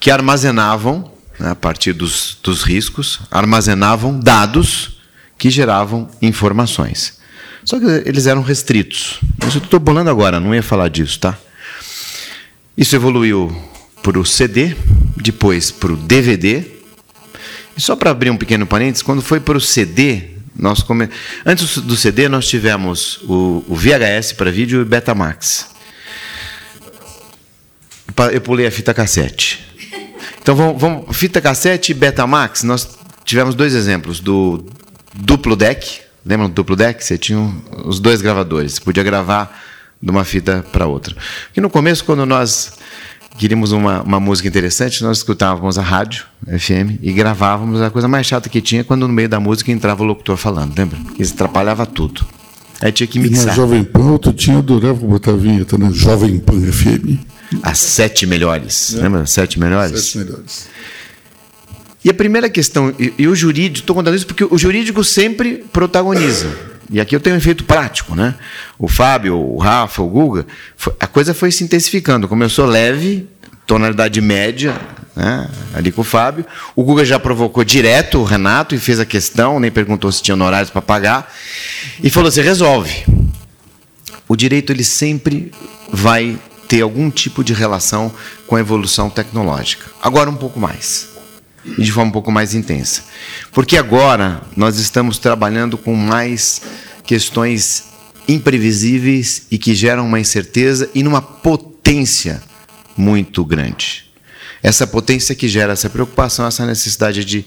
que 0.00 0.10
armazenavam 0.10 1.12
né, 1.38 1.50
a 1.50 1.54
partir 1.54 1.92
dos, 1.92 2.38
dos 2.42 2.62
riscos, 2.62 3.20
armazenavam 3.30 4.18
dados 4.18 4.98
que 5.36 5.50
geravam 5.50 6.08
informações. 6.22 7.18
Só 7.66 7.78
que 7.78 7.84
eles 8.08 8.26
eram 8.26 8.40
restritos. 8.40 9.20
Eu 9.42 9.48
estou 9.48 9.78
bolando 9.78 10.08
agora, 10.08 10.40
não 10.40 10.54
ia 10.54 10.62
falar 10.62 10.88
disso, 10.88 11.20
tá? 11.20 11.36
Isso 12.74 12.96
evoluiu 12.96 13.54
para 14.02 14.18
o 14.18 14.24
CD, 14.24 14.74
depois 15.18 15.70
para 15.70 15.92
o 15.92 15.96
DVD. 15.98 16.77
E 17.78 17.80
só 17.80 17.94
para 17.94 18.10
abrir 18.10 18.28
um 18.28 18.36
pequeno 18.36 18.66
parênteses, 18.66 19.02
quando 19.02 19.22
foi 19.22 19.38
para 19.38 19.56
o 19.56 19.60
CD, 19.60 20.30
nós 20.56 20.82
come... 20.82 21.08
antes 21.46 21.78
do 21.78 21.96
CD 21.96 22.28
nós 22.28 22.48
tivemos 22.48 23.20
o, 23.22 23.64
o 23.68 23.76
VHS 23.76 24.32
para 24.32 24.50
vídeo 24.50 24.82
e 24.82 24.84
Betamax. 24.84 25.68
Eu 28.32 28.40
pulei 28.40 28.66
a 28.66 28.70
fita 28.72 28.92
cassete. 28.92 29.64
Então 30.42 30.56
vamos, 30.56 30.80
vamos 30.80 31.16
fita 31.16 31.40
cassete 31.40 31.92
e 31.92 31.94
Betamax. 31.94 32.64
Nós 32.64 32.98
tivemos 33.24 33.54
dois 33.54 33.76
exemplos 33.76 34.18
do 34.18 34.66
duplo 35.14 35.54
deck. 35.54 36.00
Lembra 36.26 36.48
do 36.48 36.54
duplo 36.54 36.74
deck? 36.74 37.04
Você 37.04 37.16
tinha 37.16 37.38
os 37.84 38.00
dois 38.00 38.20
gravadores. 38.20 38.72
Você 38.74 38.80
podia 38.80 39.04
gravar 39.04 39.56
de 40.02 40.10
uma 40.10 40.24
fita 40.24 40.66
para 40.72 40.84
outra. 40.86 41.16
E 41.56 41.60
no 41.60 41.70
começo, 41.70 42.04
quando 42.04 42.26
nós 42.26 42.72
queríamos 43.38 43.72
uma, 43.72 44.02
uma 44.02 44.20
música 44.20 44.48
interessante, 44.48 45.02
nós 45.02 45.18
escutávamos 45.18 45.78
a 45.78 45.82
rádio 45.82 46.24
FM 46.46 46.98
e 47.00 47.12
gravávamos. 47.12 47.80
A 47.80 47.88
coisa 47.88 48.08
mais 48.08 48.26
chata 48.26 48.48
que 48.48 48.60
tinha 48.60 48.82
quando 48.82 49.06
no 49.06 49.14
meio 49.14 49.28
da 49.28 49.38
música 49.38 49.70
entrava 49.70 50.02
o 50.02 50.06
locutor 50.06 50.36
falando, 50.36 50.76
lembra? 50.76 50.98
Isso 51.18 51.34
atrapalhava 51.34 51.86
tudo. 51.86 52.26
Aí 52.80 52.92
tinha 52.92 53.06
que 53.06 53.18
mixar. 53.18 53.42
E 53.42 53.46
na 53.46 53.54
Jovem 53.54 53.84
Pan, 53.84 54.18
tu 54.18 54.32
tinha, 54.32 54.58
adorava 54.58 54.94
botar 54.94 55.32
a 55.32 55.36
vinheta, 55.36 55.78
né? 55.78 55.90
Jovem 55.92 56.38
Pan 56.38 56.60
FM. 56.60 57.18
As 57.62 57.78
sete 57.78 58.26
melhores. 58.26 58.94
É. 58.94 59.02
Lembra? 59.02 59.26
Sete 59.26 59.58
melhores? 59.58 60.00
Sete 60.00 60.18
melhores. 60.18 60.68
E 62.04 62.10
a 62.10 62.14
primeira 62.14 62.48
questão, 62.48 62.94
e, 62.98 63.26
o 63.26 63.34
jurídico, 63.34 63.82
estou 63.82 63.96
contando 63.96 64.14
isso 64.14 64.26
porque 64.26 64.44
o 64.44 64.56
jurídico 64.56 65.02
sempre 65.02 65.64
protagoniza. 65.72 66.48
E 66.90 67.00
aqui 67.00 67.14
eu 67.14 67.20
tenho 67.20 67.34
um 67.34 67.38
efeito 67.38 67.64
prático, 67.64 68.14
né? 68.14 68.34
O 68.78 68.88
Fábio, 68.88 69.36
o 69.36 69.58
Rafa, 69.58 70.00
o 70.00 70.08
Guga, 70.08 70.46
a 70.98 71.06
coisa 71.06 71.34
foi 71.34 71.50
se 71.50 71.64
intensificando. 71.64 72.28
Começou 72.28 72.64
leve, 72.64 73.28
tonalidade 73.66 74.20
média, 74.20 74.74
né? 75.14 75.50
ali 75.74 75.92
com 75.92 76.00
o 76.00 76.04
Fábio. 76.04 76.46
O 76.74 76.84
Guga 76.84 77.04
já 77.04 77.18
provocou 77.18 77.62
direto 77.64 78.18
o 78.18 78.24
Renato 78.24 78.74
e 78.74 78.78
fez 78.78 79.00
a 79.00 79.04
questão, 79.04 79.60
nem 79.60 79.70
perguntou 79.70 80.10
se 80.10 80.22
tinha 80.22 80.34
honorários 80.34 80.70
para 80.70 80.80
pagar. 80.80 81.30
E 82.02 82.08
falou 82.08 82.28
assim: 82.28 82.40
resolve. 82.40 83.04
O 84.26 84.36
direito 84.36 84.72
ele 84.72 84.84
sempre 84.84 85.52
vai 85.92 86.38
ter 86.68 86.82
algum 86.82 87.10
tipo 87.10 87.42
de 87.42 87.52
relação 87.52 88.12
com 88.46 88.56
a 88.56 88.60
evolução 88.60 89.10
tecnológica. 89.10 89.86
Agora 90.00 90.30
um 90.30 90.36
pouco 90.36 90.60
mais 90.60 91.17
e 91.64 91.82
de 91.82 91.92
forma 91.92 92.08
um 92.08 92.12
pouco 92.12 92.30
mais 92.30 92.54
intensa. 92.54 93.02
Porque 93.52 93.76
agora 93.76 94.42
nós 94.56 94.78
estamos 94.78 95.18
trabalhando 95.18 95.76
com 95.76 95.94
mais 95.94 96.62
questões 97.04 97.84
imprevisíveis 98.28 99.46
e 99.50 99.58
que 99.58 99.74
geram 99.74 100.06
uma 100.06 100.20
incerteza 100.20 100.90
e 100.94 101.02
numa 101.02 101.22
potência 101.22 102.42
muito 102.96 103.44
grande. 103.44 104.06
Essa 104.62 104.86
potência 104.86 105.34
que 105.34 105.48
gera 105.48 105.72
essa 105.72 105.88
preocupação, 105.88 106.46
essa 106.46 106.66
necessidade 106.66 107.24
de 107.24 107.46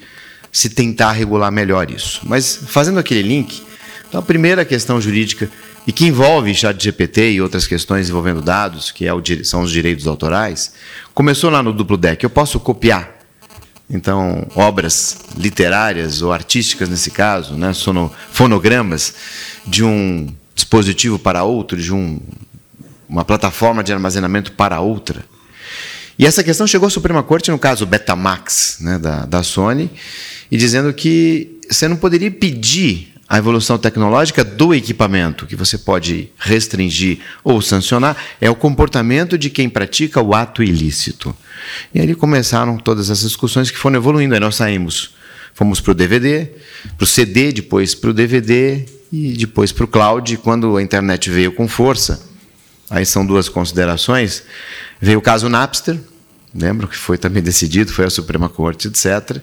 se 0.51 0.69
tentar 0.69 1.11
regular 1.11 1.51
melhor 1.51 1.91
isso. 1.91 2.21
Mas 2.23 2.59
fazendo 2.67 2.99
aquele 2.99 3.21
link, 3.21 3.63
então 4.07 4.19
a 4.19 4.23
primeira 4.23 4.65
questão 4.65 4.99
jurídica 4.99 5.49
e 5.85 5.91
que 5.91 6.05
envolve 6.05 6.53
chat 6.53 6.81
GPT 6.81 7.33
e 7.33 7.41
outras 7.41 7.67
questões 7.67 8.09
envolvendo 8.09 8.41
dados, 8.41 8.91
que 8.91 9.05
é 9.05 9.13
o, 9.13 9.21
são 9.43 9.61
os 9.61 9.71
direitos 9.71 10.07
autorais, 10.07 10.73
começou 11.13 11.49
lá 11.49 11.61
no 11.61 11.73
duplo 11.73 11.97
deck. 11.97 12.23
Eu 12.23 12.29
posso 12.29 12.59
copiar 12.59 13.20
então, 13.93 14.47
obras 14.55 15.17
literárias 15.35 16.21
ou 16.21 16.31
artísticas, 16.31 16.87
nesse 16.87 17.11
caso, 17.11 17.55
né, 17.55 17.73
sono, 17.73 18.09
fonogramas, 18.31 19.13
de 19.67 19.83
um 19.83 20.33
dispositivo 20.55 21.19
para 21.19 21.43
outro, 21.43 21.77
de 21.77 21.93
um, 21.93 22.17
uma 23.09 23.25
plataforma 23.25 23.83
de 23.83 23.91
armazenamento 23.91 24.53
para 24.53 24.79
outra. 24.79 25.25
E 26.17 26.25
essa 26.25 26.41
questão 26.41 26.65
chegou 26.65 26.87
à 26.87 26.89
Suprema 26.89 27.21
Corte 27.21 27.51
no 27.51 27.59
caso 27.59 27.85
Betamax, 27.85 28.77
né, 28.79 28.97
da, 28.97 29.25
da 29.25 29.43
Sony, 29.43 29.91
e 30.49 30.55
dizendo 30.55 30.93
que 30.93 31.59
você 31.69 31.87
não 31.87 31.97
poderia 31.97 32.31
pedir 32.31 33.10
a 33.31 33.37
evolução 33.37 33.77
tecnológica 33.77 34.43
do 34.43 34.75
equipamento, 34.75 35.45
que 35.45 35.55
você 35.55 35.77
pode 35.77 36.29
restringir 36.37 37.19
ou 37.45 37.61
sancionar, 37.61 38.17
é 38.41 38.49
o 38.49 38.55
comportamento 38.55 39.37
de 39.37 39.49
quem 39.49 39.69
pratica 39.69 40.21
o 40.21 40.35
ato 40.35 40.61
ilícito. 40.61 41.33
E 41.93 42.01
ali 42.01 42.13
começaram 42.13 42.77
todas 42.77 43.09
essas 43.09 43.29
discussões 43.29 43.71
que 43.71 43.77
foram 43.77 43.95
evoluindo. 43.95 44.33
Aí 44.33 44.39
nós 44.41 44.55
saímos, 44.55 45.15
fomos 45.53 45.79
para 45.79 45.91
o 45.91 45.95
DVD, 45.95 46.49
para 46.97 47.05
o 47.05 47.07
CD, 47.07 47.53
depois 47.53 47.95
para 47.95 48.09
o 48.09 48.13
DVD 48.13 48.85
e 49.09 49.31
depois 49.31 49.71
para 49.71 49.85
o 49.85 49.87
cloud. 49.87 50.35
Quando 50.39 50.75
a 50.75 50.81
internet 50.81 51.29
veio 51.29 51.53
com 51.53 51.69
força, 51.69 52.21
aí 52.89 53.05
são 53.05 53.25
duas 53.25 53.47
considerações. 53.47 54.43
Veio 54.99 55.19
o 55.19 55.21
caso 55.21 55.47
Napster, 55.47 55.97
lembro 56.53 56.85
que 56.85 56.97
foi 56.97 57.17
também 57.17 57.41
decidido, 57.41 57.93
foi 57.93 58.03
a 58.03 58.09
Suprema 58.09 58.49
Corte, 58.49 58.89
etc. 58.89 59.41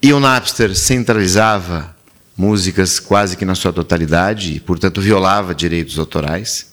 E 0.00 0.10
o 0.10 0.18
Napster 0.18 0.74
centralizava 0.74 1.99
músicas 2.40 2.98
quase 2.98 3.36
que 3.36 3.44
na 3.44 3.54
sua 3.54 3.70
totalidade 3.70 4.54
e, 4.54 4.60
portanto, 4.60 4.98
violava 4.98 5.54
direitos 5.54 5.98
autorais. 5.98 6.72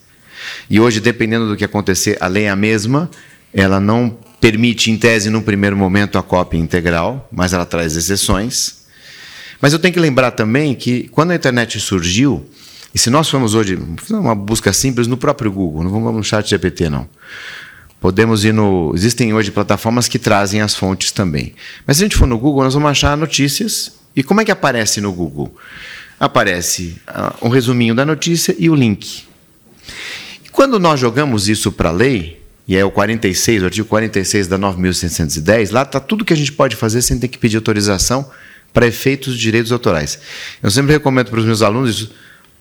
E 0.70 0.80
hoje, 0.80 1.02
dependendo 1.02 1.50
do 1.50 1.58
que 1.58 1.66
acontecer, 1.66 2.18
a 2.22 2.28
lei 2.28 2.46
é 2.46 2.50
a 2.50 2.56
mesma, 2.56 3.12
ela 3.54 3.78
não 3.78 4.18
permite, 4.40 4.90
em 4.90 4.98
tese, 4.98 5.30
num 5.30 5.42
primeiro 5.42 5.76
momento, 5.76 6.18
a 6.18 6.24
cópia 6.24 6.58
integral, 6.58 7.28
mas 7.30 7.52
ela 7.52 7.66
traz 7.66 7.98
exceções. 7.98 8.86
Mas 9.60 9.74
eu 9.74 9.80
tenho 9.80 9.94
que 9.94 10.00
lembrar 10.00 10.32
também 10.32 10.74
que, 10.74 11.10
quando 11.10 11.32
a 11.32 11.36
internet 11.36 11.78
surgiu, 11.82 12.48
e 12.96 12.98
se 12.98 13.10
nós 13.10 13.30
formos 13.30 13.54
hoje, 13.54 13.78
uma 14.10 14.34
busca 14.34 14.72
simples 14.72 15.06
no 15.06 15.18
próprio 15.18 15.52
Google, 15.52 15.84
não 15.84 15.92
vamos 15.92 16.16
no 16.16 16.24
chat 16.24 16.50
GPT, 16.50 16.90
não. 16.90 17.10
Podemos 18.00 18.46
ir 18.46 18.54
no. 18.54 18.94
Existem 18.96 19.34
hoje 19.34 19.52
plataformas 19.52 20.08
que 20.08 20.20
trazem 20.20 20.62
as 20.62 20.76
fontes 20.76 21.12
também. 21.12 21.56
Mas 21.86 21.98
se 21.98 22.04
a 22.04 22.06
gente 22.06 22.16
for 22.16 22.28
no 22.28 22.38
Google, 22.38 22.64
nós 22.64 22.74
vamos 22.74 22.90
achar 22.90 23.18
notícias 23.18 23.98
e 24.18 24.24
como 24.24 24.42
é 24.42 24.46
que 24.46 24.52
aparece 24.52 25.00
no 25.00 25.14
Google? 25.14 25.56
Aparece 26.20 27.00
uh, 27.08 27.46
um 27.46 27.50
resuminho 27.50 27.94
da 27.94 28.04
notícia 28.04 28.56
e 28.58 28.68
o 28.68 28.74
link. 28.74 29.26
Quando 30.52 30.80
nós 30.80 31.00
jogamos 31.00 31.48
isso 31.48 31.72
para 31.72 31.90
a 31.90 31.92
lei, 31.92 32.42
e 32.68 32.76
é 32.76 32.84
o 32.84 32.90
46, 32.90 33.62
o 33.62 33.66
artigo 33.66 33.88
46 33.88 34.48
da 34.48 34.58
9.610, 34.58 35.72
lá 35.72 35.84
está 35.84 36.00
tudo 36.00 36.26
que 36.26 36.34
a 36.34 36.36
gente 36.36 36.52
pode 36.52 36.76
fazer 36.76 37.04
sem 37.04 37.20
ter 37.20 37.28
que 37.28 37.38
pedir 37.38 37.58
autorização 37.58 38.28
para 38.74 38.88
efeitos 38.88 39.36
de 39.36 39.40
direitos 39.40 39.72
autorais. 39.72 40.20
Eu 40.64 40.72
sempre 40.72 40.94
recomendo 40.94 41.30
para 41.30 41.40
os 41.40 41.46
meus 41.46 41.62
alunos 41.62 41.92
isso. 41.92 42.12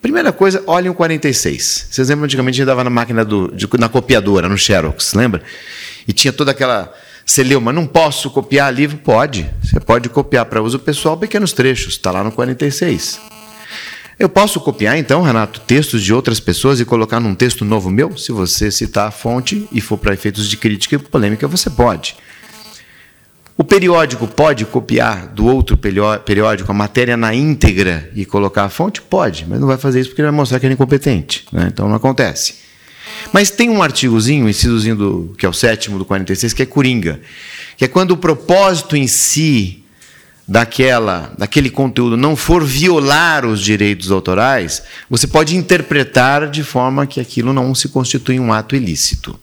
Primeira 0.02 0.34
coisa, 0.34 0.62
olhem 0.66 0.90
o 0.90 0.94
46. 0.94 1.88
Vocês 1.90 2.08
lembram 2.10 2.26
antigamente 2.26 2.56
a 2.56 2.58
gente 2.58 2.66
dava 2.66 2.84
na 2.84 2.90
máquina 2.90 3.24
do, 3.24 3.50
de, 3.50 3.66
na 3.78 3.88
copiadora, 3.88 4.46
no 4.46 4.58
Xerox, 4.58 5.14
lembra? 5.14 5.42
E 6.06 6.12
tinha 6.12 6.34
toda 6.34 6.50
aquela 6.50 6.92
você 7.26 7.42
leu, 7.42 7.60
mas 7.60 7.74
não 7.74 7.88
posso 7.88 8.30
copiar 8.30 8.72
livro? 8.72 8.98
Pode. 8.98 9.50
Você 9.60 9.80
pode 9.80 10.08
copiar 10.08 10.46
para 10.46 10.62
uso 10.62 10.78
pessoal 10.78 11.16
pequenos 11.16 11.52
trechos. 11.52 11.94
Está 11.94 12.12
lá 12.12 12.22
no 12.22 12.30
46. 12.30 13.20
Eu 14.16 14.28
posso 14.28 14.60
copiar, 14.60 14.96
então, 14.96 15.22
Renato, 15.22 15.60
textos 15.60 16.02
de 16.02 16.14
outras 16.14 16.38
pessoas 16.38 16.78
e 16.78 16.84
colocar 16.84 17.18
num 17.18 17.34
texto 17.34 17.64
novo 17.64 17.90
meu? 17.90 18.16
Se 18.16 18.30
você 18.30 18.70
citar 18.70 19.08
a 19.08 19.10
fonte 19.10 19.68
e 19.72 19.80
for 19.80 19.98
para 19.98 20.14
efeitos 20.14 20.48
de 20.48 20.56
crítica 20.56 20.94
e 20.94 20.98
polêmica, 20.98 21.48
você 21.48 21.68
pode. 21.68 22.16
O 23.58 23.64
periódico 23.64 24.28
pode 24.28 24.64
copiar 24.64 25.26
do 25.26 25.46
outro 25.46 25.76
periódico 25.76 26.70
a 26.70 26.74
matéria 26.74 27.16
na 27.16 27.34
íntegra 27.34 28.08
e 28.14 28.24
colocar 28.24 28.64
a 28.64 28.68
fonte? 28.68 29.02
Pode, 29.02 29.44
mas 29.48 29.58
não 29.58 29.66
vai 29.66 29.76
fazer 29.76 30.00
isso 30.00 30.10
porque 30.10 30.22
ele 30.22 30.28
vai 30.28 30.36
mostrar 30.36 30.60
que 30.60 30.66
ele 30.66 30.74
é 30.74 30.76
incompetente. 30.76 31.44
Né? 31.50 31.68
Então 31.72 31.88
não 31.88 31.96
acontece. 31.96 32.65
Mas 33.32 33.50
tem 33.50 33.68
um 33.68 33.82
artigozinho, 33.82 34.48
incisozinho 34.48 34.96
do, 34.96 35.34
que 35.38 35.44
é 35.44 35.48
o 35.48 35.52
sétimo 35.52 35.98
do 35.98 36.04
46, 36.04 36.52
que 36.52 36.62
é 36.62 36.66
coringa, 36.66 37.20
que 37.76 37.84
é 37.84 37.88
quando 37.88 38.12
o 38.12 38.16
propósito 38.16 38.96
em 38.96 39.06
si 39.06 39.82
daquela, 40.46 41.32
daquele 41.36 41.70
conteúdo 41.70 42.16
não 42.16 42.36
for 42.36 42.64
violar 42.64 43.44
os 43.44 43.60
direitos 43.60 44.10
autorais, 44.10 44.82
você 45.10 45.26
pode 45.26 45.56
interpretar 45.56 46.48
de 46.48 46.62
forma 46.62 47.06
que 47.06 47.20
aquilo 47.20 47.52
não 47.52 47.74
se 47.74 47.88
constitui 47.88 48.38
um 48.38 48.52
ato 48.52 48.76
ilícito. 48.76 49.38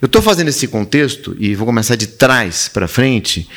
Eu 0.00 0.06
estou 0.06 0.20
fazendo 0.20 0.48
esse 0.48 0.66
contexto 0.66 1.36
e 1.38 1.54
vou 1.54 1.66
começar 1.66 1.94
de 1.96 2.08
trás 2.08 2.68
para 2.68 2.88
frente, 2.88 3.48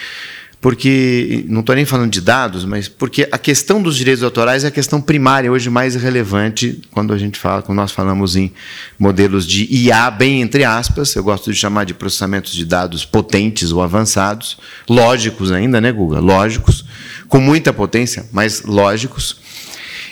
porque 0.66 1.46
não 1.48 1.60
estou 1.60 1.76
nem 1.76 1.86
falando 1.86 2.10
de 2.10 2.20
dados, 2.20 2.66
mas 2.66 2.88
porque 2.88 3.30
a 3.32 3.38
questão 3.38 3.80
dos 3.80 3.96
direitos 3.96 4.24
autorais 4.24 4.64
é 4.64 4.70
a 4.70 4.72
questão 4.72 5.00
primária 5.00 5.52
hoje 5.52 5.70
mais 5.70 5.94
relevante 5.94 6.82
quando 6.90 7.14
a 7.14 7.20
gente 7.20 7.38
fala, 7.38 7.62
quando 7.62 7.78
nós 7.78 7.92
falamos 7.92 8.36
em 8.36 8.52
modelos 8.98 9.46
de 9.46 9.72
IA 9.72 10.10
bem 10.10 10.42
entre 10.42 10.64
aspas, 10.64 11.16
eu 11.16 11.24
gosto 11.24 11.54
de 11.54 11.60
chamar 11.60 11.84
de 11.84 11.94
processamentos 11.94 12.52
de 12.52 12.66
dados 12.66 13.06
potentes 13.06 13.72
ou 13.72 13.80
avançados, 13.80 14.58
lógicos 14.90 15.52
ainda, 15.52 15.80
né, 15.80 15.92
Guga? 15.92 16.20
Lógicos, 16.20 16.84
com 17.28 17.40
muita 17.40 17.72
potência, 17.72 18.26
mas 18.32 18.64
lógicos. 18.64 19.38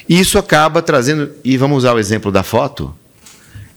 E 0.08 0.20
isso 0.20 0.38
acaba 0.38 0.84
trazendo, 0.84 1.32
e 1.44 1.58
vamos 1.58 1.80
usar 1.80 1.94
o 1.94 2.00
exemplo 2.00 2.32
da 2.32 2.44
foto, 2.44 2.94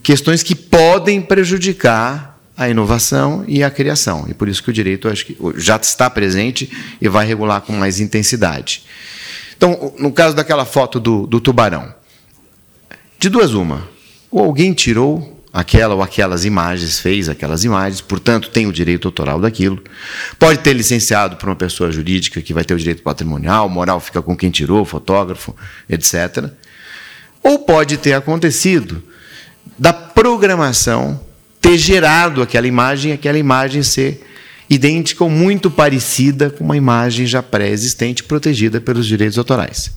questões 0.03 0.43
que 0.43 0.55
podem 0.55 1.23
prejudicar 1.23 2.36
a 2.57 2.69
inovação 2.69 3.45
e 3.47 3.63
a 3.63 3.71
criação. 3.71 4.25
E 4.29 4.35
por 4.35 4.49
isso 4.49 4.63
que 4.63 4.71
o 4.71 4.73
direito 4.73 5.09
acho 5.09 5.27
que 5.27 5.37
já 5.57 5.77
está 5.77 6.09
presente 6.09 6.71
e 7.01 7.09
vai 7.09 7.27
regular 7.27 7.61
com 7.61 7.73
mais 7.73 8.01
intensidade. 8.01 8.83
Então, 9.57 9.93
no 9.99 10.13
caso 10.13 10.35
daquela 10.35 10.65
foto 10.65 10.99
do, 10.99 11.27
do 11.27 11.41
tubarão, 11.41 11.95
de 13.19 13.29
duas 13.29 13.53
uma, 13.53 13.89
ou 14.31 14.45
alguém 14.45 14.73
tirou 14.73 15.43
aquela 15.53 15.95
ou 15.95 16.03
aquelas 16.03 16.45
imagens, 16.45 16.99
fez 16.99 17.31
aquelas 17.31 17.65
imagens, 17.65 18.03
portanto 18.03 18.51
tem 18.51 18.67
o 18.67 18.73
direito 18.73 19.09
autoral 19.09 19.41
daquilo. 19.41 19.83
Pode 20.39 20.59
ter 20.59 20.75
licenciado 20.75 21.37
por 21.37 21.49
uma 21.49 21.57
pessoa 21.57 21.91
jurídica 21.91 22.43
que 22.43 22.53
vai 22.53 22.63
ter 22.63 22.75
o 22.75 22.79
direito 22.79 23.03
patrimonial, 23.03 23.69
moral 23.69 23.99
fica 23.99 24.21
com 24.21 24.37
quem 24.37 24.51
tirou, 24.51 24.85
fotógrafo, 24.85 25.57
etc. 25.89 26.51
Ou 27.43 27.61
pode 27.61 27.97
ter 27.97 28.13
acontecido 28.13 29.03
da 29.79 29.93
programação 29.93 31.21
ter 31.61 31.79
gerado 31.79 32.43
aquela 32.43 32.67
imagem, 32.67 33.13
aquela 33.13 33.39
imagem 33.39 33.83
ser 33.83 34.25
idêntica 34.69 35.23
ou 35.23 35.31
muito 35.31 35.71
parecida 35.71 36.51
com 36.51 36.65
uma 36.65 36.77
imagem 36.77 37.27
já 37.27 37.43
pré-existente 37.43 38.25
protegida 38.25 38.81
pelos 38.81 39.07
direitos 39.07 39.39
autorais. 39.39 39.93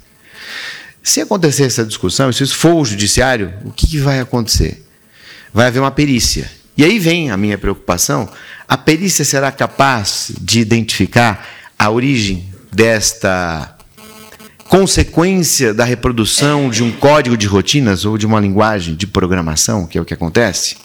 Se 1.02 1.22
acontecer 1.22 1.64
essa 1.64 1.86
discussão, 1.86 2.32
se 2.32 2.44
isso 2.44 2.56
for 2.56 2.76
o 2.76 2.86
judiciário, 2.86 3.54
o 3.66 3.72
que, 3.72 3.98
vai 3.98 4.20
acontecer? 4.20 4.86
Vai 5.54 5.68
haver 5.68 5.80
uma 5.80 5.92
perícia. 5.92 6.50
E 6.78 6.84
aí 6.84 7.00
vem 7.00 7.32
a 7.32 7.38
minha 7.38 7.58
preocupação: 7.58 8.30
a 8.68 8.78
perícia 8.78 9.26
será 9.26 9.52
capaz 9.52 10.32
de 10.40 10.60
identificar 10.60 11.48
a 11.78 11.90
origem 11.90 12.48
desta 12.72 13.76
consequência 14.68 15.74
da 15.74 15.84
reprodução 15.84 16.70
de 16.70 16.84
um 16.84 16.92
código 16.92 17.36
de 17.36 17.48
rotinas 17.48 18.06
ou 18.06 18.18
de 18.18 18.28
uma 18.28 18.40
linguagem 18.40 18.94
de 18.94 19.08
programação, 19.08 19.88
que 19.88 19.98
é 19.98 20.02
o 20.02 20.06
que 20.06 20.14
acontece? 20.14 20.78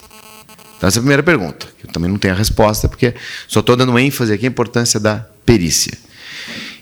Então, 0.84 0.88
essa 0.90 0.98
é 0.98 1.00
a 1.00 1.02
primeira 1.02 1.22
pergunta. 1.22 1.66
Eu 1.82 1.90
também 1.90 2.10
não 2.10 2.18
tenho 2.18 2.34
a 2.34 2.36
resposta, 2.36 2.90
porque 2.90 3.14
só 3.48 3.60
estou 3.60 3.74
dando 3.74 3.98
ênfase 3.98 4.34
aqui 4.34 4.44
à 4.44 4.48
importância 4.48 5.00
da 5.00 5.24
perícia. 5.46 5.96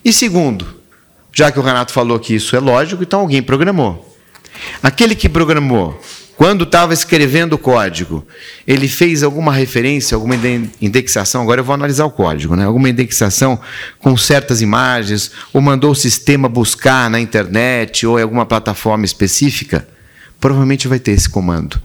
E 0.04 0.12
segundo, 0.12 0.66
já 1.32 1.52
que 1.52 1.60
o 1.60 1.62
Renato 1.62 1.92
falou 1.92 2.18
que 2.18 2.34
isso 2.34 2.56
é 2.56 2.58
lógico, 2.58 3.04
então 3.04 3.20
alguém 3.20 3.40
programou. 3.40 4.18
Aquele 4.82 5.14
que 5.14 5.28
programou, 5.28 6.02
quando 6.36 6.64
estava 6.64 6.92
escrevendo 6.92 7.52
o 7.52 7.58
código, 7.58 8.26
ele 8.66 8.88
fez 8.88 9.22
alguma 9.22 9.52
referência, 9.52 10.16
alguma 10.16 10.34
indexação, 10.80 11.40
agora 11.40 11.60
eu 11.60 11.64
vou 11.64 11.74
analisar 11.74 12.04
o 12.04 12.10
código, 12.10 12.56
né? 12.56 12.64
alguma 12.64 12.88
indexação 12.88 13.56
com 14.00 14.16
certas 14.16 14.60
imagens, 14.60 15.30
ou 15.52 15.60
mandou 15.60 15.92
o 15.92 15.94
sistema 15.94 16.48
buscar 16.48 17.08
na 17.08 17.20
internet 17.20 18.04
ou 18.04 18.18
em 18.18 18.22
alguma 18.22 18.46
plataforma 18.46 19.04
específica, 19.04 19.86
provavelmente 20.40 20.88
vai 20.88 20.98
ter 20.98 21.12
esse 21.12 21.28
comando. 21.28 21.80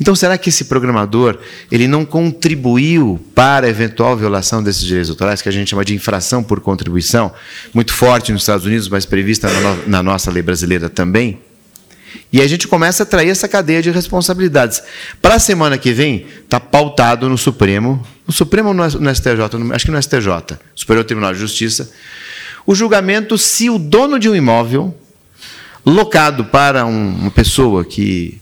Então, 0.00 0.14
será 0.16 0.38
que 0.38 0.48
esse 0.48 0.64
programador 0.64 1.38
ele 1.70 1.86
não 1.86 2.06
contribuiu 2.06 3.20
para 3.34 3.66
a 3.66 3.70
eventual 3.70 4.16
violação 4.16 4.62
desses 4.62 4.82
direitos 4.82 5.10
autorais, 5.10 5.42
que 5.42 5.48
a 5.48 5.52
gente 5.52 5.68
chama 5.68 5.84
de 5.84 5.94
infração 5.94 6.42
por 6.42 6.60
contribuição, 6.60 7.32
muito 7.74 7.92
forte 7.92 8.32
nos 8.32 8.42
Estados 8.42 8.64
Unidos, 8.64 8.88
mas 8.88 9.04
prevista 9.04 9.48
na, 9.50 9.60
no 9.60 9.88
na 9.88 10.02
nossa 10.02 10.30
lei 10.30 10.42
brasileira 10.42 10.88
também? 10.88 11.38
E 12.32 12.40
a 12.40 12.46
gente 12.46 12.66
começa 12.66 13.02
a 13.02 13.06
trair 13.06 13.28
essa 13.28 13.46
cadeia 13.46 13.82
de 13.82 13.90
responsabilidades. 13.90 14.82
Para 15.20 15.34
a 15.34 15.38
semana 15.38 15.76
que 15.76 15.92
vem, 15.92 16.26
está 16.42 16.58
pautado 16.58 17.28
no 17.28 17.36
Supremo, 17.36 18.04
no 18.26 18.32
Supremo 18.32 18.68
ou 18.68 18.74
no 18.74 19.14
STJ, 19.14 19.40
acho 19.72 19.84
que 19.84 19.90
no 19.90 20.02
STJ, 20.02 20.58
Superior 20.74 21.04
Tribunal 21.04 21.32
de 21.32 21.38
Justiça, 21.38 21.90
o 22.66 22.74
julgamento 22.74 23.36
se 23.36 23.68
o 23.68 23.78
dono 23.78 24.18
de 24.18 24.28
um 24.28 24.34
imóvel, 24.34 24.96
locado 25.84 26.44
para 26.44 26.86
um, 26.86 27.08
uma 27.16 27.30
pessoa 27.30 27.84
que 27.84 28.40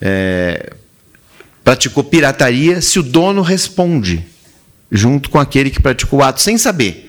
é, 0.00 0.72
praticou 1.64 2.02
pirataria 2.02 2.80
se 2.80 2.98
o 2.98 3.02
dono 3.02 3.42
responde 3.42 4.24
junto 4.90 5.30
com 5.30 5.38
aquele 5.38 5.70
que 5.70 5.80
praticou 5.80 6.20
o 6.20 6.22
ato 6.22 6.40
sem 6.40 6.58
saber. 6.58 7.08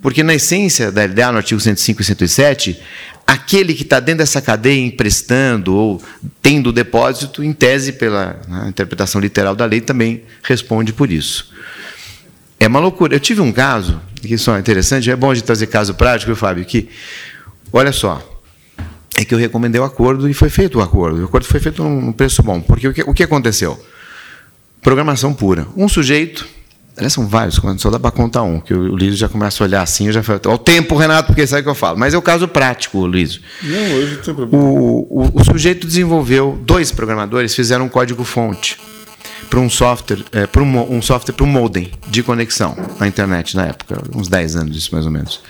Porque 0.00 0.22
na 0.22 0.34
essência 0.34 0.90
da 0.90 1.04
LDA, 1.04 1.30
no 1.30 1.38
artigo 1.38 1.60
105 1.60 2.02
e 2.02 2.04
107, 2.04 2.80
aquele 3.26 3.72
que 3.74 3.82
está 3.82 4.00
dentro 4.00 4.18
dessa 4.18 4.40
cadeia 4.40 4.84
emprestando 4.84 5.74
ou 5.76 6.02
tendo 6.40 6.72
depósito, 6.72 7.44
em 7.44 7.52
tese, 7.52 7.92
pela 7.92 8.40
né, 8.48 8.68
interpretação 8.68 9.20
literal 9.20 9.54
da 9.54 9.64
lei, 9.64 9.80
também 9.80 10.24
responde 10.42 10.92
por 10.92 11.12
isso. 11.12 11.52
É 12.58 12.66
uma 12.66 12.80
loucura. 12.80 13.14
Eu 13.14 13.20
tive 13.20 13.40
um 13.40 13.52
caso, 13.52 14.00
que 14.20 14.34
isso 14.34 14.50
é 14.50 14.58
interessante, 14.58 15.10
é 15.10 15.14
bom 15.14 15.32
de 15.32 15.42
trazer 15.42 15.68
caso 15.68 15.94
prático, 15.94 16.34
Fábio, 16.34 16.64
que, 16.64 16.88
olha 17.72 17.92
só, 17.92 18.31
é 19.22 19.24
que 19.24 19.34
eu 19.34 19.38
recomendei 19.38 19.80
o 19.80 19.84
acordo 19.84 20.28
e 20.28 20.34
foi 20.34 20.48
feito 20.48 20.78
o 20.78 20.82
acordo. 20.82 21.20
O 21.20 21.24
acordo 21.24 21.46
foi 21.46 21.60
feito 21.60 21.82
num 21.82 22.12
preço 22.12 22.42
bom. 22.42 22.60
Porque 22.60 22.88
o 22.88 22.92
que, 22.92 23.02
o 23.02 23.14
que 23.14 23.22
aconteceu? 23.22 23.78
Programação 24.80 25.32
pura. 25.32 25.66
Um 25.76 25.88
sujeito, 25.88 26.46
aliás, 26.96 27.12
são 27.12 27.26
vários, 27.26 27.60
só 27.78 27.90
dá 27.90 27.98
para 27.98 28.10
contar 28.10 28.42
um, 28.42 28.60
que 28.60 28.74
o 28.74 28.94
Luiz 28.94 29.16
já 29.16 29.28
começa 29.28 29.62
a 29.62 29.66
olhar 29.66 29.82
assim, 29.82 30.06
eu 30.06 30.12
já 30.12 30.22
falo, 30.22 30.40
o 30.46 30.58
tempo, 30.58 30.96
Renato, 30.96 31.28
porque 31.28 31.46
sabe 31.46 31.60
o 31.60 31.64
que 31.64 31.70
eu 31.70 31.74
falo. 31.74 31.98
Mas 31.98 32.14
é 32.14 32.18
o 32.18 32.22
caso 32.22 32.48
prático, 32.48 33.06
Luiz. 33.06 33.40
Não, 33.62 33.94
hoje 33.94 34.16
não 34.16 34.22
tem 34.22 34.34
problema. 34.34 34.64
O, 34.64 35.06
o, 35.08 35.40
o 35.40 35.44
sujeito 35.44 35.86
desenvolveu, 35.86 36.58
dois 36.62 36.90
programadores 36.90 37.54
fizeram 37.54 37.84
um 37.84 37.88
código-fonte 37.88 38.78
para 39.48 39.60
um 39.60 39.68
software, 39.68 40.24
é, 40.32 40.46
para 40.46 40.62
um, 40.62 40.96
um 40.96 41.02
software 41.02 41.34
para 41.34 41.44
um 41.44 41.48
modem 41.48 41.92
de 42.08 42.22
conexão 42.22 42.74
na 42.98 43.06
internet 43.06 43.54
na 43.54 43.66
época, 43.66 44.02
uns 44.14 44.26
10 44.26 44.56
anos 44.56 44.76
isso 44.76 44.88
mais 44.92 45.04
ou 45.04 45.12
menos. 45.12 45.40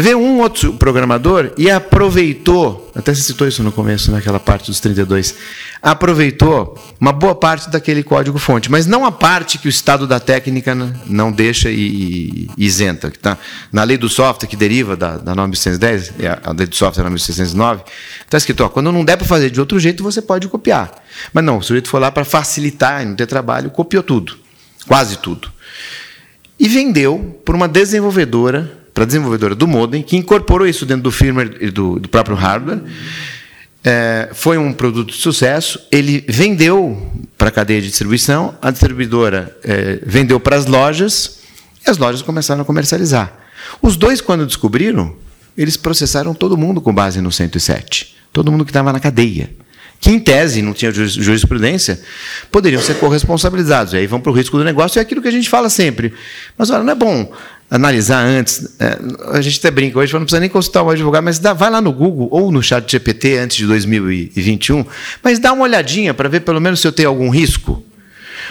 Veio 0.00 0.16
um 0.16 0.38
outro 0.38 0.74
programador 0.74 1.50
e 1.58 1.68
aproveitou, 1.68 2.88
até 2.94 3.12
se 3.12 3.20
citou 3.22 3.48
isso 3.48 3.64
no 3.64 3.72
começo, 3.72 4.12
naquela 4.12 4.38
parte 4.38 4.70
dos 4.70 4.78
32, 4.78 5.34
aproveitou 5.82 6.78
uma 7.00 7.10
boa 7.10 7.34
parte 7.34 7.68
daquele 7.68 8.04
código-fonte, 8.04 8.70
mas 8.70 8.86
não 8.86 9.04
a 9.04 9.10
parte 9.10 9.58
que 9.58 9.66
o 9.66 9.68
estado 9.68 10.06
da 10.06 10.20
técnica 10.20 10.72
não 11.04 11.32
deixa 11.32 11.68
e, 11.68 12.48
isenta. 12.56 13.10
Que 13.10 13.18
tá 13.18 13.36
na 13.72 13.82
lei 13.82 13.96
do 13.96 14.08
software, 14.08 14.46
que 14.46 14.54
deriva 14.54 14.96
da, 14.96 15.16
da 15.16 15.34
910, 15.34 16.12
é 16.20 16.38
a 16.44 16.52
lei 16.52 16.68
do 16.68 16.76
software 16.76 17.02
9609, 17.02 17.82
está 18.24 18.38
escrito: 18.38 18.62
ó, 18.62 18.68
quando 18.68 18.92
não 18.92 19.04
der 19.04 19.16
para 19.16 19.26
fazer 19.26 19.50
de 19.50 19.58
outro 19.58 19.80
jeito, 19.80 20.04
você 20.04 20.22
pode 20.22 20.46
copiar. 20.46 20.92
Mas 21.32 21.42
não, 21.42 21.58
o 21.58 21.62
sujeito 21.62 21.88
foi 21.88 21.98
lá 21.98 22.12
para 22.12 22.24
facilitar 22.24 23.02
e 23.02 23.04
não 23.04 23.16
ter 23.16 23.26
trabalho, 23.26 23.68
copiou 23.68 24.04
tudo, 24.04 24.38
quase 24.86 25.16
tudo. 25.16 25.50
E 26.56 26.68
vendeu 26.68 27.40
para 27.44 27.56
uma 27.56 27.66
desenvolvedora 27.66 28.77
para 28.98 29.04
a 29.04 29.06
desenvolvedora 29.06 29.54
do 29.54 29.68
modem, 29.68 30.02
que 30.02 30.16
incorporou 30.16 30.66
isso 30.66 30.84
dentro 30.84 31.04
do 31.04 31.12
firmware 31.12 31.56
e 31.60 31.70
do, 31.70 32.00
do 32.00 32.08
próprio 32.08 32.34
hardware. 32.34 32.80
É, 33.84 34.30
foi 34.32 34.58
um 34.58 34.72
produto 34.72 35.12
de 35.12 35.18
sucesso. 35.18 35.78
Ele 35.92 36.24
vendeu 36.28 37.00
para 37.36 37.46
a 37.46 37.52
cadeia 37.52 37.80
de 37.80 37.86
distribuição, 37.86 38.56
a 38.60 38.72
distribuidora 38.72 39.56
é, 39.62 40.00
vendeu 40.04 40.40
para 40.40 40.56
as 40.56 40.66
lojas 40.66 41.38
e 41.86 41.88
as 41.88 41.96
lojas 41.96 42.22
começaram 42.22 42.62
a 42.62 42.64
comercializar. 42.64 43.32
Os 43.80 43.96
dois, 43.96 44.20
quando 44.20 44.44
descobriram, 44.44 45.14
eles 45.56 45.76
processaram 45.76 46.34
todo 46.34 46.56
mundo 46.56 46.80
com 46.80 46.92
base 46.92 47.20
no 47.20 47.30
107. 47.30 48.16
Todo 48.32 48.50
mundo 48.50 48.64
que 48.64 48.70
estava 48.72 48.92
na 48.92 48.98
cadeia. 48.98 49.48
Que, 50.00 50.10
em 50.10 50.18
tese, 50.18 50.60
não 50.60 50.72
tinha 50.72 50.90
jurisprudência, 50.92 52.00
poderiam 52.50 52.82
ser 52.82 52.94
corresponsabilizados. 52.94 53.92
E 53.92 53.98
aí 53.98 54.08
vão 54.08 54.20
para 54.20 54.32
o 54.32 54.34
risco 54.34 54.58
do 54.58 54.64
negócio, 54.64 54.98
é 54.98 55.02
aquilo 55.02 55.22
que 55.22 55.28
a 55.28 55.32
gente 55.32 55.48
fala 55.48 55.68
sempre. 55.68 56.12
Mas, 56.56 56.68
olha, 56.70 56.82
não 56.82 56.92
é 56.92 56.96
bom 56.96 57.32
analisar 57.70 58.24
antes. 58.24 58.68
É, 58.78 58.98
a 59.32 59.40
gente 59.40 59.58
até 59.58 59.70
brinca 59.70 59.98
hoje, 59.98 60.12
não 60.12 60.20
precisa 60.20 60.40
nem 60.40 60.48
consultar 60.48 60.82
o 60.82 60.90
advogado, 60.90 61.24
mas 61.24 61.38
dá, 61.38 61.52
vai 61.52 61.70
lá 61.70 61.80
no 61.80 61.92
Google 61.92 62.28
ou 62.30 62.50
no 62.50 62.62
chat 62.62 62.90
GPT 62.90 63.38
antes 63.38 63.56
de 63.56 63.66
2021, 63.66 64.84
mas 65.22 65.38
dá 65.38 65.52
uma 65.52 65.64
olhadinha 65.64 66.14
para 66.14 66.28
ver 66.28 66.40
pelo 66.40 66.60
menos 66.60 66.80
se 66.80 66.86
eu 66.86 66.92
tenho 66.92 67.08
algum 67.08 67.28
risco. 67.28 67.82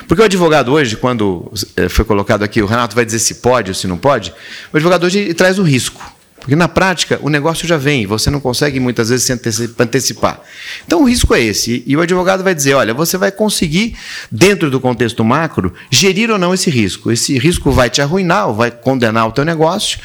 Porque 0.07 0.21
o 0.21 0.25
advogado 0.25 0.71
hoje, 0.71 0.95
quando 0.95 1.51
é, 1.75 1.89
foi 1.89 2.05
colocado 2.05 2.43
aqui, 2.43 2.61
o 2.61 2.65
Renato 2.65 2.95
vai 2.95 3.05
dizer 3.05 3.19
se 3.19 3.35
pode 3.35 3.71
ou 3.71 3.75
se 3.75 3.87
não 3.87 3.97
pode, 3.97 4.33
o 4.71 4.77
advogado 4.77 5.05
hoje 5.05 5.33
traz 5.33 5.57
o 5.57 5.63
risco. 5.63 6.16
Porque 6.47 6.55
na 6.55 6.69
prática 6.69 7.19
o 7.21 7.27
negócio 7.27 7.67
já 7.67 7.75
vem, 7.75 8.07
você 8.07 8.29
não 8.29 8.39
consegue 8.39 8.79
muitas 8.79 9.09
vezes 9.09 9.25
se 9.25 9.33
antecipar. 9.77 10.39
Então 10.85 11.01
o 11.01 11.03
risco 11.03 11.35
é 11.35 11.41
esse. 11.41 11.83
E 11.85 11.97
o 11.97 11.99
advogado 11.99 12.41
vai 12.41 12.55
dizer: 12.55 12.73
olha, 12.73 12.93
você 12.93 13.17
vai 13.17 13.33
conseguir, 13.33 13.97
dentro 14.31 14.71
do 14.71 14.79
contexto 14.79 15.25
macro, 15.25 15.73
gerir 15.91 16.31
ou 16.31 16.37
não 16.37 16.53
esse 16.53 16.69
risco. 16.69 17.11
Esse 17.11 17.37
risco 17.37 17.69
vai 17.69 17.89
te 17.89 18.01
arruinar 18.01 18.47
ou 18.47 18.55
vai 18.55 18.71
condenar 18.71 19.27
o 19.27 19.33
teu 19.33 19.43
negócio, 19.43 19.99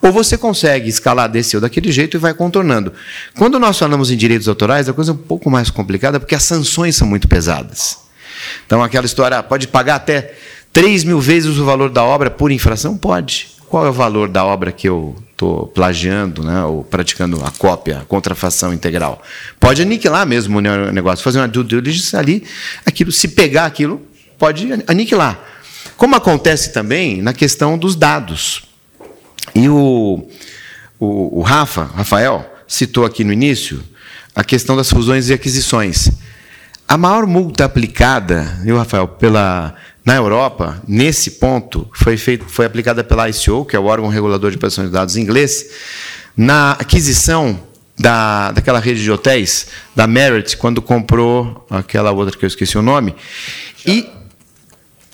ou 0.00 0.12
você 0.12 0.38
consegue 0.38 0.88
escalar 0.88 1.28
desse 1.28 1.56
ou 1.56 1.60
daquele 1.60 1.90
jeito 1.90 2.16
e 2.16 2.20
vai 2.20 2.32
contornando. 2.32 2.92
Quando 3.36 3.58
nós 3.58 3.76
falamos 3.76 4.12
em 4.12 4.16
direitos 4.16 4.46
autorais, 4.46 4.88
a 4.88 4.92
coisa 4.92 5.10
é 5.10 5.14
um 5.14 5.18
pouco 5.18 5.50
mais 5.50 5.68
complicada 5.68 6.20
porque 6.20 6.36
as 6.36 6.44
sanções 6.44 6.94
são 6.94 7.08
muito 7.08 7.26
pesadas. 7.26 7.98
Então 8.64 8.84
aquela 8.84 9.04
história, 9.04 9.38
ah, 9.38 9.42
pode 9.42 9.66
pagar 9.66 9.96
até 9.96 10.32
3 10.72 11.02
mil 11.02 11.18
vezes 11.18 11.58
o 11.58 11.64
valor 11.64 11.90
da 11.90 12.04
obra 12.04 12.30
por 12.30 12.52
infração? 12.52 12.96
Pode. 12.96 13.57
Qual 13.68 13.86
é 13.86 13.90
o 13.90 13.92
valor 13.92 14.28
da 14.28 14.44
obra 14.44 14.72
que 14.72 14.88
eu 14.88 15.16
estou 15.38 15.68
plagiando, 15.68 16.42
né, 16.42 16.64
ou 16.64 16.82
praticando 16.82 17.40
a 17.44 17.50
cópia, 17.52 18.00
a 18.00 18.04
contrafação 18.04 18.74
integral. 18.74 19.22
Pode 19.60 19.80
aniquilar 19.80 20.26
mesmo 20.26 20.58
o 20.58 20.92
negócio, 20.92 21.22
fazer 21.22 21.38
uma 21.38 21.46
due 21.46 21.62
diligence 21.62 22.16
ali, 22.16 22.44
aquilo, 22.84 23.12
se 23.12 23.28
pegar 23.28 23.66
aquilo, 23.66 24.02
pode 24.36 24.68
aniquilar. 24.88 25.38
Como 25.96 26.16
acontece 26.16 26.72
também 26.72 27.22
na 27.22 27.32
questão 27.32 27.78
dos 27.78 27.94
dados. 27.94 28.64
E 29.54 29.68
o, 29.68 30.28
o, 30.98 31.38
o 31.38 31.42
Rafa, 31.42 31.84
Rafael, 31.84 32.44
citou 32.66 33.04
aqui 33.04 33.22
no 33.22 33.32
início 33.32 33.80
a 34.34 34.42
questão 34.42 34.76
das 34.76 34.90
fusões 34.90 35.28
e 35.28 35.32
aquisições. 35.32 36.10
A 36.86 36.96
maior 36.96 37.26
multa 37.26 37.64
aplicada, 37.64 38.58
viu, 38.62 38.76
Rafael, 38.76 39.06
pela 39.06 39.74
Na 40.08 40.16
Europa, 40.16 40.82
nesse 40.88 41.32
ponto, 41.32 41.86
foi, 41.92 42.16
feito, 42.16 42.46
foi 42.46 42.64
aplicada 42.64 43.04
pela 43.04 43.28
ICO, 43.28 43.66
que 43.66 43.76
é 43.76 43.78
o 43.78 43.84
órgão 43.84 44.08
regulador 44.08 44.50
de 44.50 44.56
proteção 44.56 44.86
de 44.86 44.90
dados 44.90 45.18
inglês, 45.18 45.66
na 46.34 46.70
aquisição 46.70 47.60
da, 47.98 48.50
daquela 48.52 48.80
rede 48.80 49.02
de 49.02 49.10
hotéis, 49.12 49.66
da 49.94 50.06
Merit, 50.06 50.56
quando 50.56 50.80
comprou 50.80 51.66
aquela 51.68 52.10
outra 52.10 52.38
que 52.38 52.42
eu 52.42 52.46
esqueci 52.46 52.78
o 52.78 52.80
nome. 52.80 53.14
E. 53.86 54.08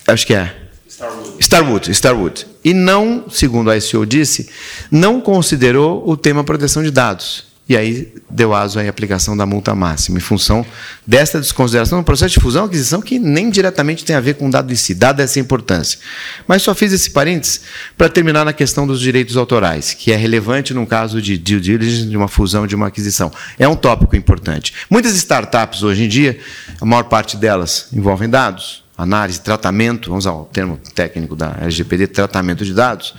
Acho 0.07 0.25
que 0.25 0.33
é. 0.33 0.55
Starwood. 0.89 1.37
Starwood, 1.41 1.91
Starwood. 1.91 2.47
E 2.65 2.73
não, 2.73 3.29
segundo 3.29 3.73
a 3.73 3.77
ICO 3.77 4.07
disse, 4.07 4.49
não 4.93 5.21
considerou 5.21 6.09
o 6.09 6.17
tema 6.17 6.45
proteção 6.45 6.85
de 6.85 6.93
dados. 6.93 7.47
E 7.67 7.79
aí 7.79 8.13
deu 8.29 8.55
aso 8.55 8.79
à 8.79 8.87
aplicação 8.87 9.35
da 9.35 9.47
multa 9.47 9.75
máxima, 9.75 10.19
em 10.19 10.21
função 10.21 10.67
desta 11.07 11.41
desconsideração 11.41 11.97
no 11.97 12.05
processo 12.05 12.35
de 12.35 12.41
fusão 12.41 12.65
e 12.65 12.67
aquisição 12.67 13.01
que 13.01 13.19
nem 13.19 13.49
diretamente 13.49 14.05
tem 14.05 14.15
a 14.15 14.21
ver 14.21 14.35
com 14.35 14.49
o 14.49 14.51
dado 14.51 14.71
em 14.71 14.77
si, 14.77 14.95
dado 14.95 15.21
essa 15.21 15.41
importância. 15.41 15.99
Mas 16.47 16.61
só 16.61 16.75
fiz 16.75 16.93
esse 16.93 17.11
parênteses 17.11 17.63
para 17.97 18.11
terminar 18.11 18.45
na 18.45 18.53
questão 18.53 18.87
dos 18.87 19.01
direitos 19.01 19.35
autorais, 19.39 19.95
que 19.95 20.13
é 20.13 20.17
relevante 20.17 20.75
no 20.75 20.87
caso 20.87 21.23
de 21.23 21.39
due 21.39 21.59
diligence, 21.59 22.07
de 22.07 22.17
uma 22.17 22.29
fusão, 22.29 22.67
de 22.67 22.75
uma 22.75 22.89
aquisição. 22.89 23.33
É 23.59 23.67
um 23.67 23.77
tópico 23.77 24.15
importante. 24.15 24.75
Muitas 24.91 25.15
startups 25.15 25.83
hoje 25.83 26.05
em 26.05 26.09
dia, 26.09 26.39
a 26.79 26.85
maior 26.85 27.05
parte 27.05 27.35
delas 27.35 27.87
envolvem 27.95 28.29
dados, 28.29 28.85
análise, 28.97 29.41
tratamento, 29.41 30.11
vamos 30.11 30.27
usar 30.27 30.37
o 30.37 30.45
termo 30.45 30.79
técnico 30.95 31.35
da 31.35 31.57
LGPD, 31.63 32.09
tratamento 32.09 32.63
de 32.63 32.75
dados, 32.75 33.15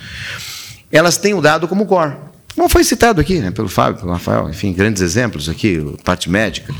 elas 0.92 1.16
têm 1.16 1.34
o 1.34 1.40
dado 1.40 1.66
como 1.66 1.84
core. 1.84 2.14
Como 2.56 2.70
foi 2.70 2.82
citado 2.82 3.20
aqui 3.20 3.38
né, 3.38 3.50
pelo 3.50 3.68
Fábio, 3.68 4.00
pelo 4.00 4.12
Rafael, 4.12 4.48
enfim, 4.48 4.72
grandes 4.72 5.02
exemplos 5.02 5.46
aqui, 5.46 5.78
parte 6.02 6.30
médica. 6.30 6.74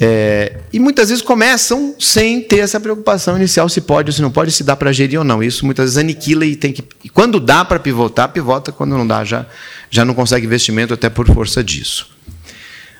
É, 0.00 0.60
e 0.72 0.78
muitas 0.78 1.08
vezes 1.08 1.22
começam 1.22 1.96
sem 1.98 2.40
ter 2.40 2.58
essa 2.58 2.78
preocupação 2.78 3.36
inicial 3.36 3.68
se 3.68 3.80
pode 3.80 4.10
ou 4.10 4.12
se 4.12 4.22
não 4.22 4.30
pode, 4.30 4.52
se 4.52 4.62
dá 4.62 4.76
para 4.76 4.92
gerir 4.92 5.18
ou 5.18 5.24
não. 5.24 5.42
Isso 5.42 5.66
muitas 5.66 5.86
vezes 5.86 5.98
aniquila 5.98 6.46
e 6.46 6.54
tem 6.54 6.72
que. 6.72 6.84
E 7.02 7.08
quando 7.08 7.40
dá 7.40 7.64
para 7.64 7.80
pivotar, 7.80 8.28
pivota, 8.28 8.70
quando 8.70 8.96
não 8.96 9.04
dá, 9.04 9.24
já, 9.24 9.44
já 9.90 10.04
não 10.04 10.14
consegue 10.14 10.46
investimento 10.46 10.94
até 10.94 11.10
por 11.10 11.26
força 11.26 11.64
disso. 11.64 12.08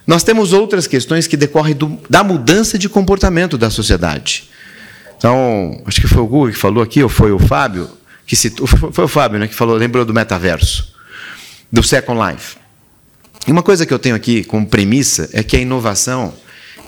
Nós 0.04 0.24
temos 0.24 0.52
outras 0.52 0.88
questões 0.88 1.28
que 1.28 1.36
decorrem 1.36 1.74
do, 1.74 1.98
da 2.10 2.24
mudança 2.24 2.76
de 2.76 2.88
comportamento 2.88 3.56
da 3.56 3.70
sociedade. 3.70 4.48
Então, 5.16 5.80
acho 5.86 6.00
que 6.00 6.08
foi 6.08 6.20
o 6.20 6.26
Google 6.26 6.50
que 6.50 6.58
falou 6.58 6.82
aqui, 6.82 7.00
ou 7.00 7.08
foi 7.08 7.30
o 7.30 7.38
Fábio, 7.38 7.88
que 8.26 8.34
citou, 8.34 8.66
foi 8.66 9.04
o 9.04 9.08
Fábio 9.08 9.38
né, 9.38 9.46
que 9.46 9.54
falou, 9.54 9.76
lembrou 9.76 10.04
do 10.04 10.12
metaverso 10.12 10.91
do 11.72 11.82
Second 11.82 12.20
Life. 12.20 12.56
E 13.46 13.50
uma 13.50 13.62
coisa 13.62 13.86
que 13.86 13.92
eu 13.92 13.98
tenho 13.98 14.14
aqui 14.14 14.44
como 14.44 14.66
premissa 14.66 15.28
é 15.32 15.42
que 15.42 15.56
a 15.56 15.60
inovação, 15.60 16.32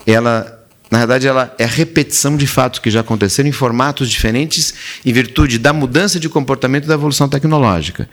ela, 0.07 0.63
na 0.91 0.99
verdade, 0.99 1.27
ela 1.27 1.53
é 1.59 1.65
a 1.65 1.69
repetição 1.69 2.37
de 2.37 2.47
fatos 2.47 2.79
que 2.79 2.91
já 2.91 3.01
aconteceram 3.01 3.49
em 3.49 3.53
formatos 3.53 4.11
diferentes 4.11 4.75
em 5.05 5.13
virtude 5.13 5.59
da 5.59 5.73
mudança 5.73 6.21
de 6.21 6.29
comportamento 6.29 6.85
e 6.85 6.89
da 6.89 6.95
evolução 6.95 7.29
tecnológica. 7.29 8.09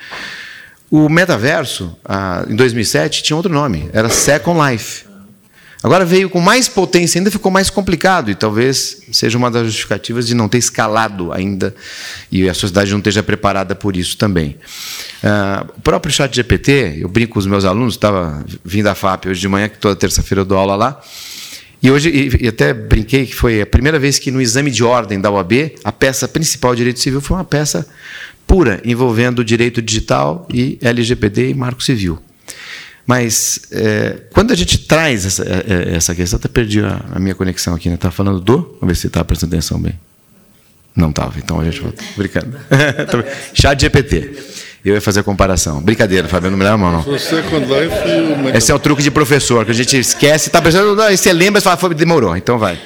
O 0.90 1.08
metaverso, 1.08 1.96
ah, 2.04 2.46
em 2.50 2.56
2007, 2.56 3.24
tinha 3.24 3.38
outro 3.38 3.52
nome, 3.52 3.90
era 3.94 4.10
Second 4.10 4.60
Life. 4.60 5.11
Agora 5.84 6.06
veio 6.06 6.30
com 6.30 6.40
mais 6.40 6.68
potência, 6.68 7.18
ainda 7.18 7.32
ficou 7.32 7.52
mais 7.52 7.70
complicado, 7.70 8.30
e 8.30 8.36
talvez 8.36 9.02
seja 9.12 9.36
uma 9.38 9.50
das 9.50 9.66
justificativas 9.66 10.28
de 10.28 10.36
não 10.36 10.48
ter 10.48 10.60
escalado 10.60 11.34
ainda, 11.34 11.74
e 12.32 12.48
a 12.48 12.54
sociedade 12.54 12.92
não 12.92 13.00
esteja 13.00 13.24
preparada 13.24 13.74
por 13.74 13.98
isso 13.98 14.16
também. 14.16 14.58
Uh, 15.24 15.72
o 15.78 15.82
próprio 15.82 16.14
chat 16.14 16.36
GPT, 16.36 17.00
eu 17.00 17.10
brinco 17.10 17.34
com 17.34 17.40
os 17.40 17.48
meus 17.48 17.66
alunos, 17.66 17.96
estava 17.96 18.46
vindo 18.64 18.84
da 18.84 18.94
FAP 18.94 19.28
hoje 19.28 19.42
de 19.42 19.48
manhã, 19.48 19.68
que 19.68 19.80
toda 19.80 19.96
terça-feira 19.96 20.42
eu 20.42 20.46
dou 20.46 20.58
aula 20.58 20.76
lá, 20.76 21.02
e 21.82 21.90
hoje, 21.90 22.38
e, 22.40 22.48
até 22.48 22.76
brinquei 22.76 23.26
que 23.26 23.34
foi 23.34 23.62
a 23.62 23.66
primeira 23.66 23.98
vez 23.98 24.20
que 24.20 24.30
no 24.30 24.40
exame 24.40 24.70
de 24.70 24.84
ordem 24.84 25.20
da 25.20 25.32
UAB, 25.32 25.74
a 25.84 25.92
peça 25.92 26.28
principal 26.28 26.74
de 26.74 26.78
direito 26.78 27.00
civil 27.00 27.20
foi 27.22 27.38
uma 27.38 27.44
peça 27.44 27.88
pura, 28.46 28.80
envolvendo 28.86 29.44
direito 29.44 29.82
digital 29.82 30.48
e 30.54 30.78
LGPD 30.80 31.50
e 31.50 31.54
marco 31.56 31.82
civil. 31.82 32.20
Mas 33.12 33.60
é, 33.74 34.22
quando 34.32 34.52
a 34.54 34.56
gente 34.56 34.78
traz 34.78 35.26
essa, 35.26 35.44
é, 35.44 35.92
é, 35.92 35.96
essa 35.98 36.16
questão, 36.16 36.38
até 36.38 36.48
perdi 36.48 36.80
a, 36.80 37.02
a 37.12 37.20
minha 37.20 37.36
conexão 37.36 37.76
aqui, 37.76 37.90
né? 37.90 37.96
Estava 37.96 38.14
falando 38.14 38.40
do. 38.40 38.78
Vamos 38.80 38.88
ver 38.88 38.96
se 38.96 39.08
está 39.08 39.22
prestando 39.22 39.54
atenção 39.54 39.78
bem. 39.78 40.00
Não 40.96 41.10
estava, 41.10 41.38
então 41.38 41.60
a 41.60 41.66
gente 41.66 41.82
volta. 41.82 42.02
Brincando. 42.16 42.58
Chat 43.54 43.82
GPT. 43.82 44.32
Eu 44.86 44.94
ia 44.94 45.02
fazer 45.02 45.20
a 45.20 45.24
comparação. 45.24 45.82
Brincadeira, 45.82 46.26
Fabiano, 46.30 46.52
não 46.52 46.58
me 46.58 46.64
leva 46.64 46.76
a 46.76 46.78
mão, 46.78 47.04
não. 47.06 47.14
Esse 48.56 48.72
é 48.72 48.76
o 48.76 48.80
truque 48.80 49.04
de 49.04 49.12
professor, 49.12 49.66
que 49.66 49.72
a 49.72 49.76
gente 49.76 50.00
esquece, 50.00 50.48
está 50.48 50.62
pensando, 50.62 50.96
você 50.96 51.34
lembra 51.34 51.60
e 51.60 51.62
fala, 51.62 51.94
demorou, 51.94 52.38
então 52.38 52.58
vai. 52.58 52.80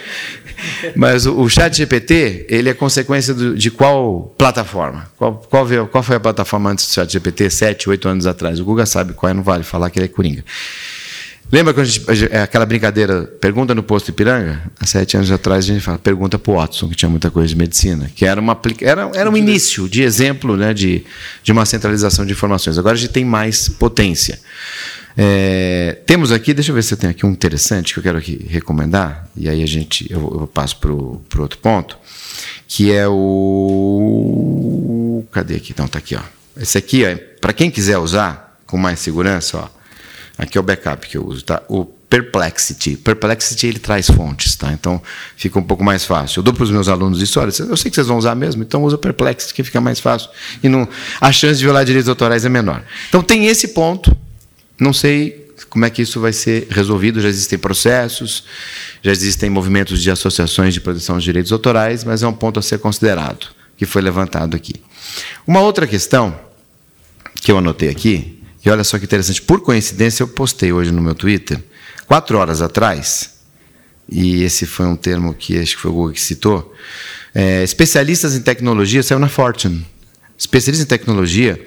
Mas 0.95 1.26
o, 1.26 1.40
o 1.40 1.49
chat 1.49 1.76
GPT, 1.76 2.45
ele 2.49 2.69
é 2.69 2.73
consequência 2.73 3.34
do, 3.34 3.56
de 3.56 3.72
qual 3.72 4.34
plataforma? 4.38 5.10
Qual, 5.18 5.36
qual, 5.49 5.65
veio, 5.65 5.88
qual, 5.88 6.03
foi 6.03 6.15
a 6.15 6.19
plataforma 6.19 6.69
antes 6.69 6.88
do 6.88 6.94
chat 6.94 7.11
GPT, 7.11 7.49
sete, 7.49 7.90
oito 7.90 8.07
anos 8.07 8.27
atrás? 8.27 8.60
O 8.60 8.65
Google 8.65 8.86
sabe 8.86 9.14
qual 9.14 9.30
é, 9.30 9.34
não 9.34 9.44
vale 9.44 9.64
falar 9.64 9.90
que 9.90 9.99
ele 9.99 10.06
é 10.06 10.10
coringa. 10.10 10.44
Lembra 11.52 11.73
quando 11.73 11.86
a 12.07 12.14
gente, 12.15 12.34
é 12.34 12.41
aquela 12.41 12.65
brincadeira, 12.65 13.23
pergunta 13.40 13.76
no 13.76 13.84
posto 13.84 14.10
Ipiranga? 14.10 14.64
Há 14.80 14.86
sete 14.86 15.15
anos 15.15 15.30
atrás 15.30 15.65
a 15.65 15.68
gente 15.68 15.82
fala, 15.82 15.99
pergunta 15.99 16.40
para 16.40 16.52
o 16.52 16.56
Watson, 16.56 16.90
que 16.90 16.95
tinha 16.95 17.07
muita 17.07 17.30
coisa 17.30 17.48
de 17.48 17.56
medicina, 17.56 18.10
que 18.15 18.26
era, 18.26 18.41
uma, 18.41 18.60
era, 18.82 19.11
era 19.14 19.30
um 19.30 19.38
início 19.38 19.88
de 19.88 20.02
exemplo 20.02 20.57
né, 20.57 20.73
de, 20.73 21.06
de 21.44 21.52
uma 21.52 21.65
centralização 21.65 22.26
de 22.26 22.32
informações. 22.32 22.80
Agora 22.80 22.95
a 22.95 22.98
gente 22.98 23.11
tem 23.11 23.23
mais 23.23 23.69
potência. 23.69 24.40
É, 25.18 26.00
temos 26.06 26.32
aqui, 26.32 26.54
deixa 26.54 26.72
eu 26.72 26.76
ver 26.76 26.84
se 26.84 26.94
eu 26.94 26.98
tenho 26.98 27.12
aqui 27.12 27.26
um 27.26 27.32
interessante 27.32 27.94
que 27.94 28.00
eu 28.00 28.04
quero 28.04 28.18
aqui 28.18 28.46
recomendar, 28.50 29.28
e 29.36 29.48
aí 29.48 29.64
a 29.64 29.68
gente 29.68 30.12
eu, 30.12 30.20
eu 30.42 30.48
passo 30.48 30.78
para 30.78 30.92
o 30.92 31.22
outro 31.38 31.58
ponto, 31.60 31.98
que 32.68 32.92
é 32.92 33.08
o. 33.08 34.44
Cadê 35.32 35.56
aqui? 35.56 35.72
Então, 35.72 35.86
está 35.86 36.00
aqui. 36.00 36.16
Ó. 36.16 36.22
Esse 36.58 36.78
aqui, 36.78 37.04
para 37.40 37.54
quem 37.54 37.72
quiser 37.72 37.98
usar 37.98 38.60
com 38.66 38.78
mais 38.78 39.00
segurança, 39.00 39.58
ó, 39.58 39.70
aqui 40.38 40.58
é 40.58 40.62
o 40.62 40.64
backup 40.64 41.08
que 41.08 41.18
eu 41.18 41.26
uso. 41.26 41.44
Tá? 41.44 41.64
O 41.70 41.86
Perplexity. 41.86 42.98
Perplexity 42.98 43.68
ele 43.68 43.80
traz 43.80 44.08
fontes, 44.08 44.56
tá? 44.56 44.72
Então 44.72 45.02
fica 45.36 45.60
um 45.60 45.64
pouco 45.64 45.84
mais 45.84 46.06
fácil. 46.06 46.40
Eu 46.40 46.44
dou 46.44 46.54
para 46.54 46.64
os 46.64 46.72
meus 46.72 46.88
alunos 46.88 47.22
isso, 47.22 47.40
olha, 47.40 47.50
eu 47.50 47.76
sei 47.76 47.90
que 47.90 47.96
vocês 47.96 48.08
vão 48.08 48.18
usar 48.18 48.36
mesmo, 48.36 48.64
então 48.64 48.84
usa 48.84 48.98
Perplexity 48.98 49.54
que 49.54 49.64
fica 49.64 49.82
mais 49.82 50.00
fácil 50.00 50.30
e 50.64 50.70
não 50.70 50.88
a 51.20 51.32
chance 51.32 51.58
de 51.58 51.66
violar 51.66 51.84
direitos 51.84 52.08
autorais 52.08 52.46
é 52.46 52.50
menor. 52.50 52.84
Então 53.10 53.22
tem 53.22 53.48
esse 53.48 53.70
ponto 53.70 54.16
não 54.80 54.94
sei 54.94 55.46
como 55.70 55.86
é 55.86 55.90
que 55.90 56.02
isso 56.02 56.20
vai 56.20 56.34
ser 56.34 56.68
resolvido. 56.70 57.22
Já 57.22 57.30
existem 57.30 57.58
processos, 57.58 58.44
já 59.02 59.12
existem 59.12 59.50
movimentos 59.50 60.02
de 60.02 60.12
associações 60.12 60.74
de 60.74 60.82
proteção 60.82 61.16
dos 61.16 61.24
direitos 61.24 61.52
autorais, 61.52 62.04
mas 62.04 62.24
é 62.24 62.28
um 62.28 62.34
ponto 62.34 62.60
a 62.60 62.62
ser 62.62 62.80
considerado, 62.80 63.48
que 63.78 63.86
foi 63.86 64.02
levantado 64.02 64.56
aqui. 64.56 64.76
Uma 65.46 65.62
outra 65.62 65.88
questão 65.88 66.38
que 67.42 67.52
eu 67.52 67.58
anotei 67.58 67.90
aqui, 67.90 68.42
e 68.66 68.70
olha 68.70 68.84
só 68.84 68.98
que 68.98 69.06
interessante, 69.06 69.42
por 69.42 69.62
coincidência 69.62 70.24
eu 70.24 70.28
postei 70.28 70.72
hoje 70.72 70.92
no 70.92 71.02
meu 71.02 71.14
Twitter, 71.14 71.62
quatro 72.08 72.38
horas 72.38 72.62
atrás, 72.62 73.36
e 74.10 74.44
esse 74.44 74.66
foi 74.66 74.86
um 74.86 74.96
termo 74.96 75.34
que 75.34 75.58
acho 75.58 75.76
que 75.76 75.82
foi 75.82 75.92
o 75.92 75.94
Google 75.94 76.14
que 76.14 76.22
citou, 76.22 76.74
é, 77.34 77.64
especialistas 77.64 78.36
em 78.36 78.42
tecnologia, 78.42 79.04
saiu 79.04 79.20
na 79.20 79.28
Fortune, 79.30 79.86
especialistas 80.38 80.86
em 80.86 80.90
tecnologia 80.90 81.64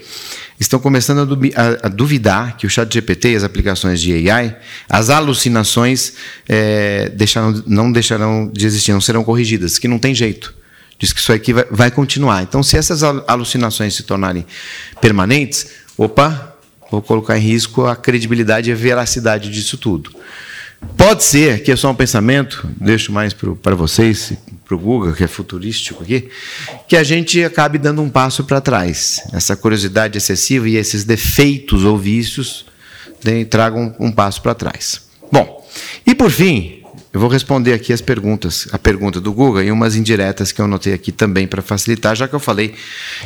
estão 0.58 0.80
começando 0.80 1.38
a, 1.82 1.88
duvidar 1.88 2.56
que 2.56 2.66
o 2.66 2.70
chat 2.70 2.92
GPT 2.92 3.32
e 3.32 3.36
as 3.36 3.44
aplicações 3.44 4.00
de 4.00 4.30
AI, 4.30 4.56
as 4.88 5.08
alucinações 5.10 6.14
é, 6.48 7.12
não 7.66 7.92
deixarão 7.92 8.50
de 8.52 8.66
existir, 8.66 8.92
não 8.92 9.00
serão 9.00 9.22
corrigidas, 9.22 9.78
que 9.78 9.86
não 9.86 9.98
tem 9.98 10.14
jeito. 10.14 10.54
Diz 10.98 11.12
que 11.12 11.20
isso 11.20 11.32
aqui 11.32 11.52
vai, 11.52 11.64
vai 11.70 11.90
continuar. 11.90 12.42
Então, 12.42 12.62
se 12.62 12.76
essas 12.76 13.02
alucinações 13.02 13.94
se 13.94 14.02
tornarem 14.02 14.44
permanentes, 15.00 15.68
opa, 15.96 16.56
vou 16.90 17.00
colocar 17.00 17.38
em 17.38 17.42
risco 17.42 17.86
a 17.86 17.94
credibilidade 17.94 18.68
e 18.68 18.72
a 18.72 18.76
veracidade 18.76 19.50
disso 19.50 19.78
tudo. 19.78 20.10
Pode 20.96 21.24
ser 21.24 21.62
que 21.62 21.70
é 21.70 21.76
só 21.76 21.90
um 21.90 21.94
pensamento, 21.94 22.68
deixo 22.80 23.12
mais 23.12 23.32
para 23.32 23.74
vocês, 23.74 24.32
para 24.68 24.76
o 24.76 24.78
Google, 24.78 25.14
que 25.14 25.24
é 25.24 25.26
futurístico 25.26 26.02
aqui, 26.02 26.28
que 26.86 26.94
a 26.94 27.02
gente 27.02 27.42
acabe 27.42 27.78
dando 27.78 28.02
um 28.02 28.10
passo 28.10 28.44
para 28.44 28.60
trás. 28.60 29.18
Essa 29.32 29.56
curiosidade 29.56 30.18
excessiva 30.18 30.68
e 30.68 30.76
esses 30.76 31.04
defeitos 31.04 31.84
ou 31.84 31.96
vícios 31.96 32.66
né, 33.24 33.46
tragam 33.46 33.96
um 33.98 34.12
passo 34.12 34.42
para 34.42 34.54
trás. 34.54 35.00
Bom, 35.32 35.66
e 36.06 36.14
por 36.14 36.30
fim, 36.30 36.82
eu 37.14 37.18
vou 37.18 37.30
responder 37.30 37.72
aqui 37.72 37.94
as 37.94 38.02
perguntas, 38.02 38.68
a 38.70 38.78
pergunta 38.78 39.18
do 39.18 39.32
Google 39.32 39.62
e 39.62 39.72
umas 39.72 39.96
indiretas 39.96 40.52
que 40.52 40.60
eu 40.60 40.66
anotei 40.66 40.92
aqui 40.92 41.10
também 41.10 41.46
para 41.46 41.62
facilitar, 41.62 42.14
já 42.14 42.28
que 42.28 42.34
eu 42.34 42.40
falei 42.40 42.74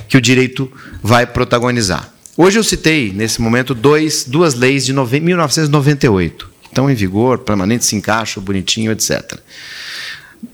que 0.09 0.17
o 0.17 0.21
direito 0.21 0.71
vai 1.03 1.27
protagonizar. 1.27 2.09
Hoje 2.37 2.57
eu 2.57 2.65
citei, 2.65 3.13
nesse 3.13 3.43
momento, 3.43 3.75
dois, 3.75 4.25
duas 4.25 4.55
leis 4.55 4.87
de 4.87 4.93
1998, 4.93 6.51
que 6.63 6.69
estão 6.69 6.89
em 6.89 6.95
vigor, 6.95 7.39
permanentes, 7.39 7.89
se 7.89 7.97
encaixam, 7.97 8.43
bonitinho, 8.43 8.93
etc. 8.93 9.41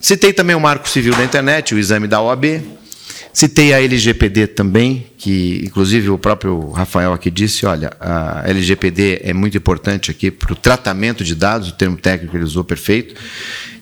Citei 0.01 0.33
também 0.33 0.55
o 0.55 0.61
Marco 0.61 0.89
Civil 0.89 1.15
da 1.15 1.25
Internet, 1.25 1.75
o 1.75 1.79
exame 1.79 2.07
da 2.07 2.21
OAB. 2.21 2.63
Citei 3.33 3.73
a 3.73 3.81
LGPD 3.81 4.49
também, 4.49 5.07
que 5.17 5.63
inclusive 5.65 6.09
o 6.11 6.19
próprio 6.19 6.71
Rafael 6.71 7.13
aqui 7.13 7.31
disse, 7.31 7.65
olha, 7.67 7.93
a 8.01 8.43
LGPD 8.47 9.21
é 9.23 9.33
muito 9.33 9.57
importante 9.57 10.11
aqui 10.11 10.31
para 10.31 10.53
o 10.53 10.57
tratamento 10.57 11.23
de 11.23 11.35
dados, 11.35 11.69
o 11.69 11.73
termo 11.73 11.97
técnico 11.97 12.33
que 12.33 12.37
ele 12.37 12.45
usou 12.45 12.65
perfeito. 12.65 13.15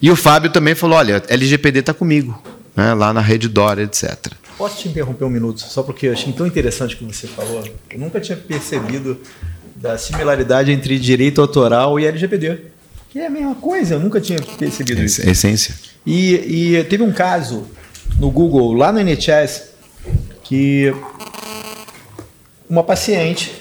E 0.03 0.11
o 0.11 0.17
Fábio 0.17 0.51
também 0.51 0.75
falou, 0.75 0.99
olha, 0.99 1.23
LGPD 1.29 1.81
está 1.81 1.95
comigo. 1.95 2.39
né, 2.77 2.93
lá 2.93 3.13
na 3.13 3.21
rede 3.21 3.49
Dora, 3.49 3.83
etc. 3.83 4.33
Posso 4.59 4.83
te 4.83 4.89
interromper 4.89 5.25
um 5.25 5.31
minuto? 5.31 5.61
Só 5.61 5.83
porque 5.83 6.07
eu 6.07 6.13
achei 6.13 6.33
tão 6.33 6.47
interessante 6.47 6.95
o 6.95 6.99
que 6.99 7.05
você 7.05 7.27
falou. 7.27 7.65
Eu 7.91 7.99
nunca 7.99 8.21
tinha 8.21 8.37
percebido 8.37 9.19
da 9.75 9.99
similaridade 9.99 10.71
entre 10.71 10.99
direito 10.99 11.41
autoral 11.41 11.99
e 11.99 12.07
LGPD. 12.07 12.59
Que 13.17 13.23
é 13.23 13.29
a 13.29 13.31
mesma 13.31 13.55
coisa, 13.55 13.95
eu 13.95 13.99
nunca 13.99 14.21
tinha 14.21 14.39
percebido 14.59 15.03
isso. 15.03 15.23
Essa- 15.23 15.31
Essência. 15.31 15.75
E, 16.05 16.75
e 16.75 16.85
teve 16.85 17.03
um 17.03 17.11
caso 17.11 17.67
no 18.19 18.31
Google, 18.31 18.75
lá 18.75 18.93
no 18.93 19.01
NHS, 19.01 19.71
que 20.45 20.95
uma 22.69 22.85
paciente 22.85 23.53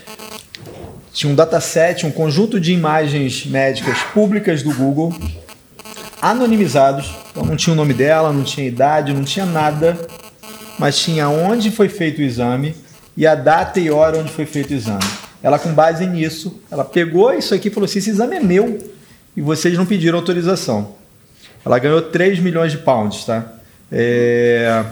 tinha 1.13 1.31
um 1.31 1.35
dataset, 1.35 2.05
um 2.05 2.11
conjunto 2.11 2.59
de 2.59 2.73
imagens 2.73 3.45
médicas 3.45 3.97
públicas 4.13 4.61
do 4.61 4.73
Google, 4.73 5.15
anonimizados, 6.21 7.15
então 7.31 7.45
não 7.45 7.55
tinha 7.55 7.71
o 7.71 7.77
nome 7.77 7.93
dela, 7.93 8.33
não 8.33 8.43
tinha 8.43 8.67
idade, 8.67 9.13
não 9.13 9.23
tinha 9.23 9.45
nada, 9.45 9.97
mas 10.77 10.99
tinha 10.99 11.29
onde 11.29 11.71
foi 11.71 11.87
feito 11.87 12.19
o 12.19 12.23
exame 12.23 12.75
e 13.15 13.25
a 13.25 13.35
data 13.35 13.79
e 13.79 13.89
hora 13.89 14.17
onde 14.17 14.33
foi 14.33 14.45
feito 14.45 14.71
o 14.71 14.73
exame. 14.73 15.05
Ela, 15.41 15.57
com 15.57 15.73
base 15.73 16.05
nisso, 16.05 16.59
ela 16.69 16.83
pegou 16.83 17.33
isso 17.33 17.53
aqui 17.55 17.69
e 17.69 17.71
falou 17.71 17.85
assim: 17.85 17.99
esse 17.99 18.09
exame 18.09 18.35
é 18.35 18.39
meu 18.41 18.93
e 19.35 19.41
vocês 19.41 19.77
não 19.77 19.85
pediram 19.85 20.17
autorização. 20.17 20.95
Ela 21.65 21.79
ganhou 21.79 22.01
3 22.01 22.39
milhões 22.39 22.71
de 22.71 22.77
pounds, 22.77 23.25
tá? 23.25 23.45
É, 23.91 24.83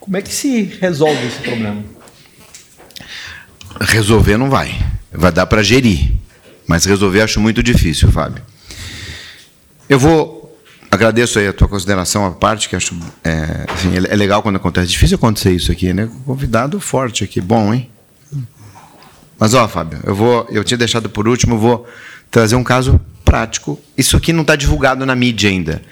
Como 0.00 0.16
é 0.16 0.22
que 0.22 0.32
se 0.32 0.62
resolve 0.80 1.26
esse 1.26 1.40
problema? 1.40 1.82
Resolver 3.80 4.36
não 4.36 4.48
vai. 4.48 4.78
Vai 5.12 5.32
dar 5.32 5.46
para 5.46 5.62
gerir. 5.62 6.12
Mas 6.66 6.84
resolver 6.84 7.22
acho 7.22 7.40
muito 7.40 7.62
difícil, 7.62 8.10
Fábio. 8.10 8.42
Eu 9.88 9.98
vou. 9.98 10.36
Agradeço 10.90 11.38
aí 11.38 11.46
a 11.48 11.52
tua 11.52 11.68
consideração 11.68 12.26
à 12.26 12.30
parte, 12.30 12.68
que 12.68 12.76
acho. 12.76 12.94
É, 13.24 13.66
assim, 13.68 13.94
é 13.96 14.16
legal 14.16 14.42
quando 14.42 14.56
acontece. 14.56 14.86
É 14.86 14.90
difícil 14.90 15.16
acontecer 15.16 15.52
isso 15.52 15.72
aqui, 15.72 15.92
né? 15.92 16.08
Convidado 16.24 16.78
forte 16.80 17.24
aqui. 17.24 17.40
Bom, 17.40 17.72
hein? 17.72 17.90
Mas, 19.38 19.54
ó, 19.54 19.66
Fábio, 19.66 20.00
eu 20.04 20.14
vou. 20.14 20.46
Eu 20.50 20.62
tinha 20.64 20.76
deixado 20.76 21.08
por 21.08 21.26
último, 21.26 21.54
eu 21.54 21.58
vou 21.58 21.88
trazer 22.30 22.56
um 22.56 22.64
caso 22.64 23.00
prático. 23.28 23.78
Isso 23.96 24.16
aqui 24.16 24.32
não 24.32 24.40
está 24.40 24.56
divulgado 24.56 25.04
na 25.04 25.14
mídia 25.14 25.50
ainda. 25.50 25.82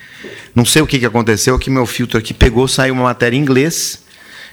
Não 0.54 0.64
sei 0.64 0.80
o 0.80 0.86
que, 0.86 0.98
que 0.98 1.04
aconteceu, 1.04 1.58
que 1.58 1.68
meu 1.68 1.84
filtro 1.84 2.18
aqui 2.18 2.32
pegou, 2.32 2.66
saiu 2.66 2.94
uma 2.94 3.04
matéria 3.04 3.36
em 3.36 3.40
inglês 3.40 4.02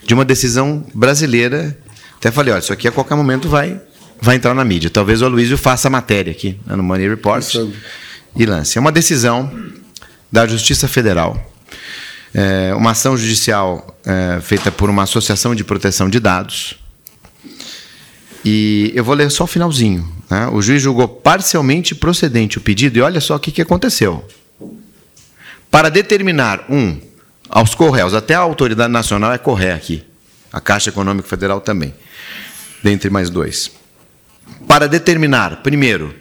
de 0.05 0.13
uma 0.13 0.25
decisão 0.25 0.85
brasileira. 0.93 1.77
Até 2.17 2.29
falei, 2.29 2.53
olha, 2.53 2.59
isso 2.59 2.73
aqui 2.73 2.87
a 2.87 2.91
qualquer 2.91 3.15
momento 3.15 3.47
vai, 3.47 3.79
vai 4.21 4.35
entrar 4.35 4.53
na 4.53 4.65
mídia. 4.65 4.89
Talvez 4.89 5.21
o 5.21 5.25
Aloysio 5.25 5.57
faça 5.57 5.87
a 5.87 5.91
matéria 5.91 6.31
aqui 6.31 6.59
né, 6.65 6.75
no 6.75 6.83
Money 6.83 7.07
Report 7.07 7.55
e 8.35 8.45
lance. 8.45 8.77
É 8.77 8.81
uma 8.81 8.91
decisão 8.91 9.49
da 10.29 10.45
Justiça 10.45 10.87
Federal. 10.87 11.51
É 12.33 12.73
uma 12.75 12.91
ação 12.91 13.15
judicial 13.15 13.97
é, 14.05 14.41
feita 14.41 14.71
por 14.71 14.89
uma 14.89 15.03
associação 15.03 15.55
de 15.55 15.63
proteção 15.63 16.09
de 16.09 16.19
dados. 16.19 16.82
E 18.45 18.91
eu 18.93 19.03
vou 19.03 19.15
ler 19.15 19.31
só 19.31 19.45
o 19.45 19.47
finalzinho. 19.47 20.07
né? 20.29 20.47
O 20.51 20.61
juiz 20.61 20.81
julgou 20.81 21.07
parcialmente 21.07 21.95
procedente 21.95 22.57
o 22.57 22.61
pedido, 22.61 22.97
e 22.97 23.01
olha 23.01 23.21
só 23.21 23.35
o 23.35 23.39
que, 23.39 23.51
que 23.51 23.61
aconteceu. 23.61 24.27
Para 25.71 25.89
determinar, 25.89 26.65
um, 26.69 26.99
aos 27.49 27.73
Correios, 27.73 28.13
até 28.13 28.35
a 28.35 28.39
autoridade 28.39 28.91
nacional 28.91 29.31
é 29.31 29.37
Correia 29.37 29.75
aqui, 29.75 30.03
a 30.51 30.59
Caixa 30.59 30.89
Econômica 30.89 31.27
Federal 31.27 31.61
também, 31.61 31.93
dentre 32.83 33.09
mais 33.09 33.29
dois. 33.29 33.71
Para 34.67 34.87
determinar, 34.87 35.63
primeiro, 35.63 36.13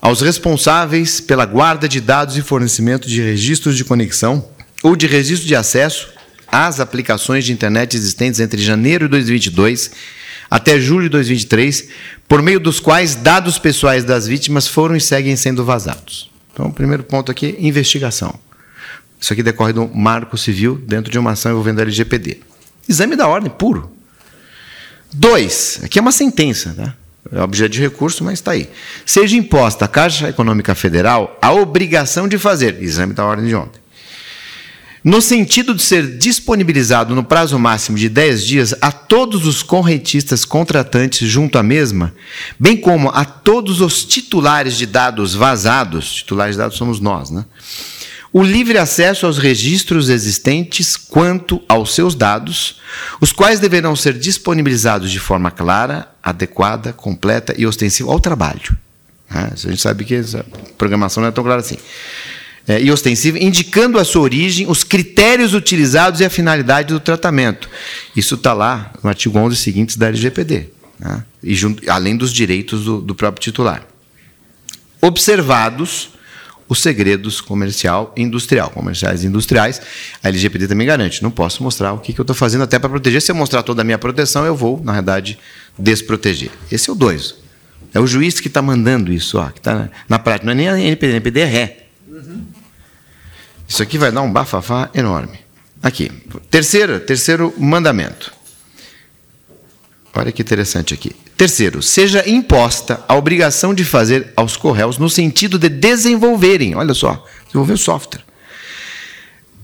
aos 0.00 0.22
responsáveis 0.22 1.20
pela 1.20 1.44
guarda 1.44 1.88
de 1.88 2.00
dados 2.00 2.36
e 2.36 2.42
fornecimento 2.42 3.06
de 3.06 3.20
registros 3.20 3.76
de 3.76 3.84
conexão 3.84 4.48
ou 4.82 4.96
de 4.96 5.06
registro 5.06 5.46
de 5.46 5.54
acesso 5.54 6.08
às 6.48 6.80
aplicações 6.80 7.44
de 7.44 7.52
internet 7.52 7.96
existentes 7.96 8.40
entre 8.40 8.62
janeiro 8.62 9.04
de 9.04 9.10
2022 9.10 9.90
até 10.50 10.80
julho 10.80 11.04
de 11.04 11.10
2023, 11.10 11.88
por 12.28 12.42
meio 12.42 12.58
dos 12.58 12.80
quais 12.80 13.14
dados 13.14 13.58
pessoais 13.58 14.02
das 14.02 14.26
vítimas 14.26 14.66
foram 14.66 14.96
e 14.96 15.00
seguem 15.00 15.36
sendo 15.36 15.64
vazados. 15.64 16.28
Então, 16.52 16.66
o 16.66 16.72
primeiro 16.72 17.04
ponto 17.04 17.30
aqui, 17.30 17.56
investigação. 17.60 18.34
Isso 19.20 19.32
aqui 19.32 19.42
decorre 19.42 19.72
do 19.72 19.86
marco 19.88 20.36
civil 20.36 20.76
dentro 20.76 21.12
de 21.12 21.18
uma 21.18 21.32
ação 21.32 21.52
envolvendo 21.52 21.78
a 21.78 21.82
LGPD. 21.82 22.40
Exame 22.88 23.14
da 23.14 23.28
ordem, 23.28 23.50
puro. 23.50 23.92
Dois, 25.12 25.80
aqui 25.82 25.98
é 25.98 26.02
uma 26.02 26.12
sentença, 26.12 26.74
tá? 26.74 26.94
É 27.32 27.42
objeto 27.42 27.72
de 27.72 27.80
recurso, 27.80 28.24
mas 28.24 28.34
está 28.34 28.52
aí. 28.52 28.68
Seja 29.04 29.36
imposta 29.36 29.84
à 29.84 29.88
Caixa 29.88 30.28
Econômica 30.28 30.74
Federal 30.74 31.38
a 31.40 31.52
obrigação 31.52 32.26
de 32.26 32.38
fazer, 32.38 32.82
exame 32.82 33.12
da 33.12 33.24
ordem 33.24 33.46
de 33.46 33.54
ontem, 33.54 33.79
no 35.02 35.20
sentido 35.20 35.74
de 35.74 35.82
ser 35.82 36.18
disponibilizado 36.18 37.14
no 37.14 37.24
prazo 37.24 37.58
máximo 37.58 37.96
de 37.96 38.08
10 38.08 38.46
dias 38.46 38.74
a 38.80 38.92
todos 38.92 39.46
os 39.46 39.62
correntistas 39.62 40.44
contratantes 40.44 41.28
junto 41.28 41.58
à 41.58 41.62
mesma, 41.62 42.14
bem 42.58 42.76
como 42.76 43.08
a 43.08 43.24
todos 43.24 43.80
os 43.80 44.04
titulares 44.04 44.76
de 44.76 44.86
dados 44.86 45.34
vazados, 45.34 46.14
titulares 46.14 46.54
de 46.54 46.58
dados 46.58 46.76
somos 46.76 47.00
nós, 47.00 47.30
né? 47.30 47.44
O 48.32 48.44
livre 48.44 48.78
acesso 48.78 49.26
aos 49.26 49.38
registros 49.38 50.08
existentes 50.08 50.96
quanto 50.96 51.60
aos 51.68 51.92
seus 51.96 52.14
dados, 52.14 52.76
os 53.20 53.32
quais 53.32 53.58
deverão 53.58 53.96
ser 53.96 54.16
disponibilizados 54.16 55.10
de 55.10 55.18
forma 55.18 55.50
clara, 55.50 56.08
adequada, 56.22 56.92
completa 56.92 57.52
e 57.58 57.66
ostensiva 57.66 58.12
ao 58.12 58.20
trabalho. 58.20 58.76
né? 59.28 59.50
A 59.52 59.56
gente 59.56 59.82
sabe 59.82 60.04
que 60.04 60.14
essa 60.14 60.46
programação 60.78 61.22
não 61.22 61.28
é 61.28 61.32
tão 61.32 61.42
clara 61.42 61.60
assim 61.60 61.76
é, 62.66 62.80
e 62.80 62.90
ostensiva, 62.90 63.38
indicando 63.38 63.98
a 63.98 64.04
sua 64.04 64.22
origem, 64.22 64.68
os 64.68 64.84
critérios 64.84 65.54
utilizados 65.54 66.20
e 66.20 66.24
a 66.24 66.30
finalidade 66.30 66.92
do 66.92 67.00
tratamento. 67.00 67.68
Isso 68.14 68.34
está 68.34 68.52
lá 68.52 68.92
no 69.02 69.08
artigo 69.08 69.38
11 69.38 69.56
seguintes 69.56 69.96
da 69.96 70.08
LGPD, 70.08 70.68
né? 70.98 71.24
e 71.42 71.54
junto, 71.54 71.88
além 71.90 72.16
dos 72.16 72.32
direitos 72.32 72.84
do, 72.84 73.00
do 73.00 73.14
próprio 73.14 73.42
titular. 73.42 73.86
Observados 75.00 76.10
os 76.70 76.80
segredos 76.80 77.40
comercial 77.40 78.14
e 78.16 78.22
industrial, 78.22 78.70
comerciais 78.70 79.24
e 79.24 79.26
industriais, 79.26 79.82
a 80.22 80.28
LGPD 80.28 80.68
também 80.68 80.86
garante. 80.86 81.20
Não 81.20 81.30
posso 81.30 81.64
mostrar 81.64 81.92
o 81.92 81.98
que, 81.98 82.12
que 82.12 82.20
eu 82.20 82.22
estou 82.22 82.36
fazendo 82.36 82.62
até 82.62 82.78
para 82.78 82.88
proteger. 82.88 83.20
Se 83.20 83.32
eu 83.32 83.34
mostrar 83.34 83.64
toda 83.64 83.82
a 83.82 83.84
minha 83.84 83.98
proteção, 83.98 84.46
eu 84.46 84.54
vou, 84.54 84.80
na 84.84 84.92
verdade, 84.92 85.36
desproteger. 85.76 86.52
Esse 86.70 86.88
é 86.88 86.92
o 86.92 86.96
2. 86.96 87.34
É 87.92 87.98
o 87.98 88.06
juiz 88.06 88.38
que 88.38 88.46
está 88.46 88.62
mandando 88.62 89.12
isso, 89.12 89.36
ó, 89.36 89.46
que 89.48 89.58
está 89.58 89.74
na, 89.74 89.90
na 90.08 90.18
prática. 90.20 90.46
Não 90.46 90.52
é 90.52 90.54
nem 90.54 90.68
a 90.68 90.78
NPD, 90.78 91.12
a 91.12 91.16
NPD 91.16 91.40
é 91.40 91.44
ré. 91.44 91.86
Isso 93.70 93.84
aqui 93.84 93.96
vai 93.96 94.10
dar 94.10 94.22
um 94.22 94.32
bafafá 94.32 94.90
enorme. 94.92 95.38
Aqui. 95.80 96.10
Terceiro, 96.50 96.98
terceiro 96.98 97.54
mandamento. 97.56 98.32
Olha 100.12 100.32
que 100.32 100.42
interessante 100.42 100.92
aqui. 100.92 101.14
Terceiro, 101.36 101.80
seja 101.80 102.28
imposta 102.28 103.00
a 103.06 103.14
obrigação 103.14 103.72
de 103.72 103.84
fazer 103.84 104.32
aos 104.34 104.56
correios 104.56 104.98
no 104.98 105.08
sentido 105.08 105.56
de 105.56 105.68
desenvolverem, 105.68 106.74
olha 106.74 106.92
só, 106.92 107.24
desenvolver 107.46 107.76
software. 107.76 108.24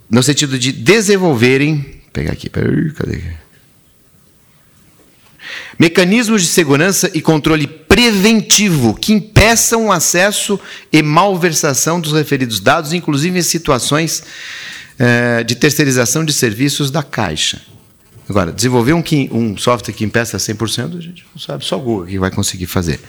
No 0.09 0.23
sentido 0.23 0.57
de 0.57 0.71
desenvolverem, 0.71 1.75
vou 1.75 2.11
pegar 2.13 2.33
aqui, 2.33 2.49
peraí, 2.49 2.93
cadê? 2.93 3.23
Mecanismos 5.77 6.43
de 6.43 6.49
segurança 6.49 7.11
e 7.13 7.21
controle 7.21 7.67
preventivo 7.97 8.93
que 8.93 9.15
impeçam 9.15 9.87
o 9.87 9.93
acesso 9.93 10.61
e 10.93 11.03
malversação 11.03 11.99
dos 11.99 12.13
referidos 12.13 12.61
dados, 12.61 12.93
inclusive 12.93 13.39
em 13.39 13.43
situações 13.43 14.23
eh, 14.99 15.43
de 15.43 15.55
terceirização 15.55 16.23
de 16.23 16.31
serviços 16.35 16.91
da 16.91 17.03
Caixa. 17.03 17.63
Agora, 18.29 18.53
desenvolver 18.53 18.93
um, 18.93 19.03
um 19.31 19.57
software 19.57 19.95
que 19.95 20.05
impeça 20.05 20.37
100%, 20.37 20.99
a 20.99 21.01
gente 21.01 21.25
não 21.35 21.41
sabe, 21.41 21.65
só 21.65 21.79
o 21.79 21.81
Google 21.81 22.07
que 22.07 22.19
vai 22.19 22.31
conseguir 22.31 22.67
fazer. 22.67 23.01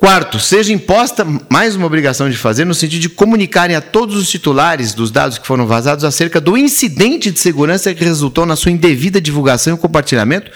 Quarto, 0.00 0.40
seja 0.40 0.72
imposta 0.72 1.26
mais 1.50 1.76
uma 1.76 1.84
obrigação 1.84 2.30
de 2.30 2.36
fazer 2.38 2.64
no 2.64 2.72
sentido 2.72 3.02
de 3.02 3.10
comunicarem 3.10 3.76
a 3.76 3.82
todos 3.82 4.16
os 4.16 4.30
titulares 4.30 4.94
dos 4.94 5.10
dados 5.10 5.36
que 5.36 5.46
foram 5.46 5.66
vazados 5.66 6.04
acerca 6.04 6.40
do 6.40 6.56
incidente 6.56 7.30
de 7.30 7.38
segurança 7.38 7.94
que 7.94 8.02
resultou 8.02 8.46
na 8.46 8.56
sua 8.56 8.72
indevida 8.72 9.20
divulgação 9.20 9.74
e 9.74 9.78
compartilhamento, 9.78 10.50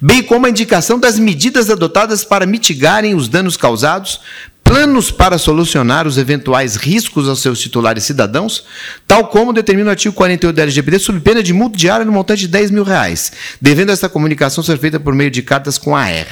bem 0.00 0.24
como 0.24 0.44
a 0.44 0.50
indicação 0.50 0.98
das 0.98 1.20
medidas 1.20 1.70
adotadas 1.70 2.24
para 2.24 2.44
mitigarem 2.44 3.14
os 3.14 3.28
danos 3.28 3.56
causados, 3.56 4.22
planos 4.64 5.12
para 5.12 5.38
solucionar 5.38 6.04
os 6.04 6.18
eventuais 6.18 6.74
riscos 6.74 7.28
aos 7.28 7.40
seus 7.40 7.60
titulares 7.60 8.02
cidadãos, 8.02 8.64
tal 9.06 9.28
como 9.28 9.52
determina 9.52 9.86
o 9.86 9.92
artigo 9.92 10.16
48 10.16 10.56
da 10.56 10.62
LGPD, 10.62 10.98
sob 10.98 11.20
pena 11.20 11.44
de 11.44 11.52
multa 11.52 11.78
diária 11.78 12.04
no 12.04 12.10
montante 12.10 12.40
de 12.40 12.48
10 12.48 12.72
mil 12.72 12.82
reais, 12.82 13.30
devendo 13.60 13.92
essa 13.92 14.08
comunicação 14.08 14.64
ser 14.64 14.78
feita 14.78 14.98
por 14.98 15.14
meio 15.14 15.30
de 15.30 15.42
cartas 15.42 15.78
com 15.78 15.94
AR. 15.94 16.26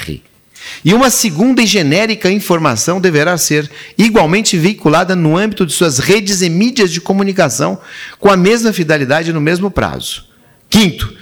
E 0.85 0.95
uma 0.95 1.11
segunda 1.11 1.63
e 1.63 1.67
genérica 1.67 2.31
informação 2.31 3.01
deverá 3.01 3.37
ser 3.37 3.71
igualmente 3.97 4.57
veiculada 4.57 5.15
no 5.17 5.37
âmbito 5.37 5.67
de 5.67 5.73
suas 5.73 5.99
redes 5.99 6.43
e 6.43 6.49
mídias 6.49 6.91
de 6.91 7.01
comunicação 7.01 7.79
com 8.19 8.31
a 8.31 8.37
mesma 8.37 8.73
fidelidade 8.73 9.33
no 9.33 9.41
mesmo 9.41 9.71
prazo. 9.71 10.25
Quinto, 10.69 11.15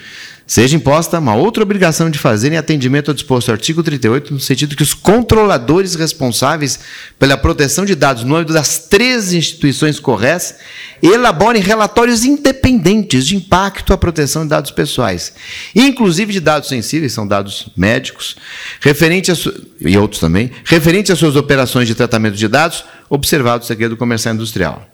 seja 0.46 0.76
imposta 0.76 1.18
uma 1.18 1.34
outra 1.34 1.62
obrigação 1.62 2.08
de 2.08 2.18
fazer 2.18 2.52
em 2.52 2.56
atendimento 2.56 3.10
ao 3.10 3.14
disposto 3.14 3.48
no 3.48 3.54
artigo 3.54 3.82
38, 3.82 4.32
no 4.32 4.38
sentido 4.38 4.76
que 4.76 4.82
os 4.82 4.94
controladores 4.94 5.96
responsáveis 5.96 6.78
pela 7.18 7.36
proteção 7.36 7.84
de 7.84 7.96
dados 7.96 8.22
no 8.22 8.36
âmbito 8.36 8.52
das 8.52 8.78
três 8.78 9.32
instituições 9.32 9.98
corretas 9.98 10.54
elaborem 11.02 11.60
relatórios 11.60 12.24
independentes 12.24 13.26
de 13.26 13.36
impacto 13.36 13.92
à 13.92 13.98
proteção 13.98 14.44
de 14.44 14.50
dados 14.50 14.70
pessoais, 14.70 15.32
inclusive 15.74 16.32
de 16.32 16.40
dados 16.40 16.68
sensíveis, 16.68 17.12
são 17.12 17.26
dados 17.26 17.68
médicos, 17.76 18.36
referente 18.80 19.32
a 19.32 19.34
e 19.80 19.98
outros 19.98 20.20
também, 20.20 20.50
referente 20.64 21.10
às 21.10 21.18
suas 21.18 21.36
operações 21.36 21.88
de 21.88 21.94
tratamento 21.94 22.36
de 22.36 22.48
dados, 22.48 22.84
observado 23.10 23.64
o 23.64 23.66
segredo 23.66 23.96
comercial 23.96 24.34
industrial. 24.34 24.88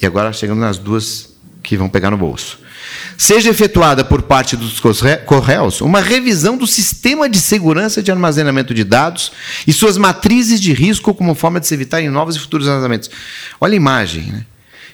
E 0.00 0.06
agora 0.06 0.32
chegando 0.32 0.60
nas 0.60 0.78
duas 0.78 1.30
que 1.62 1.76
vão 1.76 1.88
pegar 1.88 2.10
no 2.10 2.16
bolso. 2.16 2.58
Seja 3.16 3.50
efetuada 3.50 4.04
por 4.04 4.22
parte 4.22 4.56
dos 4.56 4.80
corre- 4.80 5.18
Correios 5.18 5.80
uma 5.80 6.00
revisão 6.00 6.56
do 6.56 6.66
sistema 6.66 7.28
de 7.28 7.40
segurança 7.40 8.02
de 8.02 8.10
armazenamento 8.10 8.72
de 8.74 8.84
dados 8.84 9.32
e 9.66 9.72
suas 9.72 9.96
matrizes 9.96 10.60
de 10.60 10.72
risco 10.72 11.14
como 11.14 11.34
forma 11.34 11.60
de 11.60 11.66
se 11.66 11.74
evitarem 11.74 12.08
novos 12.08 12.36
e 12.36 12.38
futuros 12.40 12.66
vazamentos. 12.66 13.10
Olha 13.60 13.74
a 13.74 13.76
imagem. 13.76 14.24
Né? 14.32 14.44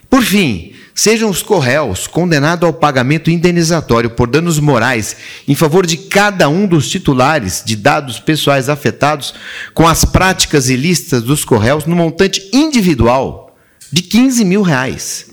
Por 0.09 0.23
fim, 0.23 0.73
sejam 0.95 1.29
os 1.29 1.43
Correios 1.43 2.07
condenados 2.07 2.65
ao 2.67 2.73
pagamento 2.73 3.31
indenizatório 3.31 4.11
por 4.11 4.29
danos 4.29 4.59
morais 4.59 5.17
em 5.47 5.55
favor 5.55 5.85
de 5.85 5.97
cada 5.97 6.49
um 6.49 6.67
dos 6.67 6.89
titulares 6.89 7.63
de 7.67 7.75
dados 7.77 8.21
pessoais 8.21 8.69
afetados 8.69 9.35
com 9.75 9.87
as 9.87 10.05
práticas 10.05 10.69
ilícitas 10.69 11.23
dos 11.23 11.45
Correios 11.45 11.87
no 11.87 11.97
montante 11.97 12.49
individual 12.53 13.57
de 13.93 14.03
15 14.03 14.45
mil 14.45 14.63
reais. 14.63 15.27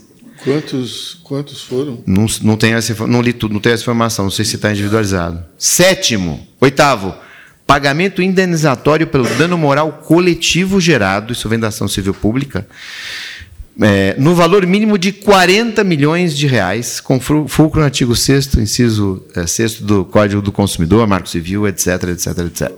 Quantos, 0.43 1.17
quantos 1.23 1.61
foram? 1.63 2.03
Não, 2.05 2.25
não, 2.41 2.57
tenho 2.57 2.77
essa, 2.77 3.07
não 3.07 3.21
li 3.21 3.31
tudo, 3.33 3.53
não 3.53 3.61
tenho 3.61 3.73
essa 3.73 3.83
informação, 3.83 4.25
não 4.25 4.31
sei 4.31 4.43
se 4.43 4.55
está 4.55 4.71
individualizado. 4.71 5.43
Sétimo, 5.57 6.45
oitavo, 6.59 7.13
pagamento 7.65 8.21
indenizatório 8.21 9.07
pelo 9.07 9.25
dano 9.35 9.57
moral 9.57 10.03
coletivo 10.05 10.81
gerado, 10.81 11.31
isso 11.33 11.47
vem 11.47 11.57
da 11.59 11.69
ação 11.69 11.87
civil 11.87 12.13
pública, 12.13 12.67
é, 13.81 14.15
no 14.19 14.35
valor 14.35 14.67
mínimo 14.67 14.97
de 14.97 15.11
40 15.11 15.83
milhões 15.83 16.37
de 16.37 16.45
reais, 16.45 16.99
com 16.99 17.19
fulcro 17.19 17.79
no 17.79 17.85
artigo 17.85 18.15
6 18.15 18.55
inciso 18.57 19.25
é, 19.35 19.47
6 19.47 19.79
do 19.81 20.05
Código 20.05 20.41
do 20.41 20.51
Consumidor, 20.51 21.07
Marco 21.07 21.27
Civil, 21.29 21.67
etc, 21.67 21.87
etc, 22.09 22.27
etc. 22.39 22.71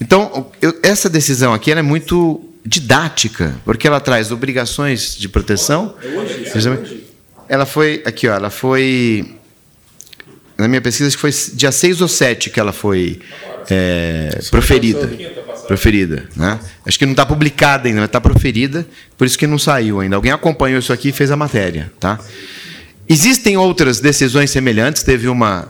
Então, 0.00 0.46
eu- 0.60 0.78
essa 0.82 1.08
decisão 1.08 1.52
aqui 1.52 1.70
é 1.70 1.82
muito 1.82 2.40
didática, 2.64 3.54
porque 3.64 3.86
ela 3.86 4.00
traz 4.00 4.30
obrigações 4.30 5.16
de 5.16 5.28
proteção. 5.28 5.94
Ela 7.48 7.66
foi 7.66 8.02
aqui, 8.04 8.28
ó, 8.28 8.34
ela 8.34 8.50
foi 8.50 9.36
na 10.56 10.68
minha 10.68 10.80
pesquisa 10.80 11.08
acho 11.08 11.16
que 11.16 11.20
foi 11.20 11.32
dia 11.54 11.72
6 11.72 12.00
ou 12.00 12.08
7 12.08 12.50
que 12.50 12.60
ela 12.60 12.72
foi 12.72 13.20
é, 13.68 14.38
proferida. 14.50 15.10
Proferida, 15.66 16.28
né? 16.36 16.58
Acho 16.86 16.98
que 16.98 17.06
não 17.06 17.12
está 17.12 17.24
publicada 17.24 17.88
ainda, 17.88 18.00
mas 18.00 18.08
está 18.08 18.20
proferida, 18.20 18.86
por 19.16 19.26
isso 19.26 19.38
que 19.38 19.46
não 19.46 19.58
saiu 19.58 20.00
ainda. 20.00 20.16
Alguém 20.16 20.32
acompanhou 20.32 20.78
isso 20.78 20.92
aqui 20.92 21.08
e 21.08 21.12
fez 21.12 21.30
a 21.30 21.36
matéria, 21.36 21.90
tá? 21.98 22.18
Existem 23.08 23.56
outras 23.56 24.00
decisões 24.00 24.50
semelhantes, 24.50 25.02
teve 25.02 25.28
uma 25.28 25.68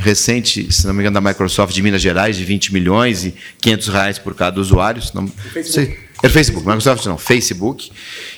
recente, 0.00 0.72
se 0.72 0.86
não 0.86 0.94
me 0.94 1.00
engano, 1.00 1.14
da 1.14 1.20
Microsoft 1.20 1.74
de 1.74 1.82
Minas 1.82 2.00
Gerais, 2.00 2.36
de 2.36 2.44
20 2.44 2.72
milhões 2.72 3.24
e 3.24 3.34
500 3.60 3.88
reais 3.88 4.18
por 4.18 4.34
cada 4.34 4.60
usuário. 4.60 5.00
Se 5.00 5.14
não, 5.14 5.30
sei, 5.62 5.98
era 6.22 6.32
Facebook, 6.32 6.66
Microsoft 6.66 7.06
não, 7.06 7.18
Facebook. 7.18 7.92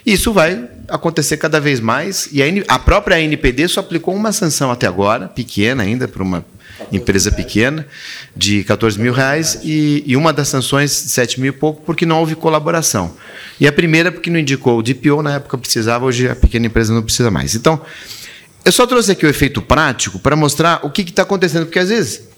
E 0.05 0.13
isso 0.13 0.33
vai 0.33 0.69
acontecer 0.89 1.37
cada 1.37 1.61
vez 1.61 1.81
mais. 1.81 2.29
E 2.33 2.43
a, 2.43 2.47
a 2.69 2.79
própria 2.79 3.21
NPD 3.21 3.69
só 3.69 3.81
aplicou 3.81 4.15
uma 4.15 4.33
sanção 4.33 4.71
até 4.71 4.87
agora, 4.87 5.29
pequena 5.29 5.83
ainda, 5.83 6.07
para 6.07 6.23
uma 6.23 6.45
empresa 6.91 7.31
pequena, 7.31 7.87
de 8.37 8.65
14 8.65 8.99
mil 8.99 9.13
reais, 9.13 9.61
e, 9.63 10.03
e 10.07 10.17
uma 10.17 10.33
das 10.33 10.49
sanções 10.49 10.91
de 10.91 11.11
7 11.11 11.41
mil 11.41 11.53
e 11.53 11.57
pouco, 11.57 11.83
porque 11.83 12.05
não 12.05 12.19
houve 12.19 12.35
colaboração. 12.35 13.15
E 13.61 13.67
a 13.67 13.73
primeira, 13.73 14.11
porque 14.11 14.31
não 14.31 14.39
indicou 14.39 14.79
o 14.79 14.83
DPO, 14.83 15.23
na 15.23 15.37
época 15.37 15.57
precisava, 15.59 16.05
hoje 16.05 16.29
a 16.29 16.35
pequena 16.35 16.67
empresa 16.67 16.93
não 16.93 17.03
precisa 17.03 17.31
mais. 17.31 17.55
Então, 17.55 17.81
eu 18.65 18.73
só 18.73 18.87
trouxe 18.87 19.13
aqui 19.13 19.27
o 19.27 19.29
efeito 19.29 19.61
prático 19.61 20.19
para 20.19 20.37
mostrar 20.37 20.81
o 20.85 20.91
que 20.91 21.03
está 21.03 21.23
acontecendo, 21.23 21.67
porque 21.67 21.79
às 21.79 21.89
vezes 21.89 22.29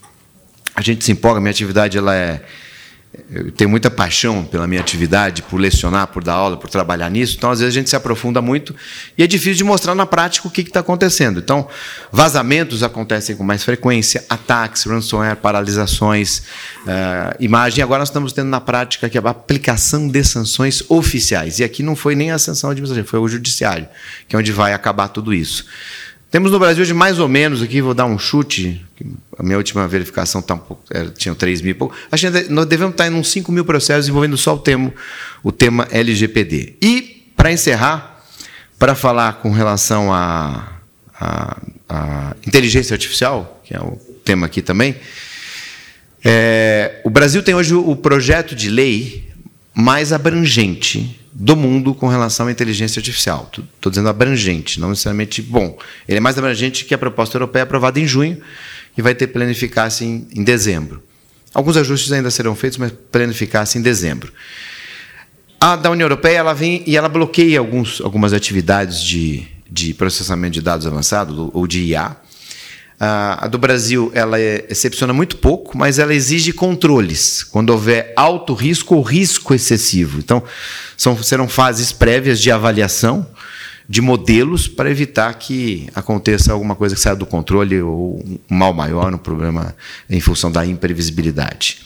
a 0.74 0.82
gente 0.82 1.04
se 1.04 1.12
empolga, 1.12 1.40
minha 1.40 1.50
atividade 1.50 1.96
ela 1.96 2.14
é. 2.14 2.42
Eu 3.30 3.52
tenho 3.52 3.70
muita 3.70 3.88
paixão 3.92 4.44
pela 4.44 4.66
minha 4.66 4.80
atividade, 4.80 5.40
por 5.42 5.60
lecionar, 5.60 6.08
por 6.08 6.24
dar 6.24 6.32
aula, 6.32 6.56
por 6.56 6.68
trabalhar 6.68 7.08
nisso, 7.08 7.36
então 7.36 7.48
às 7.48 7.60
vezes 7.60 7.72
a 7.72 7.78
gente 7.78 7.88
se 7.88 7.94
aprofunda 7.94 8.42
muito 8.42 8.74
e 9.16 9.22
é 9.22 9.26
difícil 9.26 9.54
de 9.54 9.62
mostrar 9.62 9.94
na 9.94 10.04
prática 10.04 10.48
o 10.48 10.50
que 10.50 10.62
está 10.62 10.80
acontecendo. 10.80 11.38
Então, 11.38 11.68
vazamentos 12.10 12.82
acontecem 12.82 13.36
com 13.36 13.44
mais 13.44 13.62
frequência, 13.62 14.24
ataques, 14.28 14.82
ransomware, 14.82 15.36
paralisações, 15.36 16.42
eh, 16.88 17.36
imagem. 17.38 17.84
Agora 17.84 18.00
nós 18.00 18.08
estamos 18.08 18.32
tendo 18.32 18.48
na 18.48 18.60
prática 18.60 19.06
aqui 19.06 19.16
a 19.16 19.30
aplicação 19.30 20.08
de 20.08 20.24
sanções 20.24 20.82
oficiais. 20.88 21.60
E 21.60 21.64
aqui 21.64 21.84
não 21.84 21.94
foi 21.94 22.16
nem 22.16 22.32
a 22.32 22.38
sanção 22.38 22.70
administrativa, 22.70 23.08
foi 23.08 23.20
o 23.20 23.28
judiciário, 23.28 23.86
que 24.26 24.34
é 24.34 24.38
onde 24.40 24.50
vai 24.50 24.72
acabar 24.72 25.06
tudo 25.06 25.32
isso. 25.32 25.64
Temos 26.34 26.50
no 26.50 26.58
Brasil 26.58 26.84
de 26.84 26.92
mais 26.92 27.20
ou 27.20 27.28
menos 27.28 27.62
aqui, 27.62 27.80
vou 27.80 27.94
dar 27.94 28.06
um 28.06 28.18
chute, 28.18 28.84
a 29.38 29.42
minha 29.44 29.56
última 29.56 29.86
verificação 29.86 30.42
tá 30.42 30.54
um 30.54 30.58
pouco, 30.58 30.82
era, 30.90 31.08
tinha 31.10 31.32
3 31.32 31.60
mil 31.60 31.70
e 31.70 31.74
pouco. 31.74 31.94
Acho 32.10 32.28
que 32.28 32.48
nós 32.52 32.66
devemos 32.66 32.92
estar 32.94 33.06
em 33.06 33.14
uns 33.14 33.30
5 33.30 33.52
mil 33.52 33.64
processos 33.64 34.08
envolvendo 34.08 34.36
só 34.36 34.56
o 34.56 34.58
tema, 34.58 34.92
o 35.44 35.52
tema 35.52 35.86
LGPD. 35.92 36.74
E, 36.82 37.30
para 37.36 37.52
encerrar, 37.52 38.20
para 38.80 38.96
falar 38.96 39.34
com 39.34 39.52
relação 39.52 40.12
à 40.12 40.72
à- 41.20 41.56
à 41.88 42.34
inteligência 42.44 42.94
artificial, 42.94 43.62
que 43.62 43.72
é 43.72 43.78
o 43.78 43.92
tema 44.24 44.46
aqui 44.46 44.60
também, 44.60 44.96
é, 46.24 47.00
o 47.04 47.10
Brasil 47.10 47.44
tem 47.44 47.54
hoje 47.54 47.74
o 47.76 47.94
projeto 47.94 48.56
de 48.56 48.68
lei 48.68 49.30
mais 49.72 50.12
abrangente 50.12 51.20
do 51.34 51.56
mundo 51.56 51.92
com 51.94 52.06
relação 52.06 52.46
à 52.46 52.52
inteligência 52.52 53.00
artificial. 53.00 53.50
Estou 53.50 53.90
dizendo 53.90 54.08
abrangente, 54.08 54.78
não 54.78 54.90
necessariamente 54.90 55.42
bom. 55.42 55.76
Ele 56.08 56.18
é 56.18 56.20
mais 56.20 56.38
abrangente 56.38 56.84
que 56.84 56.94
a 56.94 56.98
proposta 56.98 57.36
europeia 57.36 57.64
aprovada 57.64 57.98
em 57.98 58.06
junho 58.06 58.40
e 58.96 59.02
vai 59.02 59.16
ter 59.16 59.26
plena 59.26 59.50
eficácia 59.50 60.04
em, 60.04 60.28
em 60.32 60.44
dezembro. 60.44 61.02
Alguns 61.52 61.76
ajustes 61.76 62.12
ainda 62.12 62.30
serão 62.30 62.54
feitos, 62.54 62.78
mas 62.78 62.92
plena 63.10 63.32
eficácia 63.32 63.78
em 63.78 63.82
dezembro. 63.82 64.32
A 65.60 65.74
da 65.74 65.90
União 65.90 66.04
Europeia 66.04 66.38
ela 66.38 66.52
vem 66.52 66.84
e 66.86 66.96
ela 66.96 67.08
bloqueia 67.08 67.58
alguns, 67.58 68.00
algumas 68.00 68.32
atividades 68.32 69.02
de, 69.02 69.46
de 69.68 69.92
processamento 69.92 70.54
de 70.54 70.60
dados 70.60 70.86
avançado 70.86 71.50
ou 71.52 71.66
de 71.66 71.80
IA. 71.80 72.16
A, 73.06 73.48
do 73.48 73.58
Brasil 73.58 74.10
ela 74.14 74.40
é, 74.40 74.64
excepciona 74.70 75.12
muito 75.12 75.36
pouco, 75.36 75.76
mas 75.76 75.98
ela 75.98 76.14
exige 76.14 76.52
controles 76.52 77.42
quando 77.42 77.70
houver 77.70 78.12
alto 78.16 78.54
risco 78.54 78.94
ou 78.94 79.02
risco 79.02 79.54
excessivo. 79.54 80.18
Então, 80.18 80.42
são, 80.96 81.20
serão 81.22 81.48
fases 81.48 81.92
prévias 81.92 82.40
de 82.40 82.50
avaliação 82.50 83.26
de 83.86 84.00
modelos 84.00 84.66
para 84.66 84.90
evitar 84.90 85.34
que 85.34 85.88
aconteça 85.94 86.52
alguma 86.52 86.74
coisa 86.74 86.94
que 86.94 87.00
saia 87.00 87.14
do 87.14 87.26
controle 87.26 87.82
ou 87.82 88.24
um 88.24 88.56
mal 88.56 88.72
maior, 88.72 89.12
um 89.12 89.18
problema 89.18 89.76
em 90.08 90.20
função 90.20 90.50
da 90.50 90.64
imprevisibilidade. 90.64 91.82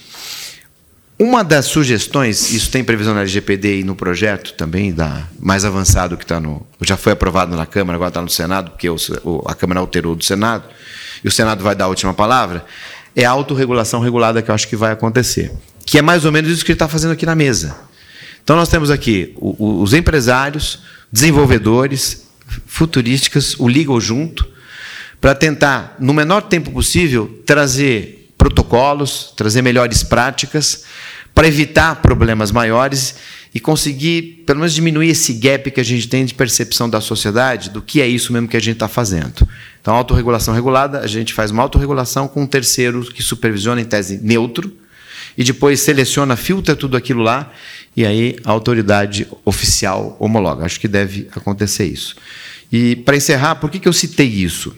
Uma 1.18 1.42
das 1.42 1.66
sugestões, 1.66 2.52
isso 2.52 2.70
tem 2.70 2.84
previsão 2.84 3.12
na 3.12 3.22
LGPD 3.22 3.80
e 3.80 3.84
no 3.84 3.96
projeto 3.96 4.52
também, 4.52 4.92
da, 4.92 5.26
mais 5.40 5.64
avançado 5.64 6.16
que 6.16 6.22
está 6.22 6.38
no. 6.38 6.64
Já 6.82 6.96
foi 6.96 7.12
aprovado 7.12 7.56
na 7.56 7.66
Câmara, 7.66 7.96
agora 7.96 8.10
está 8.10 8.22
no 8.22 8.30
Senado, 8.30 8.70
porque 8.70 8.88
o, 8.88 9.42
a 9.44 9.52
Câmara 9.52 9.80
alterou 9.80 10.14
do 10.14 10.22
Senado, 10.22 10.62
e 11.22 11.28
o 11.28 11.30
Senado 11.30 11.62
vai 11.62 11.74
dar 11.74 11.86
a 11.86 11.88
última 11.88 12.14
palavra, 12.14 12.64
é 13.14 13.24
a 13.24 13.30
autorregulação 13.30 14.00
regulada 14.00 14.42
que 14.42 14.50
eu 14.50 14.54
acho 14.54 14.68
que 14.68 14.76
vai 14.76 14.92
acontecer. 14.92 15.52
Que 15.84 15.98
é 15.98 16.02
mais 16.02 16.24
ou 16.24 16.32
menos 16.32 16.50
isso 16.50 16.64
que 16.64 16.72
ele 16.72 16.76
está 16.76 16.88
fazendo 16.88 17.12
aqui 17.12 17.26
na 17.26 17.34
mesa. 17.34 17.76
Então 18.42 18.56
nós 18.56 18.68
temos 18.68 18.90
aqui 18.90 19.34
os 19.38 19.92
empresários, 19.92 20.80
desenvolvedores, 21.12 22.26
futurísticas, 22.66 23.54
o 23.58 23.66
legal 23.66 24.00
junto, 24.00 24.46
para 25.20 25.34
tentar, 25.34 25.96
no 25.98 26.14
menor 26.14 26.42
tempo 26.42 26.70
possível, 26.70 27.42
trazer 27.44 28.32
protocolos, 28.38 29.32
trazer 29.36 29.62
melhores 29.62 30.02
práticas, 30.02 30.84
para 31.34 31.46
evitar 31.46 31.96
problemas 31.96 32.50
maiores 32.50 33.16
e 33.54 33.60
conseguir, 33.60 34.44
pelo 34.46 34.60
menos, 34.60 34.74
diminuir 34.74 35.10
esse 35.10 35.32
gap 35.34 35.70
que 35.70 35.80
a 35.80 35.84
gente 35.84 36.08
tem 36.08 36.24
de 36.24 36.34
percepção 36.34 36.88
da 36.88 37.00
sociedade 37.00 37.70
do 37.70 37.82
que 37.82 38.00
é 38.00 38.06
isso 38.06 38.32
mesmo 38.32 38.48
que 38.48 38.56
a 38.56 38.60
gente 38.60 38.74
está 38.74 38.88
fazendo. 38.88 39.46
Então, 39.80 39.94
autorregulação 39.94 40.52
regulada, 40.54 41.00
a 41.00 41.06
gente 41.06 41.32
faz 41.32 41.50
uma 41.50 41.62
autorregulação 41.62 42.28
com 42.28 42.42
um 42.42 42.46
terceiro 42.46 43.02
que 43.04 43.22
supervisiona, 43.22 43.80
em 43.80 43.84
tese, 43.84 44.18
neutro, 44.22 44.72
e 45.36 45.44
depois 45.44 45.80
seleciona, 45.80 46.36
filtra 46.36 46.74
tudo 46.74 46.96
aquilo 46.96 47.22
lá, 47.22 47.52
e 47.96 48.04
aí 48.04 48.36
a 48.44 48.50
autoridade 48.50 49.26
oficial 49.44 50.16
homologa. 50.18 50.64
Acho 50.64 50.80
que 50.80 50.88
deve 50.88 51.28
acontecer 51.34 51.86
isso. 51.86 52.16
E, 52.72 52.96
para 52.96 53.16
encerrar, 53.16 53.56
por 53.56 53.70
que, 53.70 53.78
que 53.78 53.88
eu 53.88 53.92
citei 53.92 54.26
isso? 54.26 54.76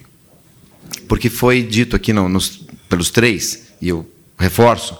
Porque 1.08 1.28
foi 1.28 1.62
dito 1.62 1.96
aqui 1.96 2.12
no, 2.12 2.28
nos, 2.28 2.60
pelos 2.88 3.10
três, 3.10 3.68
e 3.80 3.88
eu 3.88 4.08
reforço, 4.38 4.98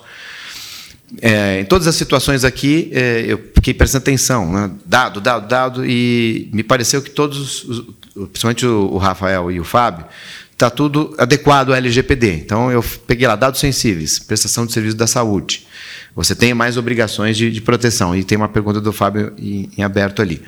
é, 1.20 1.60
em 1.60 1.64
todas 1.64 1.86
as 1.86 1.96
situações 1.96 2.44
aqui, 2.44 2.90
é, 2.92 3.24
eu 3.26 3.38
fiquei 3.54 3.74
prestando 3.74 4.02
atenção, 4.02 4.50
né? 4.52 4.70
dado, 4.86 5.20
dado, 5.20 5.48
dado, 5.48 5.86
e 5.86 6.48
me 6.52 6.62
pareceu 6.62 7.02
que 7.02 7.10
todos, 7.10 7.64
os, 7.64 7.84
principalmente 8.28 8.64
o, 8.66 8.96
Rafael 8.96 9.50
e 9.50 9.58
o 9.58 9.64
Fábio, 9.64 10.04
está 10.52 10.70
tudo 10.70 11.14
adequado 11.18 11.70
ao 11.70 11.74
LGPD. 11.74 12.34
Então, 12.34 12.70
eu 12.70 12.84
peguei 13.06 13.26
lá 13.26 13.34
dados 13.34 13.58
sensíveis, 13.58 14.18
prestação 14.18 14.66
de 14.66 14.72
serviço 14.72 14.96
da 14.96 15.06
saúde. 15.06 15.66
Você 16.14 16.34
tem 16.34 16.52
mais 16.52 16.76
obrigações 16.76 17.36
de, 17.36 17.50
de 17.50 17.60
proteção. 17.60 18.14
E 18.14 18.22
tem 18.22 18.36
uma 18.36 18.48
pergunta 18.48 18.80
do 18.80 18.92
Fábio 18.92 19.32
em, 19.38 19.70
em 19.76 19.82
aberto 19.82 20.20
ali. 20.20 20.42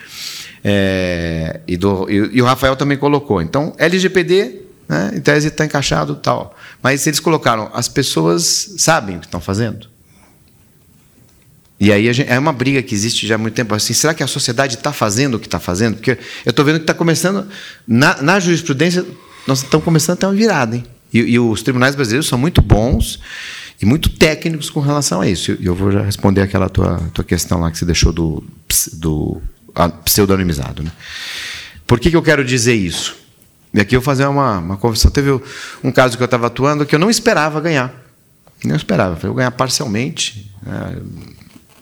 É, 0.63 1.61
e, 1.67 1.77
do, 1.77 2.09
e, 2.11 2.37
e, 2.37 2.43
o 2.43 2.45
Rafael 2.45 2.77
também 2.77 2.99
colocou. 2.99 3.41
Então, 3.41 3.73
LGPD, 3.79 4.61
né, 4.89 5.13
em 5.15 5.21
tese, 5.21 5.49
está 5.49 5.65
encaixado 5.65 6.17
tal. 6.17 6.57
Mas 6.83 7.07
eles 7.07 7.21
colocaram, 7.21 7.71
as 7.73 7.89
pessoas 7.89 8.75
sabem 8.77 9.17
o 9.17 9.21
que 9.21 9.27
estão 9.27 9.41
fazendo. 9.41 9.92
E 11.83 11.91
aí 11.91 12.13
gente, 12.13 12.31
é 12.31 12.39
uma 12.39 12.53
briga 12.53 12.81
que 12.81 12.95
existe 12.95 13.27
já 13.27 13.35
há 13.35 13.39
muito 13.39 13.55
tempo. 13.55 13.75
Assim, 13.75 13.93
será 13.93 14.15
que 14.15 14.23
a 14.23 14.27
sociedade 14.29 14.77
está 14.77 14.93
fazendo 14.93 15.35
o 15.35 15.41
que 15.41 15.49
está 15.49 15.59
fazendo? 15.59 15.97
Porque 15.97 16.13
eu 16.47 16.51
estou 16.51 16.65
vendo 16.65 16.77
que 16.77 16.85
está 16.85 16.95
começando, 16.95 17.49
na, 17.85 18.23
na, 18.23 18.39
jurisprudência, 18.39 19.05
nós 19.49 19.65
estamos 19.65 19.85
começando 19.85 20.13
a 20.13 20.17
ter 20.17 20.27
uma 20.27 20.33
virada. 20.33 20.77
Hein? 20.77 20.85
E, 21.13 21.19
e, 21.19 21.39
os 21.41 21.61
tribunais 21.61 21.97
brasileiros 21.97 22.29
são 22.29 22.39
muito 22.39 22.63
bons 22.63 23.19
e 23.81 23.85
muito 23.85 24.11
técnicos 24.11 24.71
com 24.71 24.79
relação 24.79 25.23
a 25.23 25.29
isso. 25.29 25.57
E 25.59 25.67
eu 25.67 25.75
vou 25.75 25.91
já 25.91 26.03
responder 26.03 26.43
aquela 26.43 26.69
tua, 26.69 26.99
tua 27.13 27.25
questão 27.25 27.59
lá 27.59 27.69
que 27.69 27.77
você 27.77 27.85
deixou 27.85 28.13
do, 28.13 28.45
do 28.93 29.43
pseudonimizado. 30.05 30.85
Né? 30.85 30.93
Por 31.85 31.99
que, 31.99 32.11
que 32.11 32.17
eu 32.17 32.23
quero 32.23 32.45
dizer 32.45 32.75
isso? 32.75 33.17
E 33.75 33.81
aqui 33.81 33.97
eu 33.97 34.01
vou 34.01 34.05
fazer 34.05 34.25
uma, 34.27 34.59
uma 34.59 34.77
confissão. 34.77 35.11
Teve 35.11 35.33
um 35.83 35.91
caso 35.91 36.17
que 36.17 36.23
eu 36.23 36.27
estava 36.27 36.47
atuando 36.47 36.87
que 36.87 36.95
eu 36.95 37.01
não 37.01 37.11
esperava 37.11 37.61
ganhar. 37.61 37.93
Não 38.65 38.77
esperava. 38.77 39.15
Eu 39.17 39.21
vou 39.21 39.35
ganhar 39.35 39.51
parcialmente. 39.51 40.49
Né? 40.63 41.03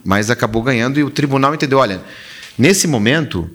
Mas 0.03 0.29
acabou 0.29 0.61
ganhando 0.61 0.99
e 0.99 1.03
o 1.03 1.09
tribunal 1.09 1.53
entendeu: 1.53 1.79
olha, 1.79 2.01
nesse 2.57 2.87
momento, 2.87 3.49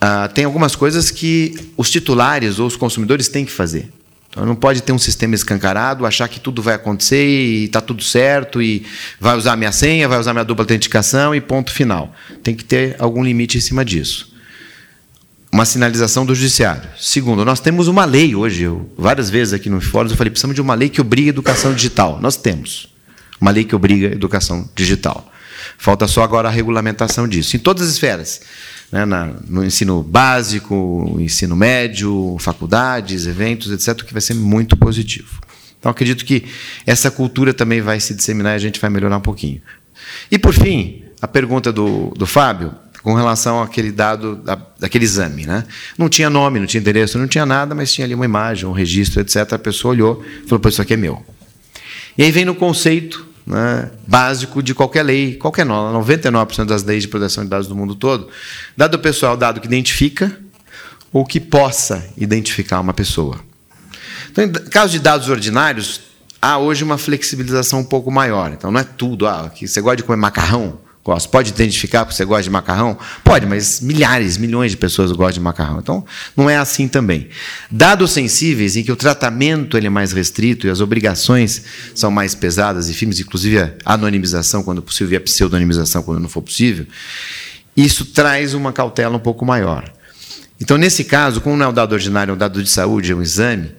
ah, 0.00 0.28
tem 0.28 0.44
algumas 0.44 0.74
coisas 0.74 1.10
que 1.10 1.54
os 1.76 1.90
titulares 1.90 2.58
ou 2.58 2.66
os 2.66 2.76
consumidores 2.76 3.28
têm 3.28 3.44
que 3.44 3.52
fazer. 3.52 3.88
Então, 4.32 4.46
não 4.46 4.56
pode 4.56 4.82
ter 4.82 4.92
um 4.92 4.98
sistema 4.98 5.34
escancarado, 5.34 6.06
achar 6.06 6.26
que 6.26 6.40
tudo 6.40 6.62
vai 6.62 6.74
acontecer 6.74 7.22
e 7.22 7.64
está 7.66 7.82
tudo 7.82 8.02
certo, 8.02 8.62
e 8.62 8.84
vai 9.20 9.36
usar 9.36 9.56
minha 9.56 9.70
senha, 9.70 10.08
vai 10.08 10.18
usar 10.18 10.32
minha 10.32 10.44
dupla 10.44 10.62
autenticação 10.62 11.34
e 11.34 11.40
ponto 11.40 11.70
final. 11.70 12.14
Tem 12.42 12.54
que 12.54 12.64
ter 12.64 12.96
algum 12.98 13.22
limite 13.22 13.58
em 13.58 13.60
cima 13.60 13.84
disso. 13.84 14.32
Uma 15.52 15.66
sinalização 15.66 16.24
do 16.24 16.34
judiciário. 16.34 16.88
Segundo, 16.98 17.44
nós 17.44 17.60
temos 17.60 17.88
uma 17.88 18.06
lei 18.06 18.34
hoje, 18.34 18.62
eu, 18.62 18.90
várias 18.96 19.28
vezes 19.28 19.52
aqui 19.52 19.68
no 19.68 19.82
fórum 19.82 20.08
eu 20.08 20.16
falei, 20.16 20.30
precisamos 20.30 20.54
de 20.54 20.62
uma 20.62 20.74
lei 20.74 20.88
que 20.88 21.00
obriga 21.00 21.28
a 21.28 21.34
educação 21.34 21.74
digital. 21.74 22.18
Nós 22.22 22.36
temos 22.36 22.88
uma 23.38 23.50
lei 23.50 23.64
que 23.64 23.76
obriga 23.76 24.08
a 24.08 24.12
educação 24.12 24.66
digital. 24.74 25.30
Falta 25.78 26.06
só 26.06 26.22
agora 26.22 26.48
a 26.48 26.50
regulamentação 26.50 27.26
disso, 27.26 27.56
em 27.56 27.58
todas 27.58 27.86
as 27.86 27.94
esferas. 27.94 28.40
Né, 28.90 29.06
na, 29.06 29.26
no 29.48 29.64
ensino 29.64 30.02
básico, 30.02 31.16
ensino 31.18 31.56
médio, 31.56 32.36
faculdades, 32.38 33.26
eventos, 33.26 33.72
etc., 33.72 34.04
que 34.04 34.12
vai 34.12 34.20
ser 34.20 34.34
muito 34.34 34.76
positivo. 34.76 35.40
Então, 35.78 35.90
acredito 35.90 36.26
que 36.26 36.44
essa 36.86 37.10
cultura 37.10 37.54
também 37.54 37.80
vai 37.80 37.98
se 37.98 38.14
disseminar 38.14 38.52
e 38.52 38.56
a 38.56 38.58
gente 38.58 38.78
vai 38.78 38.90
melhorar 38.90 39.16
um 39.16 39.22
pouquinho. 39.22 39.62
E, 40.30 40.38
por 40.38 40.52
fim, 40.52 41.02
a 41.22 41.26
pergunta 41.26 41.72
do, 41.72 42.12
do 42.16 42.26
Fábio, 42.26 42.74
com 43.02 43.14
relação 43.14 43.60
àquele 43.60 43.90
dado, 43.90 44.36
da, 44.36 44.58
daquele 44.78 45.04
exame. 45.04 45.44
Né? 45.44 45.64
Não 45.98 46.08
tinha 46.08 46.30
nome, 46.30 46.60
não 46.60 46.66
tinha 46.66 46.80
endereço, 46.80 47.18
não 47.18 47.26
tinha 47.26 47.44
nada, 47.44 47.74
mas 47.74 47.92
tinha 47.92 48.04
ali 48.04 48.14
uma 48.14 48.24
imagem, 48.24 48.68
um 48.68 48.72
registro, 48.72 49.20
etc. 49.20 49.54
A 49.54 49.58
pessoa 49.58 49.92
olhou 49.92 50.24
e 50.44 50.48
falou: 50.48 50.62
isso 50.68 50.80
aqui 50.80 50.94
é 50.94 50.96
meu. 50.96 51.24
E 52.16 52.22
aí 52.22 52.30
vem 52.30 52.44
no 52.44 52.54
conceito 52.54 53.26
né, 53.46 53.90
básico 54.06 54.62
de 54.62 54.74
qualquer 54.74 55.02
lei, 55.02 55.34
qualquer 55.34 55.66
norma, 55.66 55.98
99% 55.98 56.64
das 56.64 56.82
leis 56.82 57.02
de 57.02 57.08
proteção 57.08 57.44
de 57.44 57.50
dados 57.50 57.66
do 57.66 57.74
mundo 57.74 57.94
todo, 57.94 58.28
dado 58.76 58.98
pessoal 58.98 59.36
dado 59.36 59.60
que 59.60 59.66
identifica 59.66 60.36
ou 61.12 61.24
que 61.24 61.40
possa 61.40 62.06
identificar 62.16 62.80
uma 62.80 62.94
pessoa. 62.94 63.40
Então, 64.30 64.44
em 64.44 64.52
caso 64.52 64.92
de 64.92 64.98
dados 64.98 65.28
ordinários, 65.28 66.00
há 66.40 66.58
hoje 66.58 66.82
uma 66.82 66.96
flexibilização 66.96 67.80
um 67.80 67.84
pouco 67.84 68.10
maior. 68.10 68.50
Então, 68.50 68.70
não 68.70 68.80
é 68.80 68.84
tudo. 68.84 69.26
Ah, 69.26 69.50
que 69.54 69.68
você 69.68 69.80
gosta 69.80 69.96
de 69.96 70.02
comer 70.02 70.16
macarrão? 70.16 70.78
Gosto. 71.04 71.28
Pode 71.30 71.50
identificar 71.50 72.04
porque 72.04 72.16
você 72.16 72.24
gosta 72.24 72.44
de 72.44 72.50
macarrão? 72.50 72.96
Pode, 73.24 73.44
mas 73.44 73.80
milhares, 73.80 74.36
milhões 74.36 74.70
de 74.70 74.76
pessoas 74.76 75.10
gostam 75.10 75.32
de 75.32 75.40
macarrão. 75.40 75.80
Então, 75.80 76.04
não 76.36 76.48
é 76.48 76.56
assim 76.56 76.86
também. 76.86 77.28
Dados 77.68 78.12
sensíveis, 78.12 78.76
em 78.76 78.84
que 78.84 78.92
o 78.92 78.96
tratamento 78.96 79.76
ele 79.76 79.88
é 79.88 79.90
mais 79.90 80.12
restrito 80.12 80.66
e 80.66 80.70
as 80.70 80.80
obrigações 80.80 81.64
são 81.92 82.10
mais 82.10 82.36
pesadas 82.36 82.88
e 82.88 82.94
firmes, 82.94 83.18
inclusive 83.18 83.58
a 83.58 83.72
anonimização, 83.84 84.62
quando 84.62 84.80
possível, 84.80 85.14
e 85.14 85.16
a 85.16 85.20
pseudonimização, 85.20 86.04
quando 86.04 86.20
não 86.20 86.28
for 86.28 86.42
possível, 86.42 86.86
isso 87.76 88.06
traz 88.06 88.54
uma 88.54 88.72
cautela 88.72 89.16
um 89.16 89.20
pouco 89.20 89.44
maior. 89.44 89.92
Então, 90.62 90.78
nesse 90.78 91.02
caso, 91.02 91.40
como 91.40 91.56
não 91.56 91.66
é 91.66 91.68
um 91.70 91.72
dado 91.72 91.92
ordinário, 91.92 92.30
é 92.30 92.34
um 92.34 92.38
dado 92.38 92.62
de 92.62 92.70
saúde, 92.70 93.10
é 93.10 93.16
um 93.16 93.20
exame, 93.20 93.72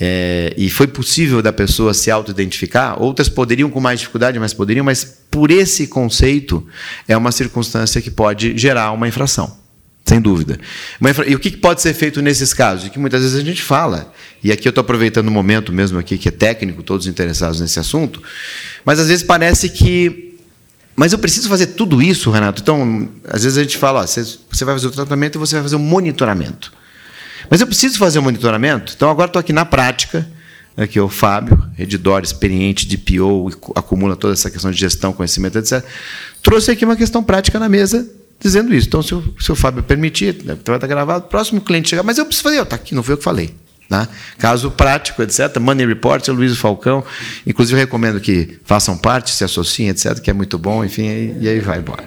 é, 0.00 0.54
e 0.56 0.70
foi 0.70 0.86
possível 0.86 1.42
da 1.42 1.52
pessoa 1.52 1.92
se 1.92 2.10
auto-identificar, 2.10 2.98
outras 2.98 3.28
poderiam 3.28 3.68
com 3.68 3.78
mais 3.78 4.00
dificuldade, 4.00 4.38
mas 4.38 4.54
poderiam, 4.54 4.82
mas 4.82 5.04
por 5.30 5.50
esse 5.50 5.86
conceito, 5.86 6.66
é 7.06 7.14
uma 7.14 7.30
circunstância 7.30 8.00
que 8.00 8.10
pode 8.10 8.56
gerar 8.56 8.92
uma 8.92 9.06
infração. 9.06 9.54
Sem 10.06 10.18
dúvida. 10.18 10.58
E 11.26 11.34
o 11.34 11.38
que 11.38 11.50
pode 11.50 11.82
ser 11.82 11.92
feito 11.92 12.22
nesses 12.22 12.54
casos? 12.54 12.88
Que 12.88 12.98
muitas 12.98 13.20
vezes 13.20 13.36
a 13.36 13.44
gente 13.44 13.62
fala, 13.62 14.10
e 14.42 14.50
aqui 14.50 14.66
eu 14.66 14.70
estou 14.70 14.80
aproveitando 14.80 15.28
o 15.28 15.30
momento 15.30 15.74
mesmo 15.74 15.98
aqui, 15.98 16.16
que 16.16 16.28
é 16.28 16.32
técnico, 16.32 16.82
todos 16.82 17.06
interessados 17.06 17.60
nesse 17.60 17.78
assunto, 17.78 18.22
mas 18.82 18.98
às 18.98 19.08
vezes 19.08 19.22
parece 19.22 19.68
que 19.68 20.33
mas 20.96 21.12
eu 21.12 21.18
preciso 21.18 21.48
fazer 21.48 21.68
tudo 21.68 22.00
isso, 22.00 22.30
Renato. 22.30 22.62
Então, 22.62 23.08
às 23.28 23.42
vezes 23.42 23.58
a 23.58 23.62
gente 23.62 23.76
fala, 23.76 24.00
ó, 24.00 24.06
você 24.06 24.64
vai 24.64 24.74
fazer 24.74 24.86
o 24.86 24.90
tratamento 24.90 25.36
e 25.36 25.38
você 25.38 25.54
vai 25.56 25.62
fazer 25.62 25.76
o 25.76 25.80
monitoramento. 25.80 26.72
Mas 27.50 27.60
eu 27.60 27.66
preciso 27.66 27.98
fazer 27.98 28.18
o 28.18 28.22
monitoramento, 28.22 28.92
então 28.96 29.10
agora 29.10 29.28
estou 29.28 29.40
aqui 29.40 29.52
na 29.52 29.64
prática. 29.64 30.26
Aqui 30.76 30.98
é 30.98 31.02
o 31.02 31.08
Fábio, 31.08 31.70
redidor 31.76 32.24
experiente 32.24 32.86
de 32.88 32.98
PO, 32.98 33.48
acumula 33.76 34.16
toda 34.16 34.32
essa 34.32 34.50
questão 34.50 34.72
de 34.72 34.76
gestão, 34.76 35.12
conhecimento, 35.12 35.56
etc. 35.56 35.84
Trouxe 36.42 36.72
aqui 36.72 36.84
uma 36.84 36.96
questão 36.96 37.22
prática 37.22 37.60
na 37.60 37.68
mesa 37.68 38.08
dizendo 38.40 38.74
isso. 38.74 38.88
Então, 38.88 39.00
se 39.00 39.14
o, 39.14 39.34
se 39.38 39.52
o 39.52 39.54
Fábio 39.54 39.84
permitir, 39.84 40.36
vai 40.44 40.76
estar 40.76 40.86
gravado, 40.88 41.28
próximo 41.28 41.60
cliente 41.60 41.90
chegar, 41.90 42.02
mas 42.02 42.18
eu 42.18 42.26
preciso 42.26 42.42
fazer, 42.42 42.60
está 42.60 42.74
aqui, 42.74 42.92
não 42.92 43.04
foi 43.04 43.14
eu 43.14 43.18
que 43.18 43.24
falei. 43.24 43.54
Né? 43.88 44.08
Caso 44.38 44.70
prático, 44.70 45.22
etc. 45.22 45.58
Money 45.60 45.86
Report, 45.86 46.26
Luiz 46.28 46.56
Falcão. 46.56 47.04
Inclusive, 47.46 47.78
recomendo 47.78 48.20
que 48.20 48.58
façam 48.64 48.96
parte, 48.96 49.30
se 49.30 49.44
associem, 49.44 49.88
etc., 49.88 50.18
que 50.20 50.30
é 50.30 50.32
muito 50.32 50.58
bom, 50.58 50.84
enfim, 50.84 51.36
e, 51.40 51.48
aí 51.48 51.60
vai 51.60 51.78
embora. 51.78 52.04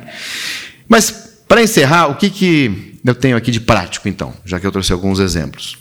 Mas, 0.87 1.11
para 1.47 1.61
encerrar, 1.61 2.07
o 2.07 2.15
que, 2.15 2.29
que 2.29 2.99
eu 3.05 3.15
tenho 3.15 3.37
aqui 3.37 3.51
de 3.51 3.61
prático, 3.61 4.07
então, 4.09 4.33
já 4.43 4.59
que 4.59 4.65
eu 4.65 4.71
trouxe 4.71 4.91
alguns 4.91 5.19
exemplos? 5.19 5.77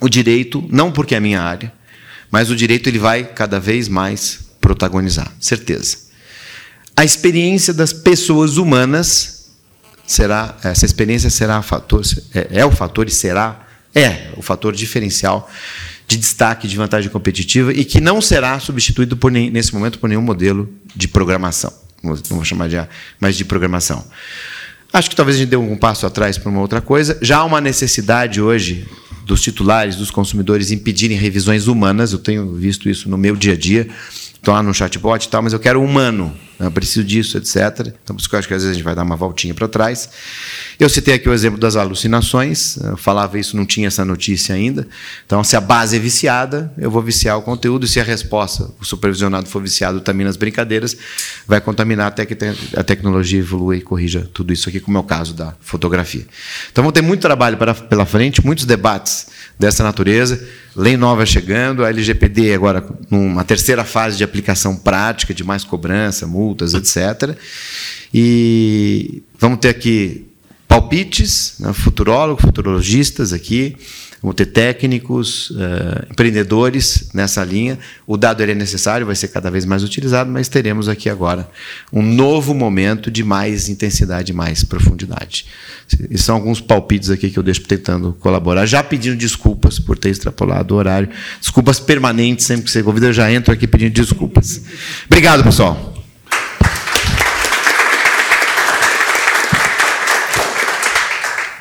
O 0.00 0.08
direito, 0.08 0.66
não 0.70 0.90
porque 0.90 1.14
é 1.14 1.20
minha 1.20 1.42
área, 1.42 1.72
mas 2.30 2.50
o 2.50 2.56
direito 2.56 2.88
ele 2.88 2.98
vai 2.98 3.24
cada 3.24 3.60
vez 3.60 3.88
mais 3.88 4.50
protagonizar, 4.60 5.30
certeza. 5.40 5.98
A 6.96 7.04
experiência 7.04 7.72
das 7.72 7.92
pessoas 7.92 8.56
humanas 8.56 9.50
será, 10.06 10.56
essa 10.62 10.84
experiência 10.84 11.30
será 11.30 11.62
fator, 11.62 12.02
é, 12.34 12.48
é 12.60 12.66
o 12.66 12.70
fator 12.70 13.06
e 13.06 13.10
será 13.10 13.66
é 13.94 14.30
o 14.36 14.42
fator 14.42 14.74
diferencial 14.74 15.50
de 16.06 16.16
destaque, 16.16 16.66
de 16.66 16.76
vantagem 16.76 17.10
competitiva 17.10 17.72
e 17.72 17.84
que 17.84 18.00
não 18.00 18.20
será 18.20 18.58
substituído 18.58 19.16
por 19.16 19.30
nesse 19.30 19.72
momento 19.72 19.98
por 19.98 20.08
nenhum 20.08 20.22
modelo 20.22 20.68
de 20.94 21.06
programação. 21.06 21.72
Não 22.02 22.16
vou 22.30 22.44
chamar 22.44 22.68
de 22.68 22.76
mas 23.20 23.36
de 23.36 23.44
programação. 23.44 24.04
Acho 24.92 25.08
que 25.08 25.14
talvez 25.14 25.36
a 25.36 25.40
gente 25.40 25.50
dê 25.50 25.56
um 25.56 25.76
passo 25.76 26.04
atrás 26.04 26.36
para 26.36 26.50
uma 26.50 26.60
outra 26.60 26.80
coisa. 26.80 27.16
Já 27.22 27.38
há 27.38 27.44
uma 27.44 27.60
necessidade 27.60 28.40
hoje 28.40 28.88
dos 29.24 29.40
titulares, 29.40 29.94
dos 29.94 30.10
consumidores, 30.10 30.72
impedirem 30.72 31.16
revisões 31.16 31.68
humanas. 31.68 32.12
Eu 32.12 32.18
tenho 32.18 32.52
visto 32.54 32.88
isso 32.88 33.08
no 33.08 33.16
meu 33.16 33.36
dia 33.36 33.52
a 33.52 33.56
dia. 33.56 33.88
Estou 34.34 34.52
lá 34.52 34.62
no 34.62 34.74
chatbot 34.74 35.24
e 35.24 35.28
tal, 35.28 35.42
mas 35.42 35.52
eu 35.52 35.60
quero 35.60 35.80
humano. 35.80 36.36
Eu 36.60 36.70
preciso 36.70 37.02
disso, 37.04 37.38
etc. 37.38 37.56
Então, 38.02 38.14
por 38.14 38.20
isso 38.20 38.28
que 38.28 38.34
eu 38.34 38.38
acho 38.38 38.46
que 38.46 38.52
às 38.52 38.62
vezes 38.62 38.72
a 38.72 38.74
gente 38.74 38.84
vai 38.84 38.94
dar 38.94 39.02
uma 39.02 39.16
voltinha 39.16 39.54
para 39.54 39.66
trás. 39.66 40.10
Eu 40.78 40.88
citei 40.88 41.14
aqui 41.14 41.28
o 41.28 41.32
exemplo 41.32 41.58
das 41.58 41.74
alucinações. 41.74 42.76
Eu 42.76 42.96
falava 42.96 43.38
isso, 43.38 43.56
não 43.56 43.64
tinha 43.64 43.88
essa 43.88 44.04
notícia 44.04 44.54
ainda. 44.54 44.86
Então, 45.24 45.42
se 45.42 45.56
a 45.56 45.60
base 45.60 45.96
é 45.96 45.98
viciada, 45.98 46.72
eu 46.76 46.90
vou 46.90 47.02
viciar 47.02 47.38
o 47.38 47.42
conteúdo. 47.42 47.86
E 47.86 47.88
se 47.88 47.98
a 47.98 48.04
resposta, 48.04 48.70
o 48.78 48.84
supervisionado 48.84 49.48
for 49.48 49.62
viciado 49.62 50.00
também 50.02 50.26
nas 50.26 50.36
brincadeiras, 50.36 50.96
vai 51.46 51.60
contaminar 51.60 52.08
até 52.08 52.26
que 52.26 52.36
a 52.76 52.84
tecnologia 52.84 53.38
evolua 53.38 53.76
e 53.76 53.80
corrija 53.80 54.28
tudo 54.32 54.52
isso 54.52 54.68
aqui, 54.68 54.80
como 54.80 54.98
é 54.98 55.00
o 55.00 55.04
caso 55.04 55.32
da 55.32 55.54
fotografia. 55.60 56.26
Então, 56.70 56.84
vamos 56.84 56.92
ter 56.92 57.02
muito 57.02 57.20
trabalho 57.20 57.56
pela 57.88 58.04
frente, 58.04 58.44
muitos 58.44 58.66
debates 58.66 59.28
dessa 59.58 59.82
natureza. 59.82 60.46
Lei 60.74 60.96
nova 60.96 61.26
chegando, 61.26 61.84
a 61.84 61.88
LGPD 61.88 62.54
agora 62.54 62.86
numa 63.10 63.44
terceira 63.44 63.84
fase 63.84 64.16
de 64.16 64.22
aplicação 64.22 64.76
prática, 64.76 65.34
de 65.34 65.42
mais 65.42 65.64
cobrança, 65.64 66.26
multas, 66.50 66.74
etc. 66.74 67.36
E 68.12 69.22
vamos 69.38 69.58
ter 69.60 69.68
aqui 69.68 70.26
palpites, 70.66 71.54
né, 71.58 71.72
futurólogos, 71.72 72.44
futurologistas 72.44 73.32
aqui, 73.32 73.76
Vamos 74.22 74.36
ter 74.36 74.46
técnicos, 74.46 75.50
eh, 75.58 76.06
empreendedores 76.10 77.08
nessa 77.14 77.42
linha. 77.42 77.78
O 78.06 78.18
dado 78.18 78.42
ele 78.42 78.52
é 78.52 78.54
necessário, 78.54 79.06
vai 79.06 79.16
ser 79.16 79.28
cada 79.28 79.50
vez 79.50 79.64
mais 79.64 79.82
utilizado, 79.82 80.30
mas 80.30 80.46
teremos 80.46 80.90
aqui 80.90 81.08
agora 81.08 81.48
um 81.90 82.02
novo 82.02 82.52
momento 82.52 83.10
de 83.10 83.24
mais 83.24 83.70
intensidade, 83.70 84.34
mais 84.34 84.62
profundidade. 84.62 85.46
E 86.10 86.18
são 86.18 86.34
alguns 86.34 86.60
palpites 86.60 87.08
aqui 87.08 87.30
que 87.30 87.38
eu 87.38 87.42
deixo 87.42 87.62
tentando 87.62 88.14
colaborar. 88.20 88.66
Já 88.66 88.82
pedindo 88.82 89.16
desculpas 89.16 89.78
por 89.78 89.96
ter 89.96 90.10
extrapolado 90.10 90.74
o 90.74 90.76
horário. 90.76 91.08
Desculpas 91.40 91.80
permanentes, 91.80 92.44
sempre 92.44 92.64
que 92.64 92.70
você 92.70 92.82
convida, 92.82 93.06
eu 93.06 93.12
já 93.14 93.32
entro 93.32 93.54
aqui 93.54 93.66
pedindo 93.66 93.94
desculpas. 93.94 94.60
Obrigado, 95.06 95.42
pessoal. 95.42 95.99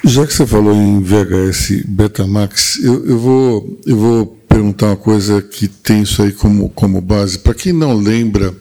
Já 0.10 0.26
que 0.26 0.34
você 0.34 0.48
falou 0.48 0.74
em 0.74 1.04
VHS 1.04 1.84
Betamax, 1.86 2.80
eu, 2.82 3.06
eu, 3.06 3.20
vou, 3.20 3.80
eu 3.86 3.96
vou 3.96 4.26
perguntar 4.50 4.88
uma 4.88 4.98
coisa 4.98 5.40
que 5.40 5.68
tem 5.68 6.02
isso 6.02 6.24
aí 6.24 6.32
como, 6.32 6.68
como 6.70 7.00
base. 7.00 7.38
Para 7.38 7.54
quem 7.54 7.72
não 7.72 7.96
lembra, 7.96 8.52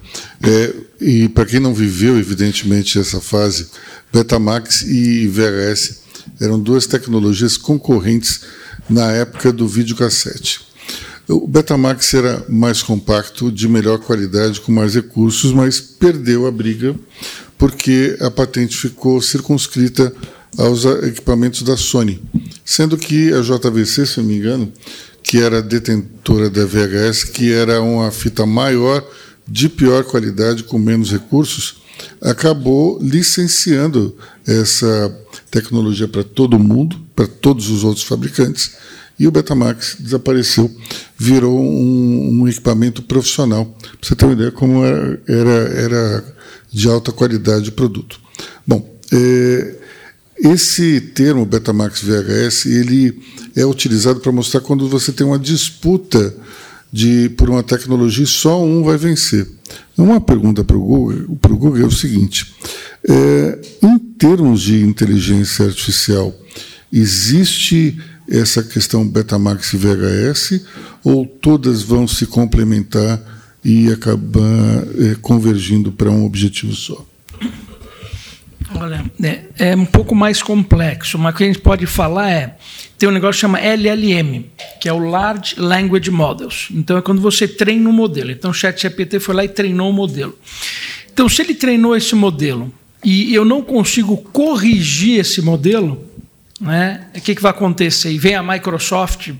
é, 0.42 0.74
e 1.00 1.26
para 1.30 1.46
quem 1.46 1.58
não 1.58 1.72
viveu, 1.72 2.18
evidentemente, 2.18 2.98
essa 2.98 3.18
fase, 3.18 3.68
Betamax 4.12 4.82
e 4.82 5.26
VHS 5.26 6.00
eram 6.38 6.60
duas 6.60 6.86
tecnologias 6.86 7.56
concorrentes 7.56 8.42
na 8.88 9.10
época 9.12 9.50
do 9.50 9.66
videocassete. 9.66 10.60
O 11.26 11.48
Betamax 11.48 12.12
era 12.12 12.44
mais 12.46 12.82
compacto, 12.82 13.50
de 13.50 13.66
melhor 13.66 14.00
qualidade, 14.00 14.60
com 14.60 14.70
mais 14.70 14.94
recursos, 14.94 15.50
mas 15.54 15.80
perdeu 15.80 16.46
a 16.46 16.50
briga 16.50 16.94
porque 17.56 18.16
a 18.20 18.30
patente 18.30 18.76
ficou 18.76 19.20
circunscrita 19.20 20.12
aos 20.56 20.84
equipamentos 20.84 21.62
da 21.62 21.76
Sony, 21.76 22.20
sendo 22.64 22.96
que 22.96 23.32
a 23.32 23.40
JVC, 23.40 24.06
se 24.06 24.18
não 24.18 24.26
me 24.26 24.36
engano, 24.36 24.72
que 25.22 25.38
era 25.38 25.62
detentora 25.62 26.48
da 26.48 26.64
VHS, 26.64 27.24
que 27.24 27.52
era 27.52 27.82
uma 27.82 28.10
fita 28.10 28.46
maior, 28.46 29.04
de 29.46 29.68
pior 29.68 30.04
qualidade, 30.04 30.64
com 30.64 30.78
menos 30.78 31.10
recursos, 31.10 31.82
acabou 32.20 32.98
licenciando 33.00 34.16
essa 34.46 35.14
tecnologia 35.50 36.06
para 36.06 36.22
todo 36.22 36.58
mundo, 36.58 37.00
para 37.14 37.26
todos 37.26 37.70
os 37.70 37.84
outros 37.84 38.04
fabricantes, 38.04 38.72
e 39.18 39.26
o 39.26 39.30
Betamax 39.30 39.96
desapareceu, 39.98 40.70
virou 41.16 41.58
um, 41.58 42.42
um 42.42 42.48
equipamento 42.48 43.02
profissional. 43.02 43.66
Para 43.66 43.90
você 44.00 44.14
ter 44.14 44.24
uma 44.24 44.34
ideia 44.34 44.52
como 44.52 44.84
era, 44.84 45.20
era, 45.26 45.50
era 45.50 46.36
de 46.70 46.88
alta 46.88 47.10
qualidade 47.10 47.70
o 47.70 47.72
produto. 47.72 48.20
Bom, 48.64 48.96
é, 49.12 49.74
esse 50.40 51.00
termo 51.00 51.44
Betamax 51.44 52.02
VHS 52.02 52.66
ele 52.66 53.18
é 53.56 53.66
utilizado 53.66 54.20
para 54.20 54.32
mostrar 54.32 54.60
quando 54.60 54.88
você 54.88 55.12
tem 55.12 55.26
uma 55.26 55.38
disputa 55.38 56.34
de, 56.92 57.28
por 57.30 57.50
uma 57.50 57.62
tecnologia 57.62 58.26
só 58.26 58.62
um 58.62 58.82
vai 58.82 58.96
vencer. 58.96 59.46
Uma 59.96 60.20
pergunta 60.20 60.64
para 60.64 60.76
o 60.76 60.80
Google, 60.80 61.36
para 61.40 61.52
o 61.52 61.56
Google 61.56 61.82
é 61.82 61.84
o 61.84 61.90
seguinte: 61.90 62.54
é, 63.06 63.58
em 63.82 63.98
termos 63.98 64.62
de 64.62 64.82
inteligência 64.82 65.66
artificial, 65.66 66.34
existe 66.92 67.98
essa 68.28 68.62
questão 68.62 69.06
Betamax 69.06 69.72
e 69.72 69.76
VHS 69.76 70.60
ou 71.02 71.26
todas 71.26 71.82
vão 71.82 72.06
se 72.06 72.26
complementar 72.26 73.20
e 73.64 73.90
acabar 73.90 74.84
é, 74.98 75.16
convergindo 75.20 75.90
para 75.90 76.10
um 76.10 76.24
objetivo 76.24 76.74
só? 76.74 77.04
Olha, 78.74 79.04
é, 79.22 79.70
é, 79.70 79.76
um 79.76 79.84
pouco 79.84 80.14
mais 80.14 80.42
complexo, 80.42 81.18
mas 81.18 81.34
o 81.34 81.36
que 81.38 81.44
a 81.44 81.46
gente 81.46 81.60
pode 81.60 81.86
falar 81.86 82.30
é 82.30 82.56
tem 82.98 83.08
um 83.08 83.12
negócio 83.12 83.34
que 83.34 83.40
chama 83.40 83.58
LLM, 83.58 84.44
que 84.80 84.88
é 84.88 84.92
o 84.92 84.98
Large 84.98 85.54
Language 85.58 86.10
Models. 86.10 86.68
Então 86.72 86.98
é 86.98 87.02
quando 87.02 87.20
você 87.20 87.48
treina 87.48 87.88
um 87.88 87.92
modelo. 87.92 88.30
Então 88.30 88.50
o 88.50 88.54
ChatGPT 88.54 89.20
foi 89.20 89.34
lá 89.34 89.44
e 89.44 89.48
treinou 89.48 89.86
o 89.86 89.90
um 89.90 89.94
modelo. 89.94 90.36
Então 91.12 91.28
se 91.28 91.42
ele 91.42 91.54
treinou 91.54 91.96
esse 91.96 92.14
modelo 92.14 92.72
e 93.02 93.34
eu 93.34 93.44
não 93.44 93.62
consigo 93.62 94.16
corrigir 94.16 95.20
esse 95.20 95.40
modelo, 95.40 96.04
né, 96.60 97.06
o 97.16 97.20
que, 97.20 97.34
que 97.34 97.42
vai 97.42 97.52
acontecer? 97.52 98.10
E 98.10 98.18
vem 98.18 98.34
a 98.34 98.42
Microsoft, 98.42 99.30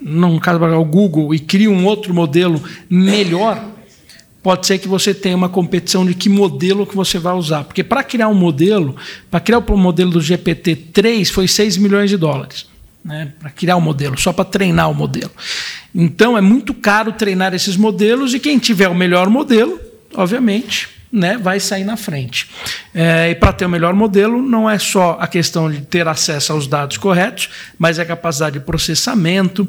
no 0.00 0.40
caso 0.40 0.62
o 0.62 0.84
Google, 0.84 1.34
e 1.34 1.38
cria 1.38 1.70
um 1.70 1.84
outro 1.84 2.14
modelo 2.14 2.62
melhor 2.88 3.62
pode 4.42 4.66
ser 4.66 4.78
que 4.78 4.88
você 4.88 5.12
tenha 5.12 5.36
uma 5.36 5.48
competição 5.48 6.04
de 6.04 6.14
que 6.14 6.28
modelo 6.28 6.86
que 6.86 6.96
você 6.96 7.18
vai 7.18 7.34
usar. 7.34 7.64
Porque 7.64 7.84
para 7.84 8.02
criar 8.02 8.28
um 8.28 8.34
modelo, 8.34 8.96
para 9.30 9.40
criar 9.40 9.58
o 9.58 9.76
modelo 9.76 10.10
do 10.10 10.20
GPT-3 10.20 11.30
foi 11.30 11.46
6 11.46 11.76
milhões 11.76 12.10
de 12.10 12.16
dólares. 12.16 12.68
Né, 13.02 13.32
para 13.40 13.48
criar 13.48 13.76
o 13.76 13.78
um 13.78 13.82
modelo, 13.82 14.18
só 14.20 14.30
para 14.30 14.44
treinar 14.44 14.90
o 14.90 14.94
modelo. 14.94 15.30
Então 15.94 16.36
é 16.36 16.40
muito 16.42 16.74
caro 16.74 17.12
treinar 17.12 17.54
esses 17.54 17.74
modelos 17.74 18.34
e 18.34 18.38
quem 18.38 18.58
tiver 18.58 18.88
o 18.88 18.94
melhor 18.94 19.30
modelo, 19.30 19.80
obviamente, 20.14 20.86
né, 21.10 21.38
vai 21.38 21.58
sair 21.58 21.82
na 21.82 21.96
frente. 21.96 22.50
É, 22.94 23.30
e 23.30 23.34
para 23.34 23.54
ter 23.54 23.64
o 23.64 23.70
melhor 23.70 23.94
modelo, 23.94 24.42
não 24.42 24.68
é 24.68 24.78
só 24.78 25.16
a 25.18 25.26
questão 25.26 25.70
de 25.70 25.80
ter 25.80 26.06
acesso 26.06 26.52
aos 26.52 26.66
dados 26.66 26.98
corretos, 26.98 27.48
mas 27.78 27.98
é 27.98 28.02
a 28.02 28.06
capacidade 28.06 28.58
de 28.58 28.64
processamento, 28.66 29.66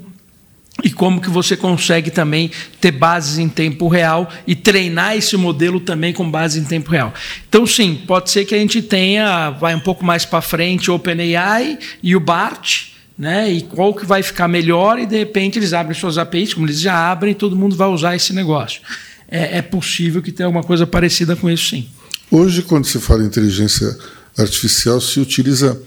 e 0.83 0.89
como 0.89 1.21
que 1.21 1.29
você 1.29 1.55
consegue 1.55 2.09
também 2.09 2.49
ter 2.79 2.91
bases 2.91 3.37
em 3.37 3.47
tempo 3.47 3.87
real 3.87 4.31
e 4.47 4.55
treinar 4.55 5.15
esse 5.15 5.35
modelo 5.37 5.79
também 5.79 6.13
com 6.13 6.29
base 6.29 6.59
em 6.59 6.63
tempo 6.63 6.89
real. 6.89 7.13
Então, 7.47 7.67
sim, 7.67 8.01
pode 8.07 8.31
ser 8.31 8.45
que 8.45 8.55
a 8.55 8.57
gente 8.57 8.81
tenha, 8.81 9.51
vai 9.51 9.75
um 9.75 9.79
pouco 9.79 10.03
mais 10.03 10.25
para 10.25 10.41
frente, 10.41 10.89
o 10.89 10.95
OpenAI 10.95 11.77
e 12.01 12.15
o 12.15 12.19
BART, 12.19 12.91
né? 13.17 13.51
E 13.51 13.61
qual 13.61 13.93
que 13.93 14.05
vai 14.05 14.23
ficar 14.23 14.47
melhor 14.47 14.97
e 14.97 15.05
de 15.05 15.17
repente 15.17 15.59
eles 15.59 15.73
abrem 15.73 15.97
suas 15.97 16.17
APIs, 16.17 16.53
como 16.53 16.65
eles 16.65 16.79
já 16.79 17.11
abrem, 17.11 17.33
e 17.33 17.35
todo 17.35 17.55
mundo 17.55 17.75
vai 17.75 17.87
usar 17.87 18.15
esse 18.15 18.33
negócio. 18.33 18.81
É, 19.29 19.59
é 19.59 19.61
possível 19.61 20.21
que 20.21 20.31
tenha 20.31 20.47
alguma 20.47 20.63
coisa 20.63 20.87
parecida 20.87 21.35
com 21.35 21.49
isso, 21.49 21.69
sim. 21.69 21.87
Hoje, 22.31 22.61
quando 22.61 22.85
se 22.85 22.97
fala 22.99 23.23
em 23.23 23.27
inteligência 23.27 23.95
artificial, 24.37 24.99
se 24.99 25.19
utiliza 25.19 25.79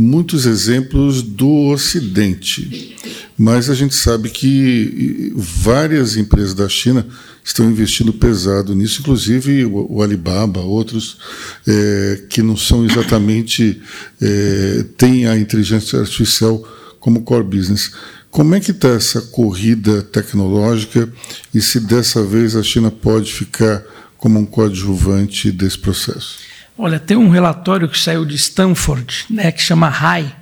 muitos 0.00 0.46
exemplos 0.46 1.22
do 1.22 1.70
Ocidente, 1.70 2.96
mas 3.36 3.68
a 3.68 3.74
gente 3.74 3.96
sabe 3.96 4.30
que 4.30 5.32
várias 5.34 6.16
empresas 6.16 6.54
da 6.54 6.68
China 6.68 7.04
estão 7.44 7.68
investindo 7.68 8.12
pesado 8.12 8.76
nisso, 8.76 9.00
inclusive 9.00 9.64
o, 9.64 10.00
Alibaba, 10.00 10.60
outros 10.60 11.18
é, 11.66 12.22
que 12.30 12.42
não 12.42 12.56
são 12.56 12.84
exatamente 12.84 13.82
é, 14.22 14.84
têm 14.96 15.26
a 15.26 15.36
inteligência 15.36 15.98
artificial 15.98 16.62
como 17.00 17.22
core 17.22 17.42
business. 17.42 17.90
Como 18.30 18.54
é 18.54 18.60
que 18.60 18.70
está 18.70 18.90
essa 18.90 19.20
corrida 19.20 20.02
tecnológica 20.02 21.12
e 21.52 21.60
se 21.60 21.80
dessa 21.80 22.22
vez 22.22 22.54
a 22.54 22.62
China 22.62 22.88
pode 22.88 23.32
ficar 23.32 23.82
como 24.16 24.38
um 24.38 24.46
coadjuvante 24.46 25.50
desse 25.50 25.78
processo? 25.78 26.38
Olha, 26.80 27.00
tem 27.00 27.16
um 27.16 27.28
relatório 27.28 27.88
que 27.88 27.98
saiu 27.98 28.24
de 28.24 28.36
Stanford, 28.36 29.26
né, 29.28 29.50
que 29.50 29.60
chama 29.60 29.88
RAI, 29.88 30.32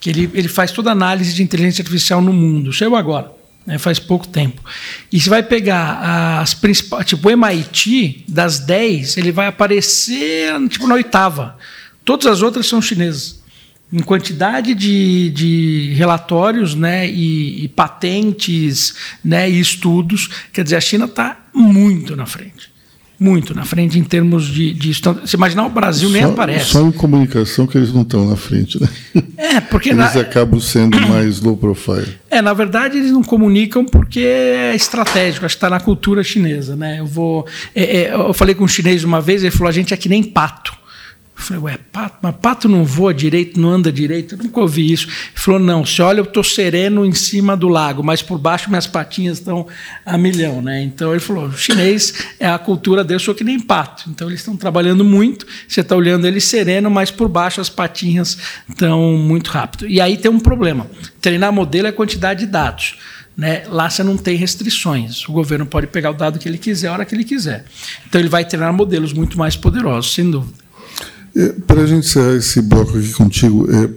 que 0.00 0.08
ele, 0.08 0.30
ele 0.32 0.48
faz 0.48 0.72
toda 0.72 0.88
a 0.88 0.92
análise 0.92 1.34
de 1.34 1.42
inteligência 1.42 1.82
artificial 1.82 2.22
no 2.22 2.32
mundo. 2.32 2.72
Saiu 2.72 2.96
agora, 2.96 3.30
né, 3.66 3.76
faz 3.76 3.98
pouco 3.98 4.26
tempo. 4.26 4.62
E 5.12 5.20
você 5.20 5.28
vai 5.28 5.42
pegar 5.42 6.40
as 6.40 6.54
principais, 6.54 7.04
tipo 7.04 7.28
o 7.28 7.30
MIT, 7.30 8.24
das 8.26 8.60
10, 8.60 9.18
ele 9.18 9.30
vai 9.30 9.46
aparecer 9.46 10.54
tipo 10.70 10.86
na 10.86 10.94
oitava. 10.94 11.58
Todas 12.02 12.26
as 12.26 12.40
outras 12.40 12.66
são 12.66 12.80
chinesas. 12.80 13.44
Em 13.92 14.00
quantidade 14.00 14.74
de, 14.74 15.28
de 15.30 15.92
relatórios 15.98 16.74
né, 16.74 17.06
e, 17.06 17.62
e 17.62 17.68
patentes 17.68 18.94
né, 19.22 19.50
e 19.50 19.60
estudos, 19.60 20.30
quer 20.50 20.64
dizer, 20.64 20.76
a 20.76 20.80
China 20.80 21.04
está 21.04 21.44
muito 21.52 22.16
na 22.16 22.24
frente 22.24 22.73
muito 23.18 23.54
na 23.54 23.64
frente 23.64 23.98
em 23.98 24.02
termos 24.02 24.46
de, 24.46 24.72
de 24.74 24.94
se 24.94 25.36
imaginar 25.36 25.66
o 25.66 25.70
Brasil 25.70 26.08
só, 26.08 26.14
nem 26.14 26.24
aparece. 26.24 26.64
só 26.66 26.86
em 26.86 26.92
comunicação 26.92 27.66
que 27.66 27.78
eles 27.78 27.92
não 27.92 28.02
estão 28.02 28.28
na 28.28 28.36
frente 28.36 28.80
né? 28.80 28.88
É 29.36 29.60
porque 29.60 29.90
eles 29.90 30.14
na, 30.14 30.20
acabam 30.20 30.60
sendo 30.60 31.00
mais 31.08 31.40
low 31.40 31.56
profile. 31.56 32.08
É 32.30 32.42
na 32.42 32.52
verdade 32.52 32.98
eles 32.98 33.12
não 33.12 33.22
comunicam 33.22 33.84
porque 33.84 34.20
é 34.20 34.74
estratégico 34.74 35.46
acho 35.46 35.54
que 35.54 35.58
está 35.58 35.70
na 35.70 35.80
cultura 35.80 36.24
chinesa 36.24 36.74
né? 36.74 36.98
Eu 36.98 37.06
vou 37.06 37.46
é, 37.74 38.02
é, 38.02 38.14
eu 38.14 38.34
falei 38.34 38.54
com 38.54 38.64
um 38.64 38.68
chinês 38.68 39.04
uma 39.04 39.20
vez 39.20 39.42
ele 39.42 39.52
falou 39.52 39.68
a 39.68 39.72
gente 39.72 39.94
é 39.94 39.96
que 39.96 40.08
nem 40.08 40.22
pato 40.22 40.83
eu 41.44 41.60
falei, 41.60 41.62
ué, 41.62 41.78
pato, 41.92 42.16
mas 42.22 42.34
pato 42.36 42.68
não 42.68 42.84
voa 42.84 43.12
direito, 43.12 43.60
não 43.60 43.70
anda 43.70 43.92
direito? 43.92 44.34
Eu 44.34 44.38
nunca 44.38 44.60
ouvi 44.60 44.90
isso. 44.90 45.06
Ele 45.06 45.16
falou, 45.34 45.60
não, 45.60 45.84
se 45.84 46.00
olha, 46.00 46.20
eu 46.20 46.24
estou 46.24 46.42
sereno 46.42 47.04
em 47.04 47.12
cima 47.12 47.56
do 47.56 47.68
lago, 47.68 48.02
mas 48.02 48.22
por 48.22 48.38
baixo 48.38 48.70
minhas 48.70 48.86
patinhas 48.86 49.38
estão 49.38 49.66
a 50.06 50.16
milhão. 50.16 50.62
Né? 50.62 50.82
Então 50.82 51.10
ele 51.10 51.20
falou, 51.20 51.46
o 51.46 51.56
chinês 51.56 52.14
é 52.40 52.48
a 52.48 52.58
cultura 52.58 53.04
deles, 53.04 53.22
sou 53.22 53.34
que 53.34 53.44
nem 53.44 53.60
pato. 53.60 54.08
Então 54.08 54.28
eles 54.28 54.40
estão 54.40 54.56
trabalhando 54.56 55.04
muito, 55.04 55.46
você 55.68 55.82
está 55.82 55.94
olhando 55.94 56.26
ele 56.26 56.40
sereno, 56.40 56.90
mas 56.90 57.10
por 57.10 57.28
baixo 57.28 57.60
as 57.60 57.68
patinhas 57.68 58.38
estão 58.68 59.18
muito 59.18 59.50
rápido. 59.50 59.86
E 59.86 60.00
aí 60.00 60.16
tem 60.16 60.30
um 60.30 60.40
problema. 60.40 60.86
Treinar 61.20 61.52
modelo 61.52 61.88
é 61.88 61.92
quantidade 61.92 62.40
de 62.40 62.46
dados. 62.46 62.96
Né? 63.36 63.64
Lá 63.68 63.90
você 63.90 64.02
não 64.02 64.16
tem 64.16 64.36
restrições. 64.36 65.28
O 65.28 65.32
governo 65.32 65.66
pode 65.66 65.88
pegar 65.88 66.10
o 66.10 66.14
dado 66.14 66.38
que 66.38 66.48
ele 66.48 66.56
quiser, 66.56 66.88
a 66.88 66.92
hora 66.92 67.04
que 67.04 67.14
ele 67.14 67.24
quiser. 67.24 67.64
Então 68.06 68.20
ele 68.20 68.28
vai 68.28 68.44
treinar 68.44 68.72
modelos 68.72 69.12
muito 69.12 69.36
mais 69.36 69.56
poderosos, 69.56 70.14
sem 70.14 70.30
dúvida. 70.30 70.63
É, 71.36 71.48
Para 71.66 71.82
a 71.82 71.86
gente 71.86 72.06
encerrar 72.06 72.34
esse 72.34 72.60
bloco 72.62 72.96
aqui 72.96 73.12
contigo, 73.12 73.68
é, 73.70 73.88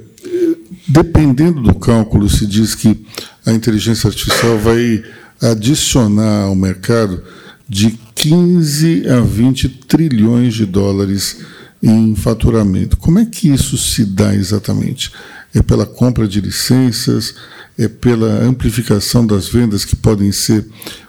dependendo 0.88 1.62
do 1.62 1.76
cálculo, 1.76 2.30
se 2.30 2.46
diz 2.46 2.74
que 2.74 3.06
a 3.46 3.54
inteligência 3.54 4.08
artificial 4.08 4.58
vai 4.58 5.04
adicionar 5.42 6.44
ao 6.44 6.56
mercado 6.56 7.22
de 7.70 7.98
15 8.16 9.08
a 9.10 9.20
20 9.20 9.70
trilhões 9.88 10.56
de 10.56 10.66
dólares 10.66 11.38
em 11.82 12.16
faturamento. 12.16 12.98
Como 12.98 13.20
é 13.20 13.26
que 13.26 13.50
isso 13.50 13.78
se 13.78 14.04
dá 14.04 14.34
exatamente? 14.34 15.12
É 15.54 15.62
pela 15.62 15.86
compra 15.86 16.28
de 16.28 16.42
licenças? 16.42 17.36
É 17.78 17.88
pela 17.88 18.44
amplificação 18.44 19.26
das 19.26 19.48
vendas 19.48 19.86
que 19.86 19.96
podem 19.96 20.32
ser 20.32 20.66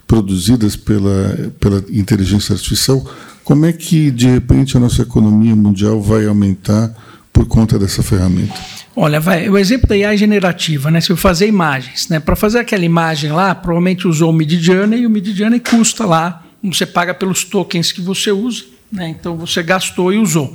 produzidas 0.07 0.77
pela, 0.77 1.53
pela 1.59 1.83
inteligência 1.91 2.53
artificial? 2.53 3.05
Como 3.49 3.65
é 3.65 3.73
que, 3.73 4.11
de 4.11 4.29
repente, 4.29 4.77
a 4.77 4.81
nossa 4.81 5.01
economia 5.01 5.57
mundial 5.57 6.03
vai 6.03 6.27
aumentar 6.27 6.95
por 7.33 7.47
conta 7.47 7.79
dessa 7.79 8.03
ferramenta? 8.03 8.53
Olha, 8.95 9.19
vai, 9.19 9.49
o 9.49 9.57
exemplo 9.57 9.89
da 9.89 9.95
AI 9.95 10.19
generativa, 10.19 10.91
né? 10.91 11.01
Se 11.01 11.09
eu 11.09 11.17
fazer 11.17 11.47
imagens, 11.47 12.11
né? 12.11 12.21
Para 12.21 12.37
fazer 12.37 12.59
aquela 12.59 12.85
imagem 12.85 13.33
lá, 13.33 13.55
provavelmente 13.55 14.07
usou 14.07 14.29
o 14.29 14.33
Midjourney 14.35 15.01
e 15.01 15.07
o 15.07 15.11
Midjourney 15.11 15.61
custa 15.61 16.05
lá, 16.05 16.45
você 16.63 16.85
paga 16.85 17.15
pelos 17.15 17.43
tokens 17.43 17.91
que 17.91 18.03
você 18.03 18.31
usa, 18.31 18.65
né? 18.93 19.09
Então 19.09 19.35
você 19.35 19.63
gastou 19.63 20.13
e 20.13 20.19
usou. 20.19 20.55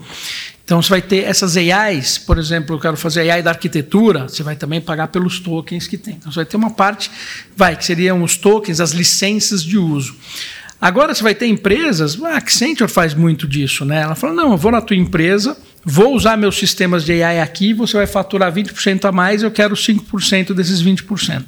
Então 0.64 0.80
você 0.80 0.90
vai 0.90 1.02
ter 1.02 1.24
essas 1.24 1.58
AIs, 1.58 2.20
por 2.20 2.38
exemplo, 2.38 2.76
eu 2.76 2.80
quero 2.80 2.96
fazer 2.96 3.28
AI 3.28 3.42
da 3.42 3.50
arquitetura, 3.50 4.30
você 4.30 4.44
vai 4.44 4.56
também 4.56 4.80
pagar 4.80 5.08
pelos 5.08 5.40
tokens 5.40 5.88
que 5.88 5.98
tem. 5.98 6.14
Então 6.14 6.32
você 6.32 6.36
vai 6.36 6.46
ter 6.46 6.58
uma 6.58 6.70
parte, 6.70 7.10
vai, 7.58 7.76
que 7.76 7.84
seriam 7.84 8.22
os 8.22 8.38
tokens, 8.38 8.80
as 8.80 8.92
licenças 8.92 9.64
de 9.64 9.80
uso. 9.80 10.16
Agora 10.84 11.16
você 11.16 11.24
vai 11.24 11.34
ter 11.34 11.48
empresas, 11.48 12.22
a 12.22 12.36
Accenture 12.36 12.92
faz 12.92 13.14
muito 13.14 13.48
disso, 13.48 13.86
né? 13.86 14.02
Ela 14.02 14.16
fala: 14.16 14.34
não, 14.34 14.52
eu 14.52 14.58
vou 14.58 14.70
na 14.70 14.82
tua 14.82 14.98
empresa, 14.98 15.58
vou 15.82 16.14
usar 16.14 16.36
meus 16.36 16.58
sistemas 16.58 17.06
de 17.06 17.24
AI 17.24 17.40
aqui, 17.40 17.74
você 17.74 17.96
vai 17.96 18.06
faturar 18.06 18.52
20% 18.52 19.06
a 19.06 19.12
mais, 19.14 19.44
eu 19.44 19.50
quero 19.50 19.76
5% 19.76 20.54
desses 20.54 20.84
20%. 20.84 21.46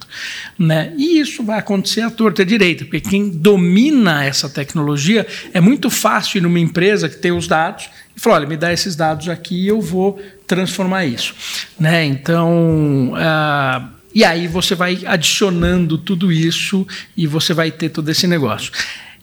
Né? 0.57 0.93
E 0.95 1.19
isso 1.19 1.43
vai 1.43 1.59
acontecer 1.59 1.99
à 1.99 2.09
torta 2.09 2.43
à 2.43 2.45
direita, 2.45 2.85
porque 2.85 3.01
quem 3.01 3.29
domina 3.29 4.23
essa 4.23 4.47
tecnologia 4.47 5.27
é 5.53 5.59
muito 5.59 5.89
fácil 5.89 6.37
ir 6.37 6.41
numa 6.41 6.61
empresa 6.61 7.09
que 7.09 7.17
tem 7.17 7.33
os 7.33 7.45
dados 7.45 7.89
e 8.15 8.21
falar: 8.21 8.37
olha, 8.37 8.47
me 8.47 8.55
dá 8.55 8.71
esses 8.71 8.95
dados 8.95 9.27
aqui 9.27 9.65
e 9.65 9.67
eu 9.67 9.81
vou 9.81 10.17
transformar 10.47 11.03
isso. 11.05 11.35
Né? 11.77 12.05
Então. 12.05 13.11
Uh, 13.11 13.95
e 14.15 14.23
aí 14.23 14.47
você 14.47 14.75
vai 14.75 15.01
adicionando 15.05 15.97
tudo 15.97 16.31
isso 16.31 16.87
e 17.17 17.27
você 17.27 17.53
vai 17.53 17.69
ter 17.69 17.89
todo 17.89 18.07
esse 18.07 18.25
negócio. 18.25 18.71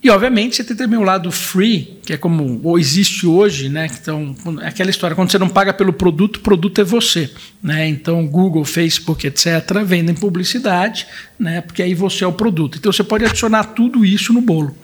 E, 0.02 0.10
obviamente, 0.10 0.56
você 0.56 0.64
tem 0.64 0.76
também 0.76 0.98
o 0.98 1.04
lado 1.04 1.30
free, 1.30 1.96
que 2.04 2.12
é 2.12 2.16
como 2.16 2.60
ou 2.64 2.76
existe 2.76 3.24
hoje, 3.24 3.68
né? 3.68 3.88
Então, 4.00 4.34
aquela 4.62 4.90
história, 4.90 5.14
quando 5.14 5.30
você 5.30 5.38
não 5.38 5.48
paga 5.48 5.72
pelo 5.72 5.92
produto, 5.92 6.38
o 6.38 6.40
produto 6.40 6.80
é 6.80 6.84
você. 6.84 7.30
Né? 7.62 7.88
Então, 7.88 8.26
Google, 8.26 8.64
Facebook, 8.64 9.24
etc., 9.24 9.46
vendem 9.86 10.12
publicidade, 10.12 11.06
né? 11.38 11.60
porque 11.60 11.82
aí 11.82 11.94
você 11.94 12.24
é 12.24 12.26
o 12.26 12.32
produto. 12.32 12.78
Então, 12.78 12.90
você 12.92 13.04
pode 13.04 13.24
adicionar 13.24 13.62
tudo 13.62 14.04
isso 14.04 14.32
no 14.32 14.40
bolo. 14.40 14.74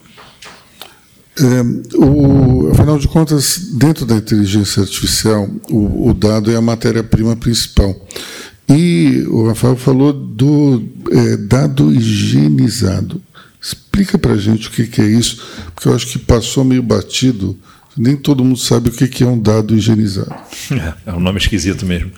É, 1.37 1.97
o, 1.97 2.71
afinal 2.71 2.97
de 2.97 3.09
contas, 3.09 3.73
dentro 3.75 4.07
da 4.07 4.15
inteligência 4.15 4.83
artificial, 4.83 5.49
o, 5.69 6.11
o 6.11 6.15
dado 6.15 6.53
é 6.53 6.55
a 6.55 6.61
matéria-prima 6.61 7.35
principal. 7.35 8.07
E 8.69 9.25
o 9.31 9.49
Rafael 9.49 9.77
falou 9.77 10.13
do 10.13 10.83
é, 11.11 11.37
dado 11.39 11.93
higienizado. 11.93 13.21
Explica 13.99 14.17
para 14.17 14.35
a 14.35 14.39
gente 14.39 14.69
o 14.69 14.71
que, 14.71 14.87
que 14.87 15.01
é 15.01 15.07
isso, 15.07 15.45
porque 15.75 15.89
eu 15.89 15.95
acho 15.95 16.07
que 16.07 16.21
passou 16.21 16.63
meio 16.65 16.83
batido. 16.83 17.59
Nem 17.97 18.15
todo 18.15 18.45
mundo 18.45 18.57
sabe 18.57 18.91
o 18.91 18.93
que, 18.93 19.09
que 19.09 19.25
é 19.25 19.27
um 19.27 19.37
dado 19.37 19.75
higienizado. 19.75 20.33
É, 20.71 21.11
é 21.11 21.13
um 21.13 21.19
nome 21.19 21.39
esquisito 21.39 21.85
mesmo. 21.85 22.13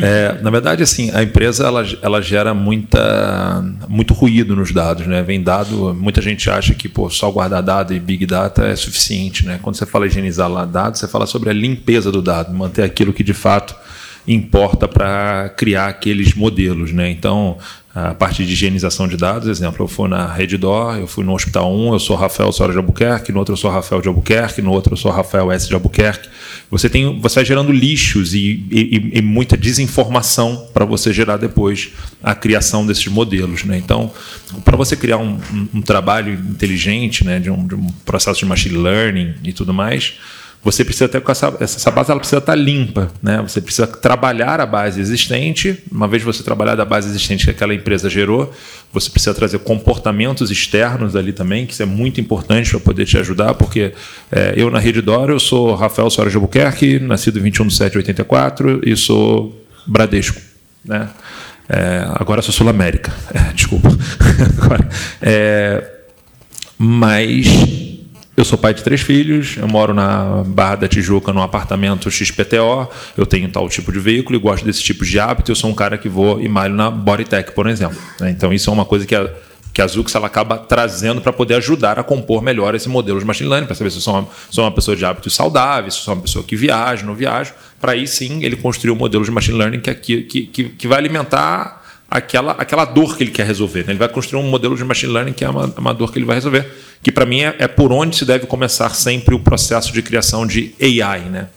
É, 0.00 0.40
na 0.40 0.48
verdade, 0.48 0.80
assim, 0.80 1.10
a 1.12 1.20
empresa 1.20 1.66
ela, 1.66 1.84
ela 2.02 2.22
gera 2.22 2.54
muita, 2.54 3.64
muito 3.88 4.14
ruído 4.14 4.54
nos 4.54 4.70
dados, 4.70 5.08
né? 5.08 5.20
Vem 5.24 5.42
dado, 5.42 5.92
muita 5.92 6.22
gente 6.22 6.48
acha 6.48 6.72
que 6.72 6.88
pô, 6.88 7.10
só 7.10 7.28
guardar 7.32 7.64
dado 7.64 7.92
e 7.92 7.98
big 7.98 8.24
data 8.24 8.64
é 8.64 8.76
suficiente, 8.76 9.44
né? 9.44 9.58
Quando 9.60 9.74
você 9.74 9.86
fala 9.86 10.06
higienizar 10.06 10.48
lá 10.48 10.64
dados, 10.64 11.00
você 11.00 11.08
fala 11.08 11.26
sobre 11.26 11.50
a 11.50 11.52
limpeza 11.52 12.12
do 12.12 12.22
dado, 12.22 12.54
manter 12.54 12.84
aquilo 12.84 13.12
que 13.12 13.24
de 13.24 13.34
fato 13.34 13.74
importa 14.24 14.86
para 14.86 15.48
criar 15.56 15.88
aqueles 15.88 16.34
modelos, 16.34 16.92
né? 16.92 17.10
Então, 17.10 17.58
a 18.06 18.14
parte 18.14 18.44
de 18.44 18.52
higienização 18.52 19.08
de 19.08 19.16
dados, 19.16 19.48
exemplo, 19.48 19.82
eu 19.82 19.88
fui 19.88 20.08
na 20.08 20.32
Reddor, 20.32 20.96
eu 20.98 21.06
fui 21.06 21.24
no 21.24 21.34
Hospital 21.34 21.74
1, 21.74 21.94
eu 21.94 21.98
sou 21.98 22.14
Rafael 22.14 22.52
Soares 22.52 22.74
de 22.74 22.78
Albuquerque, 22.78 23.32
no 23.32 23.40
outro 23.40 23.54
eu 23.54 23.56
sou 23.56 23.70
Rafael 23.70 24.00
de 24.00 24.06
Albuquerque, 24.06 24.62
no 24.62 24.70
outro 24.70 24.92
eu 24.92 24.96
sou 24.96 25.10
Rafael 25.10 25.50
S 25.50 25.66
de 25.66 25.74
Albuquerque. 25.74 26.28
Você 26.70 26.88
tem, 26.88 27.18
você 27.20 27.36
vai 27.36 27.44
gerando 27.44 27.72
lixos 27.72 28.34
e, 28.34 28.64
e, 28.70 29.18
e 29.18 29.22
muita 29.22 29.56
desinformação 29.56 30.68
para 30.72 30.84
você 30.84 31.12
gerar 31.12 31.38
depois 31.38 31.90
a 32.22 32.34
criação 32.34 32.86
desses 32.86 33.06
modelos, 33.08 33.64
né? 33.64 33.76
Então, 33.76 34.12
para 34.64 34.76
você 34.76 34.94
criar 34.94 35.18
um, 35.18 35.38
um, 35.52 35.68
um, 35.74 35.82
trabalho 35.82 36.34
inteligente, 36.34 37.24
né, 37.24 37.40
de 37.40 37.50
um, 37.50 37.66
de 37.66 37.74
um 37.74 37.86
processo 38.04 38.38
de 38.40 38.46
machine 38.46 38.76
learning 38.76 39.34
e 39.42 39.52
tudo 39.52 39.74
mais, 39.74 40.14
você 40.62 40.84
precisa 40.84 41.08
ter 41.08 41.22
essa, 41.26 41.56
essa 41.60 41.90
base 41.90 42.10
ela 42.10 42.18
precisa 42.18 42.38
estar 42.38 42.54
limpa, 42.54 43.10
né? 43.22 43.40
Você 43.42 43.60
precisa 43.60 43.86
trabalhar 43.86 44.60
a 44.60 44.66
base 44.66 45.00
existente. 45.00 45.78
Uma 45.90 46.08
vez 46.08 46.22
você 46.22 46.42
trabalhar 46.42 46.74
da 46.74 46.84
base 46.84 47.08
existente 47.08 47.44
que 47.44 47.50
aquela 47.50 47.72
empresa 47.72 48.10
gerou, 48.10 48.52
você 48.92 49.08
precisa 49.08 49.32
trazer 49.34 49.60
comportamentos 49.60 50.50
externos 50.50 51.14
ali 51.14 51.32
também, 51.32 51.64
que 51.64 51.72
isso 51.72 51.82
é 51.82 51.86
muito 51.86 52.20
importante 52.20 52.70
para 52.70 52.80
poder 52.80 53.06
te 53.06 53.16
ajudar, 53.16 53.54
porque 53.54 53.92
é, 54.32 54.54
eu 54.56 54.68
na 54.70 54.80
Rede 54.80 55.00
Dora 55.00 55.32
eu 55.32 55.40
sou 55.40 55.74
Rafael 55.74 56.10
Soares 56.10 56.32
de 56.32 56.36
Albuquerque, 56.36 56.98
nascido 56.98 57.40
21 57.40 57.68
de 57.68 57.76
7 57.76 57.92
de 57.92 57.98
84 57.98 58.80
e 58.84 58.96
sou 58.96 59.64
Bradesco, 59.86 60.40
né? 60.84 61.08
É, 61.68 62.04
agora 62.14 62.42
sou 62.42 62.52
Sul 62.52 62.68
América, 62.68 63.12
é, 63.32 63.52
desculpa. 63.52 63.88
agora, 64.60 64.88
é, 65.20 65.84
mas 66.78 67.87
eu 68.38 68.44
sou 68.44 68.56
pai 68.56 68.72
de 68.72 68.84
três 68.84 69.00
filhos, 69.00 69.56
eu 69.56 69.66
moro 69.66 69.92
na 69.92 70.44
Barra 70.46 70.76
da 70.76 70.88
Tijuca, 70.88 71.32
num 71.32 71.42
apartamento 71.42 72.08
XPTO, 72.08 72.88
eu 73.16 73.26
tenho 73.26 73.48
tal 73.48 73.68
tipo 73.68 73.90
de 73.90 73.98
veículo 73.98 74.38
e 74.38 74.40
gosto 74.40 74.64
desse 74.64 74.80
tipo 74.80 75.04
de 75.04 75.18
hábito, 75.18 75.50
eu 75.50 75.56
sou 75.56 75.68
um 75.68 75.74
cara 75.74 75.98
que 75.98 76.08
vou 76.08 76.40
e 76.40 76.48
malho 76.48 76.72
na 76.72 76.88
Bodytech, 76.88 77.50
por 77.50 77.66
exemplo. 77.66 77.98
Né? 78.20 78.30
Então, 78.30 78.52
isso 78.52 78.70
é 78.70 78.72
uma 78.72 78.84
coisa 78.84 79.04
que 79.04 79.16
a, 79.16 79.28
que 79.74 79.82
a 79.82 79.86
Zux 79.88 80.14
ela 80.14 80.28
acaba 80.28 80.56
trazendo 80.56 81.20
para 81.20 81.32
poder 81.32 81.54
ajudar 81.54 81.98
a 81.98 82.04
compor 82.04 82.40
melhor 82.40 82.76
esse 82.76 82.88
modelo 82.88 83.18
de 83.18 83.24
machine 83.24 83.48
learning, 83.48 83.66
para 83.66 83.74
saber 83.74 83.90
se 83.90 83.96
eu 83.96 84.02
sou 84.02 84.14
uma, 84.14 84.28
sou 84.48 84.62
uma 84.62 84.70
pessoa 84.70 84.96
de 84.96 85.04
hábitos 85.04 85.34
saudáveis, 85.34 85.94
se 85.94 86.00
eu 86.00 86.04
sou 86.04 86.14
uma 86.14 86.22
pessoa 86.22 86.44
que 86.44 86.54
viaja, 86.54 87.04
não 87.04 87.16
viajo, 87.16 87.52
para 87.80 87.90
aí 87.90 88.06
sim 88.06 88.44
ele 88.44 88.54
construir 88.54 88.92
um 88.92 88.96
modelo 88.96 89.24
de 89.24 89.32
machine 89.32 89.58
learning 89.58 89.80
que, 89.80 90.22
que, 90.22 90.22
que, 90.46 90.64
que 90.68 90.86
vai 90.86 90.98
alimentar 90.98 91.77
aquela, 92.10 92.52
aquela 92.52 92.84
dor 92.84 93.16
que 93.16 93.22
ele 93.22 93.30
quer 93.30 93.46
resolver. 93.46 93.84
Né? 93.84 93.92
Ele 93.92 93.98
vai 93.98 94.08
construir 94.08 94.40
um 94.40 94.48
modelo 94.48 94.76
de 94.76 94.84
machine 94.84 95.12
learning 95.12 95.32
que 95.32 95.44
é 95.44 95.50
uma, 95.50 95.66
uma 95.76 95.92
dor 95.92 96.10
que 96.10 96.18
ele 96.18 96.26
vai 96.26 96.36
resolver, 96.36 96.66
que 97.02 97.12
para 97.12 97.26
mim 97.26 97.42
é, 97.42 97.54
é, 97.58 97.68
por 97.68 97.92
onde 97.92 98.16
se 98.16 98.24
deve 98.24 98.46
começar 98.46 98.90
sempre 98.90 99.34
o 99.34 99.38
processo 99.38 99.92
de 99.92 100.02
criação 100.02 100.46
de 100.46 100.74
AI. 100.80 101.20
Né? 101.20 101.48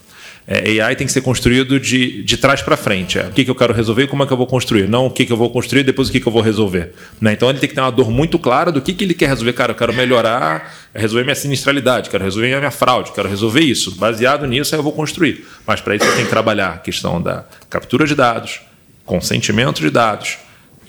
É, 0.45 0.81
AI 0.81 0.95
tem 0.97 1.07
que 1.07 1.13
ser 1.13 1.21
construído 1.21 1.79
de, 1.79 2.23
de 2.23 2.35
trás 2.35 2.61
para 2.61 2.75
frente. 2.75 3.17
É, 3.17 3.27
o 3.27 3.31
que, 3.31 3.45
que 3.45 3.49
eu 3.49 3.55
quero 3.55 3.73
resolver 3.73 4.03
e 4.03 4.07
como 4.07 4.23
é 4.23 4.25
que 4.25 4.33
eu 4.33 4.37
vou 4.37 4.47
construir. 4.47 4.89
Não 4.89 5.05
o 5.05 5.11
que, 5.11 5.25
que 5.25 5.31
eu 5.31 5.37
vou 5.37 5.49
construir 5.49 5.83
depois 5.83 6.09
o 6.09 6.11
que, 6.11 6.19
que 6.19 6.27
eu 6.27 6.33
vou 6.33 6.41
resolver. 6.41 6.93
Né? 7.21 7.31
Então 7.31 7.49
ele 7.49 7.59
tem 7.59 7.69
que 7.69 7.75
ter 7.75 7.81
uma 7.81 7.91
dor 7.91 8.11
muito 8.11 8.37
clara 8.37 8.71
do 8.71 8.81
que, 8.81 8.93
que 8.93 9.05
ele 9.05 9.13
quer 9.13 9.29
resolver. 9.29 9.53
Cara, 9.53 9.71
eu 9.71 9.75
quero 9.75 9.93
melhorar, 9.93 10.73
resolver 10.93 11.23
minha 11.23 11.35
sinistralidade, 11.35 12.09
quero 12.09 12.23
resolver 12.23 12.57
minha 12.57 12.71
fraude, 12.71 13.13
quero 13.13 13.29
resolver 13.29 13.61
isso. 13.61 13.95
Baseado 13.95 14.45
nisso, 14.45 14.75
aí 14.75 14.79
eu 14.79 14.83
vou 14.83 14.91
construir. 14.91 15.45
Mas 15.65 15.79
para 15.79 15.95
isso 15.95 16.05
eu 16.05 16.11
tenho 16.11 16.25
que 16.25 16.31
trabalhar 16.31 16.73
a 16.73 16.77
questão 16.79 17.21
da 17.21 17.45
captura 17.69 18.05
de 18.05 18.15
dados, 18.15 18.59
consentimento 19.05 19.81
de 19.81 19.89
dados, 19.89 20.37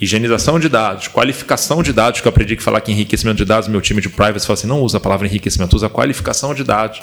higienização 0.00 0.58
de 0.58 0.68
dados, 0.68 1.06
qualificação 1.08 1.82
de 1.82 1.92
dados, 1.92 2.20
que 2.20 2.26
eu 2.26 2.30
aprendi 2.30 2.56
que 2.56 2.62
falar 2.62 2.80
que 2.80 2.90
enriquecimento 2.90 3.36
de 3.36 3.44
dados, 3.44 3.68
meu 3.68 3.80
time 3.80 4.00
de 4.00 4.08
privacy 4.08 4.46
fala 4.46 4.58
assim, 4.58 4.66
não 4.66 4.80
usa 4.80 4.98
a 4.98 5.00
palavra 5.00 5.26
enriquecimento, 5.26 5.76
usa 5.76 5.88
qualificação 5.88 6.54
de 6.54 6.64
dados. 6.64 7.02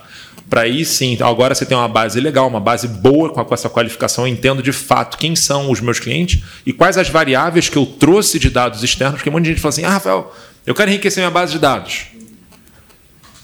Para 0.49 0.61
aí 0.61 0.83
sim, 0.83 1.17
agora 1.21 1.55
você 1.55 1.65
tem 1.65 1.77
uma 1.77 1.87
base 1.87 2.19
legal, 2.19 2.47
uma 2.47 2.59
base 2.59 2.87
boa 2.87 3.29
com, 3.29 3.53
essa 3.53 3.69
qualificação, 3.69 4.27
eu 4.27 4.33
entendo 4.33 4.61
de 4.61 4.73
fato 4.73 5.17
quem 5.17 5.35
são 5.35 5.71
os 5.71 5.79
meus 5.79 5.99
clientes 5.99 6.43
e 6.65 6.73
quais 6.73 6.97
as 6.97 7.07
variáveis 7.07 7.69
que 7.69 7.77
eu 7.77 7.85
trouxe 7.85 8.37
de 8.37 8.49
dados 8.49 8.83
externos, 8.83 9.17
porque 9.17 9.29
um 9.29 9.33
monte 9.33 9.43
de 9.43 9.49
gente 9.51 9.61
fala 9.61 9.69
assim, 9.69 9.85
ah, 9.85 9.91
Rafael, 9.91 10.35
eu 10.65 10.75
quero 10.75 10.89
enriquecer 10.89 11.21
minha 11.21 11.31
base 11.31 11.53
de 11.53 11.59
dados. 11.59 12.07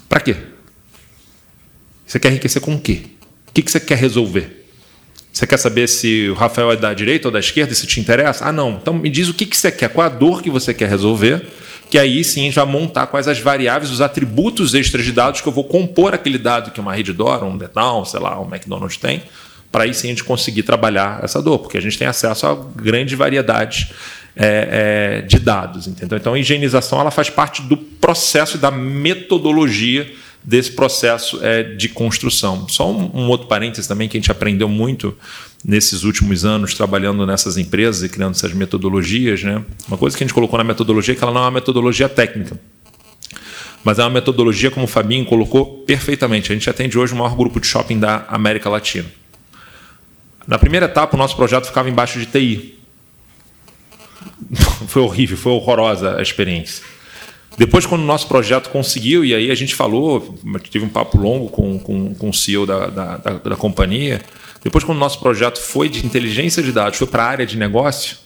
Para 0.10 0.20
quê? 0.20 0.36
Você 2.06 2.20
quer 2.20 2.30
enriquecer 2.30 2.62
com 2.62 2.76
o 2.76 2.80
quê? 2.80 3.04
O 3.48 3.52
que 3.52 3.62
você 3.62 3.80
quer 3.80 3.98
resolver? 3.98 4.65
Você 5.36 5.46
quer 5.46 5.58
saber 5.58 5.90
se 5.90 6.30
o 6.30 6.34
Rafael 6.34 6.72
é 6.72 6.78
da 6.78 6.94
direita 6.94 7.28
ou 7.28 7.32
da 7.32 7.42
esquerda 7.42 7.76
se 7.76 7.86
te 7.86 8.00
interessa? 8.00 8.46
Ah, 8.46 8.54
não. 8.54 8.80
Então 8.82 8.94
me 8.94 9.10
diz 9.10 9.28
o 9.28 9.34
que, 9.34 9.46
que 9.46 9.58
você 9.58 9.70
quer, 9.70 9.90
qual 9.90 10.08
a 10.08 10.10
dor 10.10 10.42
que 10.42 10.50
você 10.50 10.74
quer 10.74 10.88
resolver, 10.88 11.46
que 11.90 12.00
aí 12.00 12.24
sim 12.24 12.50
vai 12.52 12.66
montar 12.66 13.08
quais 13.08 13.28
as 13.28 13.38
variáveis, 13.38 13.92
os 13.92 14.00
atributos 14.00 14.74
extras 14.74 15.04
de 15.04 15.12
dados 15.12 15.42
que 15.42 15.48
eu 15.50 15.52
vou 15.52 15.66
compor 15.66 16.14
aquele 16.14 16.38
dado 16.38 16.72
que 16.72 16.80
uma 16.80 16.94
Reddor, 16.94 17.44
um 17.44 17.58
Detal, 17.58 18.06
sei 18.06 18.22
lá, 18.22 18.40
um 18.40 18.46
McDonald's 18.46 18.96
tem, 18.96 19.24
para 19.70 19.84
aí 19.84 19.94
sim 19.94 20.08
a 20.08 20.12
gente 20.12 20.24
conseguir 20.24 20.64
trabalhar 20.64 21.20
essa 21.22 21.42
dor, 21.42 21.60
porque 21.60 21.78
a 21.78 21.82
gente 21.82 21.98
tem 21.98 22.08
acesso 22.08 22.48
a 22.48 22.56
grande 22.74 23.14
variedade 23.14 23.92
é, 24.38 25.20
é, 25.20 25.22
de 25.22 25.38
dados, 25.38 25.86
entendeu? 25.86 26.18
Então 26.18 26.34
a 26.34 26.40
higienização 26.40 26.98
ela 27.02 27.12
faz 27.12 27.30
parte 27.30 27.62
do 27.62 27.76
processo 27.76 28.56
e 28.56 28.60
da 28.62 28.72
metodologia 28.72 30.10
desse 30.46 30.72
processo 30.72 31.44
é, 31.44 31.64
de 31.64 31.90
construção. 31.90 32.70
Só 32.70 32.92
um, 32.92 33.10
um, 33.14 33.28
outro 33.30 33.48
parênteses 33.48 33.88
também 33.88 34.08
que 34.08 34.16
a 34.16 34.20
gente 34.20 34.32
aprendeu 34.32 34.70
muito 34.70 35.18
nesses 35.64 36.04
últimos 36.04 36.46
anos 36.46 36.76
trabalhando 36.76 37.26
nessas 37.26 37.58
empresas 37.58 38.04
e 38.04 38.10
criando 38.10 38.36
essas 38.36 38.54
metodologias. 38.54 39.42
Né? 39.42 39.64
Uma 39.88 39.98
coisa 39.98 40.16
que 40.16 40.24
a 40.24 40.28
gente 40.28 40.34
colocou 40.36 40.58
na 40.58 40.64
metodologia 40.64 41.16
é 41.16 41.18
que 41.18 41.24
ela 41.24 41.34
não 41.34 41.42
é 41.42 41.46
uma 41.46 41.52
metodologia 41.52 42.08
técnica. 42.08 42.60
Mas 43.84 43.98
é 43.98 44.04
uma 44.04 44.10
metodologia, 44.12 44.70
como 44.70 44.86
o 44.86 44.88
Fabinho 44.88 45.26
colocou 45.26 45.84
perfeitamente. 45.84 46.52
A 46.52 46.56
gente 46.56 46.70
atende 46.70 46.98
hoje 46.98 47.14
o 47.14 47.16
maior 47.16 47.36
grupo 47.36 47.60
de 47.60 47.68
shopping 47.68 48.00
da 48.00 48.26
América 48.28 48.70
Latina. 48.70 49.06
Na 50.48 50.60
primeira 50.60 50.86
etapa, 50.86 51.16
o 51.16 51.20
nosso 51.20 51.36
projeto 51.36 51.66
ficava 51.66 51.90
embaixo 51.90 52.20
de 52.20 52.28
TI. 52.28 52.80
Foi 54.88 55.02
horrível, 55.02 55.38
foi 55.38 55.52
horrorosa 55.54 56.18
a 56.18 56.22
experiência. 56.22 56.84
Depois, 57.58 57.86
quando 57.86 58.02
o 58.02 58.06
nosso 58.06 58.28
projeto 58.28 58.70
conseguiu, 58.70 59.24
e 59.24 59.34
aí 59.34 59.50
a 59.50 59.56
gente 59.56 59.74
falou, 59.74 60.38
tive 60.70 60.86
um 60.86 60.90
papo 60.90 61.18
longo 61.18 61.50
com, 61.50 61.80
com, 61.80 62.14
com 62.14 62.30
o 62.30 62.34
CEO 62.34 62.66
da, 62.66 62.88
da, 62.88 63.18
da, 63.18 63.32
da 63.34 63.56
companhia. 63.56 64.22
Depois, 64.64 64.84
quando 64.84 64.98
o 64.98 65.00
nosso 65.00 65.20
projeto 65.20 65.60
foi 65.60 65.88
de 65.88 66.06
inteligência 66.06 66.62
de 66.62 66.72
dados, 66.72 66.98
foi 66.98 67.08
para 67.08 67.24
a 67.24 67.28
área 67.28 67.46
de 67.46 67.58
negócio, 67.58 68.18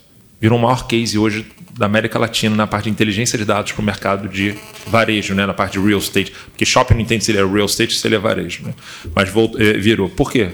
virou 0.42 0.58
o 0.58 0.62
maior 0.62 0.88
case 0.88 1.18
hoje 1.18 1.46
da 1.78 1.86
América 1.86 2.18
Latina 2.18 2.56
na 2.56 2.66
parte 2.66 2.86
de 2.86 2.92
inteligência 2.92 3.38
de 3.38 3.46
dados 3.46 3.72
para 3.72 3.82
o 3.82 3.86
mercado 3.86 4.28
de 4.28 4.56
varejo, 4.88 5.34
né, 5.36 5.46
na 5.46 5.54
parte 5.54 5.80
de 5.80 5.86
real 5.86 6.00
estate. 6.00 6.34
Porque 6.50 6.66
shopping 6.66 6.96
não 6.96 7.02
entende 7.02 7.24
se 7.24 7.32
ele 7.32 7.40
é 7.40 7.46
real 7.46 7.66
estate 7.66 7.96
se 7.96 8.08
ele 8.08 8.16
é 8.16 8.20
varejo. 8.20 8.64
Né? 8.64 8.74
Mas 9.16 9.30
voltou, 9.30 9.62
eh, 9.62 9.74
virou. 9.74 10.10
Por 10.10 10.32
quê? 10.32 10.50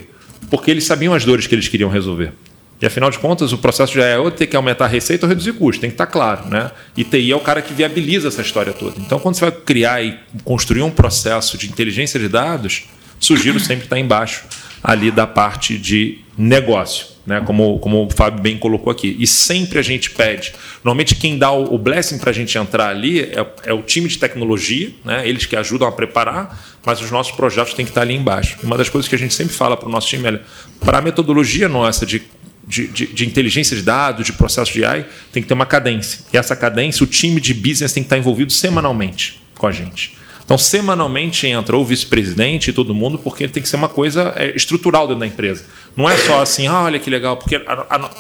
Porque 0.50 0.70
eles 0.70 0.84
sabiam 0.84 1.14
as 1.14 1.24
dores 1.24 1.48
que 1.48 1.56
eles 1.56 1.68
queriam 1.68 1.90
resolver. 1.90 2.34
E 2.82 2.86
afinal 2.86 3.10
de 3.10 3.18
contas, 3.20 3.54
o 3.54 3.58
processo 3.58 3.94
já 3.94 4.06
é 4.06 4.18
ou 4.18 4.30
ter 4.30 4.48
que 4.48 4.56
aumentar 4.56 4.86
a 4.86 4.88
receita 4.88 5.26
ou 5.26 5.30
reduzir 5.30 5.54
custo, 5.54 5.82
tem 5.82 5.90
que 5.90 5.94
estar 5.94 6.08
claro. 6.08 6.48
Né? 6.50 6.72
E 6.96 7.04
TI 7.04 7.32
é 7.32 7.36
o 7.36 7.40
cara 7.40 7.62
que 7.62 7.74
viabiliza 7.74 8.28
essa 8.28 8.42
história 8.42 8.74
toda. 8.74 8.96
Então, 9.00 9.18
quando 9.18 9.36
você 9.36 9.50
vai 9.50 9.52
criar 9.52 10.04
e 10.04 10.18
construir 10.44 10.82
um 10.82 10.92
processo 10.92 11.58
de 11.58 11.68
inteligência 11.68 12.20
de 12.20 12.28
dados, 12.28 12.84
sugiro 13.20 13.60
sempre 13.60 13.86
estar 13.86 13.98
embaixo 13.98 14.44
ali 14.84 15.10
da 15.10 15.26
parte 15.26 15.78
de 15.78 16.20
negócio, 16.38 17.08
né? 17.26 17.42
como, 17.46 17.80
como 17.80 18.06
o 18.06 18.10
Fábio 18.12 18.42
bem 18.42 18.58
colocou 18.58 18.92
aqui. 18.92 19.16
E 19.18 19.26
sempre 19.26 19.80
a 19.80 19.82
gente 19.82 20.12
pede. 20.12 20.54
Normalmente, 20.84 21.16
quem 21.16 21.38
dá 21.38 21.52
o, 21.52 21.78
blessing 21.78 22.20
para 22.20 22.30
a 22.30 22.34
gente 22.34 22.56
entrar 22.58 22.90
ali 22.90 23.22
é, 23.22 23.46
é, 23.64 23.74
o 23.74 23.82
time 23.82 24.10
de 24.10 24.20
tecnologia, 24.20 24.92
né? 25.04 25.28
eles 25.28 25.46
que 25.46 25.56
ajudam 25.56 25.88
a 25.88 25.92
preparar, 25.94 26.78
mas 26.86 27.02
os 27.02 27.10
nossos 27.10 27.32
projetos 27.36 27.74
têm 27.74 27.86
que 27.86 27.92
estar 27.92 28.02
ali 28.02 28.14
embaixo. 28.14 28.58
Uma 28.62 28.78
das 28.78 28.90
coisas 28.90 29.08
que 29.08 29.16
a 29.16 29.18
gente 29.18 29.34
sempre 29.34 29.56
fala 29.56 29.78
para 29.78 29.88
o 29.88 29.92
nosso 29.92 30.08
time 30.08 30.28
é 30.28 30.40
para 30.84 31.00
a 31.00 31.02
metodologia 31.02 31.70
nossa 31.70 32.06
de 32.06 32.22
de, 32.68 32.88
de, 32.88 33.08
de, 33.08 33.26
inteligência 33.26 33.76
de 33.76 33.84
dados, 33.84 34.26
de 34.26 34.34
processo 34.34 34.74
de 34.74 34.84
AI, 34.84 35.06
tem 35.32 35.42
que 35.42 35.48
ter 35.48 35.54
uma 35.54 35.66
cadência. 35.66 36.20
E 36.34 36.38
essa 36.38 36.56
cadência, 36.56 37.04
o 37.04 37.08
time 37.08 37.40
de 37.40 37.54
business 37.54 37.94
tem 37.94 38.04
que 38.04 38.08
estar 38.08 38.18
envolvido 38.18 38.52
semanalmente 38.52 39.42
com 39.58 39.68
a 39.68 39.72
gente. 39.72 40.18
Então, 40.44 40.58
semanalmente 40.58 41.48
entra 41.48 41.76
o 41.76 41.84
vice-presidente 41.84 42.70
e 42.70 42.74
todo 42.74 42.94
mundo, 42.94 43.18
porque 43.18 43.48
tem 43.48 43.64
que 43.64 43.70
ser 43.70 43.78
uma 43.78 43.90
coisa 43.90 44.34
é, 44.36 44.56
estrutural 44.56 45.08
dentro 45.08 45.22
da 45.22 45.28
empresa. 45.28 45.66
Não 45.96 46.10
é 46.10 46.16
só 46.18 46.42
assim, 46.42 46.68
ah, 46.68 46.84
olha 46.84 47.00
que 47.00 47.10
legal, 47.10 47.38
porque 47.38 47.56
a, 47.56 47.86
a, 47.90 48.12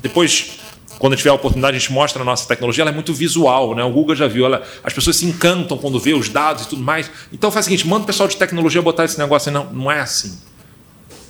depois 0.00 0.58
quando 0.98 1.16
tiver 1.16 1.30
a 1.30 1.34
oportunidade, 1.34 1.76
a 1.76 1.78
gente 1.78 1.92
mostra 1.92 2.22
a 2.22 2.24
nossa 2.24 2.46
tecnologia, 2.48 2.82
ela 2.82 2.90
é 2.90 2.94
muito 2.94 3.14
visual, 3.14 3.74
né? 3.74 3.84
O 3.84 3.90
Google 3.90 4.16
já 4.16 4.26
viu, 4.26 4.44
ela, 4.44 4.62
as 4.82 4.92
pessoas 4.92 5.16
se 5.16 5.24
encantam 5.24 5.78
quando 5.78 5.98
vê 6.00 6.12
os 6.12 6.28
dados 6.28 6.64
e 6.64 6.68
tudo 6.68 6.82
mais. 6.82 7.08
Então 7.32 7.50
faz 7.50 7.66
o 7.66 7.68
seguinte, 7.68 7.86
manda 7.86 8.02
o 8.02 8.06
pessoal 8.06 8.28
de 8.28 8.36
tecnologia 8.36 8.82
botar 8.82 9.04
esse 9.04 9.18
negócio. 9.18 9.52
Não, 9.52 9.72
não 9.72 9.92
é 9.92 10.00
assim. 10.00 10.36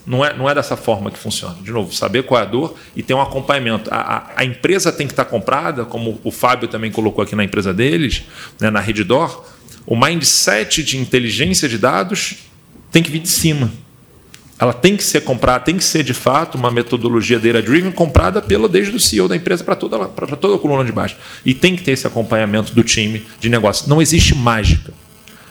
Não 0.09 0.25
é, 0.25 0.35
não 0.35 0.49
é 0.49 0.55
dessa 0.55 0.75
forma 0.75 1.11
que 1.11 1.19
funciona. 1.19 1.57
De 1.63 1.71
novo, 1.71 1.93
saber 1.93 2.23
qual 2.23 2.41
é 2.41 2.43
a 2.43 2.47
dor 2.47 2.75
e 2.97 3.03
ter 3.03 3.13
um 3.13 3.21
acompanhamento. 3.21 3.91
A, 3.93 4.17
a, 4.17 4.33
a 4.37 4.45
empresa 4.45 4.91
tem 4.91 5.07
que 5.07 5.13
estar 5.13 5.27
comprada, 5.27 5.85
como 5.85 6.19
o 6.25 6.31
Fábio 6.31 6.67
também 6.67 6.91
colocou 6.91 7.23
aqui 7.23 7.37
na 7.37 7.45
empresa 7.45 7.75
deles, 7.75 8.25
né, 8.59 8.71
na 8.71 8.81
Reddor. 8.81 9.45
O 9.85 9.95
mindset 9.95 10.83
de 10.83 10.97
inteligência 10.97 11.69
de 11.69 11.77
dados 11.77 12.37
tem 12.91 13.03
que 13.03 13.11
vir 13.11 13.19
de 13.19 13.29
cima. 13.29 13.71
Ela 14.59 14.73
tem 14.73 14.97
que 14.97 15.05
ser 15.05 15.21
comprada, 15.21 15.61
tem 15.61 15.77
que 15.77 15.85
ser 15.85 16.03
de 16.03 16.15
fato 16.15 16.57
uma 16.57 16.71
metodologia 16.71 17.39
data-driven 17.39 17.93
comprada 17.93 18.41
pelo 18.41 18.67
desde 18.67 18.97
o 18.97 18.99
CEO 18.99 19.29
da 19.29 19.37
empresa 19.37 19.63
para 19.63 19.77
toda, 19.77 20.07
toda 20.09 20.57
a 20.57 20.59
coluna 20.59 20.85
de 20.85 20.91
baixo. 20.91 21.17
E 21.45 21.53
tem 21.53 21.77
que 21.77 21.83
ter 21.83 21.93
esse 21.93 22.07
acompanhamento 22.07 22.75
do 22.75 22.83
time 22.83 23.27
de 23.39 23.51
negócio. 23.51 23.87
Não 23.91 24.01
existe 24.01 24.35
mágica. 24.35 24.93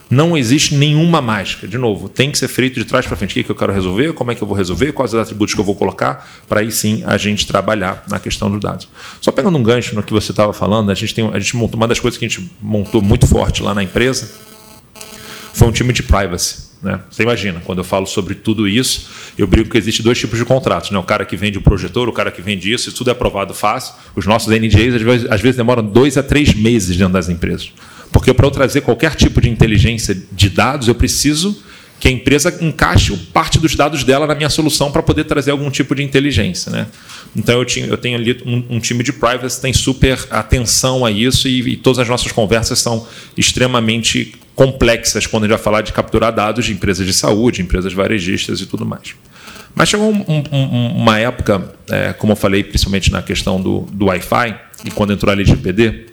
Não 0.09 0.37
existe 0.37 0.75
nenhuma 0.75 1.21
mágica. 1.21 1.67
De 1.67 1.77
novo, 1.77 2.07
tem 2.07 2.31
que 2.31 2.37
ser 2.37 2.47
feito 2.47 2.79
de 2.79 2.85
trás 2.85 3.05
para 3.05 3.17
frente. 3.17 3.39
O 3.39 3.43
que 3.43 3.49
eu 3.49 3.55
quero 3.55 3.73
resolver? 3.73 4.13
Como 4.13 4.31
é 4.31 4.35
que 4.35 4.41
eu 4.41 4.47
vou 4.47 4.55
resolver? 4.55 4.93
Quais 4.93 5.13
os 5.13 5.19
atributos 5.19 5.53
que 5.53 5.59
eu 5.59 5.65
vou 5.65 5.75
colocar? 5.75 6.27
Para 6.47 6.61
aí 6.61 6.71
sim 6.71 7.03
a 7.05 7.17
gente 7.17 7.45
trabalhar 7.45 8.03
na 8.09 8.19
questão 8.19 8.49
dos 8.49 8.61
dados. 8.61 8.87
Só 9.19 9.31
pegando 9.31 9.57
um 9.57 9.63
gancho 9.63 9.95
no 9.95 10.03
que 10.03 10.13
você 10.13 10.31
estava 10.31 10.53
falando, 10.53 10.91
a 10.91 10.93
gente, 10.93 11.13
tem, 11.13 11.29
a 11.33 11.39
gente 11.39 11.55
montou 11.57 11.77
uma 11.77 11.87
das 11.87 11.99
coisas 11.99 12.17
que 12.17 12.25
a 12.25 12.27
gente 12.27 12.49
montou 12.61 13.01
muito 13.01 13.27
forte 13.27 13.61
lá 13.61 13.73
na 13.73 13.83
empresa 13.83 14.47
foi 15.57 15.67
um 15.67 15.71
time 15.71 15.91
de 15.91 16.03
privacy. 16.03 16.67
Né? 16.81 16.99
Você 17.09 17.23
imagina, 17.23 17.59
quando 17.65 17.79
eu 17.79 17.83
falo 17.83 18.05
sobre 18.05 18.35
tudo 18.35 18.67
isso, 18.67 19.09
eu 19.37 19.47
brigo 19.47 19.69
que 19.69 19.77
existe 19.77 20.03
dois 20.03 20.19
tipos 20.19 20.37
de 20.37 20.45
contratos. 20.45 20.91
Né? 20.91 20.99
O 20.99 21.03
cara 21.03 21.25
que 21.25 21.35
vende 21.35 21.57
o 21.57 21.61
projetor, 21.61 22.07
o 22.07 22.13
cara 22.13 22.29
que 22.29 22.41
vende 22.41 22.71
isso, 22.71 22.87
isso 22.87 22.97
tudo 22.97 23.09
é 23.09 23.11
aprovado 23.11 23.53
fácil. 23.55 23.95
Os 24.15 24.27
nossos 24.27 24.53
NDAs 24.53 24.93
às 24.93 25.01
vezes, 25.01 25.31
às 25.31 25.41
vezes 25.41 25.57
demoram 25.57 25.83
dois 25.83 26.15
a 26.15 26.21
três 26.21 26.53
meses 26.53 26.95
dentro 26.95 27.13
das 27.13 27.27
empresas. 27.27 27.71
Porque 28.17 28.33
para 28.33 28.47
eu 28.47 28.51
trazer 28.51 28.81
qualquer 28.81 29.13
tipo 29.13 29.39
de 29.39 29.47
inteligência 29.47 30.17
de 30.31 30.49
dados, 30.49 30.87
eu 30.87 30.95
preciso 30.95 31.55
que 31.99 32.07
a 32.07 32.11
empresa 32.11 32.57
encaixe 32.61 33.15
parte 33.31 33.59
dos 33.59 33.75
dados 33.75 34.03
dela 34.03 34.25
na 34.25 34.33
minha 34.33 34.49
solução 34.49 34.91
para 34.91 35.03
poder 35.03 35.25
trazer 35.25 35.51
algum 35.51 35.69
tipo 35.69 35.93
de 35.93 36.01
inteligência. 36.01 36.71
Né? 36.71 36.87
Então 37.35 37.61
eu, 37.61 37.97
tenho 37.97 38.17
ali 38.17 38.41
um, 38.43 38.79
time 38.79 39.03
de 39.03 39.13
privacy 39.13 39.61
tem 39.61 39.71
super 39.71 40.17
atenção 40.31 41.05
a 41.05 41.11
isso 41.11 41.47
e, 41.47 41.77
todas 41.77 41.99
as 41.99 42.09
nossas 42.09 42.31
conversas 42.31 42.79
são 42.79 43.07
extremamente 43.37 44.33
complexas 44.55 45.27
quando 45.27 45.43
a 45.43 45.47
gente 45.47 45.55
vai 45.55 45.63
falar 45.63 45.81
de 45.81 45.93
capturar 45.93 46.33
dados 46.33 46.65
de 46.65 46.73
empresas 46.73 47.05
de 47.05 47.13
saúde, 47.13 47.61
empresas 47.61 47.93
varejistas 47.93 48.61
e 48.61 48.65
tudo 48.65 48.83
mais. 48.83 49.13
Mas 49.75 49.89
chegou 49.89 50.11
um, 50.11 50.43
um, 50.51 50.87
uma 50.95 51.19
época, 51.19 51.71
é, 51.87 52.13
como 52.13 52.31
eu 52.31 52.35
falei, 52.35 52.63
principalmente 52.63 53.11
na 53.11 53.21
questão 53.21 53.61
do, 53.61 53.81
do 53.91 54.05
Wi-Fi, 54.05 54.59
e 54.85 54.89
quando 54.89 55.13
entrou 55.13 55.29
a 55.29 55.33
LGPD, 55.35 56.07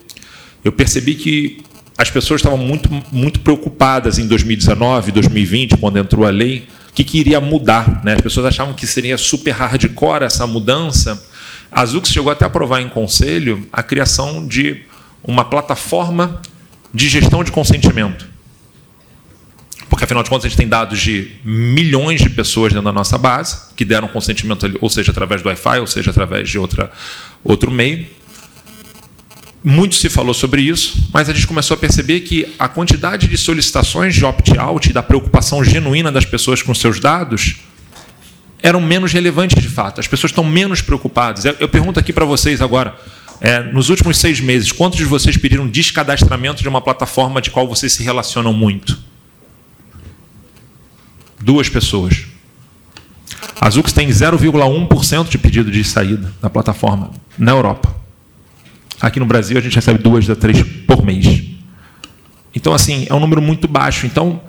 eu 0.63 0.71
percebi 0.71 1.15
que 1.15 1.65
as 1.97 2.11
pessoas 2.11 2.41
estavam 2.41 2.59
muito, 2.59 2.89
muito 3.13 3.41
preocupadas 3.41 4.19
em 4.19 4.27
2019, 4.27 5.13
2020, 5.13 5.77
quando 5.77 5.99
entrou 5.99 6.27
a 6.27 6.31
lei, 6.31 6.67
que, 6.95 7.03
que 7.03 7.19
iria 7.19 7.41
mudar. 7.41 8.03
Né? 8.05 8.15
As 8.15 8.21
pessoas 8.21 8.47
achavam 8.47 8.73
que 8.73 8.87
seria 8.87 9.19
super 9.19 9.53
hardcore 9.53 10.25
essa 10.25 10.47
mudança. 10.47 11.23
A 11.71 11.85
Zux 11.85 12.09
chegou 12.09 12.31
até 12.31 12.45
a 12.45 12.49
aprovar 12.49 12.81
em 12.81 12.89
conselho 12.89 13.67
a 13.73 13.83
criação 13.83 14.47
de 14.47 14.83
uma 15.23 15.45
plataforma 15.45 16.41
de 16.93 17.09
gestão 17.09 17.43
de 17.43 17.51
consentimento. 17.51 18.33
Porque, 19.89 20.05
afinal 20.05 20.23
de 20.23 20.31
contas, 20.31 20.47
a 20.47 20.49
gente 20.49 20.57
tem 20.57 20.69
dados 20.69 21.01
de 21.01 21.33
milhões 21.45 22.21
de 22.21 22.31
pessoas 22.31 22.73
dentro 22.73 22.85
da 22.85 22.93
nossa 22.93 23.19
base, 23.19 23.75
que 23.77 23.85
deram 23.85 24.09
consentimento, 24.09 24.79
ou 24.81 24.89
seja, 24.89 25.11
através 25.11 25.43
do 25.43 25.49
Wi-Fi, 25.49 25.79
ou 25.81 25.87
seja, 25.87 26.11
através 26.11 26.49
de 26.49 26.59
outra, 26.59 26.91
outro 27.45 27.71
meio. 27.71 28.07
Muito 29.67 29.95
se 29.95 30.11
falou 30.11 30.35
sobre 30.35 30.61
isso, 30.61 31.09
mas 31.11 31.31
a 31.31 31.33
gente 31.33 31.47
começou 31.47 31.75
a 31.75 31.79
perceber 31.79 32.21
que 32.21 32.55
a 32.59 32.69
quantidade 32.69 33.27
de 33.27 33.39
solicitações 33.39 34.15
de 34.15 34.23
opt-out 34.23 34.91
e 34.91 34.93
da 34.93 35.03
preocupação 35.03 35.65
genuína 35.65 36.13
das 36.13 36.27
pessoas 36.27 36.61
com 36.61 36.75
seus 36.75 37.01
dados 37.01 37.57
eram 38.63 38.79
menos 38.79 39.11
relevantes 39.11 39.63
de 39.63 39.69
fato. 39.71 40.03
As 40.03 40.07
pessoas 40.07 40.33
estão 40.33 40.45
menos 40.45 40.83
preocupadas. 40.83 41.47
Eu 41.47 41.67
pergunto 41.67 41.99
aqui 41.99 42.13
para 42.13 42.27
vocês 42.27 42.61
agora: 42.61 42.95
é, 43.41 43.63
nos 43.63 43.89
últimos 43.89 44.19
seis 44.19 44.39
meses, 44.39 44.71
quantos 44.71 44.99
de 44.99 45.07
vocês 45.07 45.39
pediram 45.39 45.67
descadastramento 45.67 46.61
de 46.61 46.69
uma 46.69 46.83
plataforma 46.83 47.41
de 47.41 47.51
qual 47.51 47.67
vocês 47.67 47.91
se 47.95 48.03
relacionam 48.03 48.53
muito? 48.53 48.99
Duas 51.41 51.71
pessoas. 51.71 52.27
A 53.59 53.71
Zux 53.71 53.95
tem 53.95 54.09
0,1% 54.09 55.29
de 55.31 55.39
pedido 55.39 55.71
de 55.71 55.83
saída 55.85 56.31
da 56.43 56.51
plataforma 56.51 57.13
na 57.39 57.53
Europa. 57.53 58.04
Aqui 59.05 59.21
no 59.21 59.27
Brasil 59.27 59.59
a 59.59 59.61
gente 59.61 59.75
recebe 59.75 59.99
duas 59.99 60.31
a 60.31 60.35
três 60.35 60.63
por 60.87 61.05
mês. 61.05 61.43
Então, 62.55 62.73
assim, 62.73 63.07
é 63.11 63.13
um 63.13 63.21
número 63.21 63.43
muito 63.43 63.69
baixo. 63.69 64.07
Então, 64.07 64.41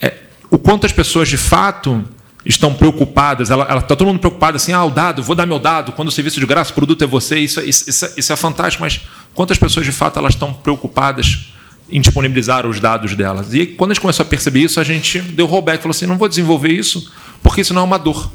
é, 0.00 0.14
o 0.50 0.56
quanto 0.56 0.86
as 0.86 0.92
pessoas 0.92 1.28
de 1.28 1.36
fato 1.36 2.02
estão 2.42 2.72
preocupadas, 2.72 3.50
ela 3.50 3.64
está 3.64 3.94
todo 3.94 4.06
mundo 4.06 4.18
preocupado 4.18 4.56
assim, 4.56 4.72
ah, 4.72 4.82
o 4.82 4.90
dado, 4.90 5.22
vou 5.22 5.36
dar 5.36 5.44
meu 5.44 5.58
dado, 5.58 5.92
quando 5.92 6.08
o 6.08 6.10
serviço 6.10 6.40
de 6.40 6.46
graça, 6.46 6.72
o 6.72 6.74
produto 6.74 7.04
é 7.04 7.06
você, 7.06 7.38
isso, 7.38 7.60
isso, 7.60 7.90
isso, 7.90 8.08
isso 8.16 8.32
é 8.32 8.36
fantástico, 8.36 8.82
mas 8.82 9.02
quantas 9.34 9.58
pessoas 9.58 9.84
de 9.84 9.92
fato 9.92 10.18
elas 10.18 10.32
estão 10.32 10.54
preocupadas 10.54 11.52
em 11.90 12.00
disponibilizar 12.00 12.66
os 12.66 12.80
dados 12.80 13.14
delas? 13.14 13.52
E 13.52 13.66
quando 13.66 13.90
a 13.90 13.94
gente 13.94 14.00
começou 14.00 14.24
a 14.24 14.26
perceber 14.26 14.60
isso, 14.60 14.80
a 14.80 14.84
gente 14.84 15.20
deu 15.20 15.44
rollback, 15.44 15.82
falou 15.82 15.94
assim, 15.94 16.06
não 16.06 16.16
vou 16.16 16.30
desenvolver 16.30 16.72
isso, 16.72 17.12
porque 17.42 17.60
isso 17.60 17.74
não 17.74 17.82
é 17.82 17.84
uma 17.84 17.98
dor 17.98 18.32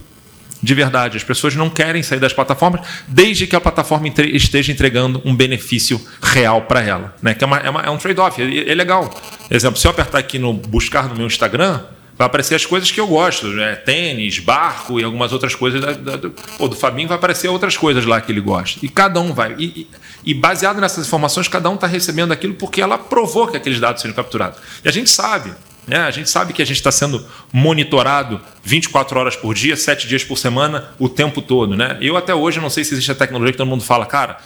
de 0.61 0.73
verdade. 0.73 1.17
As 1.17 1.23
pessoas 1.23 1.55
não 1.55 1.69
querem 1.69 2.01
sair 2.03 2.19
das 2.19 2.33
plataformas 2.33 2.81
desde 3.07 3.47
que 3.47 3.55
a 3.55 3.61
plataforma 3.61 4.07
esteja 4.07 4.71
entregando 4.71 5.21
um 5.25 5.35
benefício 5.35 6.01
real 6.21 6.63
para 6.63 6.81
ela. 6.81 7.15
Né? 7.21 7.33
Que 7.33 7.43
é, 7.43 7.47
uma, 7.47 7.57
é, 7.57 7.69
uma, 7.69 7.81
é 7.81 7.89
um 7.89 7.97
trade-off, 7.97 8.41
é, 8.41 8.71
é, 8.71 8.75
legal. 8.75 9.13
Exemplo, 9.49 9.79
se 9.79 9.87
eu 9.87 9.91
apertar 9.91 10.19
aqui 10.19 10.39
no 10.39 10.53
buscar 10.53 11.07
no 11.07 11.15
meu 11.15 11.27
Instagram, 11.27 11.81
vai 12.17 12.25
aparecer 12.25 12.55
as 12.55 12.65
coisas 12.65 12.89
que 12.91 12.99
eu 12.99 13.07
gosto, 13.07 13.47
né? 13.47 13.75
tênis, 13.75 14.39
barco 14.39 14.99
e 14.99 15.03
algumas 15.03 15.31
outras 15.31 15.53
coisas. 15.53 15.79
Da, 15.79 15.91
da, 15.91 16.15
do, 16.15 16.31
pô, 16.57 16.67
do 16.67 16.75
Fabinho 16.75 17.07
vai 17.07 17.17
aparecer 17.17 17.47
outras 17.47 17.77
coisas 17.77 18.05
lá 18.05 18.19
que 18.19 18.31
ele 18.31 18.41
gosta. 18.41 18.79
E 18.83 18.89
cada 18.89 19.19
um 19.19 19.33
vai. 19.33 19.55
E, 19.57 19.65
e, 19.65 19.87
e 20.25 20.33
baseado 20.33 20.81
nessas 20.81 21.05
informações, 21.05 21.47
cada 21.47 21.69
um 21.69 21.75
está 21.75 21.87
recebendo 21.87 22.31
aquilo 22.31 22.55
porque 22.55 22.81
ela 22.81 22.97
provou 22.97 23.47
que 23.47 23.57
aqueles 23.57 23.79
dados 23.79 24.01
sejam 24.01 24.15
capturados. 24.15 24.59
E 24.83 24.89
a 24.89 24.91
gente 24.91 25.09
sabe 25.09 25.53
Né? 25.87 25.97
A 25.97 26.11
gente 26.11 26.29
sabe 26.29 26.51
que 26.51 26.61
a 26.61 26.65
gente 26.65 26.77
está 26.77 26.91
sendo 26.91 27.25
monitorado 27.51 28.41
24 28.63 29.17
horas 29.19 29.35
por 29.35 29.55
dia, 29.55 29.77
7 29.77 30.07
dias 30.07 30.23
por 30.23 30.37
semana, 30.37 30.89
o 30.99 31.07
tempo 31.07 31.41
todo. 31.41 31.75
Né? 31.75 31.97
Eu 32.01 32.17
até 32.17 32.35
hoje 32.35 32.59
não 32.59 32.69
sei 32.69 32.83
se 32.83 32.93
existe 32.93 33.11
a 33.11 33.15
tecnologia 33.15 33.53
que 33.53 33.57
todo 33.57 33.67
mundo 33.67 33.83
fala, 33.83 34.05
cara. 34.05 34.37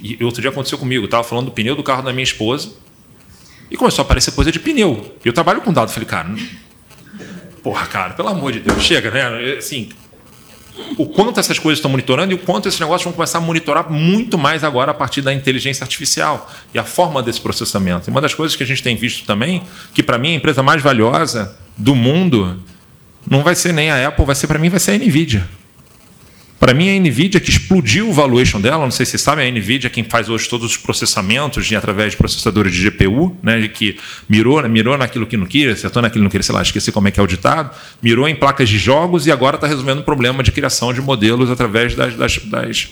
E 0.00 0.22
outro 0.24 0.40
dia 0.40 0.50
aconteceu 0.50 0.78
comigo, 0.78 1.04
estava 1.04 1.24
falando 1.24 1.46
do 1.46 1.52
pneu 1.52 1.74
do 1.74 1.82
carro 1.82 2.02
da 2.02 2.12
minha 2.12 2.24
esposa 2.24 2.72
e 3.70 3.76
começou 3.76 4.02
a 4.02 4.04
aparecer 4.04 4.32
coisa 4.32 4.50
de 4.50 4.58
pneu. 4.58 5.16
Eu 5.24 5.32
trabalho 5.32 5.60
com 5.60 5.72
dado, 5.72 5.90
falei, 5.90 6.08
cara, 6.08 6.34
porra, 7.62 7.86
cara, 7.86 8.14
pelo 8.14 8.28
amor 8.28 8.52
de 8.52 8.60
Deus, 8.60 8.82
chega, 8.82 9.10
né? 9.10 9.56
Assim, 9.58 9.90
o 10.96 11.06
quanto 11.06 11.40
essas 11.40 11.58
coisas 11.58 11.78
estão 11.78 11.90
monitorando 11.90 12.32
e 12.32 12.34
o 12.34 12.38
quanto 12.38 12.68
esses 12.68 12.78
negócios 12.80 13.04
vão 13.04 13.12
começar 13.12 13.38
a 13.38 13.40
monitorar 13.40 13.90
muito 13.90 14.36
mais 14.36 14.64
agora 14.64 14.90
a 14.90 14.94
partir 14.94 15.22
da 15.22 15.32
inteligência 15.32 15.84
artificial 15.84 16.50
e 16.72 16.78
a 16.78 16.84
forma 16.84 17.22
desse 17.22 17.40
processamento. 17.40 18.08
E 18.08 18.10
uma 18.10 18.20
das 18.20 18.34
coisas 18.34 18.56
que 18.56 18.62
a 18.62 18.66
gente 18.66 18.82
tem 18.82 18.96
visto 18.96 19.24
também, 19.24 19.62
que 19.94 20.02
para 20.02 20.18
mim 20.18 20.32
a 20.32 20.34
empresa 20.34 20.62
mais 20.62 20.82
valiosa 20.82 21.56
do 21.76 21.94
mundo 21.94 22.60
não 23.28 23.42
vai 23.42 23.54
ser 23.54 23.72
nem 23.72 23.90
a 23.90 24.08
Apple, 24.08 24.24
vai 24.24 24.34
ser 24.34 24.46
para 24.46 24.58
mim 24.58 24.68
vai 24.68 24.80
ser 24.80 24.92
a 24.92 24.98
Nvidia. 24.98 25.46
Para 26.58 26.74
mim, 26.74 26.88
a 26.90 27.00
NVIDIA 27.00 27.40
que 27.40 27.50
explodiu 27.50 28.10
o 28.10 28.12
valuation 28.12 28.60
dela, 28.60 28.82
não 28.82 28.90
sei 28.90 29.06
se 29.06 29.12
vocês 29.12 29.22
sabem, 29.22 29.46
a 29.46 29.50
NVIDIA 29.50 29.86
é 29.86 29.90
quem 29.90 30.02
faz 30.02 30.28
hoje 30.28 30.48
todos 30.48 30.66
os 30.66 30.76
processamentos 30.76 31.64
de, 31.66 31.76
através 31.76 32.12
de 32.12 32.16
processadores 32.16 32.74
de 32.74 32.90
GPU, 32.90 33.36
né, 33.40 33.68
que 33.68 33.96
mirou, 34.28 34.60
mirou 34.68 34.98
naquilo 34.98 35.24
que 35.24 35.36
não 35.36 35.46
queria, 35.46 35.72
acertou 35.72 36.02
naquilo 36.02 36.22
que 36.22 36.24
não 36.24 36.30
queria, 36.30 36.42
sei 36.42 36.54
lá, 36.54 36.62
esqueci 36.62 36.90
como 36.90 37.06
é 37.06 37.10
que 37.12 37.20
é 37.20 37.22
o 37.22 37.28
ditado, 37.28 37.70
mirou 38.02 38.28
em 38.28 38.34
placas 38.34 38.68
de 38.68 38.76
jogos 38.76 39.26
e 39.26 39.30
agora 39.30 39.54
está 39.54 39.68
resolvendo 39.68 40.00
o 40.00 40.02
problema 40.02 40.42
de 40.42 40.50
criação 40.50 40.92
de 40.92 41.00
modelos 41.00 41.48
através 41.48 41.94
das, 41.94 42.16
das, 42.16 42.38
das 42.38 42.88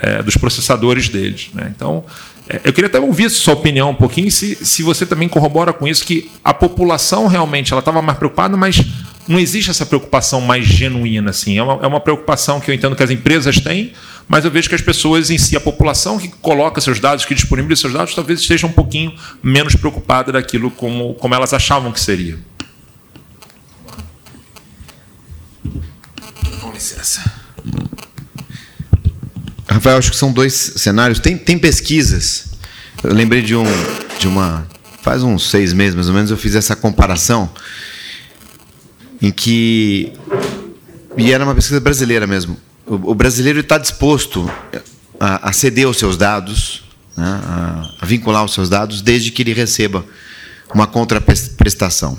é, 0.00 0.22
dos 0.22 0.36
processadores 0.36 1.08
deles. 1.08 1.50
Né? 1.54 1.72
Então, 1.74 2.04
é, 2.48 2.60
eu 2.64 2.72
queria 2.72 2.88
até 2.88 3.00
ouvir 3.00 3.30
sua 3.30 3.54
opinião 3.54 3.90
um 3.90 3.94
pouquinho, 3.94 4.30
se, 4.30 4.56
se 4.56 4.82
você 4.82 5.06
também 5.06 5.28
corrobora 5.28 5.72
com 5.72 5.86
isso, 5.86 6.04
que 6.04 6.30
a 6.42 6.52
população 6.52 7.26
realmente 7.26 7.72
ela 7.72 7.80
estava 7.80 8.02
mais 8.02 8.18
preocupada, 8.18 8.56
mas 8.56 8.82
não 9.26 9.38
existe 9.38 9.70
essa 9.70 9.86
preocupação 9.86 10.40
mais 10.40 10.66
genuína. 10.66 11.30
Assim. 11.30 11.58
É, 11.58 11.62
uma, 11.62 11.84
é 11.84 11.86
uma 11.86 12.00
preocupação 12.00 12.60
que 12.60 12.70
eu 12.70 12.74
entendo 12.74 12.94
que 12.94 13.02
as 13.02 13.10
empresas 13.10 13.60
têm, 13.60 13.92
mas 14.28 14.44
eu 14.44 14.50
vejo 14.50 14.68
que 14.68 14.74
as 14.74 14.82
pessoas 14.82 15.30
em 15.30 15.38
si, 15.38 15.56
a 15.56 15.60
população 15.60 16.18
que 16.18 16.28
coloca 16.28 16.80
seus 16.80 17.00
dados, 17.00 17.24
que 17.24 17.34
disponibiliza 17.34 17.82
seus 17.82 17.92
dados, 17.92 18.14
talvez 18.14 18.40
esteja 18.40 18.66
um 18.66 18.72
pouquinho 18.72 19.14
menos 19.42 19.74
preocupada 19.74 20.32
daquilo 20.32 20.70
como, 20.70 21.14
como 21.14 21.34
elas 21.34 21.52
achavam 21.52 21.92
que 21.92 22.00
seria. 22.00 22.38
Com 26.60 26.72
licença. 26.72 27.22
Rafael, 29.74 29.98
acho 29.98 30.12
que 30.12 30.16
são 30.16 30.32
dois 30.32 30.54
cenários. 30.76 31.18
Tem, 31.18 31.36
tem 31.36 31.58
pesquisas. 31.58 32.46
Eu 33.02 33.12
lembrei 33.12 33.42
de, 33.42 33.56
um, 33.56 33.64
de 34.20 34.28
uma. 34.28 34.66
Faz 35.02 35.22
uns 35.22 35.50
seis 35.50 35.72
meses 35.72 35.94
mais 35.94 36.08
ou 36.08 36.14
menos, 36.14 36.30
eu 36.30 36.36
fiz 36.36 36.54
essa 36.54 36.76
comparação 36.76 37.50
em 39.20 39.32
que. 39.32 40.12
E 41.16 41.32
era 41.32 41.44
uma 41.44 41.54
pesquisa 41.54 41.80
brasileira 41.80 42.26
mesmo. 42.26 42.56
O, 42.86 43.10
o 43.10 43.14
brasileiro 43.14 43.60
está 43.60 43.76
disposto 43.76 44.48
a, 45.18 45.48
a, 45.48 45.52
ceder 45.52 45.88
os 45.88 45.98
seus 45.98 46.16
dados, 46.16 46.84
né, 47.16 47.40
a, 47.44 47.90
a 48.00 48.06
vincular 48.06 48.44
os 48.44 48.54
seus 48.54 48.68
dados, 48.68 49.02
desde 49.02 49.32
que 49.32 49.42
ele 49.42 49.52
receba 49.52 50.06
uma 50.72 50.86
contraprestação. 50.86 52.16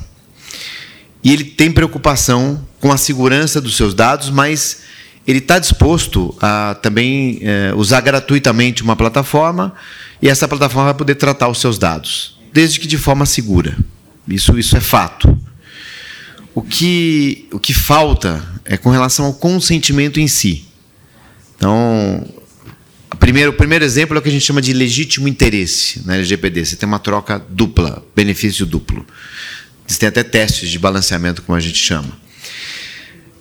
E 1.24 1.32
ele 1.32 1.44
tem 1.44 1.72
preocupação 1.72 2.64
com 2.80 2.92
a 2.92 2.98
segurança 2.98 3.60
dos 3.60 3.76
seus 3.76 3.94
dados, 3.94 4.28
mas 4.28 4.82
ele 5.26 5.38
está 5.38 5.58
disposto 5.58 6.34
a 6.40 6.76
também 6.80 7.40
é, 7.42 7.72
usar 7.74 8.00
gratuitamente 8.00 8.82
uma 8.82 8.94
plataforma 8.94 9.74
e 10.22 10.28
essa 10.28 10.46
plataforma 10.46 10.84
vai 10.84 10.94
poder 10.94 11.16
tratar 11.16 11.48
os 11.48 11.60
seus 11.60 11.78
dados, 11.78 12.38
desde 12.52 12.78
que 12.78 12.86
de 12.86 12.96
forma 12.96 13.26
segura. 13.26 13.76
Isso, 14.28 14.58
isso 14.58 14.76
é 14.76 14.80
fato. 14.80 15.36
O 16.54 16.62
que, 16.62 17.48
o 17.52 17.58
que 17.58 17.74
falta 17.74 18.42
é 18.64 18.76
com 18.76 18.90
relação 18.90 19.26
ao 19.26 19.34
consentimento 19.34 20.18
em 20.18 20.26
si. 20.26 20.64
Então, 21.56 22.26
primeiro, 23.18 23.50
o 23.50 23.54
primeiro 23.54 23.84
exemplo 23.84 24.16
é 24.16 24.20
o 24.20 24.22
que 24.22 24.28
a 24.28 24.32
gente 24.32 24.44
chama 24.44 24.62
de 24.62 24.72
legítimo 24.72 25.28
interesse 25.28 26.02
na 26.06 26.14
LGPD. 26.14 26.64
Você 26.64 26.76
tem 26.76 26.88
uma 26.88 26.98
troca 26.98 27.44
dupla, 27.50 28.04
benefício 28.14 28.64
duplo. 28.64 29.04
Existem 29.86 30.08
até 30.08 30.22
testes 30.22 30.70
de 30.70 30.78
balanceamento, 30.78 31.42
como 31.42 31.56
a 31.56 31.60
gente 31.60 31.78
chama. 31.78 32.25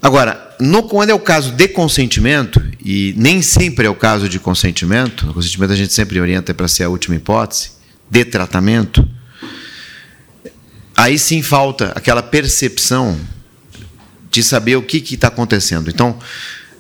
Agora, 0.01 0.55
no, 0.59 0.83
quando 0.83 1.09
é 1.09 1.13
o 1.13 1.19
caso 1.19 1.51
de 1.51 1.67
consentimento, 1.67 2.61
e 2.83 3.13
nem 3.17 3.41
sempre 3.41 3.87
é 3.87 3.89
o 3.89 3.95
caso 3.95 4.29
de 4.29 4.39
consentimento, 4.39 5.29
o 5.29 5.33
consentimento 5.33 5.71
a 5.71 5.75
gente 5.75 5.93
sempre 5.93 6.19
orienta 6.19 6.53
para 6.53 6.67
ser 6.67 6.83
a 6.83 6.89
última 6.89 7.15
hipótese, 7.15 7.71
de 8.09 8.23
tratamento, 8.23 9.07
aí 10.95 11.17
sim 11.17 11.41
falta 11.41 11.91
aquela 11.95 12.21
percepção 12.21 13.19
de 14.29 14.43
saber 14.43 14.75
o 14.75 14.83
que 14.83 14.97
está 14.97 15.27
acontecendo. 15.27 15.89
Então, 15.89 16.17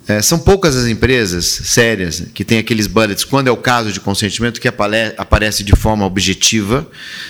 é, 0.07 0.21
são 0.21 0.37
poucas 0.37 0.75
as 0.75 0.85
empresas 0.85 1.45
sérias 1.45 2.27
que 2.33 2.45
têm 2.45 2.59
aqueles 2.59 2.85
bullets, 2.85 3.23
quando 3.23 3.47
é 3.47 3.51
o 3.51 3.57
caso 3.57 3.91
de 3.91 3.99
consentimento, 3.99 4.61
que 4.61 4.67
aparece 4.67 5.63
de 5.63 5.75
forma 5.75 6.05
objetiva, 6.05 6.87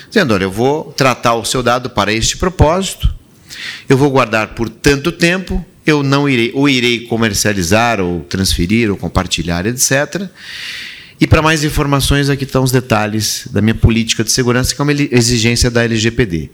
dizendo: 0.08 0.34
olha, 0.34 0.44
eu 0.44 0.50
vou 0.50 0.92
tratar 0.92 1.34
o 1.34 1.44
seu 1.44 1.62
dado 1.62 1.88
para 1.88 2.12
este 2.12 2.36
propósito, 2.36 3.12
eu 3.88 3.96
vou 3.96 4.10
guardar 4.10 4.48
por 4.48 4.68
tanto 4.68 5.10
tempo, 5.10 5.64
eu 5.86 6.02
não 6.02 6.28
irei, 6.28 6.50
ou 6.52 6.68
irei 6.68 7.00
comercializar, 7.06 8.00
ou 8.00 8.20
transferir, 8.24 8.90
ou 8.90 8.96
compartilhar, 8.96 9.64
etc. 9.66 10.28
E 11.20 11.26
para 11.26 11.40
mais 11.40 11.64
informações, 11.64 12.28
aqui 12.28 12.44
estão 12.44 12.62
os 12.62 12.72
detalhes 12.72 13.48
da 13.50 13.62
minha 13.62 13.74
política 13.74 14.24
de 14.24 14.32
segurança, 14.32 14.74
que 14.74 14.80
é 14.80 14.82
uma 14.82 14.92
exigência 14.92 15.70
da 15.70 15.84
LGPD. 15.84 16.50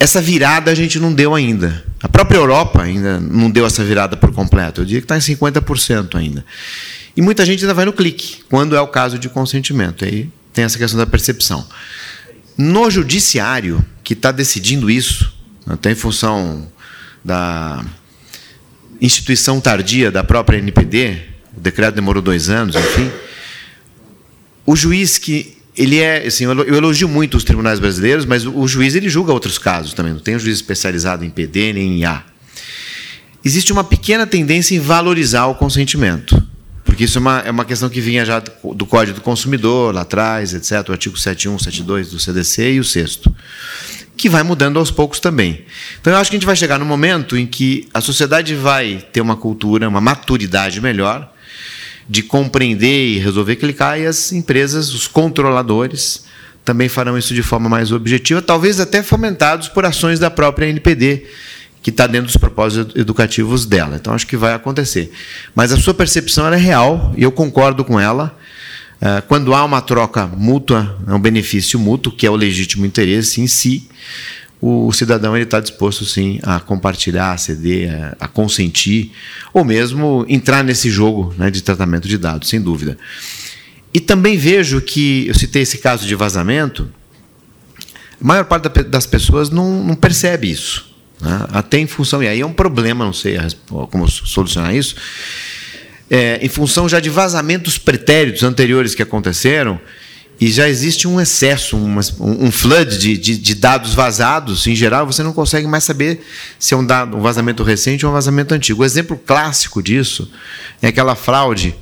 Essa 0.00 0.20
virada 0.20 0.70
a 0.70 0.74
gente 0.74 0.98
não 0.98 1.12
deu 1.12 1.34
ainda. 1.34 1.84
A 2.02 2.08
própria 2.08 2.38
Europa 2.38 2.82
ainda 2.82 3.18
não 3.18 3.50
deu 3.50 3.64
essa 3.64 3.84
virada 3.84 4.16
por 4.16 4.32
completo. 4.32 4.80
Eu 4.80 4.84
diria 4.84 5.00
que 5.00 5.04
está 5.04 5.16
em 5.16 5.20
50% 5.20 6.14
ainda. 6.16 6.44
E 7.16 7.22
muita 7.22 7.44
gente 7.44 7.64
ainda 7.64 7.74
vai 7.74 7.84
no 7.84 7.92
clique, 7.92 8.42
quando 8.48 8.76
é 8.76 8.80
o 8.80 8.86
caso 8.86 9.18
de 9.18 9.28
consentimento. 9.28 10.04
Aí 10.04 10.28
tem 10.52 10.64
essa 10.64 10.78
questão 10.78 10.98
da 10.98 11.06
percepção. 11.06 11.66
No 12.56 12.90
judiciário, 12.90 13.84
que 14.04 14.12
está 14.12 14.30
decidindo 14.30 14.90
isso, 14.90 15.32
até 15.66 15.90
em 15.90 15.94
função 15.94 16.70
da 17.24 17.84
instituição 19.00 19.60
tardia 19.60 20.10
da 20.10 20.24
própria 20.24 20.58
NPD, 20.58 21.18
o 21.56 21.60
decreto 21.60 21.94
demorou 21.94 22.22
dois 22.22 22.48
anos, 22.48 22.74
enfim. 22.76 23.10
O 24.66 24.76
juiz 24.76 25.18
que 25.18 25.56
ele 25.76 25.98
é, 25.98 26.26
assim, 26.26 26.44
eu 26.44 26.74
elogio 26.74 27.08
muito 27.08 27.36
os 27.36 27.44
tribunais 27.44 27.78
brasileiros, 27.78 28.24
mas 28.24 28.44
o 28.44 28.66
juiz 28.66 28.94
ele 28.96 29.08
julga 29.08 29.32
outros 29.32 29.58
casos 29.58 29.94
também. 29.94 30.12
Não 30.12 30.20
tem 30.20 30.34
um 30.34 30.38
juiz 30.38 30.56
especializado 30.56 31.24
em 31.24 31.30
PD 31.30 31.72
nem 31.72 31.94
em 31.94 32.00
IA. 32.00 32.24
Existe 33.44 33.72
uma 33.72 33.84
pequena 33.84 34.26
tendência 34.26 34.74
em 34.74 34.80
valorizar 34.80 35.46
o 35.46 35.54
consentimento, 35.54 36.42
porque 36.84 37.04
isso 37.04 37.18
é 37.18 37.20
uma, 37.20 37.38
é 37.40 37.50
uma 37.50 37.64
questão 37.64 37.88
que 37.88 38.00
vinha 38.00 38.24
já 38.24 38.40
do 38.40 38.84
Código 38.84 39.20
do 39.20 39.22
Consumidor 39.22 39.94
lá 39.94 40.00
atrás, 40.00 40.52
etc. 40.52 40.88
O 40.88 40.92
artigo 40.92 41.16
71, 41.16 41.56
72 41.60 42.10
do 42.10 42.18
CDC 42.18 42.72
e 42.72 42.80
o 42.80 42.84
sexto 42.84 43.32
que 44.18 44.28
vai 44.28 44.42
mudando 44.42 44.78
aos 44.78 44.90
poucos 44.90 45.20
também. 45.20 45.64
Então 46.00 46.12
eu 46.12 46.18
acho 46.18 46.28
que 46.28 46.36
a 46.36 46.38
gente 46.38 46.46
vai 46.46 46.56
chegar 46.56 46.78
no 46.78 46.84
momento 46.84 47.38
em 47.38 47.46
que 47.46 47.88
a 47.94 48.00
sociedade 48.00 48.54
vai 48.54 49.02
ter 49.12 49.20
uma 49.20 49.36
cultura, 49.36 49.88
uma 49.88 50.00
maturidade 50.00 50.80
melhor 50.80 51.32
de 52.08 52.22
compreender 52.22 53.06
e 53.06 53.18
resolver 53.18 53.56
clicar 53.56 53.98
e 54.00 54.06
as 54.06 54.32
empresas, 54.32 54.92
os 54.92 55.06
controladores, 55.06 56.24
também 56.64 56.88
farão 56.88 57.16
isso 57.16 57.32
de 57.32 57.42
forma 57.42 57.68
mais 57.68 57.92
objetiva, 57.92 58.42
talvez 58.42 58.80
até 58.80 59.02
fomentados 59.02 59.68
por 59.68 59.84
ações 59.84 60.18
da 60.18 60.30
própria 60.30 60.66
NPD, 60.66 61.24
que 61.80 61.90
está 61.90 62.06
dentro 62.06 62.26
dos 62.26 62.36
propósitos 62.36 62.96
educativos 62.96 63.64
dela. 63.64 63.96
Então 63.96 64.12
acho 64.12 64.26
que 64.26 64.36
vai 64.36 64.52
acontecer. 64.52 65.12
Mas 65.54 65.72
a 65.72 65.78
sua 65.78 65.94
percepção 65.94 66.52
é 66.52 66.56
real 66.56 67.14
e 67.16 67.22
eu 67.22 67.30
concordo 67.30 67.84
com 67.84 68.00
ela. 68.00 68.36
É, 69.00 69.20
quando 69.20 69.54
há 69.54 69.64
uma 69.64 69.80
troca 69.80 70.26
mútua, 70.26 70.98
é 71.06 71.14
um 71.14 71.20
benefício 71.20 71.78
mútuo, 71.78 72.12
que 72.12 72.26
é 72.26 72.30
o 72.30 72.36
legítimo 72.36 72.84
interesse 72.84 73.40
em 73.40 73.46
si, 73.46 73.88
o 74.60 74.92
cidadão 74.92 75.36
está 75.36 75.60
disposto 75.60 76.04
sim 76.04 76.40
a 76.42 76.58
compartilhar, 76.58 77.32
a 77.32 77.38
ceder, 77.38 78.16
a, 78.18 78.26
consentir, 78.26 79.12
ou 79.52 79.64
mesmo 79.64 80.26
entrar 80.28 80.64
nesse 80.64 80.90
jogo 80.90 81.32
né, 81.38 81.48
de 81.50 81.62
tratamento 81.62 82.08
de 82.08 82.18
dados, 82.18 82.48
sem 82.48 82.60
dúvida. 82.60 82.98
E 83.94 84.00
também 84.00 84.36
vejo 84.36 84.80
que, 84.80 85.28
eu 85.28 85.34
citei 85.34 85.62
esse 85.62 85.78
caso 85.78 86.06
de 86.06 86.14
vazamento, 86.14 86.90
a 88.20 88.26
maior 88.26 88.44
parte 88.44 88.68
das 88.82 89.06
pessoas 89.06 89.48
não, 89.48 89.84
não 89.84 89.94
percebe 89.94 90.50
isso. 90.50 90.92
Né? 91.20 91.46
Até 91.52 91.78
em 91.78 91.86
função, 91.86 92.20
e 92.20 92.26
aí 92.26 92.40
é 92.40 92.46
um 92.46 92.52
problema, 92.52 93.04
não 93.04 93.12
sei 93.12 93.38
como 93.90 94.08
solucionar 94.08 94.74
isso, 94.74 94.96
é, 96.10 96.38
em 96.42 96.48
função 96.48 96.88
já 96.88 97.00
de 97.00 97.10
vazamentos 97.10 97.78
pretéritos 97.78 98.42
anteriores 98.42 98.94
que 98.94 99.02
aconteceram, 99.02 99.80
e 100.40 100.48
já 100.48 100.68
existe 100.68 101.08
um 101.08 101.20
excesso, 101.20 101.76
um, 101.76 101.98
um 102.20 102.50
flood 102.52 102.96
de, 102.96 103.18
de, 103.18 103.36
de, 103.36 103.54
dados 103.56 103.92
vazados, 103.92 104.68
em 104.68 104.74
geral, 104.74 105.04
você 105.04 105.20
não 105.22 105.32
consegue 105.32 105.66
mais 105.66 105.82
saber 105.82 106.24
se 106.58 106.74
é 106.74 106.76
um, 106.76 106.86
dado, 106.86 107.16
um 107.16 107.20
vazamento 107.20 107.64
recente 107.64 108.06
ou 108.06 108.12
um 108.12 108.14
vazamento 108.14 108.54
antigo. 108.54 108.82
O 108.82 108.84
exemplo 108.84 109.16
clássico 109.18 109.82
disso 109.82 110.30
é 110.80 110.88
aquela 110.88 111.16
fraude 111.16 111.74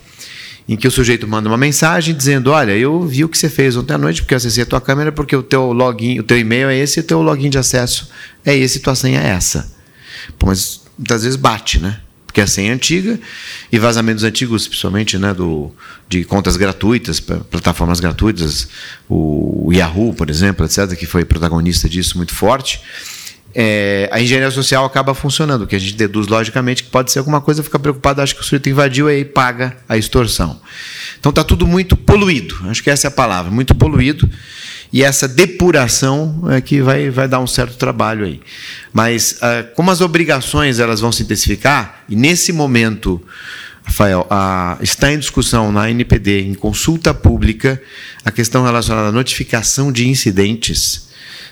em 0.66 0.74
que 0.74 0.88
o 0.88 0.90
sujeito 0.90 1.28
manda 1.28 1.48
uma 1.50 1.58
mensagem 1.58 2.14
dizendo: 2.14 2.50
Olha, 2.50 2.72
eu 2.72 3.02
vi 3.02 3.24
o 3.24 3.28
que 3.28 3.36
você 3.36 3.50
fez 3.50 3.76
ontem 3.76 3.92
à 3.92 3.98
noite, 3.98 4.22
porque 4.22 4.32
eu 4.32 4.38
acessei 4.38 4.62
a 4.62 4.66
tua 4.66 4.80
câmera, 4.80 5.12
porque 5.12 5.36
o 5.36 5.42
teu 5.42 5.72
login, 5.72 6.18
o 6.18 6.22
teu 6.22 6.38
e-mail 6.38 6.68
é 6.70 6.78
esse, 6.78 6.98
o 7.00 7.02
teu 7.02 7.20
login 7.20 7.50
de 7.50 7.58
acesso 7.58 8.10
é 8.42 8.56
esse, 8.56 8.78
e 8.78 8.80
tua 8.80 8.94
senha 8.94 9.20
é 9.20 9.28
essa. 9.28 9.70
Pô, 10.38 10.46
mas 10.46 10.80
muitas 10.96 11.22
vezes 11.22 11.36
bate, 11.36 11.78
né? 11.78 12.00
Porque 12.36 12.42
a 12.42 12.46
senha 12.46 12.70
é 12.70 12.74
antiga 12.74 13.18
e 13.72 13.78
vazamentos 13.78 14.22
antigos, 14.22 14.68
principalmente 14.68 15.16
né, 15.16 15.32
do, 15.32 15.72
de 16.06 16.22
contas 16.22 16.58
gratuitas, 16.58 17.18
plataformas 17.18 17.98
gratuitas, 17.98 18.68
o 19.08 19.70
Yahoo, 19.72 20.12
por 20.12 20.28
exemplo, 20.28 20.66
etc., 20.66 20.94
que 20.98 21.06
foi 21.06 21.24
protagonista 21.24 21.88
disso 21.88 22.18
muito 22.18 22.34
forte 22.34 22.82
é, 23.58 24.06
a 24.12 24.20
engenharia 24.20 24.50
social 24.50 24.84
acaba 24.84 25.14
funcionando, 25.14 25.66
que 25.66 25.74
a 25.74 25.78
gente 25.78 25.94
deduz 25.94 26.26
logicamente 26.26 26.82
que 26.82 26.90
pode 26.90 27.10
ser 27.10 27.20
alguma 27.20 27.40
coisa, 27.40 27.62
fica 27.62 27.78
preocupado, 27.78 28.20
acha 28.20 28.34
que 28.34 28.40
o 28.42 28.44
sujeito 28.44 28.68
invadiu 28.68 29.08
e 29.08 29.14
aí 29.14 29.24
paga 29.24 29.74
a 29.88 29.96
extorsão. 29.96 30.60
Então 31.18 31.30
está 31.30 31.42
tudo 31.42 31.66
muito 31.66 31.96
poluído, 31.96 32.54
acho 32.68 32.82
que 32.82 32.90
essa 32.90 33.06
é 33.06 33.08
a 33.08 33.10
palavra, 33.10 33.50
muito 33.50 33.74
poluído, 33.74 34.28
e 34.96 35.02
essa 35.02 35.28
depuração 35.28 36.44
é 36.50 36.60
que 36.60 36.80
vai, 36.80 37.10
vai 37.10 37.28
dar 37.28 37.40
um 37.40 37.46
certo 37.46 37.76
trabalho 37.76 38.24
aí. 38.24 38.40
Mas 38.92 39.38
ah, 39.42 39.64
como 39.74 39.90
as 39.90 40.00
obrigações 40.00 40.78
elas 40.78 41.00
vão 41.00 41.12
se 41.12 41.22
intensificar, 41.22 42.04
e 42.08 42.16
nesse 42.16 42.52
momento, 42.52 43.20
Rafael, 43.84 44.26
está 44.80 45.12
em 45.12 45.18
discussão 45.18 45.70
na 45.70 45.90
NPD, 45.90 46.42
em 46.42 46.54
consulta 46.54 47.12
pública, 47.12 47.80
a 48.24 48.30
questão 48.30 48.64
relacionada 48.64 49.08
à 49.08 49.12
notificação 49.12 49.92
de 49.92 50.08
incidentes 50.08 51.06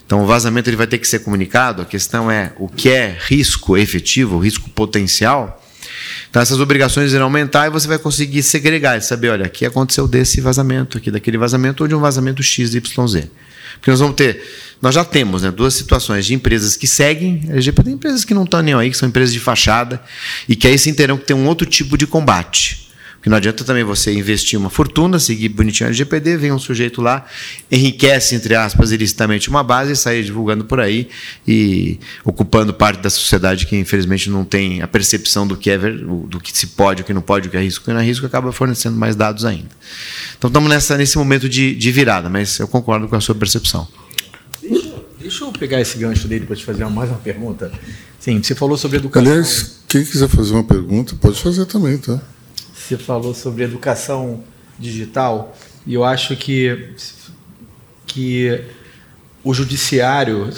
então, 0.07 0.23
o 0.23 0.27
vazamento 0.27 0.69
ele 0.69 0.77
vai 0.77 0.87
ter 0.87 0.99
que 0.99 1.09
ser 1.09 1.21
comunicado. 1.21 1.81
A 1.81 1.85
questão 1.85 2.31
é 2.31 2.53
o 2.59 2.69
que 2.69 2.91
é 2.91 3.17
risco 3.19 3.77
efetivo, 3.77 4.39
risco 4.39 4.69
potencial. 4.71 5.64
Então, 6.29 6.43
essas 6.43 6.61
obrigações 6.61 7.13
irão 7.13 7.25
aumentar 7.25 7.67
e 7.67 7.71
você 7.71 7.87
vai 7.87 7.99
conseguir 7.99 8.43
segregar 8.43 8.99
e 8.99 9.01
saber: 9.01 9.31
olha, 9.31 9.47
aqui 9.47 9.65
aconteceu 9.65 10.07
desse 10.07 10.41
vazamento, 10.41 10.99
aqui 10.99 11.11
daquele 11.11 11.39
vazamento, 11.39 11.83
ou 11.85 11.89
de 11.89 11.95
um 11.95 12.01
vazamento 12.01 12.43
XYZ. 12.43 12.81
Porque 12.81 13.91
nós 13.91 14.01
vamos 14.01 14.17
ter, 14.17 14.43
nós 14.81 14.95
já 14.95 15.05
temos 15.05 15.43
né, 15.43 15.51
duas 15.51 15.75
situações 15.75 16.25
de 16.27 16.35
empresas 16.35 16.77
que 16.77 16.87
seguem 16.87 17.43
LGPD 17.49 17.91
empresas 17.91 18.25
que 18.25 18.35
não 18.35 18.45
estão 18.45 18.63
nem 18.63 18.75
aí, 18.75 18.91
que 18.91 18.97
são 18.97 19.09
empresas 19.09 19.33
de 19.33 19.41
fachada, 19.41 20.03
e 20.49 20.55
que 20.55 20.67
aí 20.67 20.79
sim 20.79 20.95
terão 20.95 21.17
que 21.17 21.25
ter 21.25 21.35
um 21.35 21.47
outro 21.47 21.67
tipo 21.67 21.99
de 21.99 22.07
combate. 22.07 22.84
Porque 23.25 23.31
não 23.31 23.39
adianta 23.39 23.65
também 23.65 23.83
você 23.83 24.13
investir 24.13 24.59
uma 24.59 24.69
fortuna, 24.69 25.19
seguir 25.19 25.49
bonitinho 25.49 25.87
a 25.87 25.89
LGPD, 25.89 26.37
vem 26.37 26.53
um 26.53 26.59
sujeito 26.59 27.01
lá, 27.01 27.25
enriquece, 27.73 28.35
entre 28.35 28.55
aspas, 28.55 28.93
ilicitamente 28.93 29.49
uma 29.49 29.65
base 29.65 29.93
e 29.93 29.97
sai 29.97 30.23
divulgando 30.23 30.67
por 30.67 30.79
aí 30.79 31.09
e 31.49 31.99
ocupando 32.23 32.75
parte 32.75 33.01
da 33.01 33.09
sociedade 33.09 33.65
que, 33.65 33.75
infelizmente, 33.77 34.29
não 34.29 34.45
tem 34.45 34.83
a 34.83 34.87
percepção 34.87 35.47
do 35.47 35.57
que 35.57 35.71
é 35.71 35.79
do 35.79 36.39
que 36.39 36.55
se 36.55 36.67
pode, 36.67 37.01
o 37.01 37.05
que 37.07 37.15
não 37.15 37.23
pode, 37.23 37.49
o 37.49 37.51
que 37.51 37.57
é 37.57 37.63
risco, 37.63 37.81
o 37.81 37.87
que 37.87 37.95
não 37.95 38.01
é 38.01 38.05
risco, 38.05 38.27
acaba 38.27 38.53
fornecendo 38.53 38.99
mais 38.99 39.17
dados 39.17 39.47
ainda. 39.47 39.71
Então 40.37 40.49
estamos 40.49 40.69
nessa, 40.69 40.99
nesse 40.99 41.17
momento 41.17 41.49
de, 41.49 41.75
de 41.75 41.93
virada, 41.93 42.29
mas 42.29 42.59
eu 42.59 42.69
concordo 42.69 43.09
com 43.09 43.17
a 43.17 43.23
sua 43.23 43.35
percepção. 43.35 43.89
Deixa, 44.61 44.93
deixa 45.19 45.45
eu 45.45 45.51
pegar 45.51 45.81
esse 45.81 45.97
gancho 45.97 46.29
dele 46.29 46.45
para 46.45 46.57
te 46.57 46.65
fazer 46.67 46.85
mais 46.91 47.09
uma 47.09 47.21
pergunta. 47.21 47.73
Sim, 48.21 48.43
você 48.43 48.55
falou 48.55 48.77
sobre 48.77 48.99
educação. 48.99 49.33
Aliás, 49.33 49.81
quem 49.89 50.05
quiser 50.05 50.29
fazer 50.29 50.53
uma 50.53 50.65
pergunta, 50.65 51.17
pode 51.19 51.41
fazer 51.41 51.65
também, 51.65 51.97
tá? 51.97 52.21
Você 52.85 52.99
falou 52.99 53.33
sobre 53.33 53.65
educação 53.65 54.45
digital 54.79 55.57
e 55.87 55.95
eu 55.95 56.05
acho 56.05 56.37
que, 56.37 56.91
que 58.07 58.61
o 59.43 59.55
judiciário, 59.55 60.51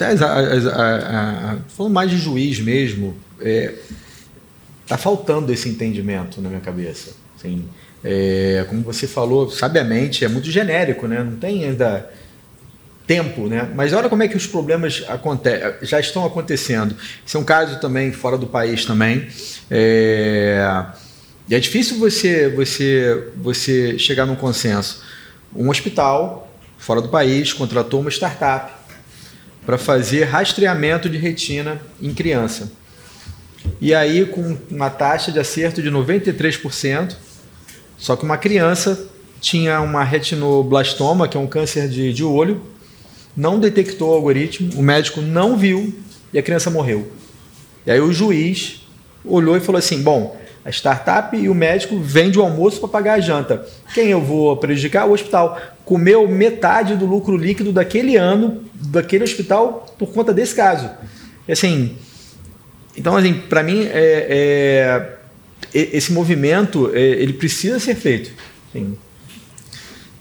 falando 1.68 1.92
mais 1.92 2.10
de 2.10 2.18
juiz 2.18 2.58
mesmo, 2.58 3.16
está 3.38 4.96
é, 4.96 4.98
faltando 4.98 5.52
esse 5.52 5.68
entendimento 5.68 6.40
na 6.40 6.48
minha 6.48 6.60
cabeça. 6.60 7.12
Assim, 7.38 7.64
é, 8.02 8.66
como 8.68 8.82
você 8.82 9.06
falou, 9.06 9.48
sabiamente, 9.48 10.24
é 10.24 10.28
muito 10.28 10.50
genérico, 10.50 11.06
né? 11.06 11.22
não 11.22 11.36
tem 11.36 11.64
ainda 11.64 12.10
tempo, 13.06 13.46
né? 13.46 13.70
Mas 13.72 13.92
olha 13.92 14.08
como 14.08 14.24
é 14.24 14.28
que 14.28 14.36
os 14.36 14.48
problemas 14.48 15.04
já 15.80 16.00
estão 16.00 16.26
acontecendo. 16.26 16.96
Isso 17.24 17.36
é 17.36 17.40
um 17.40 17.44
caso 17.44 17.78
também 17.78 18.10
fora 18.10 18.36
do 18.36 18.48
país 18.48 18.84
também. 18.84 19.28
É, 19.70 20.84
e 21.48 21.54
é 21.54 21.60
difícil 21.60 21.98
você, 21.98 22.48
você, 22.48 23.28
você 23.36 23.98
chegar 23.98 24.26
num 24.26 24.34
consenso. 24.34 25.02
Um 25.54 25.68
hospital 25.68 26.50
fora 26.76 27.00
do 27.00 27.08
país 27.08 27.52
contratou 27.52 28.00
uma 28.00 28.10
startup 28.10 28.72
para 29.64 29.78
fazer 29.78 30.24
rastreamento 30.24 31.08
de 31.08 31.16
retina 31.16 31.80
em 32.00 32.12
criança. 32.12 32.72
E 33.80 33.94
aí, 33.94 34.24
com 34.26 34.56
uma 34.70 34.90
taxa 34.90 35.30
de 35.30 35.38
acerto 35.38 35.82
de 35.82 35.90
93%, 35.90 37.16
só 37.98 38.16
que 38.16 38.24
uma 38.24 38.38
criança 38.38 39.08
tinha 39.40 39.80
uma 39.80 40.02
retinoblastoma, 40.02 41.28
que 41.28 41.36
é 41.36 41.40
um 41.40 41.46
câncer 41.46 41.88
de, 41.88 42.12
de 42.12 42.24
olho, 42.24 42.60
não 43.36 43.60
detectou 43.60 44.10
o 44.10 44.14
algoritmo, 44.14 44.72
o 44.78 44.82
médico 44.82 45.20
não 45.20 45.56
viu 45.56 45.94
e 46.32 46.38
a 46.38 46.42
criança 46.42 46.70
morreu. 46.70 47.12
E 47.86 47.90
aí 47.90 48.00
o 48.00 48.12
juiz 48.12 48.86
olhou 49.24 49.56
e 49.56 49.60
falou 49.60 49.78
assim: 49.78 50.02
bom, 50.02 50.36
a 50.66 50.70
startup 50.70 51.36
e 51.36 51.48
o 51.48 51.54
médico 51.54 51.96
vende 52.00 52.38
o 52.38 52.42
almoço 52.42 52.80
para 52.80 52.88
pagar 52.88 53.14
a 53.14 53.20
janta. 53.20 53.64
Quem 53.94 54.08
eu 54.08 54.20
vou 54.20 54.56
prejudicar? 54.56 55.06
O 55.06 55.12
hospital. 55.12 55.60
Comeu 55.84 56.28
metade 56.28 56.96
do 56.96 57.06
lucro 57.06 57.36
líquido 57.36 57.72
daquele 57.72 58.16
ano, 58.16 58.64
daquele 58.74 59.22
hospital, 59.22 59.94
por 59.96 60.08
conta 60.08 60.34
desse 60.34 60.56
caso. 60.56 60.90
Assim, 61.48 61.96
então, 62.96 63.16
assim, 63.16 63.34
para 63.34 63.62
mim, 63.62 63.84
é, 63.84 65.16
é, 65.72 65.78
esse 65.96 66.12
movimento 66.12 66.90
é, 66.92 67.00
ele 67.00 67.34
precisa 67.34 67.78
ser 67.78 67.94
feito. 67.94 68.32
Sim. 68.72 68.98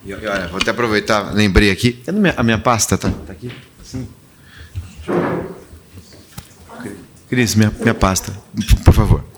E, 0.05 0.13
olha, 0.13 0.47
vou 0.47 0.57
até 0.57 0.69
aproveitar, 0.69 1.33
lembrei 1.33 1.71
aqui. 1.71 2.03
A 2.07 2.11
minha, 2.11 2.33
a 2.37 2.43
minha 2.43 2.59
pasta 2.59 2.99
tá, 2.99 3.09
tá 3.09 3.33
aqui? 3.33 3.51
Sim. 3.83 4.07
Cris, 7.27 7.55
minha, 7.55 7.73
minha 7.79 7.95
pasta, 7.95 8.31
por 8.83 8.93
favor. 8.93 9.34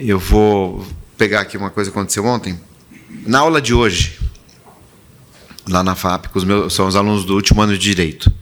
Eu 0.00 0.18
vou 0.18 0.86
pegar 1.16 1.40
aqui 1.40 1.56
uma 1.56 1.70
coisa 1.70 1.90
que 1.90 1.96
aconteceu 1.96 2.24
ontem. 2.24 2.58
Na 3.26 3.40
aula 3.40 3.60
de 3.60 3.74
hoje, 3.74 4.18
lá 5.66 5.82
na 5.82 5.94
FAP, 5.94 6.26
com 6.26 6.38
os 6.38 6.44
meus, 6.44 6.72
são 6.72 6.86
os 6.86 6.94
alunos 6.94 7.24
do 7.24 7.34
último 7.34 7.60
ano 7.60 7.72
de 7.72 7.78
Direito, 7.78 8.32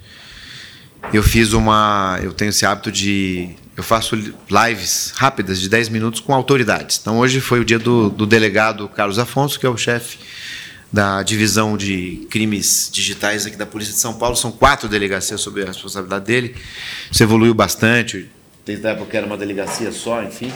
eu 1.12 1.23
fiz 1.23 1.53
uma. 1.53 2.19
Eu 2.23 2.33
tenho 2.33 2.51
esse 2.51 2.66
hábito 2.66 2.91
de. 2.93 3.51
Eu 3.77 3.83
faço 3.83 4.16
lives 4.16 5.12
rápidas 5.16 5.61
de 5.61 5.69
10 5.69 5.89
minutos 5.89 6.20
com 6.20 6.35
autoridades. 6.35 6.99
Então, 7.01 7.19
hoje 7.19 7.41
foi 7.41 7.61
o 7.61 7.65
dia 7.65 7.78
do, 7.78 8.11
do 8.11 8.27
delegado 8.27 8.89
Carlos 8.89 9.19
Afonso, 9.19 9.61
que 9.61 9.66
é 9.66 9.69
o 9.69 9.77
chefe 9.77 10.19
da 10.93 11.23
divisão 11.23 11.77
de 11.77 12.27
crimes 12.31 12.91
digitais 12.93 13.47
aqui 13.47 13.57
da 13.57 13.66
Polícia 13.66 13.95
de 13.95 14.01
São 14.01 14.15
Paulo. 14.15 14.35
São 14.35 14.51
quatro 14.51 14.89
delegacias 14.89 15.41
sob 15.41 15.62
a 15.62 15.66
responsabilidade 15.66 16.24
dele. 16.24 16.57
Isso 17.11 17.23
evoluiu 17.23 17.55
bastante. 17.55 18.31
Desde 18.65 18.87
a 18.87 18.91
época 18.91 19.16
era 19.16 19.27
uma 19.27 19.37
delegacia 19.37 19.93
só, 19.93 20.23
enfim. 20.23 20.53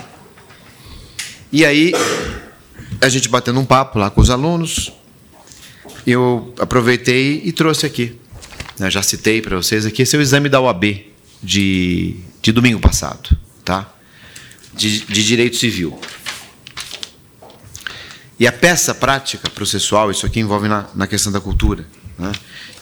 E 1.53 1.65
aí, 1.65 1.93
a 3.01 3.09
gente 3.09 3.29
batendo 3.29 3.59
um 3.59 3.65
papo 3.65 3.99
lá 3.99 4.09
com 4.09 4.21
os 4.21 4.31
alunos, 4.31 4.93
eu 6.07 6.55
aproveitei 6.59 7.43
e 7.45 7.51
trouxe 7.51 7.87
aqui. 7.87 8.17
Né, 8.79 8.91
já 8.91 9.03
citei 9.03 9.43
para 9.43 9.57
vocês 9.57 9.85
aqui, 9.85 10.03
esse 10.03 10.15
é 10.15 10.19
o 10.19 10.23
exame 10.23 10.49
da 10.49 10.61
OAB 10.61 10.85
de, 11.43 12.17
de 12.41 12.53
domingo 12.53 12.81
passado, 12.81 13.37
tá? 13.65 13.93
De, 14.73 15.01
de 15.01 15.25
direito 15.25 15.57
civil. 15.57 15.99
E 18.39 18.47
a 18.47 18.53
peça 18.53 18.95
prática 18.95 19.51
processual, 19.51 20.11
isso 20.11 20.25
aqui 20.25 20.41
envolve 20.41 20.69
na, 20.69 20.87
na 20.95 21.07
questão 21.07 21.31
da 21.31 21.41
cultura, 21.41 21.87
né? 22.21 22.33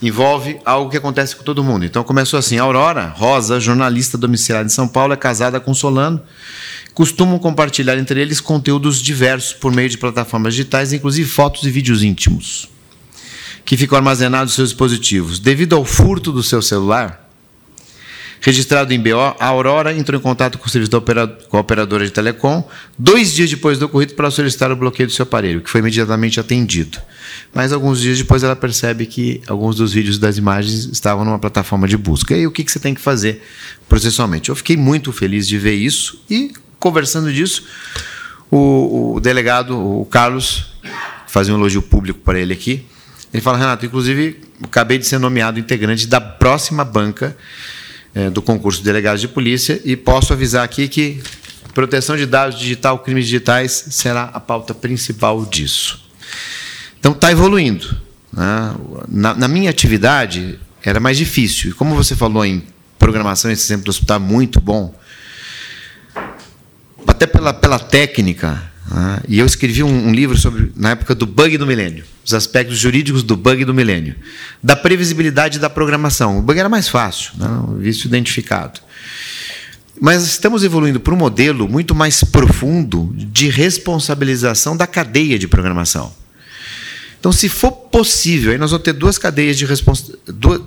envolve 0.03 0.59
algo 0.65 0.91
que 0.91 0.97
acontece 0.97 1.35
com 1.35 1.43
todo 1.43 1.65
mundo. 1.65 1.85
Então 1.85 2.05
começou 2.05 2.39
assim: 2.39 2.59
Aurora 2.59 3.07
Rosa, 3.17 3.59
jornalista 3.59 4.19
domiciliada 4.19 4.67
em 4.67 4.71
São 4.71 4.87
Paulo, 4.87 5.13
é 5.13 5.17
casada 5.17 5.59
com 5.61 5.73
Solano 5.73 6.23
costumam 6.99 7.39
compartilhar 7.39 7.97
entre 7.97 8.21
eles 8.21 8.41
conteúdos 8.41 9.01
diversos 9.01 9.53
por 9.53 9.73
meio 9.73 9.89
de 9.89 9.97
plataformas 9.97 10.55
digitais, 10.55 10.93
inclusive 10.93 11.31
fotos 11.31 11.63
e 11.63 11.71
vídeos 11.71 12.03
íntimos, 12.03 12.69
que 13.65 13.77
ficam 13.77 13.97
armazenados 13.97 14.53
em 14.53 14.57
seus 14.57 14.71
dispositivos. 14.71 15.39
Devido 15.39 15.77
ao 15.77 15.85
furto 15.85 16.33
do 16.33 16.43
seu 16.43 16.61
celular, 16.61 17.28
registrado 18.41 18.93
em 18.93 19.01
BO, 19.01 19.19
a 19.39 19.47
Aurora 19.47 19.95
entrou 19.95 20.19
em 20.19 20.23
contato 20.23 20.59
com 20.59 20.67
o 20.67 20.71
serviço 20.71 20.91
da 20.91 20.99
operadora, 20.99 21.39
com 21.49 21.57
a 21.57 21.61
operadora 21.61 22.05
de 22.05 22.13
telecom 22.13 22.67
dois 22.99 23.33
dias 23.33 23.51
depois 23.51 23.79
do 23.79 23.87
ocorrido 23.87 24.15
para 24.15 24.31
solicitar 24.31 24.71
o 24.71 24.77
bloqueio 24.77 25.07
do 25.09 25.13
seu 25.13 25.25
aparelho, 25.25 25.61
que 25.61 25.71
foi 25.71 25.81
imediatamente 25.81 26.39
atendido. 26.39 26.99
Mas 27.53 27.73
alguns 27.73 28.01
dias 28.01 28.19
depois 28.19 28.43
ela 28.43 28.57
percebe 28.57 29.07
que 29.07 29.41
alguns 29.47 29.77
dos 29.77 29.93
vídeos 29.93 30.19
das 30.19 30.37
imagens 30.37 30.85
estavam 30.87 31.25
numa 31.25 31.39
plataforma 31.39 31.89
de 31.89 31.97
busca. 31.97 32.35
E 32.35 32.41
aí 32.41 32.47
o 32.47 32.51
que 32.51 32.69
você 32.71 32.79
tem 32.79 32.95
que 32.95 33.01
fazer 33.01 33.43
processualmente? 33.89 34.49
Eu 34.49 34.57
fiquei 34.57 34.77
muito 34.77 35.13
feliz 35.13 35.47
de 35.47 35.59
ver 35.59 35.75
isso 35.75 36.23
e 36.31 36.53
conversando 36.79 37.33
disso, 37.33 37.65
o, 38.51 39.15
o 39.17 39.21
delegado, 39.21 39.77
o 39.77 40.05
Carlos, 40.07 40.75
fazia 41.27 41.53
um 41.53 41.59
elogio 41.59 41.83
público 41.83 42.21
para 42.21 42.39
ele 42.39 42.53
aqui. 42.53 42.87
Ele 43.33 43.43
fala, 43.43 43.59
Renato, 43.59 43.85
inclusive, 43.85 44.41
acabei 44.63 44.99
de 44.99 45.07
ser 45.07 45.19
nomeado 45.19 45.59
integrante 45.59 46.07
da 46.07 46.21
próxima 46.21 46.85
banca 46.85 47.37
é, 48.19 48.29
do 48.29 48.43
concurso 48.43 48.81
de 48.81 48.85
delegados 48.85 49.21
de 49.21 49.29
polícia 49.29 49.81
e 49.85 49.97
posso 49.97 50.33
avisar 50.33 50.65
aqui 50.65 50.89
que 50.89 51.23
proteção 51.73 52.17
de 52.17 52.27
dados 52.27 52.59
digital, 52.59 52.99
crimes 52.99 53.27
digitais 53.27 53.85
será 53.91 54.25
a 54.25 54.41
pauta 54.41 54.75
principal 54.75 55.47
disso. 55.47 56.05
Então 56.99 57.13
está 57.13 57.31
evoluindo. 57.31 57.97
né? 58.33 58.75
Na, 59.07 59.35
na 59.35 59.47
minha 59.47 59.71
atividade 59.71 60.59
era 60.83 60.99
mais 60.99 61.17
difícil. 61.17 61.71
E 61.71 61.73
como 61.75 61.95
você 61.95 62.17
falou 62.17 62.45
em 62.45 62.65
programação, 62.99 63.53
esse 63.53 63.65
exemplo 63.67 63.85
do 63.85 63.91
hospital 63.91 64.17
é 64.17 64.21
muito 64.21 64.61
bom. 64.61 64.93
Até 67.07 67.25
pela, 67.25 67.55
pela 67.55 67.79
técnica. 67.79 68.61
Né? 68.91 69.21
E 69.29 69.39
eu 69.39 69.47
escrevi 69.47 69.83
um, 69.83 70.09
um 70.09 70.13
livro 70.13 70.37
sobre 70.37 70.73
na 70.75 70.91
época 70.91 71.15
do 71.15 71.27
bug 71.27 71.59
do 71.59 71.67
milênio, 71.67 72.05
os 72.25 72.33
aspectos 72.33 72.79
jurídicos 72.79 73.23
do 73.23 73.37
bug 73.37 73.65
do 73.65 73.75
milênio, 73.75 74.15
da 74.63 74.75
previsibilidade 74.75 75.59
da 75.59 75.69
programação. 75.69 76.39
O 76.39 76.43
bug 76.43 76.59
era 76.59 76.69
mais 76.69 76.89
fácil, 76.89 77.33
né? 77.37 77.49
o 77.69 77.75
vício 77.75 78.07
identificado. 78.07 78.81
Mas 80.01 80.25
estamos 80.25 80.63
evoluindo 80.63 81.01
para 81.01 81.13
um 81.13 81.17
modelo 81.17 81.69
muito 81.69 81.95
mais 81.95 82.23
profundo 82.23 83.13
de 83.15 83.49
responsabilização 83.49 84.77
da 84.77 84.87
cadeia 84.87 85.39
de 85.39 85.49
programação. 85.49 86.15
Então, 87.19 87.33
se 87.33 87.49
for 87.49 87.73
possível, 87.73 88.53
aí 88.53 88.59
nós 88.59 88.71
vamos 88.71 88.85
ter 88.85 88.93
duas 88.93 89.19
cadeias 89.19 89.59
de 89.59 89.65
responsabilidade. 89.65 90.65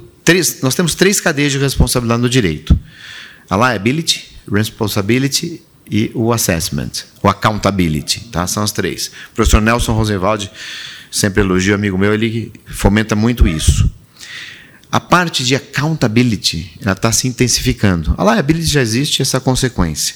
Nós 0.62 0.76
temos 0.76 0.96
três 0.96 1.20
cadeias 1.20 1.52
de 1.52 1.58
responsabilidade 1.58 2.22
no 2.22 2.30
direito: 2.30 2.78
a 3.50 3.56
liability, 3.56 4.32
responsibility 4.52 5.62
e 5.90 6.12
o 6.14 6.32
assessment, 6.32 6.92
o 7.22 7.28
accountability. 7.28 8.22
Tá? 8.32 8.46
São 8.48 8.64
as 8.64 8.72
três. 8.72 9.08
O 9.32 9.36
professor 9.36 9.62
Nelson 9.62 9.94
Rosenwald, 9.94 10.52
sempre 11.12 11.42
elogio, 11.42 11.76
amigo 11.76 11.98
meu, 11.98 12.14
ele 12.14 12.52
fomenta 12.66 13.16
muito 13.16 13.48
isso. 13.48 13.90
A 14.92 15.00
parte 15.00 15.46
de 15.46 15.56
accountability 15.56 16.70
ela 16.82 16.92
está 16.92 17.14
se 17.14 17.26
intensificando. 17.26 18.14
A 18.18 18.24
liability 18.26 18.68
já 18.68 18.82
existe 18.82 19.22
essa 19.22 19.40
consequência. 19.40 20.16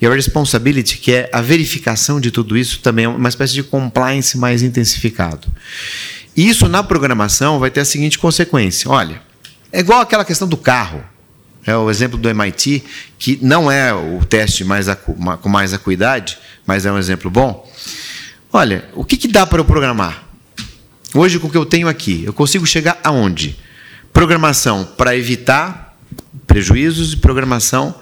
E 0.00 0.06
a 0.06 0.12
responsibility, 0.12 0.98
que 0.98 1.12
é 1.12 1.30
a 1.32 1.40
verificação 1.40 2.20
de 2.20 2.32
tudo 2.32 2.56
isso, 2.56 2.80
também 2.80 3.04
é 3.04 3.08
uma 3.08 3.28
espécie 3.28 3.52
de 3.54 3.62
compliance 3.62 4.36
mais 4.36 4.62
intensificado. 4.62 5.46
E 6.36 6.48
isso 6.48 6.68
na 6.68 6.82
programação 6.82 7.60
vai 7.60 7.70
ter 7.70 7.80
a 7.80 7.84
seguinte 7.84 8.18
consequência: 8.18 8.90
olha, 8.90 9.22
é 9.72 9.78
igual 9.78 10.00
aquela 10.00 10.24
questão 10.24 10.48
do 10.48 10.56
carro. 10.56 11.04
É 11.66 11.76
o 11.76 11.90
exemplo 11.90 12.16
do 12.16 12.28
MIT, 12.28 12.84
que 13.18 13.38
não 13.42 13.70
é 13.70 13.92
o 13.92 14.24
teste 14.24 14.62
mais 14.62 14.86
com 15.42 15.48
mais 15.48 15.74
acuidade, 15.74 16.38
mas 16.64 16.86
é 16.86 16.92
um 16.92 16.98
exemplo 16.98 17.30
bom. 17.30 17.68
Olha, 18.52 18.88
o 18.94 19.04
que, 19.04 19.16
que 19.16 19.28
dá 19.28 19.44
para 19.44 19.60
eu 19.60 19.64
programar? 19.64 20.24
Hoje, 21.12 21.38
com 21.38 21.48
o 21.48 21.50
que 21.50 21.56
eu 21.56 21.66
tenho 21.66 21.88
aqui, 21.88 22.22
eu 22.24 22.32
consigo 22.32 22.64
chegar 22.66 22.98
aonde? 23.02 23.56
Programação 24.12 24.84
para 24.84 25.16
evitar 25.16 25.96
prejuízos 26.46 27.14
e 27.14 27.16
programação 27.16 27.94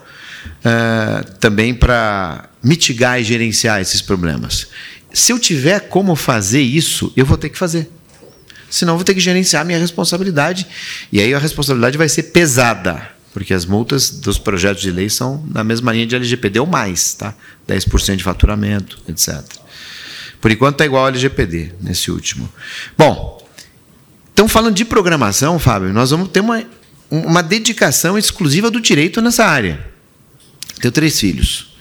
eh, 0.64 1.24
também 1.40 1.74
para 1.74 2.48
mitigar 2.62 3.20
e 3.20 3.24
gerenciar 3.24 3.80
esses 3.80 4.00
problemas. 4.02 4.68
Se 5.12 5.32
eu 5.32 5.38
tiver 5.38 5.80
como 5.88 6.14
fazer 6.16 6.60
isso, 6.60 7.12
eu 7.16 7.24
vou 7.24 7.36
ter 7.36 7.48
que 7.48 7.58
fazer. 7.58 7.90
Senão, 8.68 8.94
eu 8.94 8.98
vou 8.98 9.04
ter 9.04 9.14
que 9.14 9.20
gerenciar 9.20 9.64
minha 9.64 9.78
responsabilidade. 9.78 10.66
E 11.12 11.20
aí 11.20 11.32
a 11.32 11.38
responsabilidade 11.38 11.96
vai 11.96 12.08
ser 12.08 12.24
pesada, 12.24 13.13
porque 13.34 13.52
as 13.52 13.66
multas 13.66 14.10
dos 14.10 14.38
projetos 14.38 14.80
de 14.80 14.92
lei 14.92 15.10
são 15.10 15.44
na 15.52 15.64
mesma 15.64 15.92
linha 15.92 16.06
de 16.06 16.14
LGPD 16.14 16.60
ou 16.60 16.66
mais, 16.68 17.14
tá? 17.14 17.34
10% 17.68 18.14
de 18.14 18.22
faturamento, 18.22 19.02
etc. 19.08 19.42
Por 20.40 20.52
enquanto 20.52 20.74
está 20.74 20.86
igual 20.86 21.02
ao 21.02 21.08
LGPD, 21.08 21.72
nesse 21.80 22.12
último. 22.12 22.48
Bom, 22.96 23.44
então 24.32 24.46
falando 24.46 24.76
de 24.76 24.84
programação, 24.84 25.58
Fábio, 25.58 25.92
nós 25.92 26.12
vamos 26.12 26.28
ter 26.28 26.38
uma, 26.38 26.62
uma 27.10 27.42
dedicação 27.42 28.16
exclusiva 28.16 28.70
do 28.70 28.80
direito 28.80 29.20
nessa 29.20 29.44
área. 29.44 29.84
Tenho 30.80 30.92
três 30.92 31.18
filhos. 31.18 31.74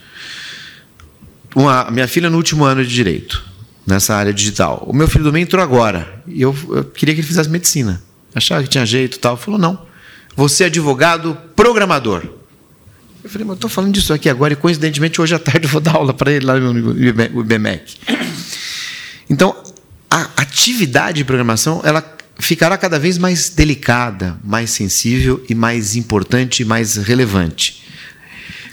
Uma, 1.56 1.92
minha 1.92 2.08
filha 2.08 2.32
no 2.32 2.38
último 2.38 2.66
ano 2.66 2.84
de 2.84 2.92
direito, 2.92 3.46
nessa 3.86 4.16
área 4.16 4.34
digital. 4.34 4.84
O 4.88 4.94
meu 4.94 5.08
filho 5.08 5.24
do 5.24 5.32
meio 5.32 5.44
entrou 5.44 5.62
agora. 5.62 6.24
E 6.26 6.42
eu, 6.42 6.56
eu 6.70 6.84
queria 6.86 7.14
que 7.14 7.22
ele 7.22 7.28
fizesse 7.28 7.48
medicina. 7.48 8.02
Achava 8.34 8.64
que 8.64 8.70
tinha 8.70 8.88
jeito 8.88 9.18
e 9.18 9.20
tal. 9.20 9.38
Falou, 9.38 9.60
não. 9.60 9.93
Você 10.36 10.64
é 10.64 10.68
advogado 10.68 11.38
programador. 11.56 12.24
Eu 13.24 13.30
falei, 13.30 13.46
mas 13.46 13.52
eu 13.52 13.56
estou 13.56 13.70
falando 13.70 13.94
disso 13.94 14.14
aqui 14.14 14.30
agora 14.30 14.54
e 14.54 14.56
coincidentemente 14.56 15.22
hoje 15.22 15.34
à 15.34 15.40
tarde 15.40 15.66
eu 15.66 15.70
vou 15.70 15.80
dar 15.80 15.96
aula 15.96 16.14
para 16.14 16.32
ele 16.32 16.46
lá 16.46 16.60
no 16.60 17.42
IBMEC. 17.42 17.98
Então, 19.30 19.56
a 20.10 20.30
atividade 20.38 21.18
de 21.18 21.24
programação 21.24 21.82
ela 21.84 22.04
ficará 22.40 22.78
cada 22.78 23.00
vez 23.00 23.18
mais 23.18 23.50
delicada, 23.50 24.38
mais 24.44 24.72
sensível 24.72 25.44
e 25.48 25.56
mais 25.56 25.96
importante 25.96 26.66
mais 26.66 26.98
relevante. 26.98 27.84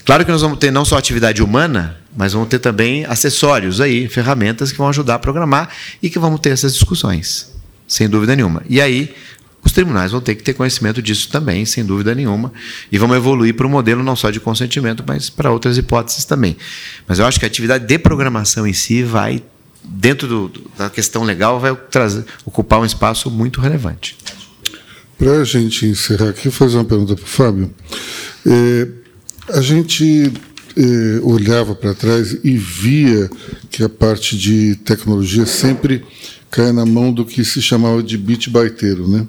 Claro 0.04 0.24
que 0.24 0.32
nós 0.32 0.42
vamos 0.42 0.58
ter 0.58 0.72
não 0.72 0.84
só 0.84 0.96
atividade 0.96 1.42
humana, 1.42 1.98
mas 2.16 2.32
vamos 2.32 2.48
ter 2.48 2.58
também 2.58 3.04
acessórios 3.04 3.80
aí, 3.80 4.08
ferramentas 4.08 4.72
que 4.72 4.78
vão 4.78 4.88
ajudar 4.88 5.16
a 5.16 5.18
programar 5.18 5.68
e 6.02 6.10
que 6.10 6.18
vamos 6.18 6.40
ter 6.40 6.50
essas 6.50 6.72
discussões, 6.72 7.52
sem 7.86 8.08
dúvida 8.08 8.34
nenhuma. 8.34 8.62
E 8.68 8.80
aí 8.80 9.14
os 9.64 9.72
tribunais 9.72 10.12
vão 10.12 10.20
ter 10.20 10.34
que 10.34 10.42
ter 10.42 10.54
conhecimento 10.54 11.02
disso 11.02 11.28
também, 11.28 11.64
sem 11.64 11.84
dúvida 11.84 12.14
nenhuma, 12.14 12.52
e 12.90 12.98
vamos 12.98 13.16
evoluir 13.16 13.54
para 13.54 13.66
um 13.66 13.70
modelo 13.70 14.02
não 14.02 14.16
só 14.16 14.30
de 14.30 14.40
consentimento, 14.40 15.04
mas 15.06 15.28
para 15.28 15.50
outras 15.50 15.76
hipóteses 15.76 16.24
também. 16.24 16.56
Mas 17.06 17.18
eu 17.18 17.26
acho 17.26 17.38
que 17.38 17.44
a 17.44 17.48
atividade 17.48 17.86
de 17.86 17.98
programação 17.98 18.66
em 18.66 18.72
si 18.72 19.02
vai 19.02 19.42
dentro 19.84 20.28
do, 20.28 20.52
da 20.76 20.88
questão 20.90 21.24
legal 21.24 21.58
vai 21.58 21.74
trazer, 21.74 22.24
ocupar 22.44 22.80
um 22.80 22.84
espaço 22.84 23.30
muito 23.30 23.60
relevante. 23.60 24.16
Para 25.18 25.40
a 25.40 25.44
gente 25.44 25.84
encerrar 25.86 26.30
aqui, 26.30 26.50
fazer 26.50 26.76
uma 26.76 26.84
pergunta 26.84 27.14
para 27.14 27.24
o 27.24 27.28
Fábio. 27.28 27.70
É, 28.46 28.88
a 29.52 29.60
gente 29.60 30.32
é, 30.76 31.20
olhava 31.22 31.74
para 31.74 31.92
trás 31.92 32.38
e 32.42 32.56
via 32.56 33.28
que 33.70 33.82
a 33.82 33.88
parte 33.88 34.36
de 34.38 34.76
tecnologia 34.76 35.44
sempre 35.44 36.04
cai 36.50 36.72
na 36.72 36.86
mão 36.86 37.12
do 37.12 37.24
que 37.24 37.44
se 37.44 37.60
chamava 37.60 38.02
de 38.02 38.16
bit 38.16 38.48
baiteiro, 38.48 39.06
né? 39.06 39.26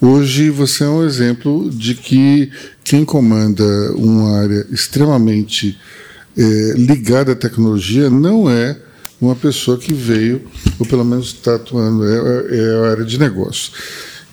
Hoje 0.00 0.50
você 0.50 0.84
é 0.84 0.88
um 0.88 1.04
exemplo 1.04 1.70
de 1.70 1.94
que 1.94 2.50
quem 2.82 3.04
comanda 3.04 3.64
uma 3.94 4.38
área 4.38 4.66
extremamente 4.70 5.78
é, 6.36 6.74
ligada 6.76 7.32
à 7.32 7.36
tecnologia 7.36 8.10
não 8.10 8.50
é 8.50 8.76
uma 9.20 9.34
pessoa 9.34 9.78
que 9.78 9.94
veio, 9.94 10.42
ou 10.78 10.86
pelo 10.86 11.04
menos 11.04 11.28
está 11.28 11.54
atuando, 11.54 12.04
é, 12.06 12.56
é 12.56 12.74
a 12.76 12.90
área 12.90 13.04
de 13.04 13.18
negócio. 13.18 13.72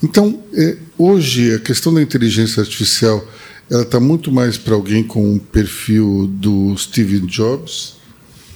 Então, 0.04 0.44
é, 0.54 0.78
hoje, 0.98 1.54
a 1.54 1.60
questão 1.60 1.94
da 1.94 2.02
inteligência 2.02 2.62
artificial 2.62 3.26
ela 3.70 3.84
está 3.84 4.02
muito 4.02 4.32
mais 4.32 4.58
para 4.58 4.74
alguém 4.74 5.02
com 5.02 5.36
o 5.36 5.40
perfil 5.40 6.28
do 6.34 6.76
Steve 6.78 7.20
Jobs 7.22 7.96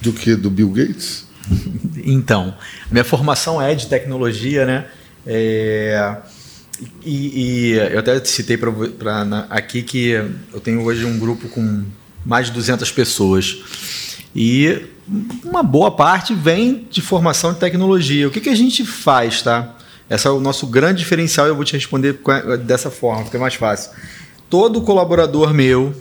do 0.02 0.12
que 0.12 0.36
do 0.36 0.50
Bill 0.50 0.70
Gates? 0.70 1.24
Então, 2.08 2.54
minha 2.88 3.02
formação 3.02 3.60
é 3.60 3.74
de 3.74 3.88
tecnologia, 3.88 4.64
né? 4.64 4.86
É, 5.26 6.16
e, 7.04 7.70
e, 7.70 7.72
eu 7.72 7.98
até 7.98 8.22
citei 8.24 8.56
pra, 8.56 8.70
pra, 8.98 9.24
na, 9.24 9.46
aqui 9.50 9.82
que 9.82 10.10
eu 10.52 10.60
tenho 10.60 10.82
hoje 10.82 11.04
um 11.04 11.18
grupo 11.18 11.48
com 11.48 11.84
mais 12.24 12.46
de 12.46 12.52
200 12.52 12.90
pessoas. 12.92 13.58
E 14.34 14.82
uma 15.44 15.62
boa 15.62 15.90
parte 15.90 16.34
vem 16.34 16.86
de 16.90 17.00
formação 17.00 17.52
de 17.52 17.58
tecnologia. 17.58 18.28
O 18.28 18.30
que, 18.30 18.40
que 18.40 18.50
a 18.50 18.54
gente 18.54 18.84
faz, 18.84 19.40
tá? 19.42 19.74
Esse 20.10 20.26
é 20.26 20.30
o 20.30 20.40
nosso 20.40 20.66
grande 20.66 20.98
diferencial 20.98 21.46
e 21.46 21.50
eu 21.50 21.56
vou 21.56 21.64
te 21.64 21.72
responder 21.72 22.20
dessa 22.64 22.90
forma, 22.90 23.24
fica 23.24 23.38
mais 23.38 23.54
fácil. 23.54 23.90
Todo 24.48 24.80
colaborador 24.82 25.52
meu, 25.52 25.94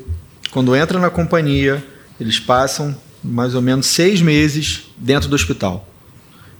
quando 0.51 0.75
entra 0.75 0.99
na 0.99 1.09
companhia, 1.09 1.83
eles 2.19 2.39
passam 2.39 2.95
mais 3.23 3.55
ou 3.55 3.61
menos 3.61 3.87
seis 3.87 4.21
meses 4.21 4.91
dentro 4.97 5.27
do 5.27 5.35
hospital. 5.35 5.87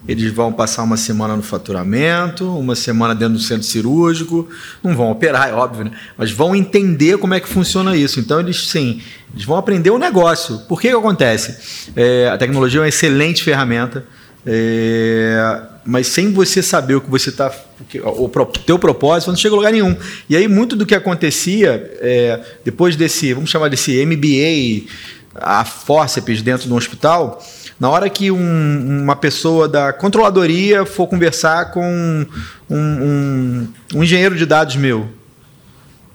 Eles 0.08 0.32
vão 0.32 0.54
passar 0.54 0.84
uma 0.84 0.98
semana 0.98 1.36
no 1.36 1.42
faturamento, 1.42 2.46
uma 2.58 2.76
semana 2.76 3.16
dentro 3.16 3.36
do 3.36 3.40
centro 3.40 3.64
cirúrgico, 3.64 4.48
não 4.84 4.96
vão 4.96 5.10
operar, 5.10 5.50
é 5.50 5.54
óbvio, 5.54 5.86
né? 5.86 5.92
mas 6.16 6.32
vão 6.32 6.56
entender 6.56 7.18
como 7.18 7.34
é 7.34 7.40
que 7.40 7.48
funciona 7.48 7.96
isso. 7.96 8.20
Então, 8.20 8.40
eles 8.40 8.68
sim, 8.68 9.02
eles 9.34 9.46
vão 9.46 9.58
aprender 9.58 9.90
o 9.90 9.98
negócio. 9.98 10.60
Por 10.68 10.80
que, 10.80 10.90
que 10.90 10.96
acontece? 10.96 11.92
É, 11.96 12.30
a 12.30 12.38
tecnologia 12.38 12.80
é 12.80 12.84
uma 12.84 12.88
excelente 12.88 13.44
ferramenta, 13.44 14.06
é, 14.46 15.62
mas 15.84 16.06
sem 16.06 16.32
você 16.32 16.62
saber 16.62 16.96
o 16.96 17.02
que 17.02 17.10
você 17.10 17.30
está. 17.30 17.52
O 18.04 18.30
teu 18.66 18.78
propósito, 18.78 19.30
não 19.30 19.38
chega 19.38 19.56
a 19.56 19.58
lugar 19.58 19.72
nenhum. 19.72 19.96
E 20.30 20.38
aí, 20.38 20.48
muito 20.48 20.76
do 20.76 20.86
que 20.86 20.94
acontecia, 20.94 21.92
é, 22.00 22.40
depois 22.64 22.96
desse, 22.96 23.34
vamos 23.34 23.50
chamar 23.50 23.70
desse 23.70 24.06
MBA, 24.06 24.88
a 25.36 25.66
fórceps 25.66 26.42
dentro 26.42 26.68
de 26.68 26.74
um 26.74 26.78
hospital, 26.78 27.44
na 27.80 27.90
hora 27.90 28.10
que 28.10 28.32
um, 28.32 29.02
uma 29.04 29.16
pessoa 29.16 29.68
da 29.68 29.92
controladoria 29.92 30.86
for 30.86 31.08
conversar 31.08 31.72
com 31.72 32.26
um, 32.70 32.76
um, 32.76 33.68
um 33.96 34.04
engenheiro 34.04 34.36
de 34.36 34.46
dados 34.46 34.76
meu, 34.76 35.10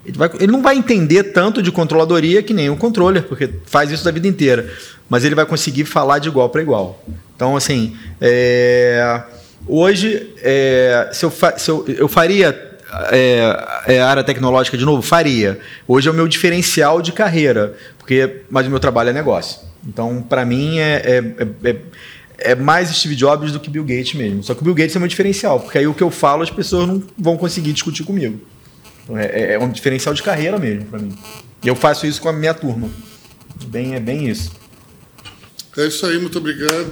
ele, 0.05 0.17
vai, 0.17 0.29
ele, 0.39 0.51
não 0.51 0.61
vai 0.61 0.75
entender 0.75 1.25
tanto 1.25 1.61
de 1.61 1.71
controladoria 1.71 2.41
que 2.41 2.53
nem 2.53 2.69
o 2.69 2.75
controller, 2.75 3.23
porque 3.23 3.49
faz 3.65 3.91
isso 3.91 4.03
da 4.03 4.11
vida 4.11 4.27
inteira. 4.27 4.71
Mas 5.07 5.23
ele 5.23 5.35
vai 5.35 5.45
conseguir 5.45 5.85
falar 5.85 6.19
de 6.19 6.29
igual 6.29 6.49
para 6.49 6.61
igual. 6.61 7.03
Então, 7.35 7.55
assim, 7.55 7.95
é, 8.19 9.21
hoje, 9.67 10.33
é, 10.41 11.09
se, 11.13 11.25
eu, 11.25 11.33
se 11.57 11.69
eu, 11.69 11.85
eu 11.87 12.07
faria 12.07 12.71
é, 13.11 13.67
é, 13.87 14.01
área 14.01 14.23
tecnológica 14.23 14.77
de 14.77 14.85
novo? 14.85 15.01
Faria. 15.01 15.59
Hoje 15.87 16.07
é 16.07 16.11
o 16.11 16.13
meu 16.13 16.27
diferencial 16.27 17.01
de 17.01 17.11
carreira, 17.11 17.75
porque 17.97 18.41
mas 18.49 18.65
o 18.65 18.69
meu 18.69 18.79
trabalho 18.79 19.09
é 19.09 19.13
negócio. 19.13 19.70
Então, 19.87 20.21
para 20.21 20.45
mim, 20.45 20.79
é, 20.79 21.01
é, 21.05 21.69
é, 21.69 21.77
é, 22.37 22.55
mais 22.55 22.89
Steve 22.89 23.15
Jobs 23.15 23.51
do 23.51 23.59
que 23.59 23.69
Bill 23.69 23.83
Gates 23.83 24.13
mesmo. 24.13 24.43
Só 24.43 24.53
que 24.53 24.61
o 24.61 24.63
Bill 24.63 24.75
Gates 24.75 24.95
é 24.95 24.99
meu 24.99 25.07
diferencial, 25.07 25.59
porque 25.59 25.77
aí 25.77 25.87
o 25.87 25.93
que 25.93 26.03
eu 26.03 26.11
falo 26.11 26.43
as 26.43 26.51
pessoas 26.51 26.87
não 26.87 27.03
vão 27.17 27.37
conseguir 27.37 27.73
discutir 27.73 28.03
comigo. 28.03 28.39
Então, 29.03 29.17
é, 29.17 29.53
é 29.53 29.59
um 29.59 29.69
diferencial 29.69 30.13
de 30.13 30.21
carreira 30.21 30.57
mesmo 30.57 30.85
para 30.85 30.99
mim. 30.99 31.15
E 31.63 31.67
eu 31.67 31.75
faço 31.75 32.05
isso 32.05 32.21
com 32.21 32.29
a 32.29 32.33
minha 32.33 32.53
turma. 32.53 32.89
Bem, 33.67 33.95
é 33.95 33.99
bem 33.99 34.27
isso. 34.27 34.51
É 35.77 35.87
isso 35.87 36.05
aí, 36.05 36.19
muito 36.19 36.37
obrigado. 36.37 36.91